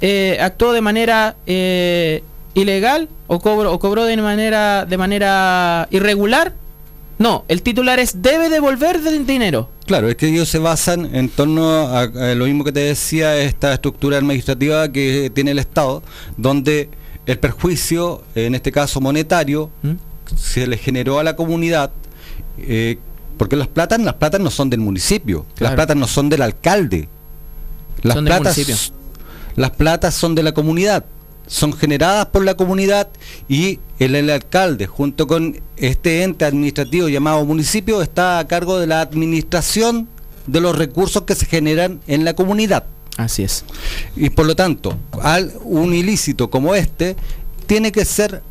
eh, 0.00 0.38
actuó 0.40 0.72
de 0.72 0.80
manera 0.80 1.36
eh, 1.46 2.22
ilegal 2.54 3.10
o 3.26 3.38
cobró, 3.40 3.70
o 3.70 3.78
cobró 3.78 4.04
de 4.06 4.16
manera 4.16 4.86
de 4.86 4.96
manera 4.96 5.88
irregular, 5.90 6.54
no, 7.18 7.44
el 7.48 7.62
titular 7.62 7.98
es 7.98 8.22
debe 8.22 8.48
devolver 8.48 9.00
del 9.02 9.26
dinero. 9.26 9.70
Claro, 9.86 10.08
es 10.08 10.16
que 10.16 10.28
ellos 10.28 10.48
se 10.48 10.58
basan 10.58 11.14
en 11.14 11.28
torno 11.28 11.68
a, 11.70 12.02
a 12.02 12.34
lo 12.34 12.44
mismo 12.44 12.62
que 12.64 12.72
te 12.72 12.80
decía, 12.80 13.36
esta 13.38 13.72
estructura 13.74 14.18
administrativa 14.18 14.90
que 14.92 15.30
tiene 15.34 15.50
el 15.52 15.58
Estado, 15.58 16.02
donde 16.36 16.90
el 17.26 17.38
perjuicio, 17.38 18.22
en 18.34 18.54
este 18.54 18.70
caso 18.72 19.00
monetario, 19.00 19.70
¿Mm? 19.82 19.92
se 20.36 20.66
le 20.66 20.76
generó 20.76 21.18
a 21.18 21.24
la 21.24 21.36
comunidad, 21.36 21.90
eh, 22.58 22.98
porque 23.36 23.56
las 23.56 23.68
platas, 23.68 24.00
las 24.00 24.14
platas 24.14 24.40
no 24.40 24.50
son 24.50 24.68
del 24.70 24.80
municipio, 24.80 25.46
las 25.58 25.74
platas 25.74 25.96
no 25.96 26.06
son 26.06 26.28
del 26.28 26.42
alcalde, 26.42 27.08
las 28.02 28.14
Son 28.14 28.24
del 28.24 28.32
platas, 28.34 28.56
municipio. 28.56 28.94
las 29.56 29.70
platas 29.72 30.14
son 30.14 30.34
de 30.34 30.42
la 30.42 30.52
comunidad, 30.52 31.04
son 31.48 31.72
generadas 31.72 32.26
por 32.26 32.44
la 32.44 32.54
comunidad 32.54 33.08
y 33.48 33.80
el, 33.98 34.14
el 34.14 34.30
alcalde, 34.30 34.86
junto 34.86 35.26
con 35.26 35.60
este 35.76 36.22
ente 36.22 36.44
administrativo 36.44 37.08
llamado 37.08 37.44
municipio, 37.44 38.00
está 38.02 38.38
a 38.38 38.46
cargo 38.46 38.78
de 38.78 38.86
la 38.86 39.00
administración 39.00 40.08
de 40.46 40.60
los 40.60 40.76
recursos 40.78 41.22
que 41.22 41.34
se 41.34 41.46
generan 41.46 42.00
en 42.06 42.24
la 42.24 42.34
comunidad. 42.34 42.84
Así 43.16 43.42
es. 43.42 43.64
Y 44.14 44.30
por 44.30 44.46
lo 44.46 44.54
tanto, 44.54 44.96
al, 45.20 45.52
un 45.64 45.92
ilícito 45.92 46.48
como 46.50 46.74
este 46.76 47.16
tiene 47.66 47.90
que 47.90 48.04
ser 48.04 48.42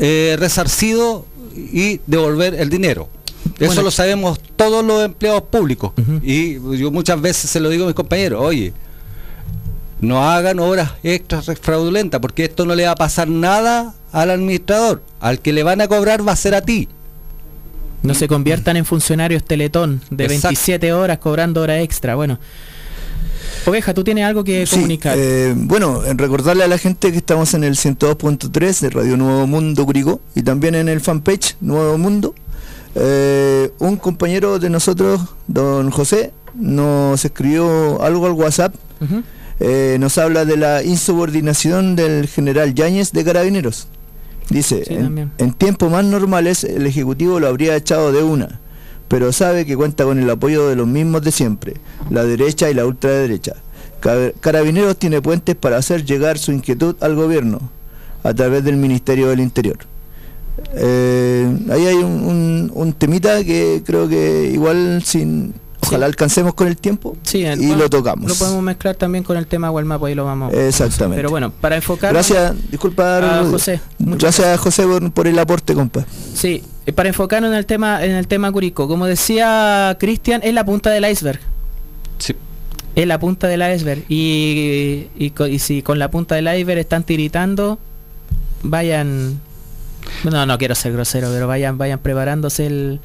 eh, 0.00 0.36
resarcido 0.38 1.26
y 1.54 2.00
devolver 2.06 2.54
el 2.54 2.70
dinero. 2.70 3.08
Eso 3.58 3.66
Bueno. 3.66 3.82
lo 3.82 3.90
sabemos 3.90 4.40
todos 4.56 4.84
los 4.84 5.04
empleados 5.04 5.42
públicos. 5.42 5.92
Y 6.22 6.54
yo 6.78 6.90
muchas 6.90 7.20
veces 7.20 7.50
se 7.50 7.60
lo 7.60 7.68
digo 7.68 7.84
a 7.84 7.88
mis 7.88 7.94
compañeros, 7.94 8.40
oye, 8.42 8.72
no 10.04 10.28
hagan 10.30 10.58
obras 10.60 10.92
extras 11.02 11.50
fraudulentas, 11.60 12.20
porque 12.20 12.44
esto 12.44 12.64
no 12.66 12.74
le 12.74 12.84
va 12.84 12.92
a 12.92 12.96
pasar 12.96 13.28
nada 13.28 13.94
al 14.12 14.30
administrador. 14.30 15.02
Al 15.20 15.40
que 15.40 15.52
le 15.52 15.62
van 15.62 15.80
a 15.80 15.88
cobrar 15.88 16.26
va 16.26 16.32
a 16.32 16.36
ser 16.36 16.54
a 16.54 16.60
ti. 16.62 16.88
No 18.02 18.12
se 18.14 18.28
conviertan 18.28 18.76
en 18.76 18.84
funcionarios 18.84 19.42
teletón 19.44 20.00
de 20.10 20.24
Exacto. 20.24 20.48
27 20.48 20.92
horas 20.92 21.18
cobrando 21.18 21.62
hora 21.62 21.80
extra. 21.80 22.14
Bueno. 22.14 22.38
Oveja, 23.66 23.94
tú 23.94 24.04
tienes 24.04 24.24
algo 24.24 24.44
que 24.44 24.66
Sí, 24.66 24.74
comunicar. 24.76 25.16
eh, 25.18 25.54
bueno, 25.56 26.04
en 26.04 26.18
recordarle 26.18 26.64
a 26.64 26.68
la 26.68 26.76
gente 26.76 27.10
que 27.12 27.16
estamos 27.18 27.54
en 27.54 27.64
el 27.64 27.76
102.3 27.76 28.80
de 28.80 28.90
Radio 28.90 29.16
Nuevo 29.16 29.46
Mundo 29.46 29.86
Curicó 29.86 30.20
y 30.34 30.42
también 30.42 30.74
en 30.74 30.88
el 30.90 31.00
fanpage 31.00 31.56
Nuevo 31.62 31.96
Mundo. 31.96 32.34
Eh, 32.94 33.72
un 33.78 33.96
compañero 33.96 34.58
de 34.58 34.68
nosotros, 34.68 35.20
don 35.46 35.90
José, 35.90 36.32
nos 36.54 37.24
escribió 37.24 38.02
algo 38.02 38.26
al 38.26 38.32
WhatsApp. 38.32 38.74
Eh, 39.60 39.96
nos 40.00 40.18
habla 40.18 40.44
de 40.44 40.56
la 40.56 40.82
insubordinación 40.82 41.94
del 41.96 42.26
general 42.26 42.74
Yáñez 42.74 43.12
de 43.12 43.24
Carabineros. 43.24 43.88
Dice, 44.50 44.84
Sí, 44.86 44.94
en, 44.94 45.52
tiempos 45.54 45.90
más 45.90 46.04
normales 46.04 46.64
el 46.64 46.86
Ejecutivo 46.86 47.40
lo 47.40 47.46
habría 47.48 47.76
echado 47.76 48.12
de 48.12 48.22
una, 48.22 48.60
pero 49.08 49.32
sabe 49.32 49.64
que 49.64 49.76
cuenta 49.76 50.04
con 50.04 50.18
el 50.18 50.28
apoyo 50.28 50.68
de 50.68 50.76
los 50.76 50.86
mismos 50.86 51.22
de 51.22 51.32
siempre, 51.32 51.74
la 52.10 52.24
derecha 52.24 52.68
y 52.70 52.74
la 52.74 52.84
ultraderecha. 52.84 53.54
Ca- 54.00 54.32
Carabineros 54.40 54.98
tiene 54.98 55.22
puentes 55.22 55.54
para 55.56 55.78
hacer 55.78 56.04
llegar 56.04 56.36
su 56.38 56.52
inquietud 56.52 56.96
al 57.00 57.14
gobierno 57.14 57.60
a 58.22 58.34
través 58.34 58.64
del 58.64 58.76
Ministerio 58.76 59.28
del 59.28 59.40
Interior. 59.40 59.78
Eh, 60.74 61.48
ahí 61.70 61.86
hay 61.86 61.96
un, 61.96 62.12
un- 62.24 62.70
un 62.74 62.92
temita 62.92 63.42
que 63.44 63.82
creo 63.84 64.08
que 64.08 64.50
igual 64.52 65.02
sin 65.04 65.54
ojalá 65.88 66.06
alcancemos 66.06 66.54
con 66.54 66.66
el 66.68 66.76
tiempo 66.76 67.16
Sí, 67.22 67.44
el- 67.44 67.60
y 67.62 67.66
bueno, 67.68 67.82
lo 67.84 67.90
tocamos. 67.90 68.28
Lo 68.28 68.34
podemos 68.34 68.62
mezclar 68.62 68.94
también 68.96 69.24
con 69.24 69.36
el 69.36 69.46
tema 69.46 69.68
Gualmapo, 69.68 70.06
ahí 70.06 70.14
lo 70.14 70.24
vamos. 70.24 70.52
Exactamente. 70.52 71.16
Pero 71.16 71.30
bueno, 71.30 71.50
para 71.60 71.76
enfocar. 71.76 72.12
Gracias, 72.12 72.54
disculpa 72.70 73.40
a. 73.40 73.44
José. 73.44 73.80
Muchas 73.98 74.36
Gracias 74.38 74.60
José 74.60 74.84
por, 74.84 75.12
por 75.12 75.26
el 75.26 75.38
aporte, 75.38 75.74
compa. 75.74 76.04
Sí, 76.34 76.62
para 76.94 77.08
enfocarnos 77.08 77.50
en 77.50 77.56
el 77.56 77.66
tema, 77.66 78.04
en 78.04 78.12
el 78.12 78.26
tema 78.26 78.50
Curicó, 78.52 78.88
como 78.88 79.06
decía 79.06 79.96
Cristian, 79.98 80.40
es 80.44 80.52
la 80.54 80.64
punta 80.64 80.90
del 80.90 81.10
iceberg. 81.10 81.40
Sí. 82.18 82.34
Es 82.94 83.06
la 83.08 83.18
punta 83.18 83.48
del 83.48 83.60
iceberg. 83.74 84.04
Y, 84.08 85.08
y 85.18 85.58
si 85.58 85.82
con 85.82 85.98
la 85.98 86.10
punta 86.10 86.36
del 86.36 86.46
iceberg 86.46 86.78
están 86.78 87.02
tiritando, 87.04 87.78
vayan. 88.62 89.40
No, 90.22 90.46
no 90.46 90.58
quiero 90.58 90.74
ser 90.74 90.92
grosero, 90.92 91.28
pero 91.32 91.46
vayan, 91.48 91.78
vayan 91.78 91.98
preparándose 91.98 92.66
el- 92.66 93.00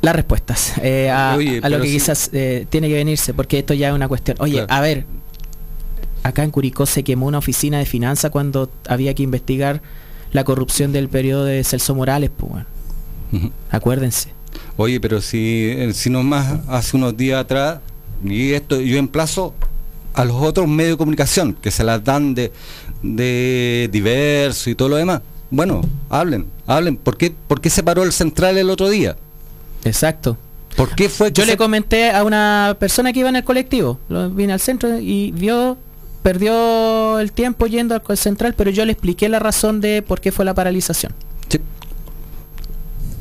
las 0.00 0.14
respuestas 0.16 0.72
eh, 0.82 1.10
a, 1.10 1.34
Oye, 1.36 1.60
a 1.62 1.68
lo 1.68 1.80
que 1.80 1.86
sí. 1.88 1.92
quizás 1.94 2.30
eh, 2.32 2.66
tiene 2.70 2.88
que 2.88 2.94
venirse, 2.94 3.34
porque 3.34 3.58
esto 3.60 3.74
ya 3.74 3.88
es 3.88 3.94
una 3.94 4.08
cuestión. 4.08 4.36
Oye, 4.40 4.54
Claro. 4.54 4.66
a 4.72 4.80
ver, 4.80 5.06
acá 6.22 6.44
en 6.44 6.50
Curicó 6.50 6.86
se 6.86 7.02
quemó 7.04 7.26
una 7.26 7.38
oficina 7.38 7.78
de 7.78 7.86
finanzas 7.86 8.30
cuando 8.30 8.70
había 8.88 9.14
que 9.14 9.22
investigar 9.22 9.82
la 10.32 10.44
corrupción 10.44 10.92
del 10.92 11.08
periodo 11.08 11.44
de 11.44 11.62
Celso 11.64 11.94
Morales, 11.94 12.30
pues 12.36 12.52
bueno. 12.52 12.66
Acuérdense. 13.70 14.30
Oye, 14.76 15.00
pero 15.00 15.20
si, 15.20 15.66
eh, 15.70 15.92
si 15.94 16.10
nomás 16.10 16.60
hace 16.68 16.96
unos 16.96 17.16
días 17.16 17.40
atrás, 17.40 17.80
y 18.24 18.52
esto 18.52 18.80
yo 18.80 18.98
emplazo 18.98 19.54
a 20.14 20.24
los 20.24 20.36
otros 20.42 20.68
medios 20.68 20.94
de 20.94 20.98
comunicación 20.98 21.54
que 21.54 21.70
se 21.70 21.82
las 21.84 22.04
dan 22.04 22.34
de, 22.34 22.52
de 23.02 23.88
diverso 23.90 24.68
y 24.70 24.74
todo 24.74 24.90
lo 24.90 24.96
demás. 24.96 25.22
Bueno, 25.50 25.80
hablen, 26.08 26.46
hablen. 26.66 26.96
¿Por 26.96 27.16
qué, 27.16 27.34
¿Por 27.48 27.60
qué 27.60 27.68
se 27.70 27.82
paró 27.82 28.02
el 28.04 28.12
central 28.12 28.56
el 28.58 28.70
otro 28.70 28.88
día? 28.88 29.16
Exacto. 29.84 30.36
¿Por 30.76 30.94
qué 30.94 31.08
fue 31.08 31.32
que 31.32 31.40
Yo 31.40 31.46
le 31.46 31.56
comenté 31.56 32.10
a 32.10 32.24
una 32.24 32.76
persona 32.78 33.12
que 33.12 33.20
iba 33.20 33.28
en 33.28 33.36
el 33.36 33.44
colectivo, 33.44 33.98
lo- 34.08 34.30
vine 34.30 34.54
al 34.54 34.60
centro 34.60 34.98
y 34.98 35.30
vio, 35.32 35.76
perdió 36.22 37.18
el 37.18 37.30
tiempo 37.32 37.66
yendo 37.66 37.94
al 38.06 38.16
central, 38.16 38.54
pero 38.56 38.70
yo 38.70 38.84
le 38.86 38.92
expliqué 38.92 39.28
la 39.28 39.38
razón 39.38 39.80
de 39.80 40.00
por 40.02 40.20
qué 40.20 40.32
fue 40.32 40.44
la 40.44 40.54
paralización. 40.54 41.12
Sí. 41.48 41.58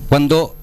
Cuando 0.09 0.55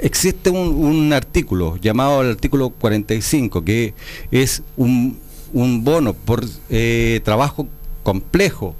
existe 0.00 0.50
un, 0.50 0.58
un 0.84 1.12
artículo 1.12 1.76
llamado 1.76 2.22
el 2.22 2.30
artículo 2.30 2.70
45, 2.70 3.64
que 3.64 3.94
es 4.30 4.62
un, 4.76 5.18
un 5.52 5.84
bono 5.84 6.14
por 6.14 6.44
eh, 6.70 7.20
trabajo 7.24 7.68
complejo, 8.02 8.74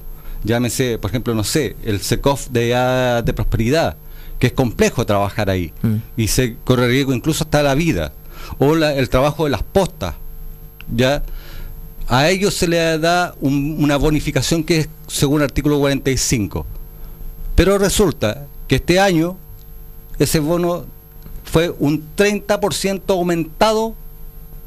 llámese, 0.44 0.98
por 0.98 1.10
ejemplo, 1.10 1.34
no 1.34 1.44
sé, 1.44 1.76
el 1.84 2.00
SECOF 2.00 2.48
de, 2.50 3.22
de 3.24 3.32
prosperidad, 3.32 3.96
que 4.42 4.48
es 4.48 4.52
complejo 4.54 5.06
trabajar 5.06 5.48
ahí 5.50 5.72
y 6.16 6.26
se 6.26 6.56
corre 6.64 6.88
riesgo 6.88 7.14
incluso 7.14 7.44
hasta 7.44 7.62
la 7.62 7.76
vida, 7.76 8.12
o 8.58 8.74
la- 8.74 8.92
el 8.92 9.08
trabajo 9.08 9.44
de 9.44 9.50
las 9.50 9.62
postas, 9.62 10.16
ya 10.92 11.22
a 12.08 12.28
ellos 12.28 12.52
se 12.52 12.66
le 12.66 12.98
da 12.98 13.36
un- 13.40 13.76
una 13.78 13.96
bonificación 13.96 14.64
que 14.64 14.78
es 14.80 14.88
según 15.06 15.42
el 15.42 15.44
artículo 15.44 15.78
45. 15.78 16.66
Pero 17.54 17.78
resulta 17.78 18.46
que 18.66 18.74
este 18.74 18.98
año 18.98 19.36
ese 20.18 20.40
bono 20.40 20.86
fue 21.44 21.72
un 21.78 22.02
30% 22.16 23.12
aumentado 23.14 23.94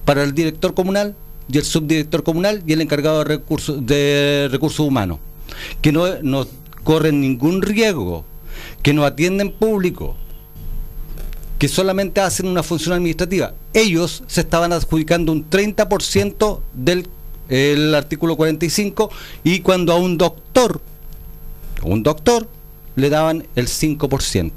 para 0.05 0.23
el 0.23 0.33
director 0.33 0.73
comunal 0.73 1.15
y 1.51 1.57
el 1.57 1.65
subdirector 1.65 2.23
comunal 2.23 2.63
y 2.65 2.71
el 2.71 2.79
encargado 2.79 3.17
de 3.17 3.23
recursos, 3.25 3.85
de 3.85 4.47
recursos 4.49 4.79
humanos, 4.87 5.19
que 5.81 5.91
no, 5.91 6.05
no 6.23 6.47
corren 6.85 7.19
ningún 7.19 7.61
riesgo, 7.61 8.23
que 8.81 8.93
no 8.93 9.05
atienden 9.05 9.51
público, 9.51 10.15
que 11.59 11.67
solamente 11.67 12.21
hacen 12.21 12.47
una 12.47 12.63
función 12.63 12.93
administrativa. 12.93 13.53
Ellos 13.73 14.23
se 14.27 14.41
estaban 14.41 14.73
adjudicando 14.73 15.31
un 15.31 15.49
30% 15.49 16.59
del 16.73 17.07
el 17.49 17.93
artículo 17.93 18.35
45 18.35 19.11
y 19.43 19.59
cuando 19.59 19.93
a 19.93 19.97
un 19.97 20.17
doctor, 20.17 20.81
un 21.83 22.03
doctor, 22.03 22.47
le 22.95 23.09
daban 23.09 23.45
el 23.55 23.67
5%. 23.67 24.51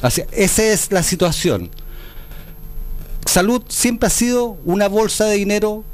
Así, 0.00 0.22
esa 0.32 0.64
es 0.64 0.92
la 0.92 1.02
situación. 1.02 1.70
Salud 3.26 3.62
siempre 3.68 4.06
ha 4.06 4.10
sido 4.10 4.56
una 4.64 4.88
bolsa 4.88 5.26
de 5.26 5.36
dinero 5.36 5.84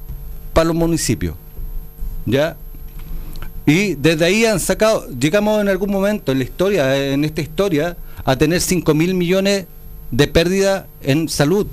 para 0.52 0.66
los 0.66 0.76
municipios. 0.76 1.34
¿Ya? 2.26 2.56
Y 3.66 3.94
desde 3.94 4.24
ahí 4.26 4.44
han 4.44 4.60
sacado, 4.60 5.08
llegamos 5.18 5.60
en 5.60 5.68
algún 5.68 5.90
momento 5.90 6.32
en 6.32 6.38
la 6.38 6.44
historia, 6.44 7.12
en 7.12 7.24
esta 7.24 7.40
historia, 7.40 7.96
a 8.24 8.36
tener 8.36 8.60
5 8.60 8.94
mil 8.94 9.14
millones 9.14 9.66
de 10.10 10.28
pérdida 10.28 10.86
en 11.02 11.28
salud. 11.28 11.66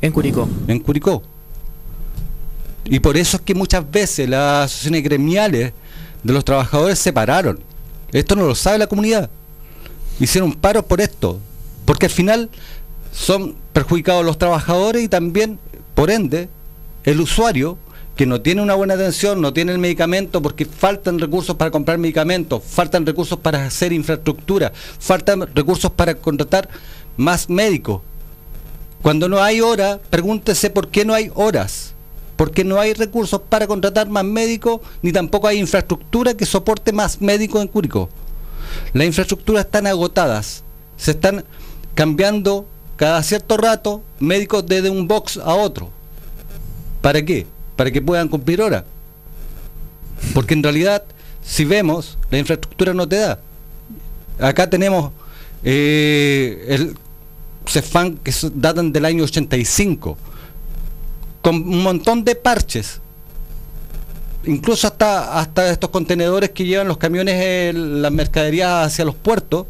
En 0.00 0.12
Curicó. 0.12 0.48
En 0.68 0.80
Curicó. 0.80 1.22
Y 2.86 3.00
por 3.00 3.16
eso 3.16 3.36
es 3.38 3.42
que 3.42 3.54
muchas 3.54 3.90
veces 3.90 4.28
las 4.28 4.66
asociaciones 4.66 5.02
gremiales 5.04 5.72
de 6.22 6.32
los 6.32 6.44
trabajadores 6.44 6.98
se 6.98 7.12
pararon. 7.12 7.60
Esto 8.12 8.36
no 8.36 8.46
lo 8.46 8.54
sabe 8.54 8.78
la 8.78 8.86
comunidad. 8.86 9.30
Hicieron 10.20 10.52
paros 10.52 10.84
por 10.84 11.00
esto. 11.00 11.40
Porque 11.84 12.06
al 12.06 12.12
final 12.12 12.50
son 13.12 13.56
perjudicados 13.72 14.24
los 14.24 14.38
trabajadores 14.38 15.02
y 15.02 15.08
también, 15.08 15.58
por 15.94 16.10
ende, 16.10 16.48
el 17.04 17.20
usuario 17.20 17.78
que 18.16 18.26
no 18.26 18.40
tiene 18.40 18.62
una 18.62 18.74
buena 18.74 18.94
atención, 18.94 19.40
no 19.40 19.52
tiene 19.52 19.72
el 19.72 19.78
medicamento 19.78 20.40
porque 20.40 20.64
faltan 20.64 21.18
recursos 21.18 21.56
para 21.56 21.70
comprar 21.70 21.98
medicamentos, 21.98 22.62
faltan 22.64 23.04
recursos 23.04 23.38
para 23.38 23.66
hacer 23.66 23.92
infraestructura, 23.92 24.72
faltan 24.98 25.48
recursos 25.54 25.90
para 25.90 26.14
contratar 26.14 26.68
más 27.16 27.50
médicos. 27.50 28.02
Cuando 29.02 29.28
no 29.28 29.42
hay 29.42 29.60
hora, 29.60 30.00
pregúntese 30.10 30.70
por 30.70 30.88
qué 30.88 31.04
no 31.04 31.12
hay 31.12 31.30
horas. 31.34 31.92
Porque 32.36 32.64
no 32.64 32.80
hay 32.80 32.94
recursos 32.94 33.40
para 33.48 33.66
contratar 33.66 34.08
más 34.08 34.24
médicos, 34.24 34.80
ni 35.02 35.12
tampoco 35.12 35.46
hay 35.46 35.58
infraestructura 35.58 36.34
que 36.34 36.46
soporte 36.46 36.92
más 36.92 37.20
médicos 37.20 37.62
en 37.62 37.68
Curicó. 37.68 38.08
Las 38.92 39.06
infraestructuras 39.06 39.66
están 39.66 39.86
agotadas. 39.86 40.64
Se 40.96 41.12
están 41.12 41.44
cambiando 41.94 42.66
cada 42.96 43.22
cierto 43.22 43.56
rato 43.56 44.02
médicos 44.18 44.66
desde 44.66 44.90
un 44.90 45.06
box 45.06 45.36
a 45.36 45.54
otro. 45.54 45.90
¿Para 47.00 47.24
qué? 47.24 47.46
Para 47.76 47.90
que 47.90 48.00
puedan 48.00 48.28
cumplir 48.28 48.60
horas. 48.62 48.84
Porque 50.32 50.54
en 50.54 50.62
realidad, 50.62 51.04
si 51.42 51.64
vemos, 51.64 52.16
la 52.30 52.38
infraestructura 52.38 52.94
no 52.94 53.08
te 53.08 53.16
da. 53.16 53.38
Acá 54.38 54.68
tenemos 54.68 55.12
eh, 55.62 56.64
el 56.68 56.96
CEFAN 57.66 58.18
que 58.18 58.32
datan 58.54 58.92
del 58.92 59.04
año 59.04 59.24
85, 59.24 60.16
con 61.40 61.56
un 61.56 61.82
montón 61.82 62.24
de 62.24 62.34
parches. 62.34 63.00
Incluso 64.44 64.86
hasta, 64.86 65.38
hasta 65.38 65.70
estos 65.70 65.88
contenedores 65.90 66.50
que 66.50 66.64
llevan 66.64 66.88
los 66.88 66.98
camiones, 66.98 67.36
eh, 67.38 67.72
las 67.74 68.12
mercaderías 68.12 68.86
hacia 68.86 69.04
los 69.04 69.14
puertos, 69.14 69.66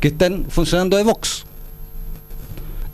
que 0.00 0.08
están 0.08 0.44
funcionando 0.48 0.96
de 0.96 1.04
box. 1.04 1.44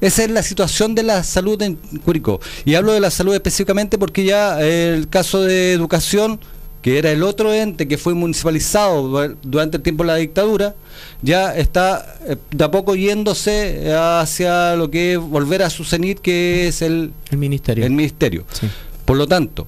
Esa 0.00 0.24
es 0.24 0.30
la 0.30 0.42
situación 0.42 0.94
de 0.94 1.02
la 1.02 1.22
salud 1.24 1.60
en 1.62 1.74
Curicó. 2.04 2.40
Y 2.64 2.74
hablo 2.74 2.92
de 2.92 3.00
la 3.00 3.10
salud 3.10 3.34
específicamente 3.34 3.98
porque 3.98 4.24
ya 4.24 4.62
eh, 4.62 4.94
el 4.94 5.08
caso 5.08 5.42
de 5.42 5.72
educación, 5.72 6.38
que 6.82 6.98
era 6.98 7.10
el 7.10 7.24
otro 7.24 7.52
ente 7.52 7.88
que 7.88 7.98
fue 7.98 8.14
municipalizado 8.14 9.08
du- 9.08 9.36
durante 9.42 9.78
el 9.78 9.82
tiempo 9.82 10.04
de 10.04 10.06
la 10.06 10.14
dictadura, 10.16 10.76
ya 11.20 11.54
está 11.56 12.16
eh, 12.26 12.36
de 12.52 12.64
a 12.64 12.70
poco 12.70 12.94
yéndose 12.94 13.92
hacia 13.92 14.76
lo 14.76 14.88
que 14.90 15.14
es 15.14 15.18
volver 15.18 15.62
a 15.64 15.70
su 15.70 15.84
cenit, 15.84 16.20
que 16.20 16.68
es 16.68 16.80
el, 16.82 17.12
el 17.30 17.38
ministerio. 17.38 17.84
El 17.84 17.90
ministerio. 17.92 18.44
Por 19.04 19.16
lo 19.16 19.26
tanto, 19.26 19.66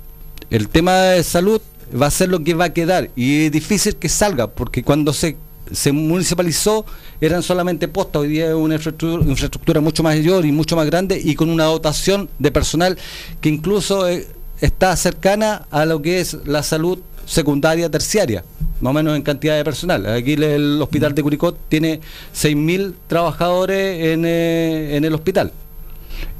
el 0.50 0.68
tema 0.68 0.94
de 1.02 1.24
salud 1.24 1.60
va 2.00 2.06
a 2.06 2.10
ser 2.12 2.28
lo 2.28 2.44
que 2.44 2.54
va 2.54 2.66
a 2.66 2.72
quedar 2.72 3.10
y 3.16 3.46
es 3.46 3.52
difícil 3.52 3.96
que 3.96 4.08
salga 4.08 4.46
porque 4.46 4.84
cuando 4.84 5.12
se, 5.12 5.36
se 5.72 5.92
municipalizó 5.92 6.84
eran 7.20 7.42
solamente 7.42 7.88
postas, 7.88 8.22
hoy 8.22 8.28
día 8.28 8.48
es 8.48 8.54
una 8.54 8.74
infraestructura, 8.74 9.80
mucho 9.80 10.02
mayor 10.02 10.44
y 10.44 10.52
mucho 10.52 10.76
más 10.76 10.86
grande 10.86 11.20
y 11.22 11.34
con 11.34 11.50
una 11.50 11.64
dotación 11.64 12.28
de 12.38 12.50
personal 12.50 12.98
que 13.40 13.48
incluso 13.48 14.08
eh, 14.08 14.26
está 14.60 14.96
cercana 14.96 15.66
a 15.70 15.84
lo 15.84 16.02
que 16.02 16.20
es 16.20 16.36
la 16.44 16.62
salud 16.62 16.98
secundaria, 17.26 17.90
terciaria, 17.90 18.44
más 18.80 18.90
o 18.90 18.94
menos 18.94 19.16
en 19.16 19.22
cantidad 19.22 19.56
de 19.56 19.64
personal. 19.64 20.06
Aquí 20.06 20.32
el, 20.32 20.42
el 20.42 20.82
hospital 20.82 21.14
de 21.14 21.22
Curicó 21.22 21.54
tiene 21.54 22.00
6.000 22.34 22.94
trabajadores 23.06 24.12
en, 24.12 24.24
eh, 24.24 24.96
en 24.96 25.04
el 25.04 25.14
hospital 25.14 25.52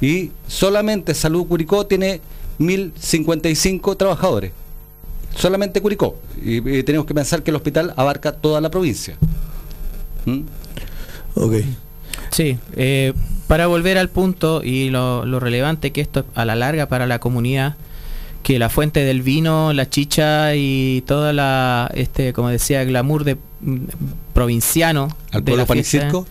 y 0.01 0.31
solamente 0.47 1.15
Salud 1.15 1.47
Curicó 1.47 1.87
tiene 1.87 2.21
1.055 2.59 3.97
trabajadores. 3.97 4.53
Solamente 5.37 5.81
Curicó. 5.81 6.19
Y, 6.43 6.57
y 6.79 6.83
tenemos 6.83 7.07
que 7.07 7.15
pensar 7.15 7.43
que 7.43 7.51
el 7.51 7.57
hospital 7.57 7.95
abarca 7.97 8.33
toda 8.33 8.61
la 8.61 8.71
provincia. 8.71 9.17
¿Mm? 10.27 10.41
Ok. 11.35 11.55
Sí, 12.31 12.59
eh, 12.77 13.13
para 13.47 13.67
volver 13.67 13.99
al 13.99 14.09
punto 14.09 14.63
y 14.63 14.91
lo, 14.91 15.25
lo 15.25 15.41
relevante 15.41 15.91
que 15.93 16.01
esto 16.01 16.25
a 16.35 16.45
la 16.45 16.55
larga 16.55 16.87
para 16.89 17.07
la 17.07 17.19
comunidad, 17.19 17.77
que 18.43 18.59
la 18.59 18.69
fuente 18.69 19.05
del 19.05 19.23
vino, 19.23 19.73
la 19.73 19.89
chicha 19.89 20.55
y 20.55 21.03
toda 21.07 21.33
la, 21.33 21.91
este, 21.95 22.33
como 22.33 22.49
decía, 22.49 22.85
glamour 22.85 23.25
de 23.25 23.37
mm, 23.61 23.77
provinciano 24.33 25.09
¿Al 25.33 25.41
de 25.41 25.53
pueblo 25.53 25.63
la 25.63 25.67
pan 25.67 25.79
y 25.79 25.85
circo? 25.85 26.27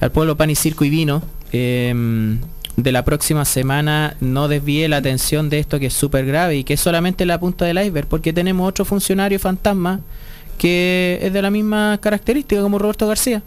al 0.00 0.10
pueblo 0.12 0.36
pan 0.36 0.50
y 0.50 0.54
circo 0.56 0.84
y 0.84 0.90
vino 0.90 1.22
em, 1.52 2.40
de 2.76 2.92
la 2.92 3.04
próxima 3.04 3.44
semana 3.44 4.16
no 4.20 4.48
desvíe 4.48 4.88
la 4.88 4.98
atención 4.98 5.50
de 5.50 5.58
esto 5.58 5.78
que 5.78 5.86
es 5.86 5.94
súper 5.94 6.24
grave 6.26 6.56
y 6.56 6.64
que 6.64 6.74
es 6.74 6.80
solamente 6.80 7.26
la 7.26 7.38
punta 7.38 7.64
del 7.64 7.78
iceberg 7.78 8.06
porque 8.06 8.32
tenemos 8.32 8.68
otro 8.68 8.84
funcionario 8.84 9.38
fantasma 9.38 10.00
que 10.58 11.18
es 11.22 11.32
de 11.32 11.42
la 11.42 11.50
misma 11.50 11.98
característica 12.00 12.62
como 12.62 12.78
Roberto 12.78 13.06
García 13.06 13.42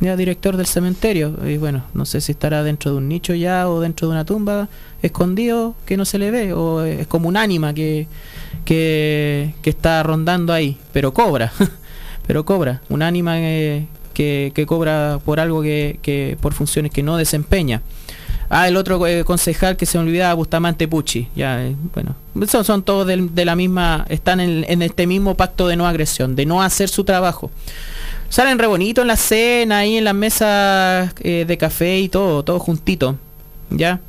ya 0.00 0.16
director 0.16 0.58
del 0.58 0.66
cementerio. 0.66 1.34
Y 1.46 1.56
bueno 1.56 1.84
no 1.94 2.04
sé 2.04 2.20
si 2.20 2.32
estará 2.32 2.62
dentro 2.62 2.90
de 2.92 2.98
un 2.98 3.08
nicho 3.08 3.34
ya 3.34 3.68
o 3.68 3.80
dentro 3.80 4.08
de 4.08 4.12
una 4.12 4.24
tumba 4.24 4.68
escondido 5.02 5.74
que 5.86 5.96
no 5.96 6.04
se 6.04 6.18
le 6.18 6.30
ve 6.30 6.52
o 6.52 6.82
es 6.82 7.06
como 7.06 7.28
un 7.28 7.36
ánima 7.36 7.72
que 7.74 8.06
que, 8.64 9.54
que 9.62 9.70
está 9.70 10.02
rondando 10.02 10.52
ahí 10.52 10.76
pero 10.92 11.12
cobra 11.12 11.52
pero 12.26 12.44
cobra. 12.44 12.82
Un 12.88 13.02
ánima 13.02 13.40
eh, 13.40 13.86
que, 14.14 14.52
que 14.54 14.66
cobra 14.66 15.18
por 15.24 15.40
algo 15.40 15.62
que, 15.62 15.98
que 16.02 16.36
por 16.40 16.52
funciones 16.52 16.92
que 16.92 17.02
no 17.02 17.16
desempeña 17.16 17.82
Ah, 18.54 18.68
el 18.68 18.76
otro 18.76 19.06
eh, 19.06 19.24
concejal 19.24 19.78
que 19.78 19.86
se 19.86 19.96
olvidaba, 19.96 20.34
Bustamante 20.34 20.86
Pucci. 20.86 21.26
Ya, 21.34 21.64
eh, 21.64 21.74
bueno, 21.94 22.14
son, 22.46 22.82
todos 22.82 23.06
de, 23.06 23.44
la 23.46 23.56
misma, 23.56 24.04
están 24.10 24.40
en, 24.40 24.82
este 24.82 25.06
mismo 25.06 25.34
pacto 25.36 25.68
de 25.68 25.76
no 25.76 25.86
agresión, 25.86 26.36
de 26.36 26.44
no 26.44 26.62
hacer 26.62 26.90
su 26.90 27.02
trabajo. 27.02 27.50
Salen 28.28 28.58
re 28.58 28.66
bonito 28.66 29.00
en 29.00 29.08
la 29.08 29.16
cena, 29.16 29.78
ahí 29.78 29.96
en 29.96 30.04
las 30.04 30.14
mesas 30.14 31.14
eh, 31.20 31.46
de 31.48 31.56
café 31.56 31.98
y 31.98 32.10
todo, 32.10 32.42
todo 32.42 32.58
juntito. 32.58 33.16
¿Ya? 33.70 34.00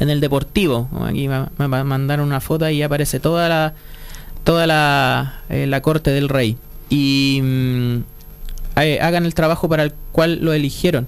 En 0.00 0.10
el 0.10 0.18
deportivo. 0.18 0.88
Aquí 1.04 1.28
me, 1.28 1.46
me 1.56 1.68
ma- 1.68 1.84
mandaron 1.84 2.26
una 2.26 2.40
foto 2.40 2.68
y 2.68 2.82
aparece 2.82 3.20
toda 3.20 3.48
la 3.48 3.74
toda 4.42 4.66
la, 4.66 5.80
corte 5.82 6.10
del 6.10 6.28
rey. 6.28 6.56
Y 6.90 7.38
mm, 7.44 7.98
hagan 8.74 9.24
el 9.24 9.34
trabajo 9.34 9.68
para 9.68 9.84
el 9.84 9.92
cual 10.10 10.38
lo 10.42 10.52
eligieron. 10.52 11.06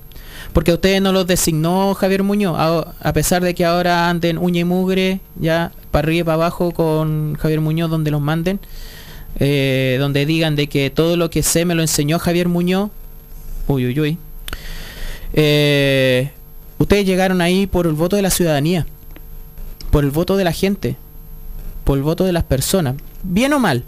Porque 0.52 0.72
ustedes 0.72 1.00
no 1.00 1.12
los 1.12 1.26
designó 1.26 1.94
Javier 1.94 2.22
Muñoz, 2.22 2.56
a, 2.58 2.94
a 3.00 3.12
pesar 3.12 3.42
de 3.42 3.54
que 3.54 3.64
ahora 3.64 4.08
anden 4.08 4.36
uña 4.38 4.60
y 4.60 4.64
mugre, 4.64 5.20
ya 5.36 5.72
para 5.90 6.06
arriba 6.06 6.20
y 6.20 6.24
para 6.24 6.34
abajo 6.34 6.72
con 6.72 7.36
Javier 7.36 7.60
Muñoz 7.60 7.90
donde 7.90 8.10
los 8.10 8.20
manden, 8.20 8.60
eh, 9.38 9.96
donde 10.00 10.26
digan 10.26 10.56
de 10.56 10.68
que 10.68 10.90
todo 10.90 11.16
lo 11.16 11.30
que 11.30 11.42
sé 11.42 11.64
me 11.64 11.74
lo 11.74 11.82
enseñó 11.82 12.18
Javier 12.18 12.48
Muñoz, 12.48 12.90
uy, 13.68 13.86
uy, 13.86 14.00
uy. 14.00 14.18
Eh, 15.32 16.30
ustedes 16.78 17.06
llegaron 17.06 17.40
ahí 17.40 17.66
por 17.66 17.86
el 17.86 17.92
voto 17.92 18.16
de 18.16 18.22
la 18.22 18.30
ciudadanía, 18.30 18.86
por 19.90 20.04
el 20.04 20.10
voto 20.10 20.36
de 20.36 20.44
la 20.44 20.52
gente, 20.52 20.96
por 21.84 21.96
el 21.96 22.02
voto 22.02 22.24
de 22.24 22.32
las 22.32 22.44
personas, 22.44 22.96
bien 23.22 23.52
o 23.52 23.60
mal, 23.60 23.84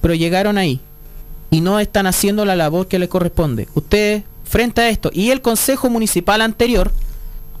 pero 0.00 0.14
llegaron 0.14 0.58
ahí 0.58 0.80
y 1.50 1.60
no 1.60 1.80
están 1.80 2.06
haciendo 2.06 2.44
la 2.44 2.56
labor 2.56 2.88
que 2.88 2.98
les 2.98 3.08
corresponde. 3.08 3.68
Ustedes, 3.74 4.24
frente 4.46 4.80
a 4.80 4.88
esto, 4.88 5.10
y 5.12 5.30
el 5.30 5.42
Consejo 5.42 5.90
Municipal 5.90 6.40
anterior, 6.40 6.92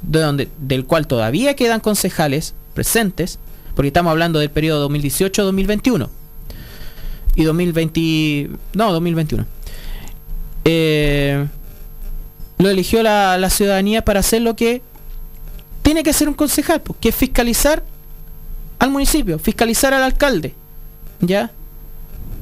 de 0.02 0.20
donde, 0.20 0.48
del 0.58 0.86
cual 0.86 1.06
todavía 1.06 1.54
quedan 1.54 1.80
concejales 1.80 2.54
presentes, 2.74 3.38
porque 3.74 3.88
estamos 3.88 4.10
hablando 4.10 4.38
del 4.38 4.50
periodo 4.50 4.88
2018-2021 4.88 6.08
y 7.34 7.44
2020, 7.44 8.50
no, 8.74 8.92
2021. 8.92 9.46
Eh, 10.64 11.46
lo 12.58 12.70
eligió 12.70 13.02
la, 13.02 13.50
ciudadanía 13.50 14.04
para 14.04 14.20
hacer 14.20 14.42
lo 14.42 14.56
que 14.56 14.82
tiene 15.82 16.02
que 16.02 16.10
hacer 16.10 16.28
un 16.28 16.34
concejal, 16.34 16.80
pues, 16.80 16.98
que 17.00 17.10
es 17.10 17.14
fiscalizar 17.14 17.84
al 18.78 18.90
municipio, 18.90 19.38
fiscalizar 19.38 19.92
al 19.92 20.02
alcalde, 20.02 20.54
¿ya? 21.20 21.50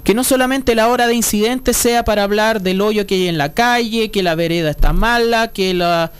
Que 0.04 0.14
no 0.14 0.22
solamente 0.22 0.74
la 0.74 0.88
hora 0.88 1.06
de 1.06 1.14
incidente 1.14 1.72
sea 1.72 2.04
para 2.04 2.22
hablar 2.22 2.60
del 2.60 2.80
hoyo 2.80 3.06
que 3.06 3.14
hay 3.14 3.28
en 3.28 3.38
la 3.38 3.52
calle, 3.52 4.10
que 4.10 4.22
la 4.22 4.34
vereda 4.34 4.70
está 4.70 4.92
mala, 4.92 5.48
que 5.48 5.74
la 5.74 6.12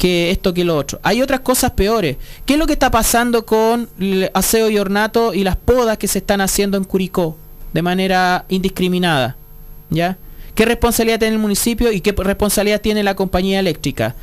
que 0.00 0.30
esto 0.30 0.54
que 0.54 0.64
lo 0.64 0.76
otro. 0.76 0.98
Hay 1.02 1.20
otras 1.20 1.40
cosas 1.40 1.72
peores. 1.72 2.16
¿Qué 2.46 2.54
es 2.54 2.58
lo 2.58 2.66
que 2.66 2.72
está 2.72 2.90
pasando 2.90 3.44
con 3.44 3.86
el 4.00 4.30
aseo 4.32 4.70
y 4.70 4.78
ornato 4.78 5.34
y 5.34 5.44
las 5.44 5.56
podas 5.56 5.98
que 5.98 6.08
se 6.08 6.18
están 6.18 6.40
haciendo 6.40 6.78
en 6.78 6.84
Curicó 6.84 7.36
de 7.74 7.82
manera 7.82 8.46
indiscriminada? 8.48 9.36
¿Ya? 9.90 10.16
¿Qué 10.54 10.64
responsabilidad 10.64 11.18
tiene 11.18 11.34
el 11.34 11.40
municipio 11.40 11.92
y 11.92 12.00
qué 12.00 12.12
responsabilidad 12.12 12.80
tiene 12.80 13.02
la 13.02 13.14
compañía 13.14 13.60
eléctrica? 13.60 14.14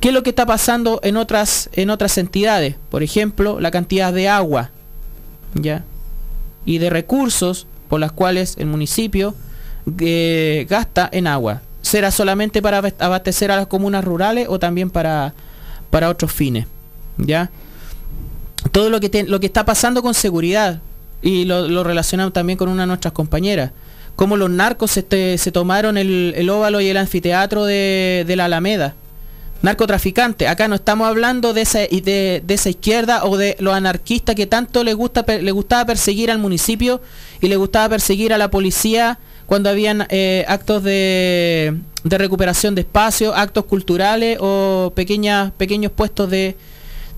¿Qué 0.00 0.08
es 0.08 0.14
lo 0.14 0.24
que 0.24 0.30
está 0.30 0.44
pasando 0.44 0.98
en 1.04 1.16
otras 1.16 1.70
en 1.74 1.90
otras 1.90 2.18
entidades? 2.18 2.74
Por 2.90 3.04
ejemplo, 3.04 3.60
la 3.60 3.70
cantidad 3.70 4.12
de 4.12 4.28
agua, 4.28 4.72
¿ya? 5.54 5.84
Y 6.66 6.78
de 6.78 6.90
recursos 6.90 7.68
por 7.92 8.00
las 8.00 8.12
cuales 8.12 8.54
el 8.56 8.68
municipio 8.68 9.34
eh, 10.00 10.66
gasta 10.70 11.10
en 11.12 11.26
agua. 11.26 11.60
¿Será 11.82 12.10
solamente 12.10 12.62
para 12.62 12.80
abast- 12.80 12.94
abastecer 12.98 13.50
a 13.50 13.56
las 13.56 13.66
comunas 13.66 14.02
rurales 14.02 14.46
o 14.48 14.58
también 14.58 14.88
para, 14.88 15.34
para 15.90 16.08
otros 16.08 16.32
fines? 16.32 16.66
¿Ya? 17.18 17.50
todo 18.70 18.88
lo 18.88 18.98
que, 18.98 19.24
lo 19.24 19.40
que 19.40 19.46
está 19.46 19.66
pasando 19.66 20.02
con 20.02 20.14
seguridad, 20.14 20.80
y 21.20 21.44
lo, 21.44 21.68
lo 21.68 21.84
relacionamos 21.84 22.32
también 22.32 22.56
con 22.56 22.70
una 22.70 22.84
de 22.84 22.86
nuestras 22.86 23.12
compañeras, 23.12 23.72
cómo 24.16 24.38
los 24.38 24.48
narcos 24.48 24.90
se 24.92 25.52
tomaron 25.52 25.98
el, 25.98 26.32
el 26.34 26.48
óvalo 26.48 26.80
y 26.80 26.88
el 26.88 26.96
anfiteatro 26.96 27.66
de, 27.66 28.24
de 28.26 28.36
la 28.36 28.46
Alameda. 28.46 28.94
Narcotraficante, 29.62 30.48
acá 30.48 30.66
no 30.66 30.74
estamos 30.74 31.06
hablando 31.06 31.52
de 31.52 31.62
esa, 31.62 31.78
de, 31.78 32.42
de 32.44 32.54
esa 32.54 32.68
izquierda 32.68 33.24
o 33.24 33.36
de 33.36 33.56
los 33.60 33.74
anarquistas 33.74 34.34
que 34.34 34.46
tanto 34.46 34.82
les 34.82 34.96
gusta 34.96 35.24
le 35.26 35.52
gustaba 35.52 35.86
perseguir 35.86 36.32
al 36.32 36.38
municipio 36.38 37.00
y 37.40 37.46
le 37.46 37.56
gustaba 37.56 37.90
perseguir 37.90 38.32
a 38.32 38.38
la 38.38 38.50
policía 38.50 39.20
cuando 39.46 39.70
habían 39.70 40.06
eh, 40.08 40.44
actos 40.48 40.82
de, 40.82 41.78
de 42.02 42.18
recuperación 42.18 42.74
de 42.74 42.80
espacio, 42.80 43.34
actos 43.34 43.64
culturales 43.66 44.38
o 44.40 44.92
pequeñas, 44.96 45.52
pequeños 45.52 45.92
puestos 45.92 46.28
de, 46.28 46.56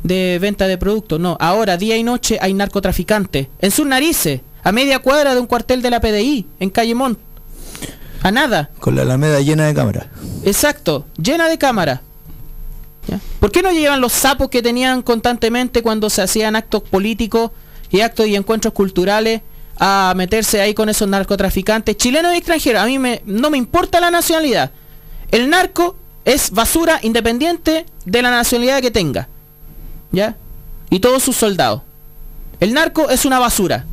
de 0.03 0.39
venta 0.41 0.67
de 0.67 0.77
productos. 0.77 1.21
No, 1.21 1.37
ahora 1.41 1.77
día 1.77 1.97
y 1.97 2.03
noche 2.03 2.39
hay 2.43 2.53
narcotraficantes 2.53 3.49
en 3.59 3.71
sus 3.71 3.87
narices, 3.87 4.43
a 4.63 4.73
media 4.73 4.99
cuadra 4.99 5.35
de 5.35 5.41
un 5.41 5.47
cuartel 5.47 5.81
de 5.81 5.91
la 5.91 6.01
PDI, 6.01 6.47
en 6.61 6.71
Calle 6.71 6.95
Montt. 6.95 7.19
A 8.23 8.31
nada. 8.31 8.71
Con 8.81 8.97
la 8.97 9.03
alameda 9.03 9.41
llena 9.41 9.67
de 9.67 9.75
cámaras. 9.75 10.07
Exacto, 10.45 11.07
llena 11.17 11.49
de 11.49 11.59
cámaras. 11.59 12.01
¿Por 13.41 13.53
qué 13.53 13.63
no 13.63 13.71
llevan 13.71 14.01
los 14.01 14.13
sapos 14.13 14.49
que 14.49 14.63
tenían 14.63 15.03
constantemente 15.03 15.83
cuando 15.83 16.09
se 16.11 16.23
hacían 16.23 16.57
actos 16.57 16.83
políticos 16.83 17.51
y 17.91 18.01
actos 18.01 18.27
y 18.27 18.37
encuentros 18.37 18.73
culturales 18.73 19.43
a 19.79 20.15
meterse 20.17 20.61
ahí 20.61 20.75
con 20.75 20.89
esos 20.89 21.09
narcotraficantes 21.09 21.97
chilenos 21.97 22.35
y 22.35 22.39
extranjeros? 22.39 22.83
A 22.83 22.87
mí 22.87 22.99
me, 22.99 23.23
no 23.27 23.51
me 23.51 23.59
importa 23.59 24.01
la 24.01 24.11
nacionalidad. 24.11 24.71
El 25.31 25.51
narco 25.51 25.97
es 26.25 26.51
basura 26.51 27.01
independiente 27.03 27.87
de 28.05 28.23
la 28.23 28.31
nacionalidad 28.31 28.81
que 28.81 28.91
tenga. 28.91 29.29
¿Ya? 30.11 30.37
Y 30.91 31.01
todos 31.01 31.23
sus 31.23 31.37
soldados. 31.37 31.83
El 32.61 32.73
narco 32.73 33.11
es 33.11 33.25
una 33.25 33.39
basura. 33.39 33.85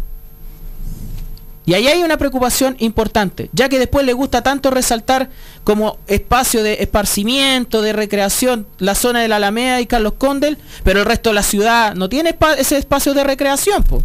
Y 1.65 1.75
ahí 1.75 1.87
hay 1.87 2.01
una 2.01 2.17
preocupación 2.17 2.75
importante, 2.79 3.49
ya 3.53 3.69
que 3.69 3.77
después 3.77 4.03
le 4.05 4.13
gusta 4.13 4.41
tanto 4.41 4.71
resaltar 4.71 5.29
como 5.63 5.97
espacio 6.07 6.63
de 6.63 6.77
esparcimiento, 6.81 7.83
de 7.83 7.93
recreación, 7.93 8.65
la 8.79 8.95
zona 8.95 9.21
de 9.21 9.27
la 9.27 9.35
Alameda 9.35 9.79
y 9.79 9.85
Carlos 9.85 10.13
Condel, 10.17 10.57
pero 10.83 10.99
el 11.01 11.05
resto 11.05 11.29
de 11.29 11.35
la 11.35 11.43
ciudad 11.43 11.93
no 11.93 12.09
tiene 12.09 12.35
ese 12.57 12.77
espacio 12.77 13.13
de 13.13 13.23
recreación, 13.23 13.83
po. 13.83 14.01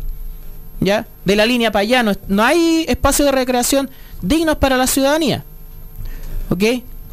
¿ya? 0.81 1.07
De 1.25 1.35
la 1.35 1.47
línea 1.47 1.73
para 1.73 1.81
allá, 1.85 2.03
no, 2.03 2.13
no 2.29 2.45
hay 2.45 2.85
espacio 2.89 3.25
de 3.25 3.33
recreación 3.33 3.89
dignos 4.21 4.57
para 4.57 4.77
la 4.77 4.87
ciudadanía. 4.87 5.43
¿Ok? 6.51 6.63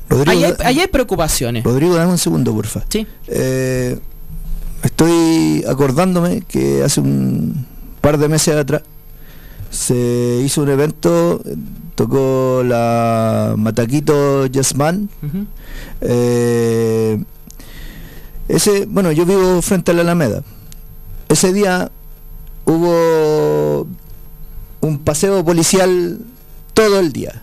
Rodrigo, 0.10 0.32
ahí, 0.32 0.44
hay, 0.44 0.52
da- 0.52 0.68
ahí 0.68 0.80
hay 0.82 0.88
preocupaciones. 0.88 1.64
Rodrigo, 1.64 1.96
dame 1.96 2.12
un 2.12 2.18
segundo, 2.18 2.54
porfa. 2.54 2.84
Sí. 2.90 3.08
Eh, 3.28 3.98
estoy 4.84 5.64
acordándome 5.68 6.42
que 6.42 6.84
hace 6.84 7.00
un 7.00 7.66
par 8.02 8.18
de 8.18 8.28
meses 8.28 8.56
atrás 8.58 8.82
se 9.74 10.42
hizo 10.46 10.62
un 10.62 10.70
evento, 10.70 11.42
tocó 11.96 12.62
la 12.64 13.56
Mataquito 13.58 14.46
Jazz 14.46 14.76
Band. 14.76 15.10
Ujú. 15.24 15.48
Eh, 16.02 17.24
ese, 18.48 18.86
bueno, 18.86 19.12
yo 19.12 19.26
vivo 19.26 19.62
frente 19.64 19.90
a 19.90 19.96
la 19.96 20.02
Alameda. 20.02 20.44
Ese 21.28 21.52
día 21.54 21.92
hubo 22.66 23.88
un 24.82 25.00
paseo 25.00 25.44
policial 25.44 26.20
todo 26.76 27.00
el 27.00 27.12
día. 27.12 27.42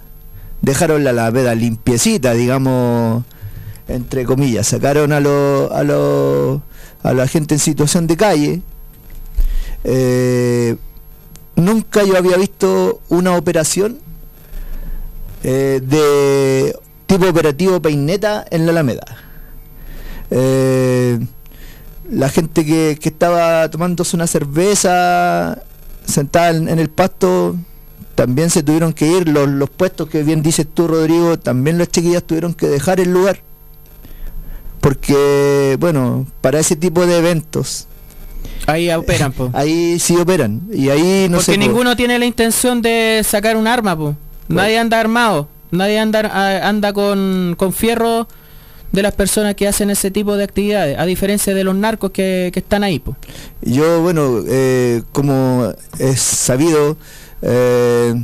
Dejaron 0.63 1.03
la 1.03 1.11
Alameda 1.11 1.57
limpiecita, 1.57 2.33
digamos, 2.35 3.25
entre 3.89 4.25
comillas. 4.25 4.69
Sacaron 4.69 5.13
a 5.13 5.19
los 5.19 5.73
a 5.73 5.83
los 5.83 6.61
a 7.03 7.13
la 7.13 7.27
gente 7.27 7.57
en 7.57 7.59
situación 7.59 8.07
de 8.07 8.17
calle. 8.17 8.63
Eh, 9.83 10.77
nunca 11.61 12.03
yo 12.03 12.17
había 12.17 12.37
visto 12.37 13.01
una 13.09 13.37
operación 13.37 13.99
eh, 15.43 15.81
de 15.83 16.77
tipo 17.07 17.29
operativo 17.29 17.81
peineta 17.81 18.45
en 18.51 18.67
la 18.67 18.73
Alameda. 18.73 19.05
Eh, 20.31 21.19
la 22.11 22.29
gente 22.29 22.65
que, 22.65 22.99
estaba 23.03 23.71
tomándose 23.71 24.17
una 24.17 24.27
cerveza 24.27 25.63
sentada 26.05 26.51
en, 26.51 26.69
en 26.69 26.79
el 26.79 26.91
pasto 26.91 27.57
también 28.21 28.51
se 28.51 28.63
tuvieron 28.63 28.93
que 28.93 29.07
ir. 29.07 29.29
Los, 29.29 29.49
los 29.49 29.71
puestos 29.71 30.09
que 30.11 30.23
bien 30.23 30.43
dices 30.43 30.67
tú, 30.73 30.89
Rodrigo, 30.89 31.39
también 31.39 31.79
las 31.79 31.89
chiquillas 31.89 32.23
tuvieron 32.23 32.53
que 32.53 32.69
dejar 32.69 33.01
el 33.01 33.13
lugar. 33.13 33.41
Porque, 34.81 35.77
bueno, 35.81 36.27
para 36.43 36.59
ese 36.61 36.77
tipo 36.77 37.07
de 37.07 37.17
eventos. 37.17 37.87
Ahí 38.67 38.91
operan, 38.91 39.33
po. 39.33 39.51
Ahí 39.53 39.99
sí 39.99 40.17
operan. 40.17 40.63
Y 40.73 40.89
ahí 40.89 41.29
no 41.29 41.39
Porque 41.39 41.53
sé. 41.53 41.59
po, 41.59 41.59
ninguno 41.59 41.97
tiene 41.97 42.19
la 42.19 42.27
intención 42.27 42.83
de 42.83 43.23
sacar 43.25 43.57
un 43.57 43.67
arma, 43.67 43.97
po. 43.97 44.17
Nadie 44.49 44.79
anda 44.79 45.01
armado. 45.01 45.49
Nadie 45.71 45.99
anda, 45.99 46.67
anda 46.69 46.93
con, 46.93 47.55
con 47.57 47.73
fierro 47.73 48.27
de 48.93 49.03
las 49.03 49.15
personas 49.15 49.55
que 49.55 49.69
hacen 49.69 49.89
ese 49.91 50.11
tipo 50.11 50.37
de 50.37 50.43
actividades, 50.43 50.99
a 50.99 51.05
diferencia 51.07 51.55
de 51.55 51.63
los 51.63 51.77
narcos 51.77 52.11
que, 52.11 52.51
que 52.53 52.59
están 52.59 52.83
ahí, 52.83 52.99
po. 52.99 53.17
Yo, 53.63 54.03
bueno, 54.03 54.43
eh, 54.49 55.03
como 55.13 55.73
es 55.99 56.21
sabido, 56.21 56.97
eh, 57.43 58.15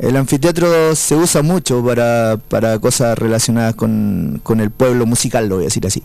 el 0.00 0.16
anfiteatro 0.16 0.96
se 0.96 1.14
usa 1.14 1.42
mucho 1.42 1.84
para, 1.84 2.38
para 2.48 2.78
cosas 2.80 3.16
relacionadas 3.16 3.76
con, 3.76 4.40
con 4.42 4.60
el 4.60 4.70
pueblo 4.70 5.06
musical, 5.06 5.48
lo 5.48 5.56
voy 5.56 5.64
a 5.64 5.68
decir 5.68 5.86
así. 5.86 6.02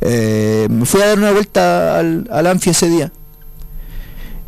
Eh, 0.00 0.66
me 0.70 0.84
fui 0.86 1.00
a 1.02 1.06
dar 1.08 1.18
una 1.18 1.32
vuelta 1.32 1.98
al, 1.98 2.28
al 2.30 2.46
anfi 2.46 2.70
ese 2.70 2.88
día. 2.88 3.12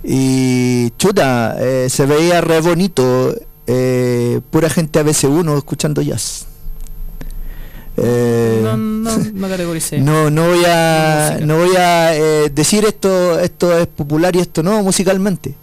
Y 0.05 0.91
chuta, 0.99 1.57
eh, 1.59 1.89
se 1.91 2.07
veía 2.07 2.41
re 2.41 2.61
bonito, 2.61 3.35
eh, 3.66 4.41
pura 4.51 4.70
gente 4.70 5.01
ABC1 5.05 5.57
escuchando 5.59 6.03
jazz. 6.03 6.47
Eh, 7.97 8.61
No, 8.62 8.77
no, 8.77 9.11
no 9.35 9.49
categoricé. 9.49 9.99
no, 9.99 10.31
no 10.31 10.49
voy 10.49 10.62
a, 10.66 11.39
no 11.43 11.57
voy 11.59 11.75
a 11.77 12.15
eh, 12.15 12.51
decir 12.55 12.85
esto, 12.85 13.39
esto 13.41 13.77
es 13.77 13.87
popular 13.89 14.37
y 14.37 14.41
esto 14.41 14.62
no 14.62 14.83
musicalmente. 14.83 15.55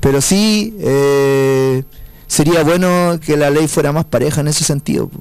Pero 0.00 0.20
sí 0.20 0.74
eh, 0.80 1.82
sería 2.26 2.62
bueno 2.62 3.18
que 3.20 3.36
la 3.36 3.50
ley 3.50 3.68
fuera 3.68 3.92
más 3.92 4.04
pareja 4.06 4.40
en 4.40 4.48
ese 4.48 4.64
sentido. 4.64 5.08
po. 5.08 5.20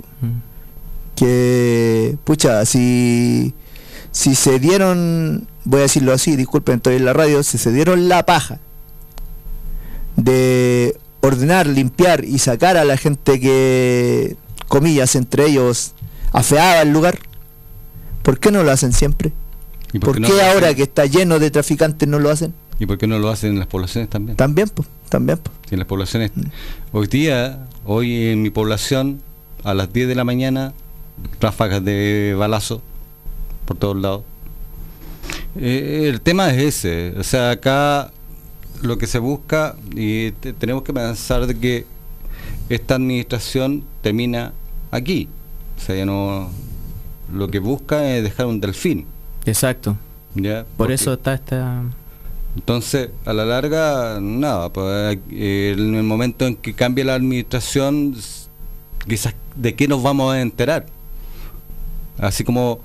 Que, 1.15 2.15
pucha, 2.23 2.63
si, 2.65 3.53
si 4.17 4.33
se 4.33 4.57
dieron, 4.57 5.47
voy 5.63 5.81
a 5.81 5.83
decirlo 5.83 6.11
así, 6.11 6.35
disculpen, 6.35 6.77
estoy 6.77 6.95
en 6.95 7.05
la 7.05 7.13
radio, 7.13 7.43
si 7.43 7.59
se 7.59 7.71
dieron 7.71 8.09
la 8.09 8.25
paja 8.25 8.57
de 10.15 10.97
ordenar, 11.21 11.67
limpiar 11.67 12.25
y 12.25 12.39
sacar 12.39 12.77
a 12.77 12.83
la 12.83 12.97
gente 12.97 13.39
que, 13.39 14.35
comillas, 14.67 15.15
entre 15.15 15.45
ellos, 15.45 15.93
afeaba 16.31 16.81
el 16.81 16.91
lugar, 16.91 17.19
¿por 18.23 18.39
qué 18.39 18.51
no 18.51 18.63
lo 18.63 18.71
hacen 18.71 18.91
siempre? 18.91 19.33
¿Y 19.93 19.99
¿Por, 19.99 20.15
qué 20.15 20.21
no 20.21 20.41
ahora 20.51 20.73
que 20.73 20.81
está 20.81 21.05
lleno 21.05 21.37
de 21.37 21.51
traficantes 21.51 22.09
no 22.09 22.17
lo 22.17 22.31
hacen? 22.31 22.55
¿Y 22.79 22.87
por 22.87 22.97
qué 22.97 23.05
no 23.05 23.19
lo 23.19 23.29
hacen 23.29 23.51
en 23.51 23.59
las 23.59 23.67
poblaciones 23.67 24.09
también? 24.09 24.35
También, 24.35 24.67
pues, 24.69 24.87
también. 25.09 25.37
po. 25.37 25.51
En 25.69 25.77
las 25.77 25.87
poblaciones. 25.87 26.31
Hoy 26.91 27.05
día, 27.05 27.67
hoy 27.85 28.29
en 28.29 28.41
mi 28.41 28.49
población, 28.49 29.21
a 29.63 29.75
las 29.75 29.93
10 29.93 30.07
de 30.07 30.15
la 30.15 30.23
mañana, 30.23 30.73
ráfagas 31.39 31.85
de 31.85 32.33
balazo 32.35 32.81
por 33.67 33.77
todos 33.77 33.95
lados. 33.97 34.23
Eh, 35.55 36.05
el 36.09 36.21
tema 36.21 36.49
es 36.51 36.57
ese. 36.63 37.13
O 37.19 37.23
sea, 37.23 37.51
acá 37.51 38.11
lo 38.81 38.97
que 38.97 39.05
se 39.07 39.19
busca, 39.19 39.75
y 39.95 40.31
te- 40.31 40.53
tenemos 40.53 40.83
que 40.83 40.93
pensar 40.93 41.45
de 41.45 41.57
que 41.57 41.85
esta 42.69 42.95
administración 42.95 43.83
termina 44.01 44.53
aquí. 44.91 45.27
O 45.77 45.81
sea, 45.85 45.95
ya 45.95 46.05
no. 46.05 46.49
Lo 47.31 47.49
que 47.49 47.59
busca 47.59 48.07
es 48.15 48.23
dejar 48.23 48.45
un 48.45 48.61
delfín. 48.61 49.05
Exacto. 49.45 49.97
¿ya? 50.35 50.65
Por 50.77 50.91
eso 50.91 51.13
está 51.13 51.33
esta... 51.33 51.83
entonces, 52.55 53.09
a 53.25 53.33
la 53.33 53.43
larga, 53.43 54.19
nada, 54.21 54.69
pues, 54.71 55.17
eh, 55.31 55.75
en 55.77 55.95
el 55.95 56.03
momento 56.03 56.45
en 56.45 56.55
que 56.55 56.73
cambie 56.73 57.03
la 57.03 57.15
administración, 57.15 58.15
quizás 59.07 59.33
de 59.55 59.75
qué 59.75 59.87
nos 59.87 60.01
vamos 60.03 60.33
a 60.33 60.41
enterar. 60.41 60.85
Así 62.17 62.43
como, 62.43 62.79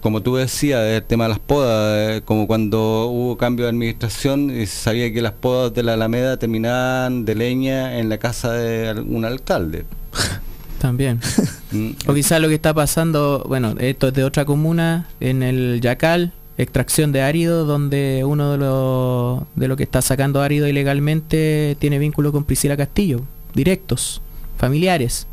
como 0.00 0.22
tú 0.22 0.36
decías, 0.36 0.80
el 0.80 1.02
tema 1.02 1.24
de 1.24 1.30
las 1.30 1.38
podas, 1.38 2.18
eh, 2.18 2.22
como 2.24 2.46
cuando 2.46 3.06
hubo 3.06 3.36
cambio 3.36 3.66
de 3.66 3.70
administración 3.70 4.50
y 4.50 4.66
se 4.66 4.82
sabía 4.82 5.12
que 5.12 5.22
las 5.22 5.32
podas 5.32 5.74
de 5.74 5.82
la 5.82 5.94
Alameda 5.94 6.36
terminaban 6.38 7.24
de 7.24 7.34
leña 7.34 7.98
en 7.98 8.08
la 8.08 8.18
casa 8.18 8.52
de 8.52 8.88
algún 8.88 9.24
alcalde. 9.24 9.84
También. 10.78 11.20
Mm. 11.72 11.90
O 12.08 12.14
quizás 12.14 12.40
lo 12.40 12.48
que 12.48 12.54
está 12.54 12.74
pasando, 12.74 13.44
bueno, 13.46 13.76
esto 13.78 14.08
es 14.08 14.14
de 14.14 14.24
otra 14.24 14.44
comuna, 14.44 15.06
en 15.20 15.44
el 15.44 15.80
Yacal, 15.80 16.32
extracción 16.58 17.12
de 17.12 17.22
árido, 17.22 17.64
donde 17.64 18.24
uno 18.24 18.50
de 18.50 18.58
los 18.58 19.42
de 19.54 19.68
lo 19.68 19.76
que 19.76 19.84
está 19.84 20.02
sacando 20.02 20.42
árido 20.42 20.66
ilegalmente 20.66 21.76
tiene 21.78 22.00
vínculo 22.00 22.32
con 22.32 22.42
Priscila 22.42 22.76
Castillo, 22.76 23.20
directos, 23.54 24.20
familiares. 24.58 25.28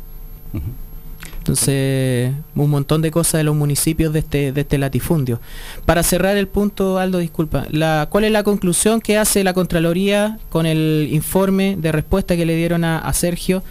Entonces, 1.48 2.34
un 2.54 2.68
montón 2.68 3.00
de 3.00 3.10
cosas 3.10 3.38
de 3.38 3.44
los 3.44 3.56
municipios 3.56 4.12
de 4.12 4.18
este, 4.18 4.52
de 4.52 4.60
este 4.60 4.76
latifundio. 4.76 5.40
Para 5.86 6.02
cerrar 6.02 6.36
el 6.36 6.46
punto, 6.46 6.98
Aldo, 6.98 7.16
disculpa, 7.16 7.66
la, 7.70 8.06
¿cuál 8.10 8.24
es 8.24 8.32
la 8.32 8.42
conclusión 8.42 9.00
que 9.00 9.16
hace 9.16 9.42
la 9.44 9.54
Contraloría 9.54 10.38
con 10.50 10.66
el 10.66 11.08
informe 11.10 11.76
de 11.78 11.90
respuesta 11.90 12.36
que 12.36 12.44
le 12.44 12.54
dieron 12.54 12.84
a, 12.84 12.98
a 12.98 13.14
Sergio? 13.14 13.62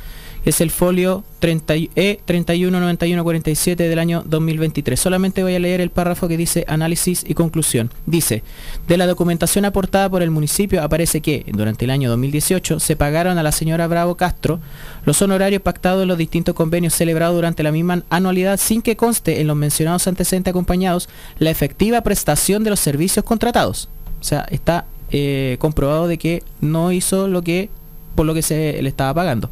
Es 0.45 0.61
el 0.61 0.71
folio 0.71 1.23
30, 1.39 1.73
E 1.95 2.19
319147 2.25 3.87
del 3.89 3.99
año 3.99 4.23
2023. 4.25 4.99
Solamente 4.99 5.43
voy 5.43 5.55
a 5.55 5.59
leer 5.59 5.81
el 5.81 5.89
párrafo 5.89 6.27
que 6.27 6.37
dice 6.37 6.65
análisis 6.67 7.23
y 7.27 7.33
conclusión. 7.33 7.91
Dice, 8.05 8.43
de 8.87 8.97
la 8.97 9.07
documentación 9.07 9.65
aportada 9.65 10.09
por 10.09 10.21
el 10.21 10.31
municipio 10.31 10.81
aparece 10.81 11.21
que 11.21 11.45
durante 11.47 11.85
el 11.85 11.91
año 11.91 12.09
2018 12.09 12.79
se 12.79 12.95
pagaron 12.95 13.37
a 13.37 13.43
la 13.43 13.51
señora 13.51 13.87
Bravo 13.87 14.15
Castro 14.15 14.59
los 15.05 15.21
honorarios 15.21 15.61
pactados 15.61 16.03
en 16.03 16.07
los 16.07 16.17
distintos 16.17 16.55
convenios 16.55 16.93
celebrados 16.93 17.35
durante 17.35 17.63
la 17.63 17.71
misma 17.71 18.03
anualidad 18.09 18.59
sin 18.59 18.81
que 18.81 18.95
conste 18.95 19.41
en 19.41 19.47
los 19.47 19.55
mencionados 19.55 20.07
antecedentes 20.07 20.51
acompañados 20.51 21.09
la 21.39 21.49
efectiva 21.49 22.01
prestación 22.01 22.63
de 22.63 22.69
los 22.71 22.79
servicios 22.79 23.25
contratados. 23.25 23.89
O 24.19 24.23
sea, 24.23 24.45
está 24.49 24.85
eh, 25.11 25.55
comprobado 25.59 26.07
de 26.07 26.17
que 26.17 26.43
no 26.59 26.91
hizo 26.91 27.27
lo 27.27 27.41
que 27.41 27.69
por 28.17 28.25
lo 28.25 28.33
que 28.33 28.41
se 28.41 28.81
le 28.81 28.89
estaba 28.89 29.13
pagando. 29.13 29.49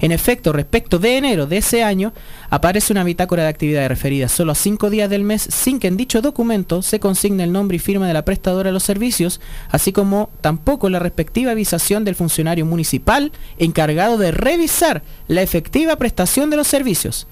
En 0.00 0.12
efecto, 0.12 0.52
respecto 0.52 0.98
de 0.98 1.16
enero 1.16 1.46
de 1.46 1.56
ese 1.56 1.82
año, 1.82 2.12
aparece 2.50 2.92
una 2.92 3.02
bitácora 3.02 3.42
de 3.42 3.48
actividades 3.48 3.88
referida 3.88 4.28
solo 4.28 4.52
a 4.52 4.54
cinco 4.54 4.90
días 4.90 5.08
del 5.08 5.24
mes 5.24 5.42
sin 5.42 5.80
que 5.80 5.88
en 5.88 5.96
dicho 5.96 6.20
documento 6.20 6.82
se 6.82 7.00
consigne 7.00 7.42
el 7.42 7.52
nombre 7.52 7.76
y 7.76 7.80
firma 7.80 8.06
de 8.06 8.12
la 8.12 8.26
prestadora 8.26 8.68
de 8.68 8.74
los 8.74 8.82
servicios, 8.82 9.40
así 9.70 9.92
como 9.92 10.28
tampoco 10.42 10.90
la 10.90 10.98
respectiva 10.98 11.52
avisación 11.52 12.04
del 12.04 12.14
funcionario 12.14 12.66
municipal 12.66 13.32
encargado 13.58 14.18
de 14.18 14.30
revisar 14.30 15.02
la 15.26 15.40
efectiva 15.40 15.96
prestación 15.96 16.50
de 16.50 16.58
los 16.58 16.68
servicios. 16.68 17.26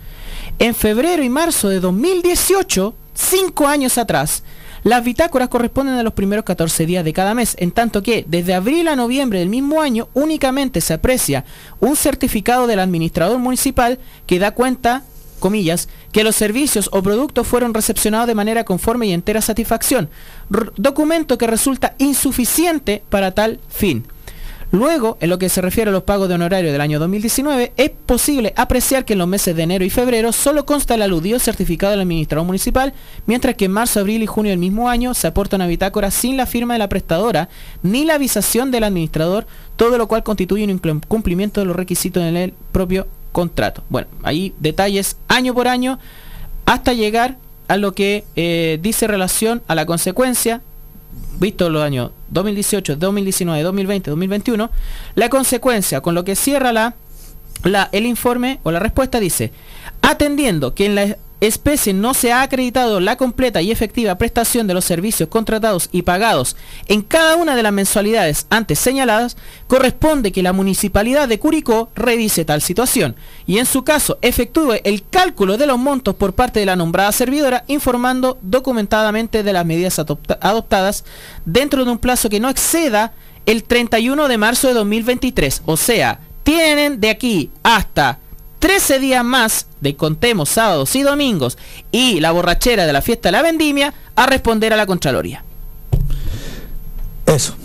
En 0.59 0.75
febrero 0.75 1.23
y 1.23 1.29
marzo 1.29 1.69
de 1.69 1.81
2018, 1.81 2.95
cinco 3.13 3.69
años 3.69 3.99
atrás, 3.99 4.45
las 4.83 5.05
bitácoras 5.05 5.49
corresponden 5.49 5.97
a 5.97 6.03
los 6.03 6.15
primeros 6.15 6.45
14 6.45 6.87
días 6.87 7.05
de 7.05 7.13
cada 7.13 7.35
mes, 7.35 7.57
en 7.59 7.71
tanto 7.73 8.03
que 8.03 8.25
desde 8.27 8.55
abril 8.55 8.89
a 8.89 8.97
noviembre 8.97 9.39
del 9.39 9.49
mismo 9.49 9.81
año 9.81 10.09
únicamente 10.15 10.81
se 10.81 10.95
aprecia 10.95 11.45
un 11.81 11.97
certificado 11.97 12.67
del 12.67 12.81
administrador 12.81 13.39
municipal 13.39 13.99
que 14.27 14.39
da 14.39 14.53
cuenta 14.53 15.05
comillas, 15.41 15.89
que 16.13 16.23
los 16.23 16.37
servicios 16.37 16.89
o 16.93 17.03
productos 17.03 17.47
fueron 17.47 17.75
recepcionados 17.75 18.29
de 18.29 18.35
manera 18.35 18.65
conforme 18.65 19.07
y 19.07 19.13
entera 19.13 19.41
satisfacción, 19.41 20.09
documento 20.77 21.39
que 21.39 21.47
resulta 21.47 21.95
insuficiente 21.99 23.03
para 23.09 23.33
tal 23.33 23.59
fin. 23.69 24.05
Luego, 24.73 25.19
en 25.21 25.31
lo 25.31 25.39
que 25.39 25.49
se 25.49 25.61
refiere 25.61 25.91
a 25.91 25.93
los 25.93 26.05
pagos 26.05 26.29
de 26.29 26.37
honorario 26.37 26.71
del 26.71 26.81
año 26.81 27.01
2019, 27.01 27.73
es 27.77 27.91
posible 27.91 28.53
apreciar 28.57 29.05
que 29.05 29.15
en 29.15 29.19
los 29.19 29.27
meses 29.27 29.57
de 29.57 29.65
enero 29.65 29.85
y 29.85 29.91
febrero 29.91 30.31
solo 30.31 30.65
consta 30.65 30.95
el 30.95 31.03
aludido 31.03 31.41
certificado 31.41 31.91
del 31.91 32.03
administrador 32.03 32.47
municipal, 32.47 32.93
mientras 33.27 33.57
que 33.57 33.65
en 33.65 33.73
marzo, 33.73 33.99
abril 33.99 34.23
y 34.23 34.27
junio 34.27 34.51
del 34.51 34.61
mismo 34.61 34.89
año 34.89 35.13
se 35.15 35.27
aporta 35.27 35.57
una 35.57 35.67
bitácora 35.67 36.13
sin 36.13 36.37
la 36.37 36.47
firma 36.47 36.75
de 36.75 36.79
la 36.79 36.89
prestadora 36.89 37.49
ni 37.83 38.05
la 38.05 38.15
avisación 38.15 38.71
del 38.71 38.85
administrador, 38.85 39.45
todo 39.75 39.99
lo 39.99 40.07
cual 40.07 40.23
constituye 40.23 40.63
un 40.63 40.79
incum- 40.81 41.05
cumplimiento 41.09 41.61
de 41.61 41.67
los 41.67 41.75
requisitos 41.75 42.23
en 42.23 42.37
el 42.37 42.55
propio 42.71 43.09
contrato. 43.33 43.83
Bueno, 43.89 44.07
ahí 44.23 44.55
detalles 44.61 45.17
año 45.27 45.53
por 45.53 45.67
año 45.67 45.99
hasta 46.67 46.93
llegar 46.93 47.39
a 47.67 47.77
lo 47.77 47.93
que 47.93 48.25
eh, 48.37 48.79
dice 48.81 49.09
relación 49.09 49.63
a 49.67 49.75
la 49.75 49.85
consecuencia 49.87 50.63
visto 51.39 51.71
los 51.71 51.83
años 51.83 52.11
2018, 52.31 52.97
2019, 52.97 53.63
2020, 53.63 54.11
2021, 54.11 54.71
la 55.15 55.29
consecuencia 55.29 56.01
con 56.01 56.15
lo 56.15 56.25
que 56.25 56.37
cierra 56.37 56.73
la, 56.73 56.95
la- 57.65 57.89
el 57.93 58.07
informe 58.07 58.61
o 58.63 58.71
la 58.71 58.79
respuesta 58.81 59.21
dice, 59.21 59.53
atendiendo 60.03 60.75
que 60.75 60.87
en 60.87 60.95
la 60.95 61.17
especie 61.41 61.93
no 61.93 62.15
se 62.15 62.33
ha 62.33 62.43
acreditado 62.43 63.01
la 63.01 63.17
completa 63.17 63.63
y 63.63 63.71
efectiva 63.71 64.17
prestación 64.17 64.67
de 64.67 64.75
los 64.75 64.85
servicios 64.85 65.29
contratados 65.29 65.89
y 65.93 66.03
pagados 66.03 66.57
en 66.87 67.03
cada 67.03 67.37
una 67.37 67.57
de 67.57 67.63
las 67.63 67.73
mensualidades 67.73 68.47
antes 68.51 68.79
señaladas, 68.79 69.37
corresponde 69.67 70.33
que 70.33 70.43
la 70.43 70.53
municipalidad 70.53 71.29
de 71.29 71.39
Curicó 71.39 71.91
revise 71.95 72.45
tal 72.45 72.61
situación 72.63 73.17
y 73.47 73.59
en 73.59 73.67
su 73.67 73.85
caso 73.85 74.19
efectúe 74.23 74.75
el 74.85 75.03
cálculo 75.09 75.57
de 75.57 75.67
los 75.67 75.79
montos 75.79 76.15
por 76.15 76.35
parte 76.35 76.61
de 76.61 76.67
la 76.67 76.77
nombrada 76.77 77.13
servidora 77.13 77.65
informando 77.69 78.39
documentadamente 78.43 79.43
de 79.43 79.53
las 79.53 79.65
medidas 79.65 79.99
adopta- 79.99 80.39
adoptadas 80.41 81.05
dentro 81.45 81.85
de 81.85 81.91
un 81.91 81.99
plazo 81.99 82.29
que 82.29 82.41
no 82.41 82.49
exceda 82.51 83.13
el 83.47 83.65
31 83.65 84.29
de 84.29 84.39
marzo 84.39 84.69
de 84.69 84.75
2023. 84.75 85.63
O 85.67 85.77
sea, 85.77 86.21
tienen 86.43 87.01
de 87.01 87.11
aquí 87.11 87.51
hasta 87.63 88.19
13 88.61 89.01
días 89.01 89.25
más 89.25 89.67
de 89.81 89.97
contemos 89.97 90.51
sábados 90.51 90.95
y 90.95 91.03
domingos 91.03 91.57
y 91.91 92.21
la 92.21 92.31
borrachera 92.31 92.87
de 92.87 92.93
la 92.93 93.01
fiesta 93.01 93.29
de 93.29 93.33
la 93.33 93.43
vendimia 93.43 93.95
a 94.15 94.27
responder 94.27 94.73
a 94.73 94.77
la 94.77 94.87
Contraloría. 94.87 95.43
Eso. 97.27 97.57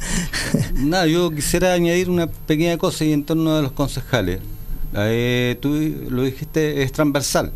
Nada, 0.74 1.06
yo 1.06 1.30
quisiera 1.30 1.74
añadir 1.74 2.08
una 2.08 2.26
pequeña 2.26 2.78
cosa 2.78 3.04
y 3.04 3.12
en 3.12 3.24
torno 3.24 3.56
a 3.56 3.62
los 3.62 3.72
concejales. 3.72 4.40
Eh, 4.96 5.58
tú 5.60 5.74
lo 6.08 6.22
dijiste, 6.22 6.82
es 6.82 6.92
transversal. 6.92 7.52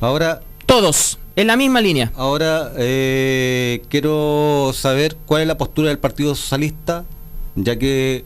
Ahora... 0.00 0.40
Todos, 0.66 1.18
en 1.36 1.46
la 1.46 1.56
misma 1.56 1.80
línea. 1.80 2.12
Ahora 2.16 2.72
eh, 2.76 3.82
quiero 3.88 4.72
saber 4.74 5.16
cuál 5.26 5.42
es 5.42 5.48
la 5.48 5.56
postura 5.56 5.88
del 5.88 5.98
Partido 5.98 6.34
Socialista, 6.34 7.04
ya 7.54 7.78
que 7.78 8.24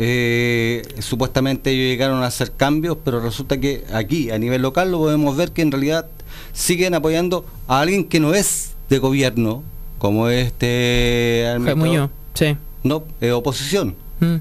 eh, 0.00 0.82
supuestamente 1.00 1.70
ellos 1.70 1.90
llegaron 1.90 2.22
a 2.22 2.26
hacer 2.26 2.52
cambios, 2.52 2.98
pero 3.04 3.18
resulta 3.20 3.58
que 3.58 3.84
aquí, 3.92 4.30
a 4.30 4.38
nivel 4.38 4.62
local, 4.62 4.92
lo 4.92 4.98
podemos 4.98 5.36
ver 5.36 5.50
que 5.50 5.62
en 5.62 5.72
realidad 5.72 6.06
siguen 6.52 6.94
apoyando 6.94 7.44
a 7.66 7.80
alguien 7.80 8.04
que 8.04 8.20
no 8.20 8.32
es 8.32 8.74
de 8.88 8.98
gobierno, 8.98 9.64
como 9.98 10.28
este... 10.28 11.52
Muñoz, 11.74 12.10
sí. 12.34 12.56
No, 12.84 13.02
es 13.20 13.32
oposición. 13.32 13.96
Mm. 14.20 14.36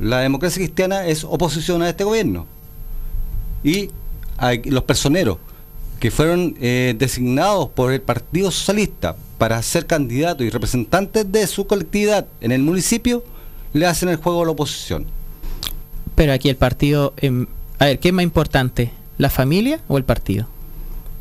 La 0.00 0.20
democracia 0.20 0.60
cristiana 0.60 1.06
es 1.06 1.24
oposición 1.24 1.80
a 1.80 1.88
este 1.88 2.04
gobierno. 2.04 2.46
Y 3.64 3.88
los 4.66 4.84
personeros 4.84 5.38
que 5.98 6.10
fueron 6.10 6.56
eh, 6.60 6.94
designados 6.98 7.70
por 7.70 7.90
el 7.90 8.02
Partido 8.02 8.50
Socialista 8.50 9.16
para 9.38 9.62
ser 9.62 9.86
candidatos 9.86 10.46
y 10.46 10.50
representantes 10.50 11.32
de 11.32 11.46
su 11.46 11.66
colectividad 11.66 12.26
en 12.42 12.52
el 12.52 12.60
municipio, 12.60 13.24
le 13.72 13.86
hacen 13.86 14.08
el 14.08 14.16
juego 14.16 14.42
a 14.42 14.44
la 14.46 14.50
oposición. 14.52 15.06
Pero 16.14 16.32
aquí 16.32 16.48
el 16.48 16.56
partido... 16.56 17.14
em, 17.18 17.46
a 17.78 17.86
ver, 17.86 17.98
¿qué 17.98 18.08
es 18.08 18.14
más 18.14 18.24
importante? 18.24 18.90
¿La 19.18 19.30
familia 19.30 19.80
o 19.88 19.96
el 19.96 20.04
partido? 20.04 20.46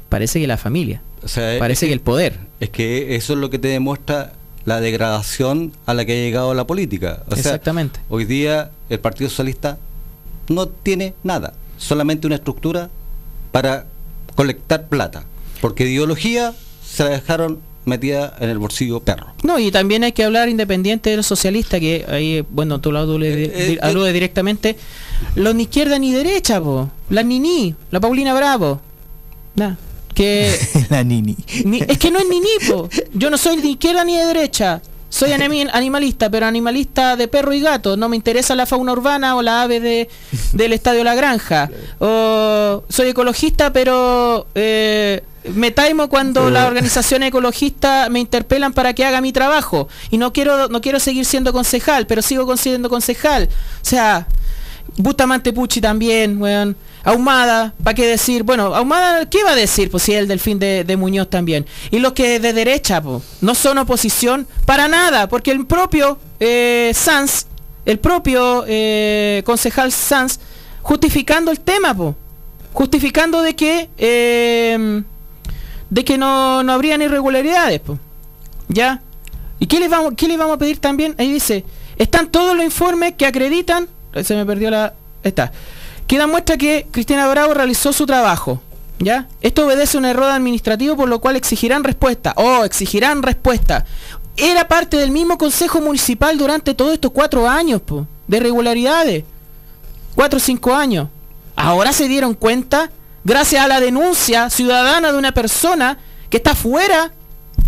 Parece 0.10 0.40
que 0.40 0.48
la 0.48 0.58
familia. 0.58 1.02
O 1.24 1.28
sea, 1.28 1.60
Parece 1.60 1.88
que 1.88 1.94
el 1.94 2.02
poder. 2.02 2.40
Es 2.60 2.70
que 2.70 3.16
eso 3.16 3.34
es 3.34 3.40
lo 3.40 3.50
que 3.50 3.60
te 3.60 3.68
demuestra 3.68 4.34
la 4.66 4.82
degradación 4.82 5.74
a 5.86 5.94
la 5.94 6.06
que 6.06 6.14
ha 6.14 6.16
llegado 6.16 6.54
la 6.54 6.68
política. 6.68 7.24
O 7.28 7.32
sea, 7.32 7.40
Exactamente. 7.40 8.00
hoy 8.10 8.26
día 8.26 8.72
el 8.90 9.00
Partido 9.00 9.30
Socialista 9.30 9.78
no 10.48 10.68
tiene 10.68 11.14
nada, 11.24 11.54
solamente 11.78 12.28
una 12.28 12.36
estructura 12.36 12.90
para 13.52 13.86
colectar 14.36 14.88
plata, 14.88 15.24
porque 15.62 15.88
ideología 15.88 16.54
se 16.84 17.04
la 17.04 17.12
dejaron 17.12 17.60
metida 17.86 18.36
en 18.40 18.50
el 18.50 18.58
bolsillo 18.60 19.00
perro. 19.00 19.28
No, 19.44 19.58
y 19.60 19.72
también 19.72 20.04
hay 20.04 20.12
que 20.12 20.24
hablar 20.24 20.50
independiente 20.50 21.10
de 21.10 21.18
los 21.18 21.26
socialistas, 21.26 21.80
que 21.80 22.06
ahí, 22.08 22.44
bueno, 22.50 22.80
tú 22.80 22.92
lo 22.92 23.00
aludes, 23.00 23.36
Eh, 23.36 23.52
eh, 23.74 23.78
aludes 23.82 24.14
directamente. 24.14 24.78
Los 25.36 25.56
ni 25.56 25.64
izquierda 25.64 25.98
ni 26.00 26.12
derecha, 26.12 26.62
po. 26.62 26.90
La 27.10 27.24
Nini, 27.24 27.74
la 27.92 28.00
Paulina 28.00 28.34
Bravo. 28.34 28.80
Nah, 29.56 29.76
que 30.14 30.54
la 30.90 31.04
Nini. 31.04 31.36
Ni- 31.66 31.82
es 31.88 31.98
que 31.98 32.12
no 32.12 32.20
es 32.20 32.26
ni 32.30 32.40
ni, 32.40 32.68
po. 32.70 32.90
Yo 33.14 33.30
no 33.30 33.38
soy 33.38 33.58
ni 33.58 33.72
izquierda 33.72 34.04
ni 34.04 34.16
de 34.18 34.26
derecha. 34.26 34.82
Soy 35.10 35.32
animalista, 35.32 36.30
pero 36.30 36.46
animalista 36.46 37.16
de 37.16 37.28
perro 37.28 37.54
y 37.54 37.62
gato. 37.62 37.98
No 37.98 38.10
me 38.10 38.16
interesa 38.16 38.56
la 38.56 38.66
fauna 38.66 38.94
urbana 38.94 39.36
o 39.36 39.42
la 39.42 39.64
ave 39.64 39.80
de, 39.80 40.10
del 40.54 40.74
estadio 40.74 41.04
La 41.04 41.16
Granja. 41.16 41.70
O 42.00 42.84
soy 42.88 43.10
ecologista, 43.10 43.74
pero 43.74 44.48
eh, 44.56 45.22
me 45.56 45.72
taimo 45.72 46.08
cuando 46.08 46.50
las 46.50 46.68
organizaciones 46.68 47.30
ecologistas 47.30 48.10
me 48.10 48.20
interpelan 48.20 48.74
para 48.74 48.94
que 48.94 49.06
haga 49.06 49.22
mi 49.22 49.34
trabajo. 49.34 49.88
Y 50.12 50.18
no 50.18 50.32
quiero, 50.32 50.68
no 50.68 50.82
quiero 50.82 51.00
seguir 51.00 51.26
siendo 51.26 51.52
concejal, 51.52 52.08
pero 52.08 52.22
sigo 52.22 52.56
siendo 52.58 52.90
concejal. 52.90 53.50
O 53.82 53.86
sea, 53.86 54.28
Bustamante 54.98 55.54
Pucci 55.54 55.82
también, 55.82 56.42
weón. 56.42 56.76
Ahumada, 57.04 57.74
¿para 57.84 57.96
qué 57.96 58.06
decir? 58.06 58.44
Bueno, 58.44 58.76
Ahumada, 58.76 59.30
¿qué 59.30 59.44
va 59.44 59.52
a 59.52 59.56
decir? 59.56 59.90
Pues 59.90 60.04
si 60.04 60.14
el 60.14 60.28
delfín 60.28 60.60
de, 60.60 60.98
Muñoz 60.98 61.30
también. 61.30 61.66
Y 61.92 62.00
los 62.00 62.14
que 62.14 62.40
de 62.40 62.52
derecha, 62.54 63.02
po, 63.02 63.22
no 63.42 63.56
son 63.56 63.78
oposición 63.78 64.48
para 64.66 64.88
nada, 64.88 65.30
porque 65.30 65.52
el 65.52 65.66
propio 65.66 66.20
eh, 66.40 66.92
Sanz, 66.94 67.46
el 67.86 68.00
propio 68.00 68.66
eh, 68.68 69.44
concejal 69.46 69.92
Sanz, 69.92 70.40
justificando 70.82 71.52
el 71.52 71.62
tema, 71.62 71.94
po, 71.96 72.16
justificando 72.74 73.42
de 73.42 73.56
que 73.56 73.90
eh, 73.98 75.04
de 75.90 76.06
que 76.06 76.18
no, 76.18 76.64
no 76.64 76.74
habrían 76.74 77.02
irregularidades. 77.02 77.82
¿ya? 78.68 79.02
¿Y 79.60 79.68
qué 79.68 79.80
les 79.80 79.90
vamos, 79.90 80.14
qué 80.16 80.28
les 80.28 80.38
vamos 80.38 80.56
a 80.56 80.60
pedir 80.60 80.80
también? 80.80 81.16
Ahí 81.18 81.34
dice, 81.34 81.66
están 81.98 82.32
todos 82.32 82.56
los 82.56 82.64
informes 82.64 83.16
que 83.18 83.26
acreditan, 83.26 83.90
se 84.24 84.36
me 84.36 84.46
perdió 84.46 84.70
la, 84.70 84.94
está, 85.24 85.52
queda 86.08 86.28
muestra 86.28 86.58
que 86.58 86.88
Cristina 86.92 87.28
Bravo 87.28 87.54
realizó 87.54 87.94
su 87.94 88.06
trabajo. 88.06 88.62
¿Ya? 89.02 89.30
Esto 89.40 89.66
obedece 89.66 89.96
a 89.96 90.00
un 90.02 90.06
error 90.06 90.30
administrativo 90.30 90.98
por 90.98 91.08
lo 91.08 91.22
cual 91.22 91.38
exigirán 91.38 91.86
respuesta. 91.86 92.34
Oh, 92.36 92.66
exigirán 92.66 93.24
respuesta. 93.24 93.86
Era 94.36 94.68
parte 94.68 94.98
del 94.98 95.12
mismo 95.12 95.38
Consejo 95.38 95.80
Municipal 95.80 96.38
durante 96.38 96.74
todos 96.74 96.94
estos 96.94 97.12
cuatro 97.12 97.48
años 97.48 97.82
po, 97.82 98.08
de 98.28 98.38
irregularidades. 98.38 99.24
Cuatro 100.16 100.38
o 100.38 100.42
cinco 100.42 100.74
años. 100.74 101.08
Ahora 101.56 101.94
se 101.94 102.10
dieron 102.10 102.34
cuenta, 102.34 102.92
gracias 103.24 103.64
a 103.64 103.68
la 103.68 103.80
denuncia 103.80 104.50
ciudadana 104.50 105.14
de 105.14 105.18
una 105.18 105.34
persona 105.34 105.98
que 106.30 106.38
está 106.38 106.56
fuera 106.56 107.14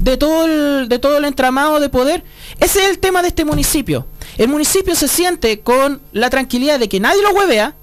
de 0.01 0.17
todo 0.17 0.45
el, 0.45 0.89
de 0.89 0.99
todo 0.99 1.17
el 1.17 1.25
entramado 1.25 1.79
de 1.79 1.89
poder. 1.89 2.23
Ese 2.59 2.83
es 2.83 2.89
el 2.89 2.99
tema 2.99 3.21
de 3.21 3.29
este 3.29 3.45
municipio. 3.45 4.07
El 4.37 4.47
municipio 4.47 4.95
se 4.95 5.07
siente 5.07 5.59
con 5.61 6.01
la 6.11 6.29
tranquilidad 6.29 6.79
de 6.79 6.89
que 6.89 6.99
nadie 6.99 7.21
lo 7.21 7.31
huevea, 7.31 7.75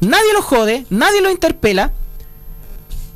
nadie 0.00 0.32
lo 0.32 0.42
jode, 0.42 0.86
nadie 0.90 1.20
lo 1.20 1.30
interpela, 1.30 1.92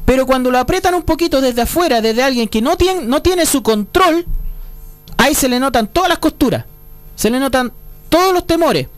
pero 0.05 0.27
cuando 0.27 0.51
lo 0.51 0.59
aprietan 0.59 0.95
un 0.95 1.03
poquito 1.03 1.41
desde 1.41 1.63
afuera, 1.63 2.01
desde 2.01 2.23
alguien 2.23 2.49
que 2.49 2.61
no 2.61 2.77
tiene, 2.77 3.03
no 3.03 3.23
tiene 3.23 3.47
su 3.47 3.63
control, 3.63 4.27
ahí 5.17 5.35
se 5.35 5.49
le 5.49 5.61
notan 5.61 5.87
todas 5.87 6.09
las 6.09 6.19
costuras, 6.19 6.65
se 7.15 7.31
le 7.31 7.39
notan 7.39 7.73
todos 8.09 8.35
los 8.35 8.47
temores. 8.47 8.89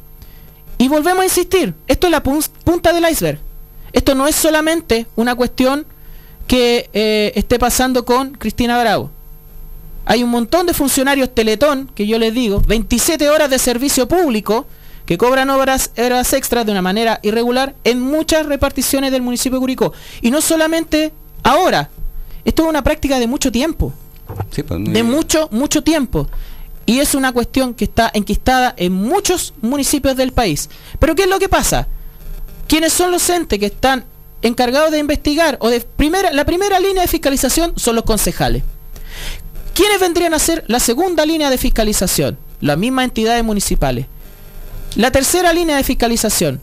Y 0.78 0.88
volvemos 0.88 1.20
a 1.20 1.24
insistir, 1.24 1.74
esto 1.86 2.06
es 2.06 2.10
la 2.10 2.22
pun- 2.22 2.48
punta 2.64 2.92
del 2.92 3.08
iceberg. 3.08 3.38
Esto 3.92 4.14
no 4.14 4.26
es 4.26 4.34
solamente 4.34 5.06
una 5.14 5.36
cuestión 5.36 5.86
que 6.48 6.90
eh, 6.92 7.32
esté 7.36 7.58
pasando 7.60 8.04
con 8.04 8.32
Cristina 8.32 8.80
Bravo. 8.80 9.10
Hay 10.06 10.22
un 10.22 10.30
montón 10.30 10.66
de 10.66 10.74
funcionarios 10.74 11.34
Teletón, 11.34 11.90
que 11.94 12.06
yo 12.06 12.18
les 12.18 12.34
digo, 12.34 12.60
27 12.66 13.30
horas 13.30 13.50
de 13.50 13.58
servicio 13.58 14.06
público, 14.06 14.66
que 15.06 15.18
cobran 15.18 15.50
horas, 15.50 15.90
horas 15.96 16.32
extras 16.32 16.64
de 16.66 16.72
una 16.72 16.82
manera 16.82 17.20
irregular 17.22 17.74
en 17.84 18.00
muchas 18.00 18.46
reparticiones 18.46 19.12
del 19.12 19.22
municipio 19.22 19.58
de 19.58 19.60
Curicó. 19.60 19.92
Y 20.20 20.30
no 20.30 20.40
solamente 20.40 21.12
ahora, 21.42 21.90
esto 22.44 22.62
es 22.64 22.68
una 22.68 22.82
práctica 22.82 23.18
de 23.18 23.26
mucho 23.26 23.50
tiempo, 23.50 23.92
Sí, 24.50 24.62
pues, 24.62 24.82
de 24.82 25.02
mucho, 25.02 25.48
mucho 25.50 25.82
tiempo. 25.82 26.28
Y 26.86 26.98
es 26.98 27.14
una 27.14 27.32
cuestión 27.32 27.74
que 27.74 27.84
está 27.84 28.10
enquistada 28.12 28.74
en 28.76 28.92
muchos 28.92 29.54
municipios 29.60 30.16
del 30.16 30.32
país. 30.32 30.68
Pero 30.98 31.14
¿qué 31.14 31.22
es 31.22 31.28
lo 31.28 31.38
que 31.38 31.48
pasa? 31.48 31.88
¿Quiénes 32.68 32.92
son 32.92 33.10
los 33.10 33.28
entes 33.30 33.58
que 33.58 33.66
están 33.66 34.04
encargados 34.42 34.90
de 34.90 34.98
investigar 34.98 35.56
o 35.60 35.70
de 35.70 35.80
primera, 35.80 36.32
la 36.32 36.44
primera 36.44 36.78
línea 36.80 37.02
de 37.02 37.08
fiscalización 37.08 37.72
son 37.76 37.96
los 37.96 38.04
concejales? 38.04 38.62
¿Quiénes 39.74 40.00
vendrían 40.00 40.34
a 40.34 40.38
ser 40.38 40.64
la 40.68 40.78
segunda 40.80 41.26
línea 41.26 41.50
de 41.50 41.58
fiscalización? 41.58 42.38
Las 42.60 42.78
mismas 42.78 43.04
entidades 43.06 43.44
municipales. 43.44 44.06
La 44.96 45.10
tercera 45.10 45.52
línea 45.52 45.76
de 45.76 45.82
fiscalización, 45.84 46.60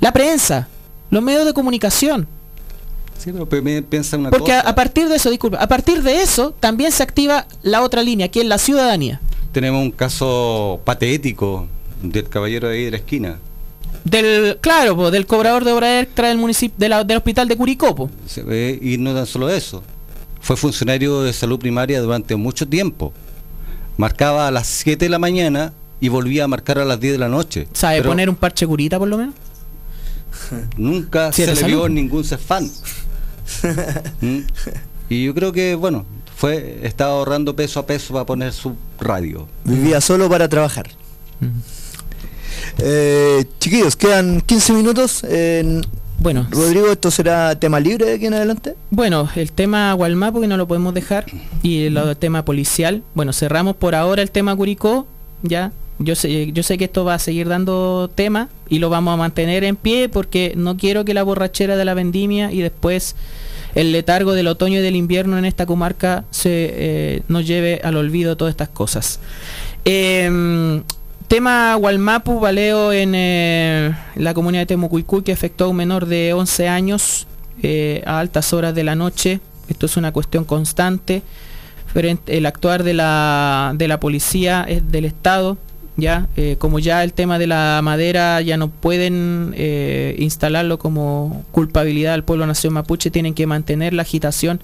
la 0.00 0.12
prensa, 0.12 0.68
los 1.10 1.22
medios 1.22 1.46
de 1.46 1.54
comunicación. 1.54 2.28
Sí, 3.18 3.32
pero 3.32 3.48
pi- 3.48 3.80
piensa 3.80 4.18
una 4.18 4.28
Porque 4.30 4.52
a, 4.52 4.58
cosa. 4.60 4.70
a 4.70 4.74
partir 4.74 5.08
de 5.08 5.16
eso, 5.16 5.30
disculpa, 5.30 5.56
a 5.58 5.66
partir 5.66 6.02
de 6.02 6.20
eso 6.20 6.54
también 6.60 6.92
se 6.92 7.02
activa 7.02 7.46
la 7.62 7.80
otra 7.82 8.02
línea, 8.02 8.28
que 8.28 8.40
es 8.40 8.46
la 8.46 8.58
ciudadanía. 8.58 9.20
Tenemos 9.52 9.80
un 9.82 9.90
caso 9.90 10.80
patético 10.84 11.66
del 12.02 12.28
caballero 12.28 12.68
de 12.68 12.74
ahí 12.74 12.84
de 12.84 12.90
la 12.90 12.96
esquina. 12.98 13.38
Del, 14.04 14.58
claro, 14.60 14.94
po, 14.94 15.10
del 15.10 15.26
cobrador 15.26 15.64
de 15.64 15.72
obra 15.72 16.00
extra 16.00 16.28
del 16.28 16.36
municipio, 16.36 16.76
de 16.78 17.04
del 17.04 17.16
hospital 17.16 17.48
de 17.48 17.56
Curicó. 17.56 17.94
po. 17.94 18.10
Se 18.26 18.42
ve- 18.42 18.78
y 18.82 18.98
no 18.98 19.14
tan 19.14 19.24
solo 19.26 19.48
eso. 19.48 19.82
Fue 20.46 20.56
funcionario 20.56 21.22
de 21.22 21.32
salud 21.32 21.58
primaria 21.58 22.00
durante 22.00 22.36
mucho 22.36 22.68
tiempo. 22.68 23.12
Marcaba 23.96 24.46
a 24.46 24.52
las 24.52 24.68
7 24.68 25.04
de 25.06 25.08
la 25.08 25.18
mañana 25.18 25.72
y 26.00 26.08
volvía 26.08 26.44
a 26.44 26.46
marcar 26.46 26.78
a 26.78 26.84
las 26.84 27.00
10 27.00 27.14
de 27.14 27.18
la 27.18 27.28
noche. 27.28 27.66
¿Sabe 27.72 27.96
Pero 27.96 28.10
poner 28.10 28.28
un 28.30 28.36
parche 28.36 28.64
curita 28.64 28.96
por 28.96 29.08
lo 29.08 29.18
menos? 29.18 29.34
Nunca 30.76 31.32
Sí, 31.32 31.42
se 31.44 31.48
le 31.50 31.56
salud. 31.56 31.76
vio 31.78 31.88
ningún 31.88 32.22
cefán. 32.22 32.70
¿Mm? 34.20 34.38
Y 35.08 35.24
yo 35.24 35.34
creo 35.34 35.50
que, 35.50 35.74
bueno, 35.74 36.06
fue 36.36 36.78
estaba 36.84 37.10
ahorrando 37.14 37.56
peso 37.56 37.80
a 37.80 37.86
peso 37.86 38.12
para 38.12 38.24
poner 38.24 38.52
su 38.52 38.76
radio. 39.00 39.48
Vivía 39.64 40.00
solo 40.00 40.28
para 40.30 40.48
trabajar. 40.48 40.86
Eh, 42.78 43.44
chiquillos, 43.58 43.96
quedan 43.96 44.40
15 44.42 44.72
minutos. 44.74 45.24
en- 45.24 45.84
Bueno. 46.18 46.46
Rodrigo, 46.50 46.90
¿esto 46.90 47.10
será 47.10 47.58
tema 47.58 47.78
libre 47.80 48.06
de 48.06 48.14
aquí 48.14 48.26
en 48.26 48.34
adelante? 48.34 48.74
Bueno, 48.90 49.28
el 49.36 49.52
tema 49.52 49.92
Gualmapo 49.92 50.40
que 50.40 50.46
no 50.46 50.56
lo 50.56 50.66
podemos 50.66 50.94
dejar 50.94 51.26
y 51.62 51.84
el 51.84 52.16
tema 52.18 52.44
policial. 52.44 53.02
Bueno, 53.14 53.32
cerramos 53.32 53.76
por 53.76 53.94
ahora 53.94 54.22
el 54.22 54.30
tema 54.30 54.56
Curicó, 54.56 55.06
ya. 55.42 55.72
Yo 55.98 56.14
sé, 56.14 56.52
yo 56.52 56.62
sé 56.62 56.76
que 56.76 56.84
esto 56.84 57.04
va 57.04 57.14
a 57.14 57.18
seguir 57.18 57.48
dando 57.48 58.10
tema 58.14 58.50
y 58.68 58.80
lo 58.80 58.90
vamos 58.90 59.14
a 59.14 59.16
mantener 59.16 59.64
en 59.64 59.76
pie 59.76 60.10
porque 60.10 60.52
no 60.54 60.76
quiero 60.76 61.06
que 61.06 61.14
la 61.14 61.22
borrachera 61.22 61.76
de 61.76 61.86
la 61.86 61.94
vendimia 61.94 62.52
y 62.52 62.60
después 62.60 63.16
el 63.74 63.92
letargo 63.92 64.32
del 64.32 64.48
otoño 64.48 64.78
y 64.80 64.82
del 64.82 64.96
invierno 64.96 65.38
en 65.38 65.44
esta 65.44 65.64
comarca 65.64 66.24
se 66.30 66.50
eh, 66.50 67.22
nos 67.28 67.46
lleve 67.46 67.80
al 67.82 67.96
olvido 67.96 68.36
todas 68.36 68.52
estas 68.52 68.68
cosas. 68.70 69.20
Em, 69.84 70.82
tema 71.26 71.74
Gualmapu, 71.74 72.40
baleo 72.40 72.92
en 72.92 73.12
eh, 73.14 73.94
la 74.14 74.34
comunidad 74.34 74.62
de 74.62 74.66
Temucuicui 74.66 75.22
que 75.22 75.32
afectó 75.32 75.64
a 75.64 75.68
un 75.68 75.76
menor 75.76 76.06
de 76.06 76.32
11 76.32 76.68
años 76.68 77.26
eh, 77.62 78.02
a 78.06 78.20
altas 78.20 78.52
horas 78.52 78.74
de 78.74 78.84
la 78.84 78.94
noche. 78.94 79.40
Esto 79.68 79.86
es 79.86 79.96
una 79.96 80.12
cuestión 80.12 80.44
constante. 80.44 81.22
El 82.26 82.44
actuar 82.44 82.84
de 82.84 82.92
la, 82.92 83.72
de 83.74 83.88
la 83.88 83.98
policía 83.98 84.64
es 84.68 84.90
del 84.90 85.06
Estado, 85.06 85.56
ya 85.96 86.28
Eh, 86.36 86.56
como 86.58 86.78
ya 86.78 87.02
el 87.02 87.14
tema 87.14 87.38
de 87.38 87.46
la 87.46 87.80
madera 87.82 88.42
ya 88.42 88.58
no 88.58 88.68
pueden 88.68 89.54
instalarlo 90.18 90.78
como 90.78 91.44
culpabilidad 91.52 92.12
al 92.12 92.22
pueblo 92.22 92.46
nación 92.46 92.74
mapuche, 92.74 93.10
tienen 93.10 93.32
que 93.32 93.46
mantener 93.46 93.94
la 93.94 94.02
agitación 94.02 94.60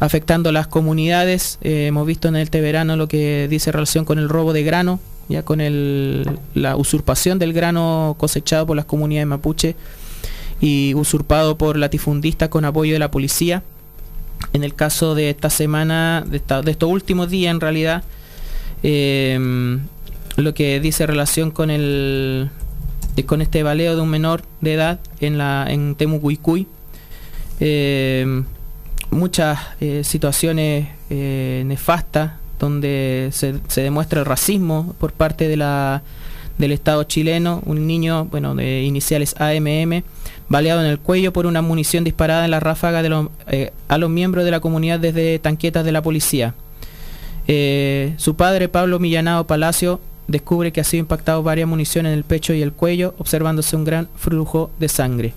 afectando 0.00 0.50
las 0.50 0.66
comunidades. 0.66 1.58
Hemos 1.62 2.06
visto 2.06 2.26
en 2.26 2.36
este 2.36 2.60
verano 2.60 2.96
lo 2.96 3.06
que 3.06 3.46
dice 3.48 3.70
relación 3.70 4.04
con 4.04 4.18
el 4.18 4.28
robo 4.28 4.52
de 4.52 4.64
grano, 4.64 4.98
ya 5.28 5.42
con 5.44 5.60
el, 5.60 6.38
la 6.54 6.76
usurpación 6.76 7.38
del 7.38 7.52
grano 7.52 8.14
cosechado 8.18 8.66
por 8.66 8.76
las 8.76 8.86
comunidades 8.86 9.26
mapuche 9.28 9.76
y 10.60 10.94
usurpado 10.94 11.56
por 11.58 11.76
latifundistas 11.76 12.48
con 12.48 12.64
apoyo 12.64 12.92
de 12.94 12.98
la 12.98 13.10
policía. 13.10 13.62
En 14.52 14.64
el 14.64 14.74
caso 14.74 15.14
de 15.14 15.30
esta 15.30 15.50
semana, 15.50 16.24
de, 16.26 16.36
esta- 16.38 16.62
de 16.62 16.70
estos 16.70 16.88
últimos 16.90 17.28
días 17.30 17.50
en 17.52 17.60
realidad, 17.60 18.04
eh, 18.82 19.78
lo 20.36 20.54
que 20.54 20.80
dice 20.80 21.06
relación 21.06 21.50
con 21.50 21.70
el 21.70 22.48
con 23.26 23.42
este 23.42 23.64
baleo 23.64 23.96
de 23.96 24.00
un 24.00 24.08
menor 24.10 24.42
de 24.60 24.74
edad 24.74 25.00
en 25.20 25.38
la 25.38 25.66
en 25.68 25.96
Temucuicuy. 25.96 26.68
Eh, 27.58 28.44
muchas 29.10 29.58
eh, 29.80 30.02
situaciones 30.04 30.88
eh, 31.10 31.64
nefastas 31.66 32.32
donde 32.58 33.30
se, 33.32 33.54
demuestra 33.76 34.20
el 34.20 34.26
racismo 34.26 34.94
por 34.98 35.12
parte 35.12 35.48
de 35.48 35.56
la 35.56 36.02
del 36.58 36.72
Estado 36.72 37.04
chileno, 37.04 37.62
un 37.66 37.86
niño, 37.86 38.24
bueno, 38.24 38.56
de 38.56 38.82
iniciales 38.82 39.36
AMM, 39.38 40.02
baleado 40.48 40.80
en 40.80 40.88
el 40.88 40.98
cuello 40.98 41.32
por 41.32 41.46
una 41.46 41.62
munición 41.62 42.02
disparada 42.02 42.44
en 42.44 42.50
la 42.50 42.58
ráfaga 42.58 43.00
de 43.00 43.28
eh, 43.46 43.72
a 43.86 43.96
los 43.96 44.10
miembros 44.10 44.44
de 44.44 44.50
la 44.50 44.58
comunidad 44.58 44.98
desde 44.98 45.38
tanquetas 45.38 45.84
de 45.84 45.92
la 45.92 46.02
policía. 46.02 46.54
Eh, 47.46 48.14
su 48.16 48.34
padre, 48.34 48.68
Pablo 48.68 48.98
Millanado 48.98 49.46
Palacio, 49.46 50.00
descubre 50.26 50.72
que 50.72 50.80
ha 50.80 50.84
sido 50.84 51.00
impactado 51.00 51.42
varias 51.42 51.68
municiones 51.68 52.12
en 52.12 52.18
el 52.18 52.24
pecho 52.24 52.52
y 52.54 52.62
el 52.62 52.72
cuello, 52.72 53.14
observándose 53.18 53.76
un 53.76 53.84
gran 53.84 54.08
flujo 54.16 54.70
de 54.80 54.88
sangre. 54.88 55.34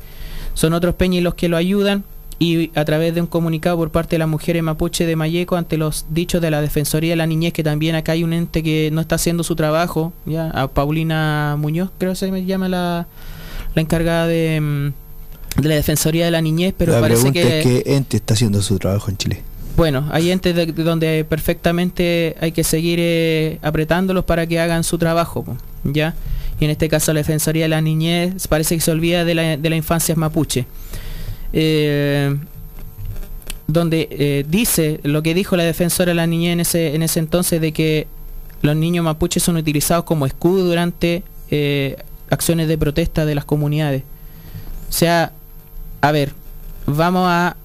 Son 0.53 0.73
otros 0.73 0.95
peñas 0.95 1.23
los 1.23 1.35
que 1.35 1.49
lo 1.49 1.57
ayudan 1.57 2.03
y 2.43 2.72
a 2.73 2.84
través 2.85 3.13
de 3.13 3.22
un 3.22 3.27
comunicado 3.27 3.77
por 3.77 3.91
parte 3.91 4.15
de 4.15 4.18
las 4.19 4.27
mujeres 4.27 4.63
mapuche 4.63 5.05
de 5.05 5.15
Mayeco 5.15 5.57
ante 5.57 5.77
los 5.77 6.05
dichos 6.09 6.41
de 6.41 6.49
la 6.49 6.59
Defensoría 6.59 7.11
de 7.11 7.15
la 7.15 7.27
Niñez, 7.27 7.53
que 7.53 7.63
también 7.63 7.93
acá 7.93 8.13
hay 8.13 8.23
un 8.23 8.34
ente 8.34 8.63
que 8.63 8.89
no 8.91 8.99
está 8.99 9.13
haciendo 9.15 9.43
su 9.43 9.55
trabajo, 9.55 10.11
ya 10.26 10.49
a 10.49 10.68
Paulina 10.68 11.55
Muñoz, 11.59 11.91
creo 11.99 12.13
que 12.13 12.15
se 12.15 12.31
me 12.31 12.43
llama 12.43 12.68
la, 12.68 13.05
la 13.76 13.81
encargada 13.84 14.26
de, 14.26 14.59
mm, 14.59 15.61
de 15.61 15.69
la 15.69 15.76
Defensoría 15.76 16.26
de 16.26 16.31
la 16.31 16.41
Niñez, 16.41 16.73
pero 16.76 16.93
la 16.93 17.01
parece 17.01 17.31
pregunta 17.31 17.41
que... 17.47 17.59
es 17.59 17.84
qué 17.84 17.95
ente 17.95 18.18
está 18.18 18.34
haciendo 18.34 18.59
su 18.63 18.80
trabajo 18.80 19.11
en 19.11 19.18
Chile. 19.18 19.43
Bueno, 19.77 20.09
hay 20.11 20.31
entes 20.31 20.55
de- 20.55 20.65
de 20.65 20.84
donde 20.84 21.23
perfectamente 21.30 22.35
hay 22.41 22.51
que 22.53 22.63
seguir 22.63 22.97
eh, 22.99 23.59
apretándolos 23.61 24.26
para 24.26 24.47
que 24.47 24.59
hagan 24.59 24.84
su 24.84 24.97
trabajo, 24.97 25.45
¿ya? 25.84 26.15
Y 26.59 26.65
en 26.65 26.72
este 26.72 26.89
caso 26.89 27.13
la 27.13 27.19
Defensoría 27.19 27.63
de 27.65 27.69
la 27.69 27.81
Niñez 27.81 28.47
parece 28.47 28.73
que 28.76 28.81
se 28.81 28.89
olvida 28.91 29.26
de 29.26 29.35
la, 29.35 29.57
de 29.57 29.69
la 29.69 29.76
infancia 29.76 30.15
mapuche. 30.15 30.65
Eh, 31.53 32.38
donde 33.68 34.07
eh, 34.11 34.45
dice 34.48 34.99
lo 35.03 35.23
que 35.23 35.34
dijo 35.34 35.56
la 35.56 35.64
defensora 35.64 36.11
de 36.11 36.15
la 36.15 36.28
niñez 36.28 36.53
en 36.53 36.60
ese, 36.60 36.95
en 36.95 37.03
ese 37.03 37.19
entonces 37.19 37.61
de 37.61 37.72
que 37.72 38.07
los 38.61 38.76
niños 38.76 39.03
mapuches 39.03 39.41
son 39.44 39.57
utilizados 39.57 40.03
como 40.03 40.26
escudo 40.26 40.65
durante 40.65 41.23
eh, 41.49 41.98
acciones 42.30 42.68
de 42.68 42.78
protesta 42.78 43.26
de 43.26 43.36
las 43.36 43.45
comunidades. 43.45 44.03
O 44.90 44.91
sea, 44.94 45.32
a 46.02 46.11
ver, 46.11 46.34
vamos 46.86 47.28
a 47.28 47.56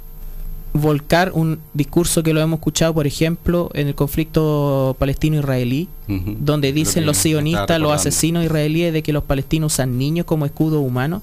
volcar 0.73 1.33
un 1.35 1.61
discurso 1.75 2.23
que 2.23 2.33
lo 2.33 2.41
hemos 2.41 2.59
escuchado, 2.59 2.95
por 2.95 3.07
ejemplo, 3.07 3.71
en 3.75 3.89
el 3.89 3.95
conflicto 3.95 4.95
palestino-israelí, 4.99 5.89
donde 6.07 6.73
dicen 6.73 7.05
Lo 7.05 7.09
los 7.09 7.17
sionistas, 7.17 7.81
los 7.81 7.93
asesinos 7.93 8.45
israelíes, 8.45 8.93
de 8.93 9.03
que 9.03 9.13
los 9.13 9.25
palestinos 9.25 9.75
usan 9.75 9.99
niños 9.99 10.27
como 10.27 10.47
escudo 10.47 10.81
humano 10.81 11.23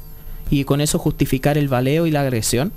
y 0.54 0.66
con 0.66 0.82
eso 0.82 1.00
justificar 1.00 1.58
el 1.58 1.68
baleo 1.68 2.06
y 2.06 2.12
la 2.12 2.22
agresión. 2.22 2.72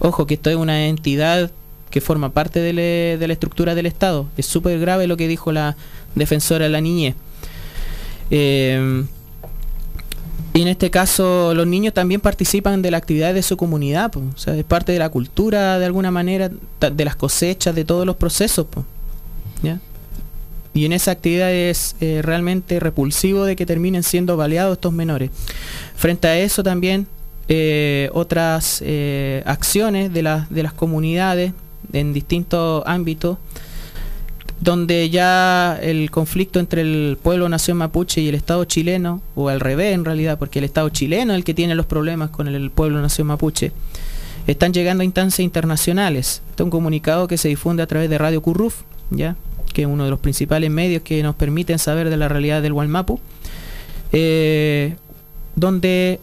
Ojo, 0.00 0.26
que 0.26 0.34
esto 0.34 0.50
es 0.50 0.56
una 0.56 0.86
entidad 0.88 1.52
que 1.88 2.00
forma 2.00 2.30
parte 2.32 2.58
de, 2.60 3.16
la 3.24 3.32
estructura 3.32 3.76
del 3.76 3.86
Estado. 3.86 4.26
Es 4.36 4.46
súper 4.46 4.80
grave 4.80 5.06
lo 5.06 5.16
que 5.16 5.28
dijo 5.28 5.52
la 5.52 5.76
defensora 6.16 6.64
de 6.64 6.70
la 6.70 6.80
niñez. 6.80 7.14
Eh, 8.32 9.04
y 10.52 10.62
en 10.62 10.66
este 10.66 10.90
caso 10.90 11.54
los 11.54 11.64
niños 11.64 11.94
también 11.94 12.20
participan 12.20 12.82
de 12.82 12.90
la 12.90 12.96
actividad 12.96 13.34
de 13.34 13.42
su 13.42 13.56
comunidad, 13.56 14.10
po. 14.10 14.20
o 14.20 14.38
sea, 14.38 14.56
es 14.56 14.64
parte 14.64 14.90
de 14.90 14.98
la 14.98 15.10
cultura 15.10 15.78
de 15.78 15.86
alguna 15.86 16.10
manera, 16.10 16.50
de 16.80 17.04
las 17.04 17.14
cosechas, 17.14 17.72
de 17.72 17.84
todos 17.84 18.04
los 18.04 18.16
procesos. 18.16 18.66
¿Ya? 19.62 19.78
Y 20.72 20.84
en 20.84 20.92
esa 20.92 21.10
actividad 21.10 21.52
es 21.52 21.96
eh, 22.00 22.20
realmente 22.22 22.78
repulsivo 22.78 23.44
de 23.44 23.56
que 23.56 23.66
terminen 23.66 24.02
siendo 24.02 24.36
baleados 24.36 24.74
estos 24.74 24.92
menores. 24.92 25.30
Frente 25.96 26.28
a 26.28 26.38
eso 26.38 26.62
también 26.62 27.06
eh, 27.48 28.08
otras 28.12 28.80
eh, 28.84 29.42
acciones 29.46 30.12
de, 30.12 30.22
las 30.22 30.48
de 30.50 30.62
las 30.62 30.72
comunidades 30.72 31.52
en 31.92 32.12
distintos 32.12 32.84
ámbitos 32.86 33.38
donde 34.60 35.08
ya 35.08 35.78
el 35.80 36.10
conflicto 36.10 36.60
entre 36.60 36.82
el 36.82 37.18
pueblo 37.20 37.48
nación 37.48 37.78
mapuche 37.78 38.20
y 38.20 38.28
el 38.28 38.34
Estado 38.34 38.64
chileno, 38.66 39.22
o 39.34 39.48
al 39.48 39.58
revés 39.58 39.94
en 39.94 40.04
realidad, 40.04 40.38
porque 40.38 40.58
el 40.58 40.66
Estado 40.66 40.90
chileno 40.90 41.32
es 41.32 41.38
el 41.38 41.44
que 41.44 41.54
tiene 41.54 41.74
los 41.74 41.86
problemas 41.86 42.28
con 42.28 42.46
el 42.46 42.70
pueblo 42.70 43.00
nación 43.00 43.26
mapuche, 43.26 43.72
están 44.46 44.74
llegando 44.74 45.00
a 45.00 45.04
instancias 45.06 45.40
internacionales. 45.40 46.42
Este 46.50 46.62
es 46.62 46.64
un 46.64 46.70
comunicado 46.70 47.26
que 47.26 47.38
se 47.38 47.48
difunde 47.48 47.82
a 47.82 47.86
través 47.86 48.10
de 48.10 48.18
Radio 48.18 48.42
Curruf, 48.42 48.82
ya 49.10 49.34
que 49.72 49.82
es 49.82 49.88
uno 49.88 50.04
de 50.04 50.10
los 50.10 50.20
principales 50.20 50.70
medios 50.70 51.02
que 51.02 51.22
nos 51.22 51.34
permiten 51.34 51.78
saber 51.78 52.10
de 52.10 52.16
la 52.16 52.28
realidad 52.28 52.62
del 52.62 52.72
Gualmapu, 52.72 53.20
eh, 54.12 54.96
donde 55.56 56.20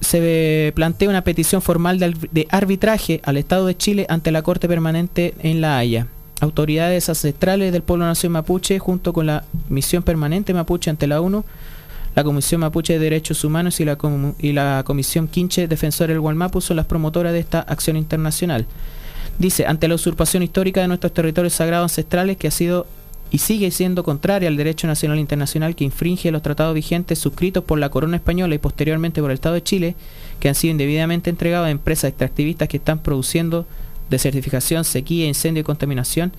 se 0.00 0.72
plantea 0.74 1.08
una 1.08 1.22
petición 1.22 1.62
formal 1.62 1.98
de, 1.98 2.46
arbitraje 2.50 3.20
al 3.24 3.36
Estado 3.36 3.66
de 3.66 3.76
Chile 3.76 4.06
ante 4.08 4.30
la 4.30 4.42
Corte 4.42 4.68
Permanente 4.68 5.34
en 5.42 5.60
La 5.60 5.78
Haya. 5.78 6.06
Autoridades 6.40 7.08
ancestrales 7.08 7.72
del 7.72 7.82
pueblo 7.82 8.06
nación 8.06 8.32
mapuche, 8.32 8.78
junto 8.78 9.12
con 9.12 9.26
la 9.26 9.44
Misión 9.68 10.04
Permanente 10.04 10.54
Mapuche 10.54 10.88
ante 10.88 11.08
la 11.08 11.20
ONU, 11.20 11.44
la 12.14 12.24
Comisión 12.24 12.60
Mapuche 12.60 12.94
de 12.94 12.98
Derechos 13.00 13.44
Humanos 13.44 13.80
y 13.80 13.84
la, 13.84 14.82
Comisión 14.84 15.28
Quinche 15.28 15.66
Defensora 15.68 16.12
del 16.12 16.20
Gualmapu 16.20 16.60
son 16.60 16.76
las 16.76 16.86
promotoras 16.86 17.32
de 17.32 17.40
esta 17.40 17.60
acción 17.60 17.96
internacional. 17.96 18.66
Dice, 19.38 19.66
ante 19.66 19.86
la 19.86 19.94
usurpación 19.94 20.42
histórica 20.42 20.80
de 20.80 20.88
nuestros 20.88 21.14
territorios 21.14 21.52
sagrados 21.52 21.92
ancestrales 21.92 22.36
que 22.36 22.48
ha 22.48 22.50
sido 22.50 22.86
y 23.30 23.38
sigue 23.38 23.70
siendo 23.70 24.04
contraria 24.04 24.48
al 24.48 24.56
derecho 24.56 24.86
nacional 24.86 25.18
internacional 25.18 25.76
que 25.76 25.84
infringe 25.84 26.30
los 26.30 26.42
tratados 26.42 26.74
vigentes 26.74 27.18
suscritos 27.18 27.62
por 27.62 27.78
la 27.78 27.90
corona 27.90 28.16
española 28.16 28.54
y 28.54 28.58
posteriormente 28.58 29.20
por 29.20 29.30
el 29.30 29.34
Estado 29.34 29.54
de 29.54 29.62
Chile, 29.62 29.96
que 30.40 30.48
han 30.48 30.54
sido 30.54 30.72
indebidamente 30.72 31.30
entregados 31.30 31.66
a 31.66 31.70
empresas 31.70 32.08
extractivistas 32.08 32.68
que 32.68 32.78
están 32.78 33.00
produciendo 33.00 33.66
desertificación, 34.10 34.84
sequía, 34.84 35.26
incendio 35.26 35.60
y 35.60 35.64
contaminación, 35.64 36.32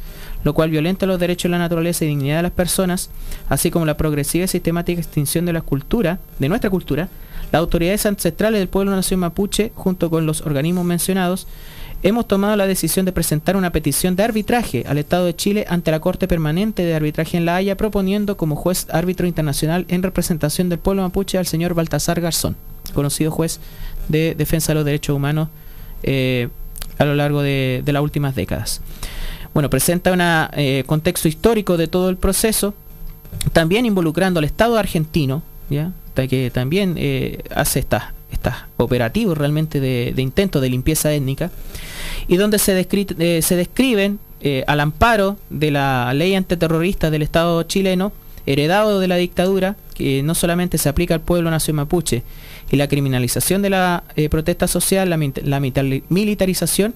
lo 0.43 0.55
cual 0.55 0.71
violenta 0.71 1.05
los 1.05 1.19
derechos 1.19 1.43
de 1.43 1.49
la 1.49 1.59
naturaleza 1.59 2.03
y 2.03 2.07
dignidad 2.07 2.37
de 2.37 2.43
las 2.43 2.51
personas, 2.51 3.11
así 3.47 3.69
como 3.69 3.85
la 3.85 3.95
progresiva 3.95 4.45
y 4.45 4.47
sistemática 4.47 4.99
extinción 4.99 5.45
de 5.45 5.53
la 5.53 5.61
cultura, 5.61 6.19
de 6.39 6.49
nuestra 6.49 6.71
cultura, 6.71 7.09
las 7.51 7.59
autoridades 7.59 8.05
ancestrales 8.07 8.59
del 8.59 8.69
pueblo 8.69 8.95
nación 8.95 9.19
mapuche, 9.19 9.71
junto 9.75 10.09
con 10.09 10.25
los 10.25 10.41
organismos 10.41 10.85
mencionados, 10.85 11.47
hemos 12.03 12.27
tomado 12.27 12.55
la 12.55 12.67
decisión 12.67 13.05
de 13.05 13.11
presentar 13.11 13.57
una 13.57 13.71
petición 13.71 14.15
de 14.15 14.23
arbitraje 14.23 14.85
al 14.87 14.97
Estado 14.97 15.25
de 15.25 15.35
Chile 15.35 15.65
ante 15.69 15.91
la 15.91 15.99
Corte 15.99 16.27
Permanente 16.27 16.83
de 16.83 16.95
Arbitraje 16.95 17.37
en 17.37 17.45
La 17.45 17.55
Haya, 17.55 17.75
proponiendo 17.77 18.37
como 18.37 18.55
juez 18.55 18.87
árbitro 18.89 19.27
internacional 19.27 19.85
en 19.89 20.03
representación 20.03 20.69
del 20.69 20.79
pueblo 20.79 21.01
mapuche 21.01 21.37
al 21.37 21.45
señor 21.45 21.73
Baltasar 21.73 22.21
Garzón, 22.21 22.55
conocido 22.93 23.31
juez 23.31 23.59
de 24.07 24.35
defensa 24.35 24.71
de 24.71 24.75
los 24.75 24.85
derechos 24.85 25.15
humanos 25.15 25.49
eh, 26.03 26.49
a 26.97 27.05
lo 27.05 27.15
largo 27.15 27.41
de, 27.41 27.83
las 27.85 28.01
últimas 28.01 28.35
décadas. 28.35 28.81
Bueno, 29.53 29.69
presenta 29.69 30.11
un 30.11 30.83
contexto 30.85 31.27
histórico 31.27 31.75
de 31.77 31.87
todo 31.87 32.09
el 32.09 32.17
proceso, 32.17 32.73
también 33.53 33.85
involucrando 33.85 34.39
al 34.39 34.43
Estado 34.45 34.77
argentino, 34.77 35.41
¿ya? 35.69 35.91
Que 36.15 36.51
también 36.51 36.95
eh, 36.97 37.43
hace 37.55 37.79
estas 37.79 38.03
estas 38.31 38.65
operativos 38.77 39.37
realmente 39.37 39.79
de, 39.79 40.13
de 40.15 40.21
intento 40.21 40.61
de 40.61 40.69
limpieza 40.69 41.13
étnica, 41.13 41.51
y 42.27 42.37
donde 42.37 42.59
se, 42.59 42.79
descri- 42.79 43.15
eh, 43.19 43.41
se 43.41 43.55
describen 43.55 44.19
eh, 44.41 44.63
al 44.67 44.79
amparo 44.79 45.37
de 45.49 45.71
la 45.71 46.13
ley 46.13 46.35
antiterrorista 46.35 47.09
del 47.11 47.21
Estado 47.21 47.63
chileno, 47.63 48.11
heredado 48.45 48.99
de 48.99 49.07
la 49.07 49.17
dictadura, 49.17 49.75
que 49.93 50.23
no 50.23 50.33
solamente 50.33 50.77
se 50.77 50.89
aplica 50.89 51.13
al 51.13 51.21
pueblo 51.21 51.51
nación 51.51 51.75
mapuche, 51.75 52.23
y 52.71 52.77
la 52.77 52.87
criminalización 52.87 53.61
de 53.61 53.69
la 53.69 54.03
eh, 54.15 54.29
protesta 54.29 54.67
social, 54.67 55.09
la, 55.09 55.59
militarización, 56.09 56.93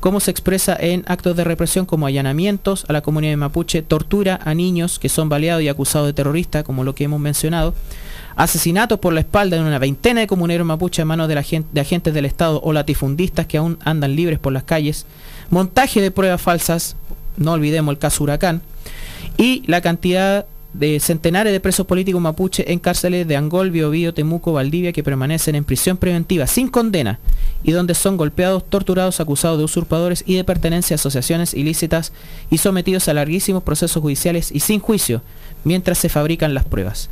como 0.00 0.20
se 0.20 0.30
expresa 0.30 0.76
en 0.78 1.04
actos 1.06 1.36
de 1.36 1.44
represión 1.44 1.86
como 1.86 2.06
allanamientos 2.06 2.84
a 2.88 2.92
la 2.92 3.00
comunidad 3.00 3.32
de 3.32 3.36
mapuche, 3.38 3.80
tortura 3.80 4.38
a 4.44 4.52
niños 4.54 4.98
que 4.98 5.08
son 5.08 5.28
baleados 5.28 5.62
y 5.62 5.68
acusados 5.68 6.08
de 6.08 6.12
terroristas, 6.12 6.64
como 6.64 6.84
lo 6.84 6.94
que 6.94 7.04
hemos 7.04 7.20
mencionado, 7.20 7.74
asesinatos 8.36 8.98
por 8.98 9.12
la 9.12 9.20
espalda 9.20 9.56
de 9.56 9.62
una 9.62 9.78
veintena 9.78 10.20
de 10.20 10.26
comuneros 10.26 10.66
mapuche 10.66 11.02
a 11.02 11.04
manos 11.04 11.28
de, 11.28 11.64
de 11.72 11.80
agentes 11.80 12.14
del 12.14 12.24
Estado 12.24 12.60
o 12.62 12.72
latifundistas 12.72 13.46
que 13.46 13.58
aún 13.58 13.78
andan 13.84 14.16
libres 14.16 14.38
por 14.38 14.52
las 14.52 14.64
calles, 14.64 15.06
montaje 15.50 16.00
de 16.00 16.10
pruebas 16.10 16.40
falsas, 16.40 16.96
no 17.36 17.52
olvidemos 17.52 17.92
el 17.92 17.98
caso 17.98 18.24
Huracán, 18.24 18.62
y 19.36 19.62
la 19.66 19.80
cantidad 19.80 20.46
de 20.74 20.98
centenares 20.98 21.52
de 21.52 21.60
presos 21.60 21.86
políticos 21.86 22.20
mapuche 22.20 22.70
en 22.72 22.80
cárceles 22.80 23.26
de 23.26 23.36
Angol, 23.36 23.70
Biobío, 23.70 24.12
Temuco, 24.12 24.52
Valdivia 24.52 24.92
que 24.92 25.04
permanecen 25.04 25.54
en 25.54 25.64
prisión 25.64 25.96
preventiva 25.96 26.46
sin 26.48 26.68
condena 26.68 27.20
y 27.62 27.70
donde 27.72 27.94
son 27.94 28.16
golpeados, 28.16 28.68
torturados, 28.68 29.20
acusados 29.20 29.58
de 29.58 29.64
usurpadores 29.64 30.24
y 30.26 30.34
de 30.34 30.44
pertenencia 30.44 30.94
a 30.94 30.96
asociaciones 30.96 31.54
ilícitas 31.54 32.12
y 32.50 32.58
sometidos 32.58 33.08
a 33.08 33.14
larguísimos 33.14 33.62
procesos 33.62 34.02
judiciales 34.02 34.50
y 34.52 34.60
sin 34.60 34.80
juicio 34.80 35.22
mientras 35.62 35.98
se 35.98 36.08
fabrican 36.08 36.54
las 36.54 36.64
pruebas. 36.64 37.08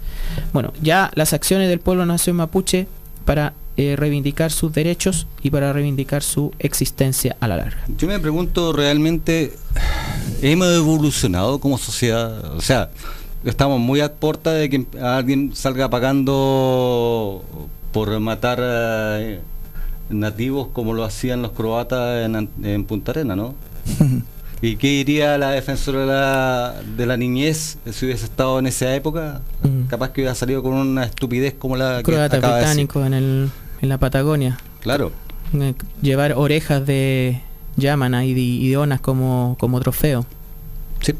Bueno, 0.52 0.72
ya 0.82 1.10
las 1.14 1.32
acciones 1.32 1.68
del 1.68 1.78
pueblo 1.80 2.04
nación 2.04 2.36
mapuche 2.36 2.88
para 3.24 3.54
eh, 3.76 3.94
reivindicar 3.96 4.50
sus 4.50 4.72
derechos 4.72 5.26
y 5.42 5.50
para 5.50 5.72
reivindicar 5.72 6.22
su 6.22 6.52
existencia 6.58 7.36
a 7.40 7.48
la 7.48 7.56
larga. 7.56 7.84
Yo 7.96 8.08
me 8.08 8.18
pregunto 8.18 8.72
realmente, 8.72 9.52
¿hemos 10.42 10.68
evolucionado 10.74 11.58
como 11.60 11.78
sociedad? 11.78 12.54
O 12.54 12.60
sea, 12.60 12.90
estamos 13.44 13.80
muy 13.80 14.00
a 14.00 14.12
puerta 14.12 14.52
de 14.52 14.70
que 14.70 14.86
alguien 15.00 15.54
salga 15.54 15.88
pagando 15.90 17.44
por 17.92 18.18
matar 18.20 18.58
eh, 18.62 19.40
nativos 20.10 20.68
como 20.72 20.94
lo 20.94 21.04
hacían 21.04 21.42
los 21.42 21.52
croatas 21.52 22.24
en, 22.26 22.48
en 22.62 22.84
Punta 22.84 23.12
Arena, 23.12 23.36
¿no? 23.36 23.54
¿Y 24.62 24.76
qué 24.76 24.86
diría 24.88 25.36
la 25.38 25.50
defensora 25.50 26.00
de 26.00 26.06
la, 26.06 26.74
de 26.96 27.06
la 27.06 27.16
niñez 27.16 27.78
si 27.90 28.06
hubiese 28.06 28.26
estado 28.26 28.60
en 28.60 28.68
esa 28.68 28.94
época? 28.94 29.42
Capaz 29.88 30.10
que 30.10 30.20
hubiera 30.20 30.36
salido 30.36 30.62
con 30.62 30.74
una 30.74 31.02
estupidez 31.04 31.54
como 31.58 31.76
la 31.76 31.96
que 31.98 32.04
Croata 32.04 32.36
de 32.36 32.46
decir. 32.46 32.56
británico 32.58 33.04
en, 33.04 33.14
el, 33.14 33.50
en 33.80 33.88
la 33.88 33.98
Patagonia. 33.98 34.58
Claro. 34.80 35.10
Eh, 35.54 35.74
Llevar 36.00 36.34
orejas 36.34 36.86
de 36.86 37.40
Yamana 37.76 38.24
y 38.24 38.34
de, 38.34 38.40
y 38.40 38.68
de 38.68 38.76
Onas 38.76 39.00
como, 39.00 39.56
como 39.58 39.80
trofeo. 39.80 40.26
Sí. 41.00 41.12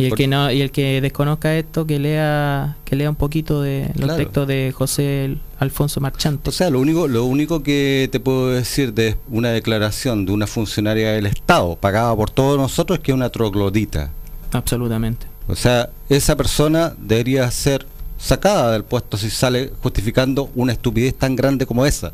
Y 0.00 0.06
el 0.06 0.14
que 0.14 0.26
no, 0.26 0.50
y 0.50 0.60
el 0.60 0.70
que 0.70 1.00
desconozca 1.00 1.56
esto 1.56 1.86
que 1.86 1.98
lea, 1.98 2.76
que 2.84 2.96
lea 2.96 3.08
un 3.10 3.16
poquito 3.16 3.62
de 3.62 3.86
los 3.94 4.04
Claro. 4.04 4.16
textos 4.16 4.46
de 4.48 4.72
José 4.76 5.36
Alfonso 5.58 6.00
Marchante. 6.00 6.48
O 6.48 6.52
sea, 6.52 6.70
lo 6.70 6.80
único, 6.80 7.06
lo 7.08 7.24
único 7.24 7.62
que 7.62 8.08
te 8.10 8.20
puedo 8.20 8.50
decir 8.50 8.92
de 8.94 9.16
una 9.28 9.50
declaración 9.50 10.26
de 10.26 10.32
una 10.32 10.46
funcionaria 10.46 11.12
del 11.12 11.26
Estado 11.26 11.76
pagada 11.76 12.14
por 12.16 12.30
todos 12.30 12.58
nosotros 12.58 12.98
es 12.98 13.02
que 13.04 13.12
es 13.12 13.14
una 13.16 13.28
troglodita. 13.30 14.10
Absolutamente. 14.52 15.26
O 15.48 15.54
sea, 15.56 15.90
esa 16.08 16.36
persona 16.36 16.94
debería 16.98 17.50
ser 17.50 17.86
sacada 18.18 18.72
del 18.72 18.84
puesto 18.84 19.16
si 19.16 19.30
sale 19.30 19.72
justificando 19.82 20.50
una 20.54 20.72
estupidez 20.72 21.14
tan 21.14 21.34
grande 21.36 21.64
como 21.66 21.86
esa, 21.86 22.12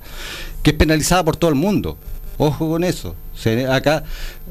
que 0.63 0.71
es 0.71 0.77
penalizada 0.77 1.25
por 1.25 1.37
todo 1.37 1.51
el 1.51 1.57
mundo. 1.57 1.97
Ojo 2.39 2.69
con 2.69 2.85
eso. 2.85 3.15
Se- 3.35 3.67
acá 3.67 4.05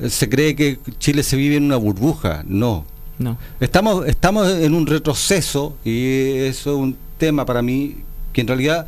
se 0.10 0.28
cree 0.28 0.56
que 0.56 0.80
Chile 0.99 1.24
se 1.24 1.36
vive 1.38 1.56
en 1.56 1.64
una 1.64 1.78
burbuja. 1.78 2.44
No. 2.48 2.86
No. 3.17 3.37
Estamos, 3.59 4.05
estamos 4.07 4.49
en 4.49 4.73
un 4.73 4.87
retroceso 4.87 5.75
y 5.85 6.31
eso 6.39 6.71
es 6.71 6.77
un 6.77 6.97
tema 7.17 7.45
para 7.45 7.61
mí 7.61 7.97
que 8.33 8.41
en 8.41 8.47
realidad 8.47 8.87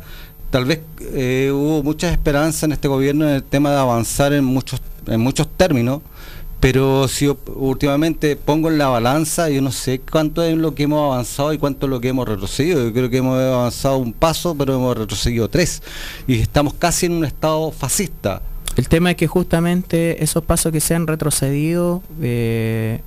tal 0.50 0.64
vez 0.64 0.80
eh, 1.12 1.50
hubo 1.52 1.82
mucha 1.82 2.10
esperanza 2.10 2.66
en 2.66 2.72
este 2.72 2.88
gobierno 2.88 3.26
en 3.28 3.36
el 3.36 3.42
tema 3.42 3.70
de 3.70 3.78
avanzar 3.78 4.32
en 4.32 4.44
muchos, 4.44 4.80
en 5.06 5.20
muchos 5.20 5.48
términos, 5.56 6.02
pero 6.60 7.06
si 7.06 7.28
últimamente 7.54 8.34
pongo 8.34 8.68
en 8.68 8.78
la 8.78 8.88
balanza, 8.88 9.48
yo 9.48 9.62
no 9.62 9.70
sé 9.70 10.00
cuánto 10.00 10.42
es 10.42 10.56
lo 10.56 10.74
que 10.74 10.84
hemos 10.84 11.12
avanzado 11.12 11.52
y 11.52 11.58
cuánto 11.58 11.86
es 11.86 11.90
lo 11.90 12.00
que 12.00 12.08
hemos 12.08 12.26
retrocedido. 12.26 12.84
Yo 12.84 12.92
creo 12.92 13.08
que 13.08 13.18
hemos 13.18 13.38
avanzado 13.38 13.98
un 13.98 14.12
paso, 14.12 14.56
pero 14.56 14.74
hemos 14.74 14.96
retrocedido 14.98 15.48
tres. 15.48 15.82
Y 16.26 16.40
estamos 16.40 16.74
casi 16.74 17.06
en 17.06 17.12
un 17.12 17.24
estado 17.24 17.70
fascista. 17.70 18.42
El 18.76 18.88
tema 18.88 19.12
es 19.12 19.16
que 19.16 19.28
justamente 19.28 20.22
esos 20.22 20.44
pasos 20.44 20.72
que 20.72 20.80
se 20.80 20.96
han 20.96 21.06
retrocedido 21.06 22.02
eh, 22.20 23.02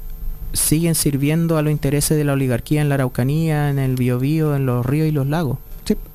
siguen 0.54 0.96
sirviendo 0.96 1.58
a 1.58 1.62
los 1.62 1.72
intereses 1.72 2.18
de 2.18 2.24
la 2.24 2.34
oligarquía 2.34 2.82
en 2.82 2.90
la 2.90 2.96
Araucanía, 2.96 3.70
en 3.70 3.80
el 3.80 3.96
Biobío, 3.96 4.56
en 4.56 4.66
los 4.66 4.86
ríos 4.86 5.08
y 5.08 5.12
los 5.12 5.28
lagos. 5.28 5.58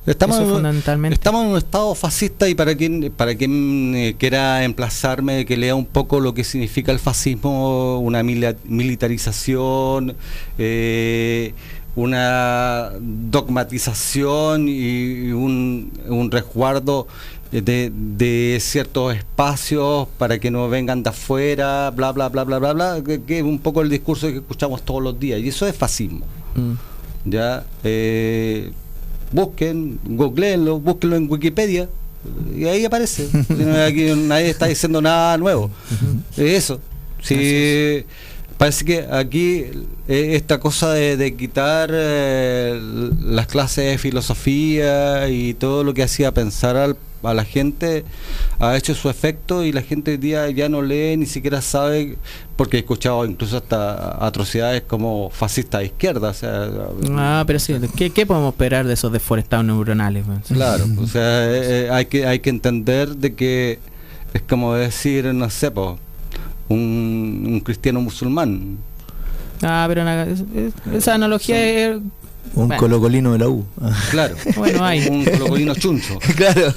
Estamos, 0.07 0.37
Eso 0.39 0.53
fundamentalmente. 0.53 1.13
estamos 1.13 1.43
en 1.43 1.51
un 1.51 1.57
estado 1.57 1.93
fascista 1.93 2.49
y 2.49 2.55
para 2.55 2.73
quien 2.75 3.13
para 3.15 3.35
quien 3.35 3.93
eh, 3.95 4.15
quiera 4.17 4.63
emplazarme 4.63 5.45
que 5.45 5.55
lea 5.55 5.75
un 5.75 5.85
poco 5.85 6.19
lo 6.19 6.33
que 6.33 6.43
significa 6.43 6.91
el 6.91 6.97
fascismo, 6.97 7.99
una 7.99 8.23
mila- 8.23 8.55
militarización, 8.65 10.15
eh, 10.57 11.53
una 11.95 12.91
dogmatización 12.99 14.67
y 14.69 15.31
un, 15.31 15.91
un 16.07 16.31
resguardo 16.31 17.07
de, 17.51 17.91
de 17.93 18.57
ciertos 18.61 19.15
espacios 19.15 20.07
para 20.17 20.39
que 20.39 20.51
no 20.51 20.67
vengan 20.69 21.03
de 21.03 21.09
afuera, 21.09 21.89
bla, 21.91 22.11
bla, 22.11 22.29
bla, 22.29 22.43
bla, 22.43 22.59
bla, 22.59 22.73
bla, 22.73 23.01
que, 23.25 23.37
es 23.39 23.43
un 23.43 23.59
poco 23.59 23.81
el 23.81 23.89
discurso 23.89 24.27
que 24.27 24.37
escuchamos 24.37 24.83
todos 24.83 25.01
los 25.01 25.19
días. 25.19 25.39
Y 25.39 25.47
eso 25.49 25.67
es 25.67 25.75
fascismo. 25.75 26.25
Mm. 26.55 26.73
Ya, 27.29 27.65
eh, 27.83 28.71
busquen, 29.31 29.99
googleenlo, 30.05 30.79
búsquenlo 30.79 31.15
en 31.15 31.29
Wikipedia 31.29 31.89
y 32.55 32.65
ahí 32.65 32.85
aparece. 32.85 33.27
Aquí 33.87 34.11
nadie 34.15 34.49
está 34.49 34.67
diciendo 34.67 35.01
nada 35.01 35.37
nuevo. 35.37 35.69
Es 36.35 36.63
eso. 36.63 36.79
Sí, 37.21 38.05
parece 38.57 38.85
que 38.85 39.07
aquí 39.11 39.65
eh, 40.07 40.35
esta 40.35 40.59
cosa 40.59 40.91
de, 40.93 41.17
de 41.17 41.35
quitar 41.35 41.89
eh, 41.91 42.79
las 43.25 43.47
clases 43.47 43.85
de 43.85 43.97
filosofía 43.97 45.27
y 45.29 45.53
todo 45.55 45.83
lo 45.83 45.93
que 45.93 46.03
hacía 46.03 46.31
pensar 46.31 46.77
al- 46.77 46.97
a 47.29 47.33
la 47.33 47.45
gente 47.45 48.03
ha 48.59 48.75
hecho 48.77 48.93
su 48.95 49.09
efecto 49.09 49.63
y 49.63 49.71
la 49.71 49.81
gente 49.81 50.11
hoy 50.11 50.17
día 50.17 50.49
ya 50.49 50.69
no 50.69 50.81
lee 50.81 51.17
ni 51.17 51.25
siquiera 51.25 51.61
sabe 51.61 52.17
porque 52.55 52.77
he 52.77 52.79
escuchado 52.79 53.25
incluso 53.25 53.57
hasta 53.57 54.25
atrocidades 54.25 54.83
como 54.83 55.29
fascista 55.29 55.79
de 55.79 55.85
izquierda 55.85 56.29
o 56.29 56.33
sea, 56.33 56.69
Ah, 57.11 57.43
pero 57.45 57.59
sí, 57.59 57.75
¿qué, 57.95 58.09
qué 58.09 58.25
podemos 58.25 58.53
esperar 58.53 58.87
de 58.87 58.93
esos 58.93 59.11
deforestados 59.11 59.65
neuronales? 59.65 60.25
Claro, 60.47 60.85
o 60.99 61.07
sea, 61.07 61.45
eh, 61.51 61.85
eh, 61.85 61.89
hay 61.91 62.05
que 62.05 62.25
hay 62.25 62.39
que 62.39 62.49
entender 62.49 63.15
de 63.15 63.35
que 63.35 63.79
es 64.33 64.41
como 64.41 64.73
decir, 64.73 65.25
no 65.33 65.49
sé, 65.49 65.71
po, 65.71 65.97
un, 66.69 67.43
un 67.47 67.59
cristiano 67.61 68.01
musulmán. 68.01 68.77
Ah, 69.63 69.85
pero 69.87 70.03
esa 70.95 71.15
analogía 71.15 71.59
es... 71.59 71.97
Un 72.53 72.67
bueno, 72.67 72.79
colocolino 72.79 73.33
de 73.33 73.39
la 73.39 73.47
U. 73.49 73.65
Claro. 74.11 74.35
Bueno, 74.55 74.83
hay. 74.83 75.07
Un 75.07 75.25
colocolino 75.25 75.75
chuncho. 75.75 76.17
claro. 76.35 76.73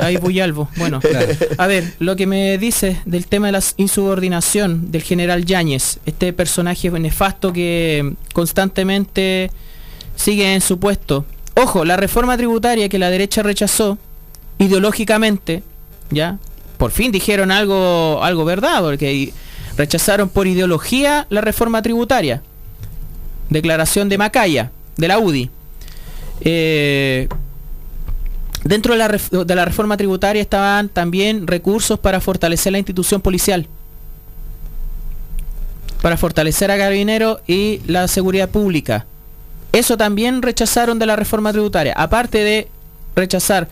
Hay 0.00 0.16
Buyalvo. 0.16 0.68
Bueno, 0.76 1.00
Claro. 1.00 1.26
a 1.58 1.66
ver, 1.66 1.94
lo 1.98 2.16
que 2.16 2.26
me 2.26 2.58
dice 2.58 3.00
del 3.04 3.26
tema 3.26 3.46
de 3.46 3.52
la 3.52 3.62
insubordinación 3.76 4.90
del 4.90 5.02
general 5.02 5.44
Yáñez, 5.44 5.98
este 6.06 6.32
personaje 6.32 6.90
nefasto 6.90 7.52
que 7.52 8.14
constantemente 8.32 9.50
sigue 10.16 10.54
en 10.54 10.60
su 10.60 10.78
puesto. 10.78 11.24
Ojo, 11.56 11.84
la 11.84 11.96
reforma 11.96 12.36
tributaria 12.36 12.88
que 12.88 12.98
la 12.98 13.10
derecha 13.10 13.42
rechazó 13.42 13.98
ideológicamente, 14.58 15.62
¿ya? 16.10 16.38
Por 16.78 16.90
fin 16.90 17.12
dijeron 17.12 17.50
algo, 17.50 18.20
algo 18.22 18.44
verdad, 18.44 18.82
porque 18.82 19.32
rechazaron 19.76 20.28
por 20.28 20.46
ideología 20.46 21.26
la 21.30 21.40
reforma 21.40 21.82
tributaria. 21.82 22.42
Declaración 23.50 24.08
de 24.08 24.18
Macaya, 24.18 24.72
de 24.96 25.08
la 25.08 25.18
UDI. 25.18 25.50
Eh, 26.40 27.28
Dentro 28.64 28.94
de 28.94 28.98
la, 28.98 29.08
de 29.08 29.54
la 29.54 29.66
reforma 29.66 29.98
tributaria 29.98 30.40
estaban 30.40 30.88
también 30.88 31.46
recursos 31.46 31.98
para 31.98 32.18
fortalecer 32.18 32.72
la 32.72 32.78
institución 32.78 33.20
policial, 33.20 33.66
para 36.00 36.16
fortalecer 36.16 36.70
a 36.70 36.78
Carabineros 36.78 37.40
y 37.46 37.80
la 37.86 38.08
seguridad 38.08 38.48
pública. 38.48 39.04
Eso 39.72 39.98
también 39.98 40.40
rechazaron 40.40 40.98
de 40.98 41.04
la 41.06 41.16
reforma 41.16 41.52
tributaria, 41.52 41.92
aparte 41.94 42.38
de 42.38 42.68
rechazar 43.16 43.68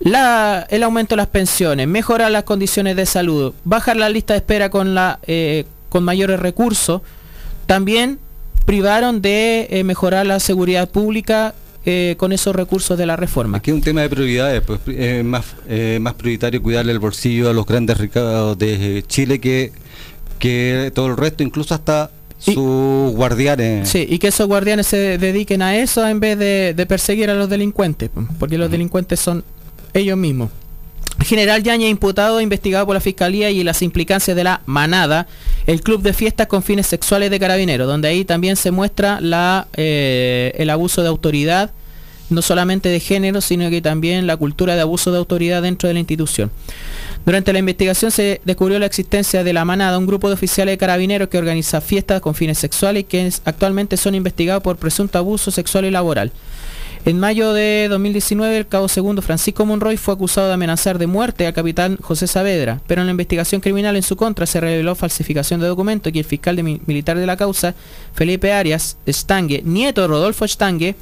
la- 0.00 0.66
el 0.70 0.82
aumento 0.82 1.14
de 1.14 1.18
las 1.18 1.28
pensiones, 1.28 1.86
mejorar 1.86 2.30
las 2.32 2.42
condiciones 2.42 2.96
de 2.96 3.06
salud, 3.06 3.52
bajar 3.64 3.96
la 3.96 4.08
lista 4.08 4.34
de 4.34 4.38
espera 4.38 4.70
con, 4.70 4.94
la, 4.94 5.20
eh, 5.28 5.66
con 5.88 6.02
mayores 6.02 6.40
recursos, 6.40 7.00
también 7.66 8.18
privaron 8.66 9.22
de 9.22 9.68
eh, 9.70 9.84
mejorar 9.84 10.26
la 10.26 10.38
seguridad 10.40 10.90
pública 10.90 11.54
eh, 11.86 12.16
con 12.18 12.32
esos 12.32 12.54
recursos 12.54 12.98
de 12.98 13.06
la 13.06 13.16
reforma. 13.16 13.58
Aquí 13.58 13.70
es 13.70 13.74
un 13.76 13.80
tema 13.80 14.02
de 14.02 14.10
prioridades, 14.10 14.60
pues 14.60 14.80
es 14.88 15.24
más, 15.24 15.44
eh, 15.68 15.98
más 16.00 16.14
prioritario 16.14 16.60
cuidarle 16.60 16.92
el 16.92 16.98
bolsillo 16.98 17.48
a 17.48 17.52
los 17.54 17.64
grandes 17.64 17.96
ricados 17.96 18.58
de 18.58 19.04
Chile 19.06 19.38
que, 19.40 19.72
que 20.40 20.90
todo 20.94 21.06
el 21.06 21.16
resto, 21.16 21.42
incluso 21.44 21.74
hasta 21.74 22.10
sus 22.38 23.12
guardianes. 23.14 23.88
Sí, 23.88 24.04
y 24.08 24.18
que 24.18 24.28
esos 24.28 24.46
guardianes 24.46 24.86
se 24.88 25.16
dediquen 25.16 25.62
a 25.62 25.76
eso 25.78 26.06
en 26.06 26.20
vez 26.20 26.36
de, 26.38 26.74
de 26.76 26.86
perseguir 26.86 27.30
a 27.30 27.34
los 27.34 27.48
delincuentes, 27.48 28.10
p- 28.10 28.20
porque 28.38 28.58
los 28.58 28.70
delincuentes 28.70 29.20
son 29.20 29.42
ellos 29.94 30.18
mismos. 30.18 30.50
General 31.24 31.62
Yañez 31.62 31.90
imputado 31.90 32.38
e 32.38 32.42
investigado 32.42 32.86
por 32.86 32.94
la 32.94 33.00
Fiscalía 33.00 33.50
y 33.50 33.64
las 33.64 33.82
implicancias 33.82 34.36
de 34.36 34.44
la 34.44 34.60
manada, 34.66 35.26
el 35.66 35.80
club 35.80 36.02
de 36.02 36.12
fiestas 36.12 36.46
con 36.46 36.62
fines 36.62 36.86
sexuales 36.86 37.30
de 37.30 37.40
carabineros, 37.40 37.86
donde 37.86 38.08
ahí 38.08 38.24
también 38.24 38.56
se 38.56 38.70
muestra 38.70 39.18
eh, 39.74 40.52
el 40.56 40.70
abuso 40.70 41.02
de 41.02 41.08
autoridad, 41.08 41.72
no 42.28 42.42
solamente 42.42 42.88
de 42.88 43.00
género, 43.00 43.40
sino 43.40 43.70
que 43.70 43.80
también 43.80 44.26
la 44.26 44.36
cultura 44.36 44.74
de 44.74 44.82
abuso 44.82 45.12
de 45.12 45.18
autoridad 45.18 45.62
dentro 45.62 45.88
de 45.88 45.94
la 45.94 46.00
institución. 46.00 46.50
Durante 47.24 47.52
la 47.52 47.58
investigación 47.58 48.10
se 48.12 48.40
descubrió 48.44 48.78
la 48.78 48.86
existencia 48.86 49.42
de 49.42 49.52
la 49.52 49.64
manada, 49.64 49.98
un 49.98 50.06
grupo 50.06 50.28
de 50.28 50.34
oficiales 50.34 50.74
de 50.74 50.78
carabineros 50.78 51.28
que 51.28 51.38
organiza 51.38 51.80
fiestas 51.80 52.20
con 52.20 52.34
fines 52.34 52.58
sexuales 52.58 53.00
y 53.00 53.04
que 53.04 53.32
actualmente 53.44 53.96
son 53.96 54.14
investigados 54.14 54.62
por 54.62 54.76
presunto 54.76 55.18
abuso 55.18 55.50
sexual 55.50 55.86
y 55.86 55.90
laboral. 55.90 56.30
En 57.06 57.20
mayo 57.20 57.52
de 57.52 57.86
2019, 57.88 58.58
el 58.58 58.66
cabo 58.66 58.88
segundo 58.88 59.22
Francisco 59.22 59.64
Monroy 59.64 59.96
fue 59.96 60.12
acusado 60.12 60.48
de 60.48 60.54
amenazar 60.54 60.98
de 60.98 61.06
muerte 61.06 61.46
al 61.46 61.54
capitán 61.54 61.98
José 62.02 62.26
Saavedra, 62.26 62.80
pero 62.88 63.00
en 63.00 63.06
la 63.06 63.12
investigación 63.12 63.60
criminal 63.60 63.94
en 63.94 64.02
su 64.02 64.16
contra 64.16 64.44
se 64.44 64.60
reveló 64.60 64.96
falsificación 64.96 65.60
de 65.60 65.68
documentos 65.68 66.12
y 66.12 66.18
el 66.18 66.24
fiscal 66.24 66.60
militar 66.64 67.16
de 67.16 67.26
la 67.26 67.36
causa, 67.36 67.76
Felipe 68.12 68.52
Arias 68.52 68.96
Stangue, 69.06 69.62
nieto 69.64 70.00
de 70.00 70.08
Rodolfo 70.08 70.48
Stangue, 70.48 70.96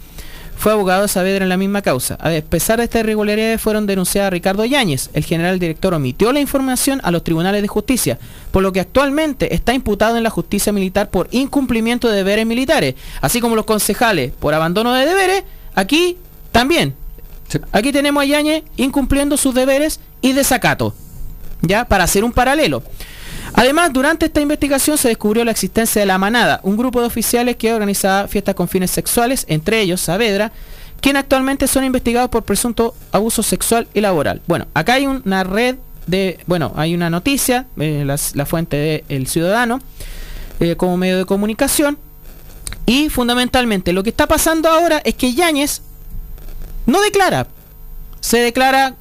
fue 0.58 0.72
abogado 0.72 1.00
de 1.00 1.08
Saavedra 1.08 1.44
en 1.44 1.48
la 1.48 1.56
misma 1.56 1.80
causa. 1.80 2.18
A 2.20 2.38
pesar 2.42 2.80
de 2.80 2.84
estas 2.84 3.00
irregularidades, 3.00 3.62
fueron 3.62 3.86
denunciadas 3.86 4.26
a 4.26 4.30
Ricardo 4.30 4.66
Yáñez. 4.66 5.08
El 5.14 5.24
general 5.24 5.58
director 5.58 5.94
omitió 5.94 6.34
la 6.34 6.40
información 6.40 7.00
a 7.02 7.12
los 7.12 7.24
tribunales 7.24 7.62
de 7.62 7.68
justicia, 7.68 8.18
por 8.50 8.62
lo 8.62 8.74
que 8.74 8.80
actualmente 8.80 9.54
está 9.54 9.72
imputado 9.72 10.18
en 10.18 10.22
la 10.22 10.28
justicia 10.28 10.70
militar 10.70 11.08
por 11.08 11.28
incumplimiento 11.30 12.10
de 12.10 12.16
deberes 12.16 12.44
militares, 12.44 12.94
así 13.22 13.40
como 13.40 13.56
los 13.56 13.64
concejales 13.64 14.32
por 14.38 14.52
abandono 14.52 14.92
de 14.92 15.06
deberes. 15.06 15.44
Aquí 15.74 16.18
también. 16.52 16.94
Aquí 17.72 17.92
tenemos 17.92 18.22
a 18.22 18.26
Yáñez 18.26 18.64
incumpliendo 18.76 19.36
sus 19.36 19.54
deberes 19.54 20.00
y 20.20 20.32
desacato. 20.32 20.94
¿Ya? 21.62 21.84
Para 21.84 22.04
hacer 22.04 22.24
un 22.24 22.32
paralelo. 22.32 22.82
Además, 23.54 23.92
durante 23.92 24.26
esta 24.26 24.40
investigación 24.40 24.98
se 24.98 25.08
descubrió 25.08 25.44
la 25.44 25.52
existencia 25.52 26.00
de 26.00 26.06
la 26.06 26.18
manada, 26.18 26.60
un 26.64 26.76
grupo 26.76 27.00
de 27.00 27.06
oficiales 27.06 27.56
que 27.56 27.72
organizaba 27.72 28.26
fiestas 28.26 28.56
con 28.56 28.68
fines 28.68 28.90
sexuales, 28.90 29.46
entre 29.48 29.80
ellos 29.80 30.00
Saavedra, 30.00 30.50
quien 31.00 31.16
actualmente 31.16 31.68
son 31.68 31.84
investigados 31.84 32.30
por 32.30 32.42
presunto 32.42 32.94
abuso 33.12 33.42
sexual 33.42 33.86
y 33.94 34.00
laboral. 34.00 34.42
Bueno, 34.46 34.66
acá 34.74 34.94
hay 34.94 35.06
una 35.06 35.44
red 35.44 35.76
de, 36.06 36.38
bueno, 36.46 36.72
hay 36.76 36.94
una 36.94 37.10
noticia, 37.10 37.66
eh, 37.78 38.04
la, 38.04 38.46
fuente 38.46 38.76
de 38.76 39.04
El 39.08 39.28
Ciudadano, 39.28 39.80
eh, 40.60 40.76
como 40.76 40.96
medio 40.96 41.16
de 41.18 41.24
comunicación, 41.24 41.98
y 42.86 43.08
fundamentalmente 43.08 43.92
lo 43.92 44.02
que 44.02 44.10
está 44.10 44.26
pasando 44.26 44.68
ahora 44.68 45.00
es 45.04 45.14
que 45.14 45.34
Yáñez 45.34 45.82
no 46.86 47.00
declara, 47.00 47.46
se 48.20 48.38
declara 48.38 48.96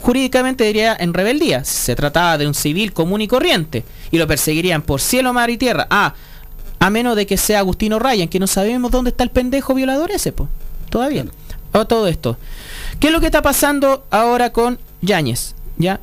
jurídicamente 0.00 0.64
diría 0.64 0.96
en 0.98 1.14
rebeldía. 1.14 1.64
Se 1.64 1.94
trataba 1.94 2.38
de 2.38 2.46
un 2.46 2.54
civil 2.54 2.92
común 2.92 3.20
y 3.20 3.28
corriente 3.28 3.84
y 4.10 4.18
lo 4.18 4.26
perseguirían 4.26 4.82
por 4.82 5.00
cielo, 5.00 5.32
mar 5.32 5.50
y 5.50 5.58
tierra. 5.58 5.86
Ah, 5.90 6.14
a 6.78 6.90
menos 6.90 7.16
de 7.16 7.26
que 7.26 7.36
sea 7.36 7.60
Agustino 7.60 7.98
Ryan, 7.98 8.28
que 8.28 8.38
no 8.38 8.46
sabemos 8.46 8.90
dónde 8.90 9.10
está 9.10 9.24
el 9.24 9.30
pendejo 9.30 9.74
violador 9.74 10.10
ese, 10.10 10.32
po. 10.32 10.48
Todavía. 10.90 11.24
A 11.72 11.84
todo 11.84 12.06
esto. 12.06 12.38
¿Qué 13.00 13.08
es 13.08 13.12
lo 13.12 13.20
que 13.20 13.26
está 13.26 13.42
pasando 13.42 14.06
ahora 14.10 14.50
con 14.50 14.78
Yáñez? 15.02 15.54
¿Ya? 15.76 16.00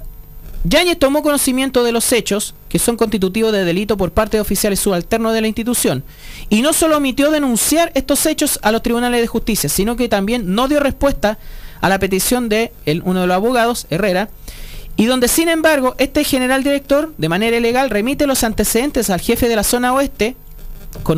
Yáñez 0.64 1.00
tomó 1.00 1.24
conocimiento 1.24 1.84
de 1.84 1.92
los 1.92 2.12
hechos 2.12 2.54
que 2.74 2.80
son 2.80 2.98
constitutivos 2.98 3.52
de 3.52 3.66
delito 3.66 3.98
por 3.98 4.14
parte 4.14 4.38
de 4.38 4.42
oficiales 4.42 4.80
subalternos 4.80 5.32
de 5.36 5.42
la 5.42 5.48
institución. 5.48 6.04
Y 6.50 6.64
no 6.64 6.74
solo 6.74 6.98
omitió 6.98 7.30
denunciar 7.30 7.92
estos 7.94 8.26
hechos 8.26 8.58
a 8.64 8.72
los 8.72 8.82
tribunales 8.82 9.22
de 9.22 9.28
justicia, 9.28 9.70
sino 9.70 9.96
que 9.96 10.10
también 10.10 10.56
no 10.56 10.68
dio 10.68 10.80
respuesta 10.80 11.38
a 11.82 11.90
la 11.90 12.00
petición 12.00 12.50
de 12.50 12.72
uno 13.04 13.22
de 13.22 13.28
los 13.28 13.36
abogados, 13.36 13.86
Herrera, 13.92 14.30
y 14.96 15.06
donde 15.06 15.28
sin 15.28 15.50
embargo 15.50 15.94
este 16.00 16.24
general 16.24 16.64
director 16.64 17.14
de 17.16 17.30
manera 17.30 17.58
ilegal 17.58 17.92
remite 17.92 18.26
los 18.26 18.44
antecedentes 18.44 19.12
al 19.12 19.22
jefe 19.22 19.48
de 19.48 19.56
la 19.56 19.64
zona 19.64 19.94
oeste, 19.94 20.36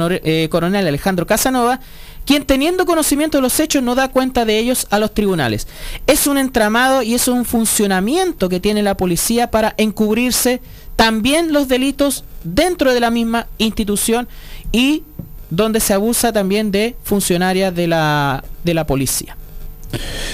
eh, 0.10 0.50
coronel 0.52 0.86
Alejandro 0.86 1.26
Casanova, 1.26 1.80
quien 2.26 2.46
teniendo 2.46 2.86
conocimiento 2.86 3.38
de 3.38 3.42
los 3.42 3.60
hechos 3.60 3.84
no 3.84 3.96
da 3.96 4.10
cuenta 4.10 4.46
de 4.46 4.58
ellos 4.60 4.88
a 4.90 5.00
los 5.00 5.14
tribunales. 5.14 5.68
Es 6.08 6.28
un 6.28 6.38
entramado 6.38 7.02
y 7.02 7.14
es 7.14 7.28
un 7.28 7.46
funcionamiento 7.46 8.50
que 8.50 8.60
tiene 8.60 8.84
la 8.84 8.98
policía 8.98 9.52
para 9.52 9.74
encubrirse 9.78 10.62
también 10.96 11.54
los 11.54 11.68
delitos 11.68 12.24
dentro 12.44 12.94
de 12.94 13.00
la 13.00 13.12
misma 13.12 13.48
institución 13.58 14.28
y 14.72 15.04
donde 15.50 15.80
se 15.80 15.94
abusa 15.94 16.34
también 16.34 16.72
de 16.72 16.96
funcionarias 17.04 17.74
de 17.76 17.88
la, 17.88 18.44
de 18.64 18.74
la 18.74 18.88
policía. 18.88 19.38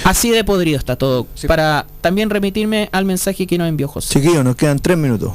Así 0.03 0.29
de 0.29 0.43
podrido 0.43 0.77
está 0.77 0.95
todo. 0.95 1.27
Para 1.47 1.85
también 2.01 2.29
remitirme 2.29 2.89
al 2.91 3.05
mensaje 3.05 3.45
que 3.45 3.57
nos 3.57 3.67
envió 3.67 3.87
José. 3.87 4.13
Chiquillos, 4.13 4.43
nos 4.43 4.55
quedan 4.55 4.79
tres 4.79 4.97
minutos. 4.97 5.33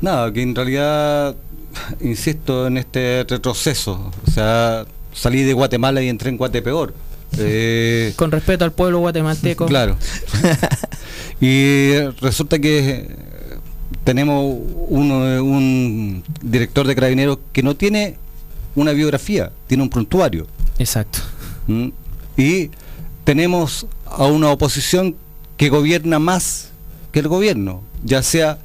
Nada, 0.00 0.32
que 0.32 0.42
en 0.42 0.54
realidad, 0.54 1.36
insisto 2.00 2.66
en 2.66 2.78
este 2.78 3.24
retroceso. 3.28 4.12
O 4.26 4.30
sea, 4.30 4.86
salí 5.14 5.42
de 5.42 5.54
Guatemala 5.54 6.02
y 6.02 6.08
entré 6.08 6.28
en 6.30 6.36
Guatepeor. 6.36 6.92
Eh, 7.38 8.12
Con 8.16 8.30
respeto 8.30 8.64
al 8.64 8.72
pueblo 8.72 8.98
guatemalteco. 9.00 9.66
Claro. 9.66 9.96
y 11.40 11.98
resulta 12.20 12.58
que 12.58 12.78
eh, 12.78 13.08
tenemos 14.04 14.56
uno, 14.88 15.42
un 15.42 16.22
director 16.42 16.86
de 16.86 16.94
carabineros 16.94 17.38
que 17.52 17.62
no 17.62 17.74
tiene 17.74 18.16
una 18.74 18.92
biografía, 18.92 19.50
tiene 19.66 19.82
un 19.82 19.90
prontuario. 19.90 20.46
Exacto. 20.78 21.20
¿Mm? 21.66 21.88
Y 22.36 22.70
tenemos 23.24 23.86
a 24.06 24.26
una 24.26 24.50
oposición 24.50 25.16
que 25.56 25.68
gobierna 25.68 26.18
más 26.18 26.70
que 27.12 27.20
el 27.20 27.28
gobierno, 27.28 27.82
ya 28.04 28.22
sea 28.22 28.58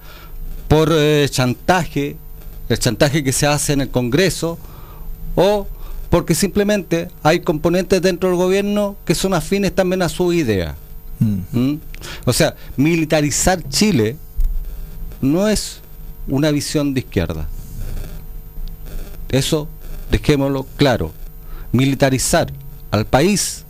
por 0.68 0.90
eh, 0.92 1.28
chantaje, 1.30 2.18
el 2.68 2.80
chantaje 2.80 3.24
que 3.24 3.32
se 3.32 3.48
hace 3.48 3.74
en 3.74 3.82
el 3.82 3.90
Congreso, 3.90 4.58
o 5.36 5.68
porque 6.10 6.36
simplemente 6.36 7.10
hay 7.24 7.42
componentes 7.42 8.02
dentro 8.02 8.30
del 8.30 8.38
gobierno 8.38 8.96
que 9.06 9.16
son 9.16 9.34
afines 9.34 9.74
también 9.74 10.02
a 10.02 10.10
su 10.10 10.34
idea. 10.34 10.76
¿Mm? 11.20 11.76
O 12.26 12.34
sea, 12.34 12.56
militarizar 12.78 13.62
Chile 13.68 14.16
no 15.22 15.48
es 15.48 15.82
una 16.28 16.52
visión 16.52 16.94
de 16.94 17.02
izquierda. 17.02 17.48
Eso 19.30 19.68
dejémoslo 20.12 20.66
claro. 20.78 21.12
Militarizar 21.72 22.52
al 22.90 23.06
país, 23.06 23.64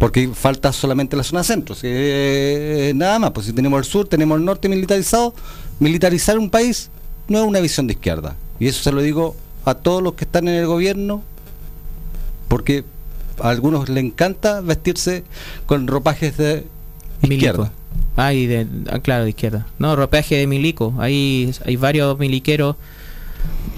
porque 0.00 0.28
falta 0.34 0.72
solamente 0.72 1.16
la 1.16 1.22
zona 1.22 1.44
centro, 1.44 1.76
si, 1.76 1.86
eh, 1.86 2.92
nada 2.96 3.20
más, 3.20 3.30
pues 3.30 3.46
si 3.46 3.52
tenemos 3.52 3.78
el 3.78 3.84
sur, 3.84 4.08
tenemos 4.08 4.38
el 4.38 4.44
norte 4.44 4.68
militarizado, 4.68 5.32
militarizar 5.78 6.38
un 6.38 6.50
país 6.50 6.90
no 7.28 7.38
es 7.38 7.44
una 7.44 7.60
visión 7.60 7.86
de 7.86 7.92
izquierda. 7.92 8.36
Y 8.58 8.66
eso 8.68 8.82
se 8.82 8.90
lo 8.90 9.00
digo 9.00 9.36
a 9.64 9.74
todos 9.74 10.02
los 10.02 10.14
que 10.14 10.24
están 10.24 10.48
en 10.48 10.54
el 10.54 10.66
gobierno, 10.66 11.22
porque 12.52 12.84
a 13.40 13.48
algunos 13.48 13.88
les 13.88 14.04
encanta 14.04 14.60
vestirse 14.60 15.24
con 15.64 15.86
ropajes 15.86 16.36
de 16.36 16.66
izquierda. 17.22 17.72
Ay, 18.14 18.46
de, 18.46 18.66
ah, 18.90 18.98
claro, 18.98 19.24
de 19.24 19.30
izquierda. 19.30 19.66
No, 19.78 19.96
ropaje 19.96 20.34
de 20.36 20.46
milico. 20.46 20.92
Ahí 20.98 21.50
hay 21.64 21.76
varios 21.76 22.18
miliqueros 22.18 22.76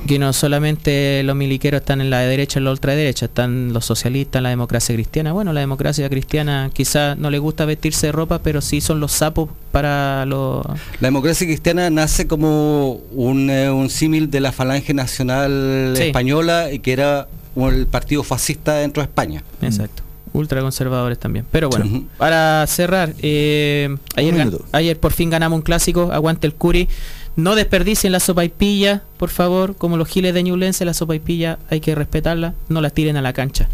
que 0.09 0.19
no 0.19 0.33
solamente 0.33 1.23
los 1.23 1.37
miliqueros 1.37 1.83
están 1.83 2.01
en 2.01 2.11
la 2.11 2.19
derecha 2.19 2.59
y 2.59 2.61
en 2.61 2.65
la 2.65 2.73
ultraderecha, 2.73 3.27
están 3.27 3.73
los 3.73 3.85
socialistas, 3.87 4.43
la 4.43 4.49
democracia 4.49 4.93
cristiana. 4.93 5.33
Bueno, 5.33 5.53
la 5.53 5.61
democracia 5.61 6.09
cristiana 6.11 6.69
quizás 6.73 7.17
no 7.17 7.31
le 7.31 7.39
gusta 7.39 7.67
vestirse 7.67 8.09
de 8.09 8.13
ropa, 8.13 8.41
pero 8.43 8.61
sí 8.61 8.81
son 8.81 8.99
los 8.99 9.13
sapos 9.13 9.51
para 9.71 10.27
los... 10.27 10.67
La 10.99 11.07
democracia 11.07 11.47
cristiana 11.47 11.91
nace 11.91 12.27
como 12.27 12.95
un, 13.13 13.51
eh, 13.51 13.71
un 13.71 13.89
símil 13.89 14.33
de 14.33 14.41
la 14.41 14.51
falange 14.51 14.95
nacional 14.95 15.95
Sí. 15.97 16.03
española 16.03 16.73
y 16.73 16.81
que 16.81 16.93
era 16.93 17.29
el 17.57 17.87
partido 17.87 18.23
fascista 18.23 18.75
dentro 18.75 19.03
de 19.03 19.07
España. 19.07 19.43
Exacto. 19.63 20.03
Ultraconservadores 20.33 21.19
también. 21.19 21.47
Pero 21.53 21.69
bueno, 21.69 22.07
para 22.19 22.67
cerrar, 22.67 23.15
eh, 23.23 23.97
ayer, 24.17 24.51
ayer 24.73 24.99
por 24.99 25.13
fin 25.13 25.31
ganamos 25.31 25.59
un 25.59 25.63
clásico, 25.63 26.11
aguante 26.13 26.47
el 26.47 26.55
Curi. 26.55 26.89
No 27.37 27.57
desperdicien 27.57 28.13
la 28.13 28.21
sopa 28.21 28.45
y 28.45 28.49
pilla, 28.49 29.03
por 29.17 29.29
favor, 29.29 29.75
como 29.75 29.97
los 29.97 30.07
giles 30.07 30.35
de 30.35 30.43
Ñublense, 30.45 30.85
la 30.85 30.95
sopa 30.95 31.17
y 31.17 31.19
pilla 31.19 31.59
hay 31.69 31.81
que 31.81 31.95
respetarla, 31.97 32.55
no 32.69 32.81
las 32.81 32.93
tiren 32.93 33.17
a 33.17 33.23
la 33.23 33.33
cancha. 33.33 33.69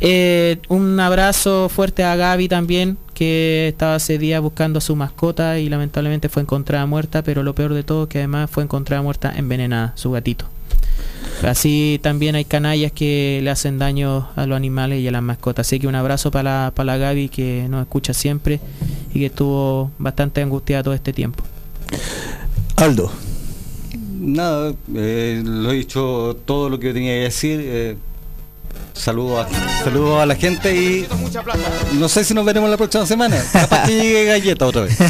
Eh, 0.00 0.58
un 0.68 0.98
abrazo 0.98 1.68
fuerte 1.68 2.04
a 2.04 2.16
Gaby 2.16 2.48
también, 2.48 2.96
que 3.12 3.68
estaba 3.68 3.96
ese 3.96 4.16
día 4.16 4.40
buscando 4.40 4.78
a 4.78 4.80
su 4.80 4.96
mascota 4.96 5.58
y 5.58 5.68
lamentablemente 5.68 6.30
fue 6.30 6.40
encontrada 6.40 6.86
muerta, 6.86 7.22
pero 7.22 7.42
lo 7.42 7.54
peor 7.54 7.74
de 7.74 7.82
todo 7.82 8.08
que 8.08 8.18
además 8.18 8.50
fue 8.50 8.62
encontrada 8.62 9.02
muerta 9.02 9.30
envenenada, 9.36 9.92
su 9.94 10.10
gatito. 10.10 10.46
Así 11.42 11.98
también 12.02 12.34
hay 12.36 12.44
canallas 12.44 12.92
que 12.92 13.40
le 13.42 13.50
hacen 13.50 13.78
daño 13.78 14.28
a 14.36 14.46
los 14.46 14.56
animales 14.56 15.00
y 15.00 15.08
a 15.08 15.10
las 15.10 15.22
mascotas. 15.22 15.66
Así 15.66 15.80
que 15.80 15.86
un 15.86 15.94
abrazo 15.94 16.30
para 16.30 16.64
la, 16.64 16.72
para 16.74 16.86
la 16.86 16.96
Gaby 16.98 17.28
que 17.28 17.66
nos 17.68 17.82
escucha 17.82 18.14
siempre 18.14 18.60
y 19.12 19.20
que 19.20 19.26
estuvo 19.26 19.90
bastante 19.98 20.40
angustiada 20.42 20.82
todo 20.84 20.94
este 20.94 21.12
tiempo. 21.12 21.42
Aldo. 22.76 23.10
Nada, 24.20 24.72
eh, 24.94 25.42
lo 25.44 25.72
he 25.72 25.74
dicho 25.74 26.36
todo 26.44 26.70
lo 26.70 26.78
que 26.78 26.88
yo 26.88 26.94
tenía 26.94 27.12
que 27.14 27.20
decir. 27.22 27.60
eh, 27.62 27.96
saludos 28.94 29.46
a, 29.46 29.84
saludo 29.84 30.20
a 30.20 30.26
la 30.26 30.36
gente 30.36 30.74
y 30.76 31.06
no 31.94 32.08
sé 32.08 32.24
si 32.24 32.34
nos 32.34 32.44
veremos 32.44 32.70
la 32.70 32.76
próxima 32.76 33.04
semana. 33.06 33.42
Capaz 33.52 33.86
que 33.86 33.96
llegue 33.96 34.24
galleta 34.26 34.66
otra 34.66 34.82
vez. 34.82 34.96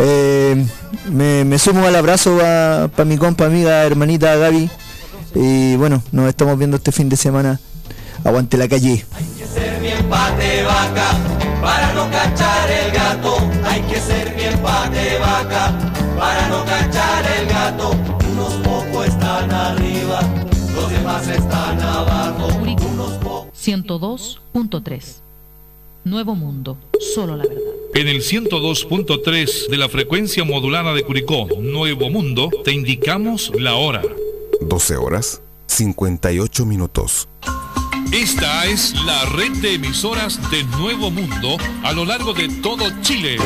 Eh, 0.00 0.64
me, 1.10 1.44
me 1.44 1.58
sumo 1.58 1.86
al 1.86 1.96
abrazo 1.96 2.38
para 2.38 3.04
mi 3.04 3.16
compa, 3.16 3.46
amiga, 3.46 3.84
hermanita 3.84 4.34
Gaby. 4.36 4.70
Y 5.34 5.76
bueno, 5.76 6.02
nos 6.12 6.28
estamos 6.28 6.58
viendo 6.58 6.76
este 6.76 6.92
fin 6.92 7.08
de 7.08 7.16
semana. 7.16 7.60
Aguante 8.24 8.56
la 8.56 8.68
calle. 8.68 9.04
ser 9.54 9.80
bien 9.80 10.04
pate 10.08 10.62
vaca 10.64 11.10
para 11.60 11.92
no 11.92 12.10
cachar 12.10 12.70
el 12.70 12.92
gato. 12.92 13.36
Hay 13.64 13.82
que 13.82 14.00
ser 14.00 14.34
bien 14.34 14.58
pate 14.58 15.18
vaca 15.18 15.72
para 16.18 16.48
no 16.48 16.64
cachar 16.64 17.24
el 17.38 17.48
gato. 17.48 17.90
Unos 18.32 18.52
pocos 18.54 19.06
están 19.06 19.52
arriba, 19.52 20.20
los 20.74 20.90
demás 20.90 21.28
están 21.28 21.80
abajo. 21.80 22.48
Unos 22.92 23.12
pocos 23.18 23.48
102.3 23.54 25.27
Nuevo 26.08 26.34
Mundo, 26.34 26.78
solo 27.14 27.36
la 27.36 27.44
verdad. 27.44 27.72
En 27.94 28.08
el 28.08 28.22
102.3 28.22 29.68
de 29.68 29.76
la 29.76 29.88
frecuencia 29.88 30.42
modulada 30.42 30.94
de 30.94 31.02
Curicó, 31.02 31.48
Nuevo 31.60 32.08
Mundo, 32.08 32.50
te 32.64 32.72
indicamos 32.72 33.52
la 33.54 33.74
hora. 33.74 34.02
12 34.60 34.96
horas 34.96 35.42
58 35.66 36.64
minutos. 36.64 37.28
Esta 38.12 38.66
es 38.66 38.94
la 39.04 39.26
red 39.26 39.52
de 39.58 39.74
emisoras 39.74 40.40
de 40.50 40.64
Nuevo 40.78 41.10
Mundo 41.10 41.58
a 41.84 41.92
lo 41.92 42.06
largo 42.06 42.32
de 42.32 42.48
todo 42.48 42.84
Chile. 43.02 43.36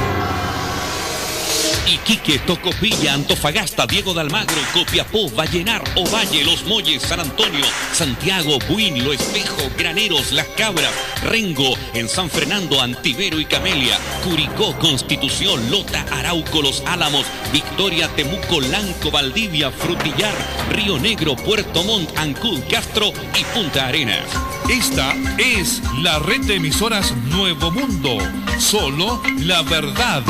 Iquique, 1.93 2.39
Tocopilla, 2.39 3.13
Antofagasta, 3.13 3.87
Diego 3.87 4.15
de 4.15 4.23
Almagro, 4.23 4.57
Copiapó, 4.73 5.29
Vallenar, 5.31 5.85
Ovalle, 5.95 6.43
Los 6.43 6.65
Molles, 6.65 7.03
San 7.03 7.21
Antonio, 7.21 7.65
Santiago, 7.93 8.59
Buin, 8.67 9.05
Lo 9.05 9.13
Espejo, 9.13 9.71
Graneros, 9.77 10.33
Las 10.33 10.47
Cabras, 10.49 10.91
Rengo, 11.23 11.77
en 11.93 12.09
San 12.09 12.31
Fernando, 12.31 12.81
Antivero 12.81 13.39
y 13.39 13.45
Camelia, 13.45 13.99
Curicó, 14.25 14.75
Constitución, 14.79 15.71
Lota, 15.71 16.07
Arauco, 16.13 16.63
Los 16.63 16.83
Álamos, 16.87 17.27
Victoria, 17.53 18.09
Temuco, 18.17 18.63
Lanco, 18.63 19.11
Valdivia, 19.11 19.71
Frutillar, 19.71 20.33
Río 20.71 20.99
Negro, 20.99 21.37
Puerto 21.37 21.85
Montt, 21.85 22.17
Ancud, 22.17 22.61
Castro 22.71 23.13
y 23.39 23.45
Punta 23.55 23.89
Arenas. 23.89 24.25
Esta 24.71 25.15
es 25.37 25.83
la 26.01 26.19
red 26.21 26.41
de 26.47 26.55
emisoras 26.55 27.15
Nuevo 27.27 27.71
Mundo. 27.71 28.17
Solo 28.59 29.23
la 29.41 29.61
verdad. 29.63 30.23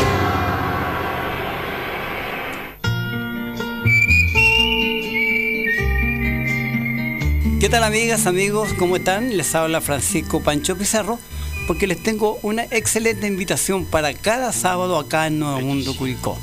¿Qué 7.62 7.68
tal 7.68 7.84
amigas, 7.84 8.26
amigos? 8.26 8.70
¿Cómo 8.76 8.96
están? 8.96 9.36
Les 9.36 9.54
habla 9.54 9.80
Francisco 9.80 10.40
Pancho 10.40 10.76
Pizarro 10.76 11.20
porque 11.68 11.86
les 11.86 12.02
tengo 12.02 12.40
una 12.42 12.64
excelente 12.64 13.28
invitación 13.28 13.84
para 13.84 14.14
cada 14.14 14.52
sábado 14.52 14.98
acá 14.98 15.28
en 15.28 15.38
Nuevo 15.38 15.60
Mundo 15.60 15.94
Curicó. 15.94 16.36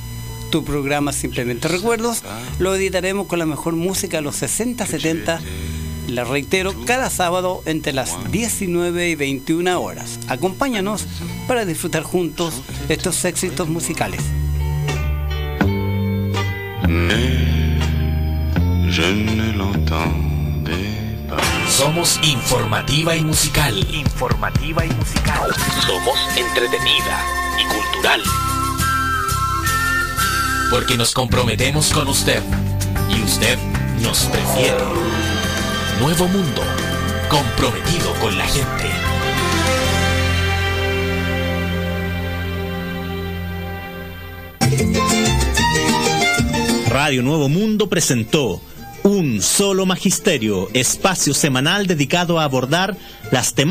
Tu 0.49 0.63
programa 0.63 1.11
Simplemente 1.11 1.67
Recuerdos 1.67 2.23
lo 2.57 2.73
editaremos 2.73 3.27
con 3.27 3.37
la 3.37 3.45
mejor 3.45 3.75
música 3.75 4.15
de 4.15 4.23
los 4.23 4.37
60, 4.37 4.85
70. 4.85 5.41
Les 6.07 6.25
reitero, 6.25 6.73
cada 6.85 7.09
sábado 7.09 7.63
entre 7.65 7.91
las 7.91 8.31
19 8.31 9.09
y 9.09 9.15
21 9.15 9.81
horas. 9.81 10.21
Acompáñanos 10.29 11.05
para 11.49 11.65
disfrutar 11.65 12.03
juntos 12.03 12.61
estos 12.87 13.25
éxitos 13.25 13.67
musicales. 13.67 14.21
Somos 21.69 22.19
informativa 22.23 23.15
y 23.15 23.23
musical. 23.23 23.77
Informativa 23.93 24.85
y 24.85 24.89
musical. 24.89 25.51
Somos 25.85 26.17
entretenida 26.35 27.23
y 27.57 27.65
cultural. 27.65 28.21
Porque 30.71 30.97
nos 30.97 31.13
comprometemos 31.13 31.93
con 31.93 32.07
usted 32.07 32.41
y 33.09 33.21
usted 33.23 33.57
nos 34.01 34.25
prefiere. 34.25 34.83
Nuevo 36.01 36.27
Mundo, 36.27 36.61
comprometido 37.29 38.13
con 38.15 38.37
la 38.37 38.45
gente. 38.47 38.89
Radio 46.89 47.21
Nuevo 47.21 47.47
Mundo 47.47 47.87
presentó 47.87 48.61
Un 49.03 49.41
Solo 49.41 49.85
Magisterio, 49.85 50.69
espacio 50.73 51.34
semanal 51.34 51.88
dedicado 51.88 52.38
a 52.39 52.43
abordar 52.43 52.97
las 53.31 53.53
temáticas 53.53 53.69